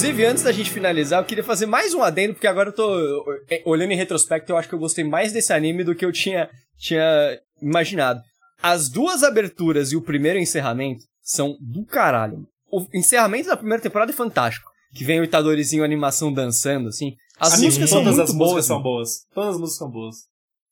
Inclusive, 0.00 0.24
antes 0.24 0.44
da 0.44 0.52
gente 0.52 0.70
finalizar, 0.70 1.20
eu 1.20 1.26
queria 1.26 1.42
fazer 1.42 1.66
mais 1.66 1.92
um 1.92 2.02
adendo, 2.02 2.34
porque 2.34 2.46
agora 2.46 2.68
eu 2.68 2.72
tô 2.72 3.24
olhando 3.64 3.90
em 3.90 3.96
retrospecto, 3.96 4.52
eu 4.52 4.56
acho 4.56 4.68
que 4.68 4.74
eu 4.74 4.78
gostei 4.78 5.02
mais 5.02 5.32
desse 5.32 5.52
anime 5.52 5.82
do 5.82 5.96
que 5.96 6.04
eu 6.04 6.12
tinha, 6.12 6.48
tinha 6.78 7.38
imaginado. 7.60 8.20
As 8.62 8.88
duas 8.88 9.24
aberturas 9.24 9.90
e 9.90 9.96
o 9.96 10.00
primeiro 10.00 10.38
encerramento 10.38 11.02
são 11.20 11.56
do 11.60 11.84
caralho. 11.84 12.46
O 12.70 12.86
encerramento 12.94 13.48
da 13.48 13.56
primeira 13.56 13.82
temporada 13.82 14.12
é 14.12 14.14
fantástico. 14.14 14.69
Que 14.94 15.04
vem 15.04 15.20
o 15.20 15.24
Itadorizinho 15.24 15.84
animação 15.84 16.32
dançando, 16.32 16.88
assim. 16.88 17.14
As 17.38 17.54
Sim, 17.54 17.64
músicas 17.64 17.90
são 17.90 18.02
muito 18.02 18.20
as 18.20 18.32
boas. 18.32 18.38
Músicas 18.38 18.66
são 18.66 18.82
boas. 18.82 19.10
Todas 19.32 19.54
as 19.54 19.60
músicas 19.60 19.78
são 19.78 19.90
boas. 19.90 20.30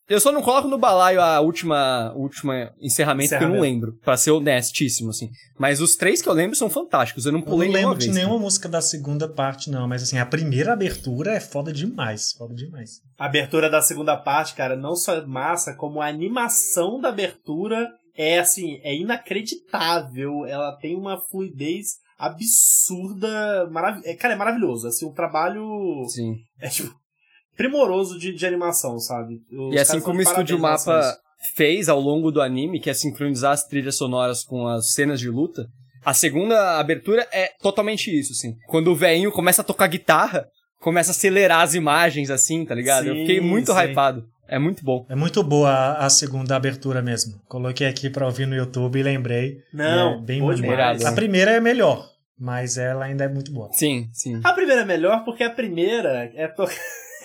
Eu 0.09 0.21
só 0.21 0.33
não 0.33 0.41
coloco 0.41 0.69
no 0.69 0.79
balaio 0.79 1.21
a 1.21 1.39
última, 1.39 2.15
última 2.17 2.73
encerramento, 2.81 3.27
encerramento. 3.27 3.39
que 3.39 3.45
eu 3.45 3.49
não 3.49 3.61
lembro, 3.61 3.99
para 4.03 4.17
ser 4.17 4.31
honestíssimo, 4.31 5.11
assim. 5.11 5.29
Mas 5.59 5.83
os 5.83 5.97
três 5.97 6.23
que 6.23 6.29
eu 6.29 6.33
lembro 6.33 6.57
são 6.57 6.71
fantásticos, 6.71 7.27
eu 7.27 7.33
não 7.33 7.43
pulei 7.43 7.69
Eu 7.69 7.73
não 7.73 7.81
lembro 7.81 7.99
de 7.99 8.07
vez, 8.07 8.17
nenhuma 8.17 8.39
música 8.39 8.71
da 8.71 8.81
segunda 8.81 9.29
parte, 9.29 9.71
não, 9.71 9.87
mas 9.87 10.03
assim, 10.03 10.17
a 10.17 10.25
primeira 10.25 10.73
abertura 10.73 11.33
é 11.35 11.41
foda 11.41 11.71
demais, 11.71 12.33
foda 12.33 12.55
demais. 12.55 13.03
A 13.19 13.27
abertura 13.27 13.69
da 13.69 13.83
segunda 13.83 14.17
parte, 14.17 14.55
cara, 14.55 14.75
não 14.77 14.97
só 14.97 15.15
é 15.15 15.27
massa, 15.27 15.75
como 15.75 16.01
a 16.01 16.07
animação 16.07 16.99
da 16.99 17.11
abertura 17.11 17.91
é, 18.17 18.39
assim, 18.39 18.81
é 18.83 18.97
inacreditável, 18.97 20.47
ela 20.47 20.73
tem 20.73 20.97
uma 20.97 21.21
fluidez 21.21 21.99
absurda, 22.19 23.69
marav 23.71 24.01
é, 24.05 24.15
cara, 24.15 24.35
é 24.35 24.37
maravilhoso, 24.37 24.89
assim, 24.89 25.07
o 25.07 25.13
trabalho... 25.13 26.05
Sim. 26.09 26.35
É 26.61 26.69
tipo 26.69 26.93
primoroso 27.57 28.17
de, 28.19 28.33
de 28.33 28.47
animação, 28.47 29.01
sabe? 29.01 29.41
Os 29.51 29.75
e 29.75 29.79
assim 29.79 30.01
como 30.01 30.21
o 30.21 30.23
Estúdio 30.23 30.59
Mapa 30.59 31.19
fez 31.57 31.89
ao 31.89 31.99
longo 31.99 32.31
do 32.31 32.41
anime, 32.41 32.81
que 32.81 32.89
é 32.89 32.95
sincronizar 32.95 33.51
as 33.53 33.67
trilhas 33.67 33.97
sonoras 33.97 34.45
com 34.45 34.69
as 34.69 34.93
cenas 34.93 35.19
de 35.19 35.29
luta, 35.29 35.67
a 36.05 36.15
segunda 36.15 36.79
abertura 36.79 37.27
é 37.33 37.51
totalmente 37.61 38.17
isso, 38.17 38.33
assim. 38.33 38.55
Quando 38.69 38.93
o 38.93 38.97
velhinho 38.97 39.33
começa 39.33 39.63
a 39.63 39.65
tocar 39.65 39.89
guitarra, 39.89 40.47
começa 40.81 41.11
a 41.11 41.13
acelerar 41.13 41.61
as 41.61 41.75
imagens, 41.75 42.31
assim, 42.31 42.65
tá 42.65 42.75
ligado? 42.75 43.05
Sim, 43.05 43.11
Eu 43.11 43.15
fiquei 43.17 43.41
muito 43.41 43.73
sim. 43.73 43.79
hypado. 43.79 44.25
É 44.49 44.59
muito 44.59 44.83
bom. 44.83 45.05
É 45.11 45.15
muito 45.15 45.43
boa 45.43 45.93
a, 45.99 46.09
segunda 46.09 46.57
abertura 46.57 47.03
mesmo. 47.03 47.39
Coloquei 47.47 47.87
aqui 47.87 48.09
pra 48.09 48.25
ouvir 48.25 48.47
no 48.47 48.57
YouTube 48.57 48.99
e 48.99 49.03
lembrei. 49.03 49.63
Não, 49.73 50.15
é 50.15 50.21
bem 50.21 50.41
maneiro. 50.41 51.07
A 51.07 51.13
primeira 51.13 51.51
é 51.51 51.61
melhor, 51.61 52.09
mas 52.39 52.79
ela 52.79 53.05
ainda 53.05 53.25
é 53.25 53.29
muito 53.29 53.53
boa. 53.53 53.69
Sim, 53.73 54.09
sim. 54.11 54.41
A 54.43 54.55
primeira 54.55 54.83
é 54.83 54.85
melhor 54.87 55.23
porque 55.23 55.45
a 55.45 55.51
primeira 55.51 56.33
é 56.35 56.51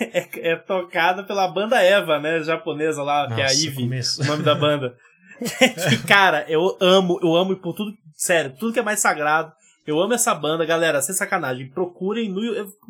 é, 0.00 0.52
é, 0.52 0.56
tocada 0.56 1.24
pela 1.24 1.48
banda 1.48 1.82
Eva, 1.82 2.20
né? 2.20 2.42
Japonesa 2.42 3.02
lá, 3.02 3.22
Nossa, 3.22 3.34
que 3.36 3.40
é 3.40 3.46
a 3.46 3.52
Ivy, 3.52 3.88
o 4.20 4.24
nome 4.26 4.42
da 4.42 4.54
banda. 4.54 4.94
que, 5.88 6.06
cara, 6.06 6.44
eu 6.46 6.76
amo, 6.78 7.18
eu 7.22 7.34
amo 7.34 7.56
por 7.56 7.74
tudo, 7.74 7.92
sério, 8.14 8.54
tudo 8.58 8.72
que 8.72 8.78
é 8.78 8.82
mais 8.82 9.00
sagrado. 9.00 9.50
Eu 9.86 10.00
amo 10.00 10.14
essa 10.14 10.34
banda, 10.34 10.64
galera, 10.64 11.02
sem 11.02 11.14
sacanagem. 11.14 11.68
Procurem 11.68 12.30
no. 12.30 12.40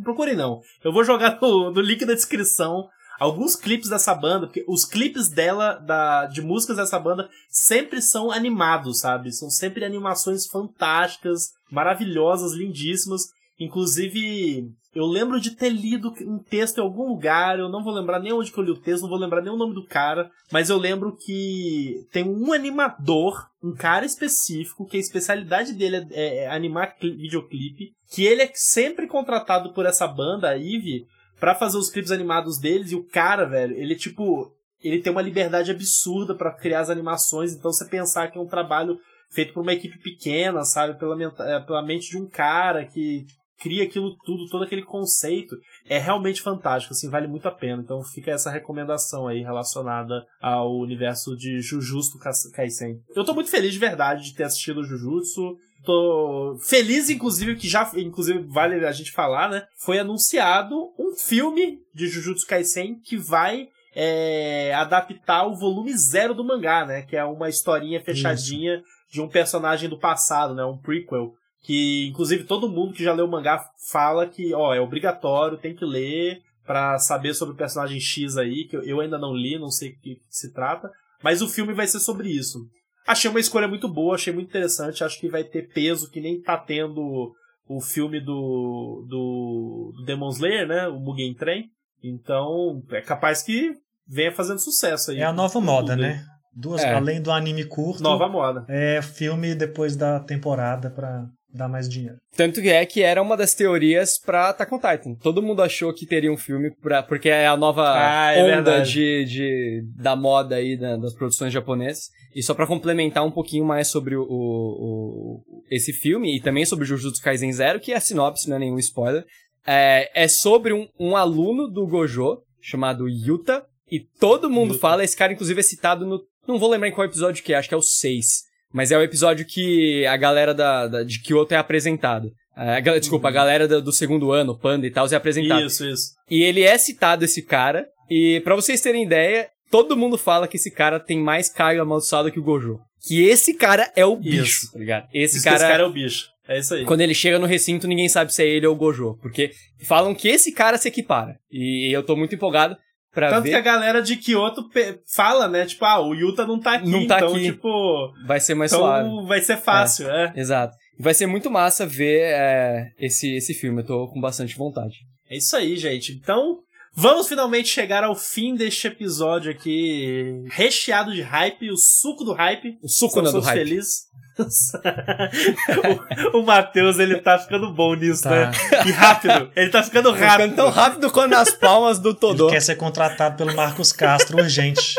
Procurem 0.02 0.36
não. 0.36 0.60
Eu 0.82 0.92
vou 0.92 1.04
jogar 1.04 1.38
no, 1.40 1.72
no 1.72 1.80
link 1.80 2.04
da 2.04 2.14
descrição 2.14 2.88
alguns 3.18 3.56
clipes 3.56 3.88
dessa 3.88 4.14
banda, 4.14 4.46
porque 4.46 4.64
os 4.68 4.84
clipes 4.84 5.28
dela, 5.28 5.74
da, 5.74 6.26
de 6.26 6.42
músicas 6.42 6.76
dessa 6.76 6.98
banda, 6.98 7.28
sempre 7.48 8.00
são 8.00 8.30
animados, 8.30 9.00
sabe? 9.00 9.32
São 9.32 9.50
sempre 9.50 9.84
animações 9.84 10.46
fantásticas, 10.46 11.52
maravilhosas, 11.70 12.52
lindíssimas. 12.52 13.22
Inclusive, 13.58 14.68
eu 14.94 15.06
lembro 15.06 15.40
de 15.40 15.52
ter 15.52 15.70
lido 15.70 16.12
um 16.22 16.38
texto 16.38 16.78
em 16.78 16.80
algum 16.80 17.08
lugar, 17.08 17.58
eu 17.58 17.68
não 17.68 17.82
vou 17.82 17.92
lembrar 17.92 18.20
nem 18.20 18.32
onde 18.32 18.52
que 18.52 18.58
eu 18.58 18.64
li 18.64 18.70
o 18.70 18.80
texto, 18.80 19.02
não 19.02 19.08
vou 19.08 19.18
lembrar 19.18 19.42
nem 19.42 19.52
o 19.52 19.56
nome 19.56 19.74
do 19.74 19.84
cara, 19.84 20.30
mas 20.52 20.70
eu 20.70 20.78
lembro 20.78 21.16
que 21.16 22.06
tem 22.12 22.24
um 22.24 22.52
animador, 22.52 23.48
um 23.62 23.74
cara 23.74 24.06
específico, 24.06 24.86
que 24.86 24.96
a 24.96 25.00
especialidade 25.00 25.72
dele 25.72 26.06
é, 26.12 26.44
é 26.44 26.48
animar 26.48 26.96
videoclipe, 27.00 27.92
que 28.08 28.24
ele 28.24 28.42
é 28.42 28.50
sempre 28.54 29.08
contratado 29.08 29.72
por 29.72 29.84
essa 29.84 30.06
banda, 30.06 30.50
a 30.50 30.56
Eve, 30.56 31.06
para 31.44 31.54
fazer 31.54 31.76
os 31.76 31.90
clipes 31.90 32.10
animados 32.10 32.58
deles, 32.58 32.90
e 32.90 32.94
o 32.94 33.06
cara, 33.06 33.44
velho, 33.44 33.76
ele 33.76 33.94
tipo, 33.94 34.50
ele 34.80 35.02
tem 35.02 35.12
uma 35.12 35.20
liberdade 35.20 35.70
absurda 35.70 36.34
para 36.34 36.50
criar 36.50 36.80
as 36.80 36.88
animações, 36.88 37.52
então 37.52 37.70
você 37.70 37.86
pensar 37.86 38.30
que 38.30 38.38
é 38.38 38.40
um 38.40 38.46
trabalho 38.46 38.98
feito 39.30 39.52
por 39.52 39.60
uma 39.60 39.74
equipe 39.74 39.98
pequena, 39.98 40.64
sabe, 40.64 40.98
pela, 40.98 41.14
é, 41.22 41.60
pela 41.60 41.84
mente 41.84 42.08
de 42.08 42.16
um 42.16 42.26
cara 42.26 42.86
que 42.86 43.26
cria 43.60 43.84
aquilo 43.84 44.16
tudo, 44.24 44.48
todo 44.48 44.64
aquele 44.64 44.84
conceito, 44.84 45.54
é 45.86 45.98
realmente 45.98 46.40
fantástico, 46.40 46.94
assim, 46.94 47.10
vale 47.10 47.26
muito 47.26 47.46
a 47.46 47.52
pena. 47.52 47.82
Então 47.82 48.02
fica 48.02 48.30
essa 48.30 48.50
recomendação 48.50 49.28
aí 49.28 49.42
relacionada 49.42 50.24
ao 50.40 50.74
universo 50.78 51.36
de 51.36 51.60
Jujutsu 51.60 52.18
Kaisen. 52.54 53.02
Eu 53.14 53.24
tô 53.24 53.34
muito 53.34 53.50
feliz 53.50 53.74
de 53.74 53.78
verdade 53.78 54.24
de 54.24 54.34
ter 54.34 54.44
assistido 54.44 54.82
Jujutsu. 54.82 55.58
Tô 55.84 56.56
feliz, 56.60 57.10
inclusive, 57.10 57.56
que 57.56 57.68
já, 57.68 57.90
inclusive, 57.96 58.38
vale 58.40 58.84
a 58.86 58.92
gente 58.92 59.12
falar, 59.12 59.50
né? 59.50 59.66
Foi 59.76 59.98
anunciado 59.98 60.92
um 60.98 61.14
filme 61.14 61.80
de 61.94 62.08
Jujutsu 62.08 62.46
Kaisen 62.46 62.98
que 63.00 63.16
vai 63.16 63.68
é, 63.94 64.74
adaptar 64.74 65.46
o 65.46 65.54
volume 65.54 65.96
zero 65.96 66.34
do 66.34 66.44
mangá, 66.44 66.86
né? 66.86 67.02
Que 67.02 67.16
é 67.16 67.24
uma 67.24 67.48
historinha 67.48 68.00
fechadinha 68.00 68.76
Isso. 68.76 68.84
de 69.12 69.20
um 69.20 69.28
personagem 69.28 69.88
do 69.88 69.98
passado, 69.98 70.54
né? 70.54 70.64
Um 70.64 70.78
prequel 70.78 71.34
que 71.64 72.06
inclusive 72.08 72.44
todo 72.44 72.68
mundo 72.68 72.92
que 72.92 73.02
já 73.02 73.12
leu 73.12 73.24
o 73.24 73.30
mangá 73.30 73.64
fala 73.90 74.26
que, 74.26 74.54
ó, 74.54 74.74
é 74.74 74.80
obrigatório, 74.80 75.58
tem 75.58 75.74
que 75.74 75.84
ler 75.84 76.42
para 76.64 76.98
saber 76.98 77.34
sobre 77.34 77.54
o 77.54 77.56
personagem 77.56 77.98
X 77.98 78.36
aí, 78.36 78.64
que 78.64 78.76
eu 78.76 79.00
ainda 79.00 79.18
não 79.18 79.34
li, 79.34 79.58
não 79.58 79.70
sei 79.70 79.90
o 79.90 79.98
que 79.98 80.20
se 80.28 80.52
trata, 80.52 80.90
mas 81.22 81.42
o 81.42 81.48
filme 81.48 81.72
vai 81.72 81.86
ser 81.86 82.00
sobre 82.00 82.28
isso. 82.28 82.66
Achei 83.06 83.30
uma 83.30 83.40
escolha 83.40 83.68
muito 83.68 83.88
boa, 83.88 84.14
achei 84.14 84.32
muito 84.32 84.48
interessante, 84.48 85.04
acho 85.04 85.20
que 85.20 85.28
vai 85.28 85.44
ter 85.44 85.68
peso 85.68 86.10
que 86.10 86.20
nem 86.20 86.40
tá 86.40 86.56
tendo 86.56 87.34
o 87.66 87.80
filme 87.80 88.20
do, 88.20 89.06
do, 89.08 89.92
do 89.96 90.04
Demon 90.04 90.30
Slayer, 90.30 90.66
né, 90.66 90.88
o 90.88 90.98
Mugen 90.98 91.34
Train. 91.34 91.64
Então, 92.02 92.82
é 92.90 93.00
capaz 93.00 93.42
que 93.42 93.72
venha 94.06 94.32
fazendo 94.32 94.58
sucesso 94.58 95.10
aí. 95.10 95.18
É 95.18 95.24
a 95.24 95.32
nova 95.32 95.60
moda, 95.60 95.96
né? 95.96 96.24
Duas, 96.54 96.82
é. 96.82 96.94
além 96.94 97.20
do 97.20 97.32
anime 97.32 97.64
curto. 97.64 98.02
Nova 98.02 98.28
moda. 98.28 98.64
É 98.68 99.02
filme 99.02 99.54
depois 99.54 99.96
da 99.96 100.20
temporada 100.20 100.90
para 100.90 101.26
dar 101.54 101.68
mais 101.68 101.88
dinheiro. 101.88 102.16
Tanto 102.36 102.60
que 102.60 102.68
é 102.68 102.84
que 102.84 103.00
era 103.02 103.22
uma 103.22 103.36
das 103.36 103.54
teorias 103.54 104.18
pra 104.18 104.48
Attack 104.48 104.74
on 104.74 104.78
Titan. 104.78 105.14
Todo 105.14 105.42
mundo 105.42 105.62
achou 105.62 105.94
que 105.94 106.04
teria 106.04 106.32
um 106.32 106.36
filme 106.36 106.74
pra, 106.82 107.02
porque 107.02 107.28
é 107.28 107.46
a 107.46 107.56
nova 107.56 107.84
ah, 107.86 108.32
é 108.32 108.58
onda 108.58 108.80
de, 108.80 109.24
de, 109.24 109.84
da 109.96 110.16
moda 110.16 110.56
aí 110.56 110.76
da, 110.76 110.96
das 110.96 111.14
produções 111.14 111.52
japonesas. 111.52 112.10
E 112.34 112.42
só 112.42 112.52
para 112.52 112.66
complementar 112.66 113.24
um 113.24 113.30
pouquinho 113.30 113.64
mais 113.64 113.86
sobre 113.86 114.16
o, 114.16 114.22
o, 114.22 115.36
o, 115.38 115.42
esse 115.70 115.92
filme 115.92 116.36
e 116.36 116.40
também 116.40 116.66
sobre 116.66 116.84
Jujutsu 116.84 117.22
Kaisen 117.22 117.52
Zero, 117.52 117.78
que 117.78 117.92
é 117.92 117.96
a 117.96 118.00
sinopse, 118.00 118.48
não 118.48 118.56
é 118.56 118.58
nenhum 118.58 118.78
spoiler, 118.78 119.24
é, 119.64 120.10
é 120.14 120.26
sobre 120.26 120.72
um, 120.72 120.88
um 120.98 121.16
aluno 121.16 121.68
do 121.68 121.86
Gojo 121.86 122.42
chamado 122.60 123.08
Yuta. 123.08 123.64
E 123.88 124.00
todo 124.00 124.50
mundo 124.50 124.70
Yuta. 124.70 124.80
fala, 124.80 125.04
esse 125.04 125.16
cara 125.16 125.32
inclusive 125.32 125.60
é 125.60 125.62
citado 125.62 126.04
no. 126.04 126.20
Não 126.48 126.58
vou 126.58 126.68
lembrar 126.68 126.88
em 126.88 126.92
qual 126.92 127.06
episódio 127.06 127.44
que 127.44 127.52
é, 127.52 127.56
acho 127.56 127.68
que 127.68 127.74
é 127.74 127.78
o 127.78 127.82
6 127.82 128.53
mas 128.74 128.90
é 128.90 128.98
o 128.98 129.02
episódio 129.02 129.46
que 129.46 130.04
a 130.04 130.16
galera 130.16 130.52
da, 130.52 130.88
da, 130.88 131.02
de 131.04 131.20
Kyoto 131.20 131.54
é 131.54 131.56
apresentada. 131.56 132.28
É, 132.56 132.76
a, 132.76 132.98
desculpa, 132.98 133.28
a 133.28 133.30
galera 133.30 133.68
do, 133.68 133.80
do, 133.80 133.92
segundo 133.92 134.32
ano, 134.32 134.58
Panda 134.58 134.84
e 134.84 134.90
tal, 134.90 135.06
é 135.06 135.14
apresentado. 135.14 135.64
Isso, 135.64 135.86
isso. 135.86 136.10
E 136.28 136.42
ele 136.42 136.62
é 136.62 136.76
citado, 136.76 137.24
esse 137.24 137.40
cara, 137.42 137.86
e 138.10 138.40
para 138.40 138.56
vocês 138.56 138.80
terem 138.80 139.04
ideia, 139.04 139.48
todo 139.70 139.96
mundo 139.96 140.18
fala 140.18 140.48
que 140.48 140.56
esse 140.56 140.72
cara 140.72 140.98
tem 140.98 141.22
mais 141.22 141.48
Caio 141.48 141.82
amaldiçoado 141.82 142.32
que 142.32 142.40
o 142.40 142.42
Gojo. 142.42 142.80
Que 143.06 143.24
esse 143.24 143.54
cara 143.54 143.92
é 143.94 144.04
o 144.04 144.16
bicho, 144.16 144.42
isso. 144.64 144.72
tá 144.72 144.78
ligado? 144.78 145.08
Esse 145.14 145.42
cara, 145.42 145.56
esse 145.56 145.66
cara 145.66 145.82
é 145.84 145.86
o 145.86 145.92
bicho. 145.92 146.26
É 146.48 146.58
isso 146.58 146.74
aí. 146.74 146.84
Quando 146.84 147.00
ele 147.00 147.14
chega 147.14 147.38
no 147.38 147.46
recinto, 147.46 147.86
ninguém 147.86 148.08
sabe 148.08 148.34
se 148.34 148.42
é 148.42 148.46
ele 148.46 148.66
ou 148.66 148.74
o 148.74 148.76
Gojo. 148.76 149.16
Porque 149.22 149.52
falam 149.84 150.14
que 150.14 150.28
esse 150.28 150.50
cara 150.50 150.76
se 150.76 150.88
equipara. 150.88 151.36
E 151.50 151.94
eu 151.94 152.02
tô 152.02 152.16
muito 152.16 152.34
empolgado 152.34 152.76
pra 153.14 153.30
Tanto 153.30 153.44
ver. 153.44 153.50
que 153.50 153.54
a 153.56 153.60
galera 153.60 154.02
de 154.02 154.16
Kyoto 154.16 154.68
fala, 155.06 155.48
né? 155.48 155.64
Tipo, 155.64 155.84
ah, 155.84 156.00
o 156.00 156.14
Yuta 156.14 156.46
não 156.46 156.58
tá 156.58 156.74
aqui, 156.74 156.90
não 156.90 157.06
tá 157.06 157.18
então, 157.18 157.34
aqui. 157.34 157.44
tipo... 157.44 158.12
Vai 158.26 158.40
ser 158.40 158.54
mais 158.54 158.72
então 158.72 158.84
suave. 158.84 159.26
vai 159.26 159.40
ser 159.40 159.56
fácil, 159.56 160.10
é. 160.10 160.32
é. 160.34 160.40
Exato. 160.40 160.76
Vai 160.98 161.14
ser 161.14 161.26
muito 161.26 161.50
massa 161.50 161.86
ver 161.86 162.20
é, 162.22 162.90
esse, 162.98 163.34
esse 163.34 163.54
filme. 163.54 163.82
Eu 163.82 163.86
tô 163.86 164.08
com 164.08 164.20
bastante 164.20 164.56
vontade. 164.56 164.96
É 165.28 165.36
isso 165.36 165.56
aí, 165.56 165.76
gente. 165.76 166.12
Então, 166.12 166.58
vamos 166.94 167.28
finalmente 167.28 167.68
chegar 167.68 168.04
ao 168.04 168.14
fim 168.14 168.54
deste 168.54 168.86
episódio 168.86 169.50
aqui, 169.50 170.44
recheado 170.50 171.12
de 171.12 171.22
hype, 171.22 171.70
o 171.70 171.76
suco 171.76 172.24
do 172.24 172.32
hype. 172.32 172.78
O 172.82 172.88
suco 172.88 173.20
do 173.20 173.40
hype. 173.40 173.58
feliz. 173.58 174.14
o, 176.32 176.38
o 176.38 176.42
Matheus, 176.44 176.98
ele 176.98 177.20
tá 177.20 177.38
ficando 177.38 177.72
bom 177.72 177.94
nisso, 177.94 178.24
tá. 178.24 178.30
né? 178.30 178.52
E 178.84 178.90
rápido. 178.90 179.50
Ele 179.54 179.70
tá 179.70 179.82
ficando 179.82 180.10
rápido. 180.10 180.26
Tá 180.26 180.32
ficando 180.32 180.56
tão 180.56 180.70
rápido 180.70 181.10
quanto 181.12 181.30
nas 181.30 181.52
palmas 181.52 182.00
do 182.00 182.12
Todô. 182.12 182.46
Ele 182.46 182.54
quer 182.54 182.60
ser 182.60 182.74
contratado 182.74 183.36
pelo 183.36 183.54
Marcos 183.54 183.92
Castro 183.92 184.38
urgente. 184.38 184.96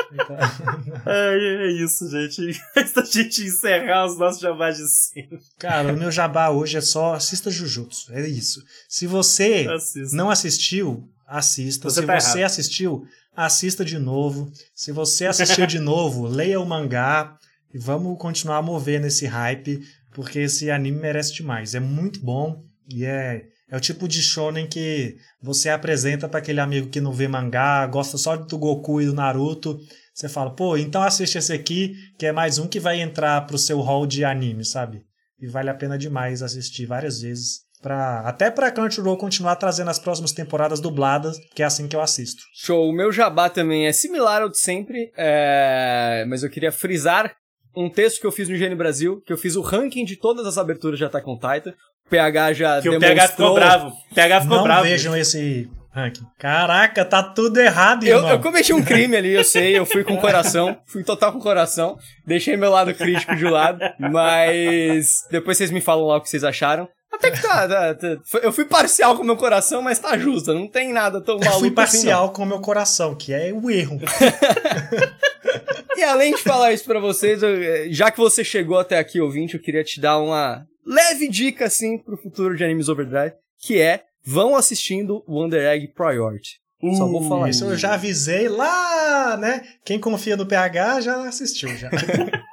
é, 1.05 1.67
é 1.67 1.71
isso, 1.83 2.09
gente. 2.09 2.57
Antes 2.77 2.93
da 2.93 3.03
gente 3.03 3.43
encerrar 3.43 4.05
os 4.05 4.17
nossos 4.17 4.39
jabás 4.39 4.77
de 4.77 4.87
cima. 4.87 5.39
Cara, 5.59 5.93
o 5.93 5.97
meu 5.97 6.11
jabá 6.11 6.49
hoje 6.49 6.77
é 6.77 6.81
só 6.81 7.13
assista 7.13 7.51
Jujutsu. 7.51 8.13
É 8.13 8.25
isso. 8.27 8.63
Se 8.87 9.05
você 9.05 9.67
Assista. 9.69 10.15
não 10.15 10.29
assistiu, 10.29 11.09
assista. 11.27 11.89
Você 11.89 12.01
Se 12.01 12.07
tá 12.07 12.19
você 12.19 12.39
errado. 12.39 12.45
assistiu, 12.45 13.05
assista 13.35 13.83
de 13.83 13.97
novo. 13.97 14.51
Se 14.73 14.91
você 14.91 15.25
assistiu 15.25 15.65
de 15.65 15.79
novo, 15.79 16.25
leia 16.27 16.59
o 16.59 16.65
mangá. 16.65 17.37
E 17.73 17.77
vamos 17.77 18.17
continuar 18.17 18.57
a 18.57 18.61
mover 18.61 19.01
nesse 19.01 19.25
hype, 19.25 19.81
porque 20.13 20.39
esse 20.39 20.71
anime 20.71 20.97
merece 20.97 21.33
demais. 21.33 21.75
É 21.75 21.79
muito 21.79 22.21
bom 22.21 22.63
e 22.89 23.03
é, 23.03 23.47
é 23.69 23.75
o 23.75 23.81
tipo 23.81 24.07
de 24.07 24.21
shonen 24.21 24.65
que 24.65 25.17
você 25.41 25.69
apresenta 25.69 26.29
para 26.29 26.39
aquele 26.39 26.61
amigo 26.61 26.89
que 26.89 27.01
não 27.01 27.11
vê 27.11 27.27
mangá, 27.27 27.85
gosta 27.87 28.17
só 28.17 28.37
do 28.37 28.57
Goku 28.57 29.01
e 29.01 29.05
do 29.07 29.13
Naruto. 29.13 29.77
Você 30.13 30.29
fala, 30.29 30.55
pô, 30.55 30.77
então 30.77 31.03
assiste 31.03 31.37
esse 31.37 31.51
aqui, 31.51 31.95
que 32.17 32.25
é 32.25 32.31
mais 32.31 32.57
um 32.57 32.67
que 32.67 32.79
vai 32.79 33.01
entrar 33.01 33.45
pro 33.45 33.57
seu 33.57 33.81
hall 33.81 34.07
de 34.07 34.23
anime, 34.23 34.63
sabe? 34.63 35.03
E 35.37 35.45
vale 35.45 35.69
a 35.69 35.73
pena 35.73 35.97
demais 35.97 36.41
assistir 36.41 36.85
várias 36.85 37.19
vezes. 37.19 37.64
Pra, 37.85 38.21
até 38.21 38.49
pra 38.49 38.71
Crunchyroll 38.71 39.15
continuar 39.15 39.57
trazendo 39.57 39.91
as 39.91 39.99
próximas 39.99 40.31
temporadas 40.31 40.79
dubladas, 40.79 41.37
que 41.53 41.61
é 41.61 41.65
assim 41.67 41.87
que 41.87 41.95
eu 41.95 42.01
assisto. 42.01 42.41
Show. 42.51 42.89
O 42.89 42.91
meu 42.91 43.11
jabá 43.11 43.47
também 43.47 43.85
é 43.85 43.93
similar 43.93 44.41
ao 44.41 44.49
de 44.49 44.57
sempre, 44.57 45.11
é... 45.15 46.25
mas 46.27 46.41
eu 46.41 46.49
queria 46.49 46.71
frisar 46.71 47.35
um 47.77 47.87
texto 47.87 48.19
que 48.19 48.25
eu 48.25 48.31
fiz 48.31 48.49
no 48.49 48.55
Higiene 48.55 48.73
Brasil, 48.73 49.21
que 49.23 49.31
eu 49.31 49.37
fiz 49.37 49.55
o 49.55 49.61
ranking 49.61 50.03
de 50.03 50.15
todas 50.15 50.47
as 50.47 50.57
aberturas 50.57 50.97
de 50.97 51.05
Attack 51.05 51.29
on 51.29 51.35
Titan. 51.35 51.75
O 52.07 52.09
PH 52.09 52.53
já 52.53 52.81
que 52.81 52.89
demonstrou... 52.89 53.11
o 53.11 53.15
PH 53.15 53.27
ficou 53.27 53.53
bravo. 53.53 53.87
O 53.89 54.15
PH 54.15 54.41
ficou 54.41 54.57
Não 54.57 54.63
bravo. 54.63 54.83
vejam 54.83 55.15
esse 55.15 55.69
ranking. 55.91 56.25
Caraca, 56.39 57.05
tá 57.05 57.21
tudo 57.21 57.59
errado, 57.59 58.03
irmão. 58.03 58.29
Eu, 58.29 58.35
eu 58.37 58.41
cometi 58.41 58.73
um 58.73 58.83
crime 58.83 59.15
ali, 59.15 59.31
eu 59.31 59.43
sei. 59.43 59.77
Eu 59.77 59.85
fui 59.85 60.03
com 60.03 60.15
o 60.15 60.19
coração. 60.19 60.75
Fui 60.87 61.03
total 61.03 61.31
com 61.31 61.37
o 61.37 61.43
coração. 61.43 61.99
Deixei 62.25 62.57
meu 62.57 62.71
lado 62.71 62.95
crítico 62.95 63.35
de 63.35 63.45
lado. 63.45 63.79
Mas 63.99 65.21
depois 65.29 65.55
vocês 65.55 65.69
me 65.69 65.81
falam 65.81 66.07
lá 66.07 66.17
o 66.17 66.21
que 66.21 66.29
vocês 66.29 66.43
acharam. 66.43 66.89
Até 67.15 67.31
que 67.31 67.41
tá, 67.41 67.67
tá, 67.67 67.95
tá, 67.95 68.39
Eu 68.43 68.51
fui 68.51 68.65
parcial 68.65 69.15
com 69.15 69.23
o 69.23 69.25
meu 69.25 69.37
coração, 69.37 69.81
mas 69.81 69.99
tá 69.99 70.17
justo. 70.17 70.53
Não 70.53 70.67
tem 70.67 70.91
nada 70.91 71.21
tão 71.21 71.35
maluco 71.35 71.55
Eu 71.55 71.59
fui 71.59 71.71
parcial 71.71 72.25
assim, 72.25 72.33
com 72.33 72.43
o 72.43 72.45
meu 72.45 72.59
coração, 72.59 73.15
que 73.15 73.33
é 73.33 73.53
o 73.53 73.69
erro. 73.69 73.99
e 75.95 76.03
além 76.03 76.35
de 76.35 76.41
falar 76.41 76.73
isso 76.73 76.85
pra 76.85 76.99
vocês, 76.99 77.41
eu, 77.41 77.91
já 77.91 78.11
que 78.11 78.17
você 78.17 78.43
chegou 78.43 78.77
até 78.77 78.99
aqui, 78.99 79.19
ouvinte, 79.19 79.55
eu 79.55 79.61
queria 79.61 79.83
te 79.83 79.99
dar 79.99 80.19
uma 80.19 80.65
leve 80.85 81.27
dica, 81.27 81.65
assim, 81.65 81.97
pro 81.97 82.17
futuro 82.17 82.55
de 82.55 82.63
Animes 82.63 82.89
Overdrive, 82.89 83.33
que 83.59 83.79
é, 83.79 84.03
vão 84.23 84.55
assistindo 84.55 85.23
Wonder 85.27 85.65
Egg 85.65 85.87
Priority. 85.95 86.59
Uh, 86.83 86.95
Só 86.95 87.07
vou 87.07 87.23
uh, 87.23 87.27
falar 87.29 87.49
isso. 87.49 87.65
Eu 87.65 87.77
já 87.77 87.93
avisei 87.93 88.47
lá, 88.47 89.37
né? 89.37 89.61
Quem 89.83 89.99
confia 89.99 90.37
no 90.37 90.45
PH 90.45 91.01
já 91.01 91.27
assistiu, 91.27 91.75
já. 91.75 91.89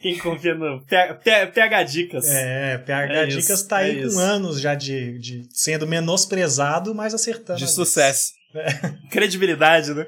Quem 0.00 0.18
confia 0.18 0.54
no 0.54 0.82
PH 0.84 1.82
Dicas. 1.84 2.28
É, 2.28 2.78
PH 2.78 3.14
é 3.14 3.26
Dicas 3.26 3.48
isso, 3.48 3.68
tá 3.68 3.78
aí 3.78 3.98
é 3.98 4.02
com 4.02 4.08
isso. 4.08 4.18
anos 4.18 4.60
já 4.60 4.74
de, 4.74 5.18
de 5.18 5.48
sendo 5.52 5.86
menosprezado, 5.86 6.94
mas 6.94 7.14
acertando. 7.14 7.58
De 7.58 7.68
sucesso. 7.68 8.38
É. 8.54 8.94
Credibilidade, 9.10 9.92
né? 9.92 10.06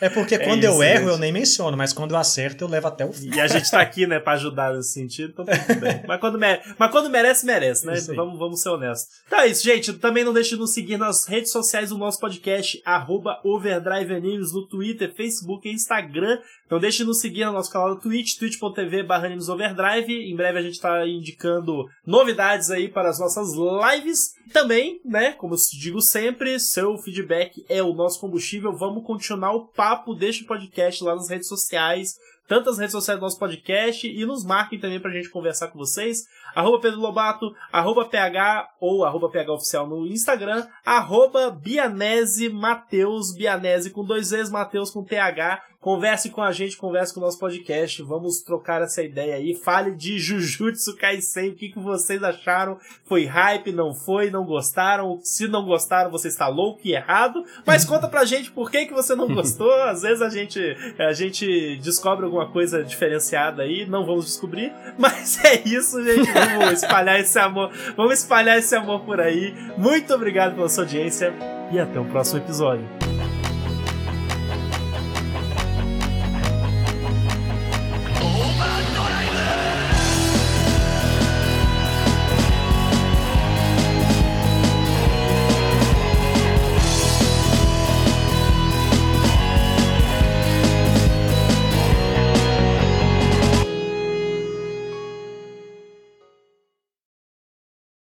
É 0.00 0.08
porque 0.10 0.34
é 0.36 0.38
quando 0.38 0.64
isso, 0.64 0.72
eu 0.72 0.82
erro, 0.82 0.98
gente. 1.00 1.08
eu 1.08 1.18
nem 1.18 1.32
menciono, 1.32 1.76
mas 1.76 1.92
quando 1.92 2.10
eu 2.12 2.18
acerto, 2.18 2.64
eu 2.64 2.68
levo 2.68 2.88
até 2.88 3.06
o 3.06 3.12
fim. 3.12 3.34
E 3.34 3.40
a 3.40 3.46
gente 3.46 3.70
tá 3.70 3.80
aqui, 3.80 4.06
né, 4.06 4.20
pra 4.20 4.34
ajudar 4.34 4.74
nesse 4.74 4.92
sentido, 4.92 5.32
então 5.32 5.44
tudo 5.44 5.80
bem. 5.80 6.02
Mas 6.06 6.20
quando, 6.20 6.38
mere... 6.38 6.60
mas 6.78 6.90
quando 6.90 7.08
merece, 7.08 7.46
merece, 7.46 7.86
né? 7.86 7.94
Vamos, 8.14 8.38
vamos 8.38 8.60
ser 8.60 8.68
honestos. 8.68 9.08
Então 9.26 9.40
é 9.40 9.46
isso, 9.46 9.64
gente. 9.64 9.92
Também 9.94 10.24
não 10.24 10.32
deixe 10.32 10.50
de 10.50 10.56
nos 10.56 10.72
seguir 10.72 10.98
nas 10.98 11.26
redes 11.26 11.50
sociais 11.50 11.90
do 11.90 11.98
nosso 11.98 12.20
podcast, 12.20 12.80
arroba 12.84 13.40
Overdrive 13.42 14.14
Animes, 14.14 14.52
no 14.52 14.66
Twitter, 14.66 15.12
Facebook 15.14 15.68
e 15.68 15.72
Instagram. 15.72 16.38
Então 16.74 16.80
deixe 16.80 16.98
de 16.98 17.04
nos 17.04 17.20
seguir 17.20 17.44
no 17.44 17.52
nosso 17.52 17.70
canal 17.70 17.94
do 17.94 18.00
Twitch, 18.00 18.36
twitch.tv 18.36 19.04
barra 19.04 19.28
Overdrive. 19.28 20.12
Em 20.12 20.34
breve 20.34 20.58
a 20.58 20.62
gente 20.62 20.80
tá 20.80 21.06
indicando 21.06 21.86
novidades 22.04 22.68
aí 22.68 22.88
para 22.88 23.10
as 23.10 23.20
nossas 23.20 23.52
lives. 23.52 24.34
Também, 24.52 25.00
né, 25.04 25.30
como 25.34 25.54
eu 25.54 25.58
digo 25.78 26.00
sempre, 26.00 26.58
seu 26.58 26.98
feedback 26.98 27.64
é 27.68 27.80
o 27.80 27.94
nosso 27.94 28.18
combustível. 28.18 28.72
Vamos 28.72 29.06
continuar 29.06 29.52
o 29.52 29.68
papo 29.68 30.16
deste 30.16 30.42
podcast 30.42 31.04
lá 31.04 31.14
nas 31.14 31.30
redes 31.30 31.46
sociais, 31.46 32.16
tanto 32.48 32.70
as 32.70 32.78
redes 32.78 32.92
sociais 32.92 33.20
do 33.20 33.22
nosso 33.22 33.38
podcast, 33.38 34.06
e 34.08 34.26
nos 34.26 34.44
marquem 34.44 34.80
também 34.80 34.98
pra 34.98 35.12
gente 35.12 35.30
conversar 35.30 35.68
com 35.68 35.78
vocês. 35.78 36.24
Arroba 36.56 36.80
Pedro 36.80 36.98
Lobato, 36.98 37.54
arroba 37.72 38.04
PH 38.04 38.68
ou 38.80 39.04
arroba 39.04 39.30
PH 39.30 39.52
Oficial 39.52 39.86
no 39.86 40.08
Instagram, 40.08 40.66
arroba 40.84 41.50
Bianese 41.50 42.48
Mateus, 42.48 43.32
Bianese 43.32 43.90
com 43.90 44.04
dois 44.04 44.32
E's, 44.32 44.50
Mateus 44.50 44.90
com 44.90 45.04
TH. 45.04 45.62
Converse 45.84 46.30
com 46.30 46.40
a 46.42 46.50
gente, 46.50 46.78
converse 46.78 47.12
com 47.12 47.20
o 47.20 47.22
nosso 47.22 47.38
podcast. 47.38 48.02
Vamos 48.04 48.40
trocar 48.40 48.80
essa 48.80 49.02
ideia 49.02 49.34
aí. 49.34 49.54
Fale 49.54 49.90
de 49.90 50.16
Jujutsu 50.18 50.96
Kaisen. 50.96 51.50
O 51.50 51.54
que, 51.54 51.68
que 51.68 51.78
vocês 51.78 52.22
acharam? 52.22 52.78
Foi 53.04 53.26
hype? 53.26 53.70
Não 53.70 53.92
foi? 53.92 54.30
Não 54.30 54.46
gostaram? 54.46 55.20
Se 55.22 55.46
não 55.46 55.66
gostaram, 55.66 56.10
você 56.10 56.28
está 56.28 56.48
louco 56.48 56.80
e 56.84 56.94
errado. 56.94 57.44
Mas 57.66 57.84
conta 57.84 58.08
pra 58.08 58.24
gente 58.24 58.50
por 58.50 58.70
que, 58.70 58.86
que 58.86 58.94
você 58.94 59.14
não 59.14 59.28
gostou. 59.28 59.70
Às 59.82 60.00
vezes 60.00 60.22
a 60.22 60.30
gente, 60.30 60.58
a 60.98 61.12
gente 61.12 61.76
descobre 61.82 62.24
alguma 62.24 62.50
coisa 62.50 62.82
diferenciada 62.82 63.62
aí. 63.62 63.84
Não 63.84 64.06
vamos 64.06 64.24
descobrir. 64.24 64.72
Mas 64.96 65.44
é 65.44 65.68
isso, 65.68 66.02
gente. 66.02 66.32
Vamos 66.32 66.82
espalhar 66.82 67.20
esse 67.20 67.38
amor. 67.38 67.70
Vamos 67.94 68.20
espalhar 68.20 68.56
esse 68.56 68.74
amor 68.74 69.00
por 69.00 69.20
aí. 69.20 69.52
Muito 69.76 70.14
obrigado 70.14 70.54
pela 70.54 70.70
sua 70.70 70.84
audiência 70.84 71.30
e 71.70 71.78
até 71.78 72.00
o 72.00 72.06
próximo 72.06 72.40
episódio. 72.40 72.88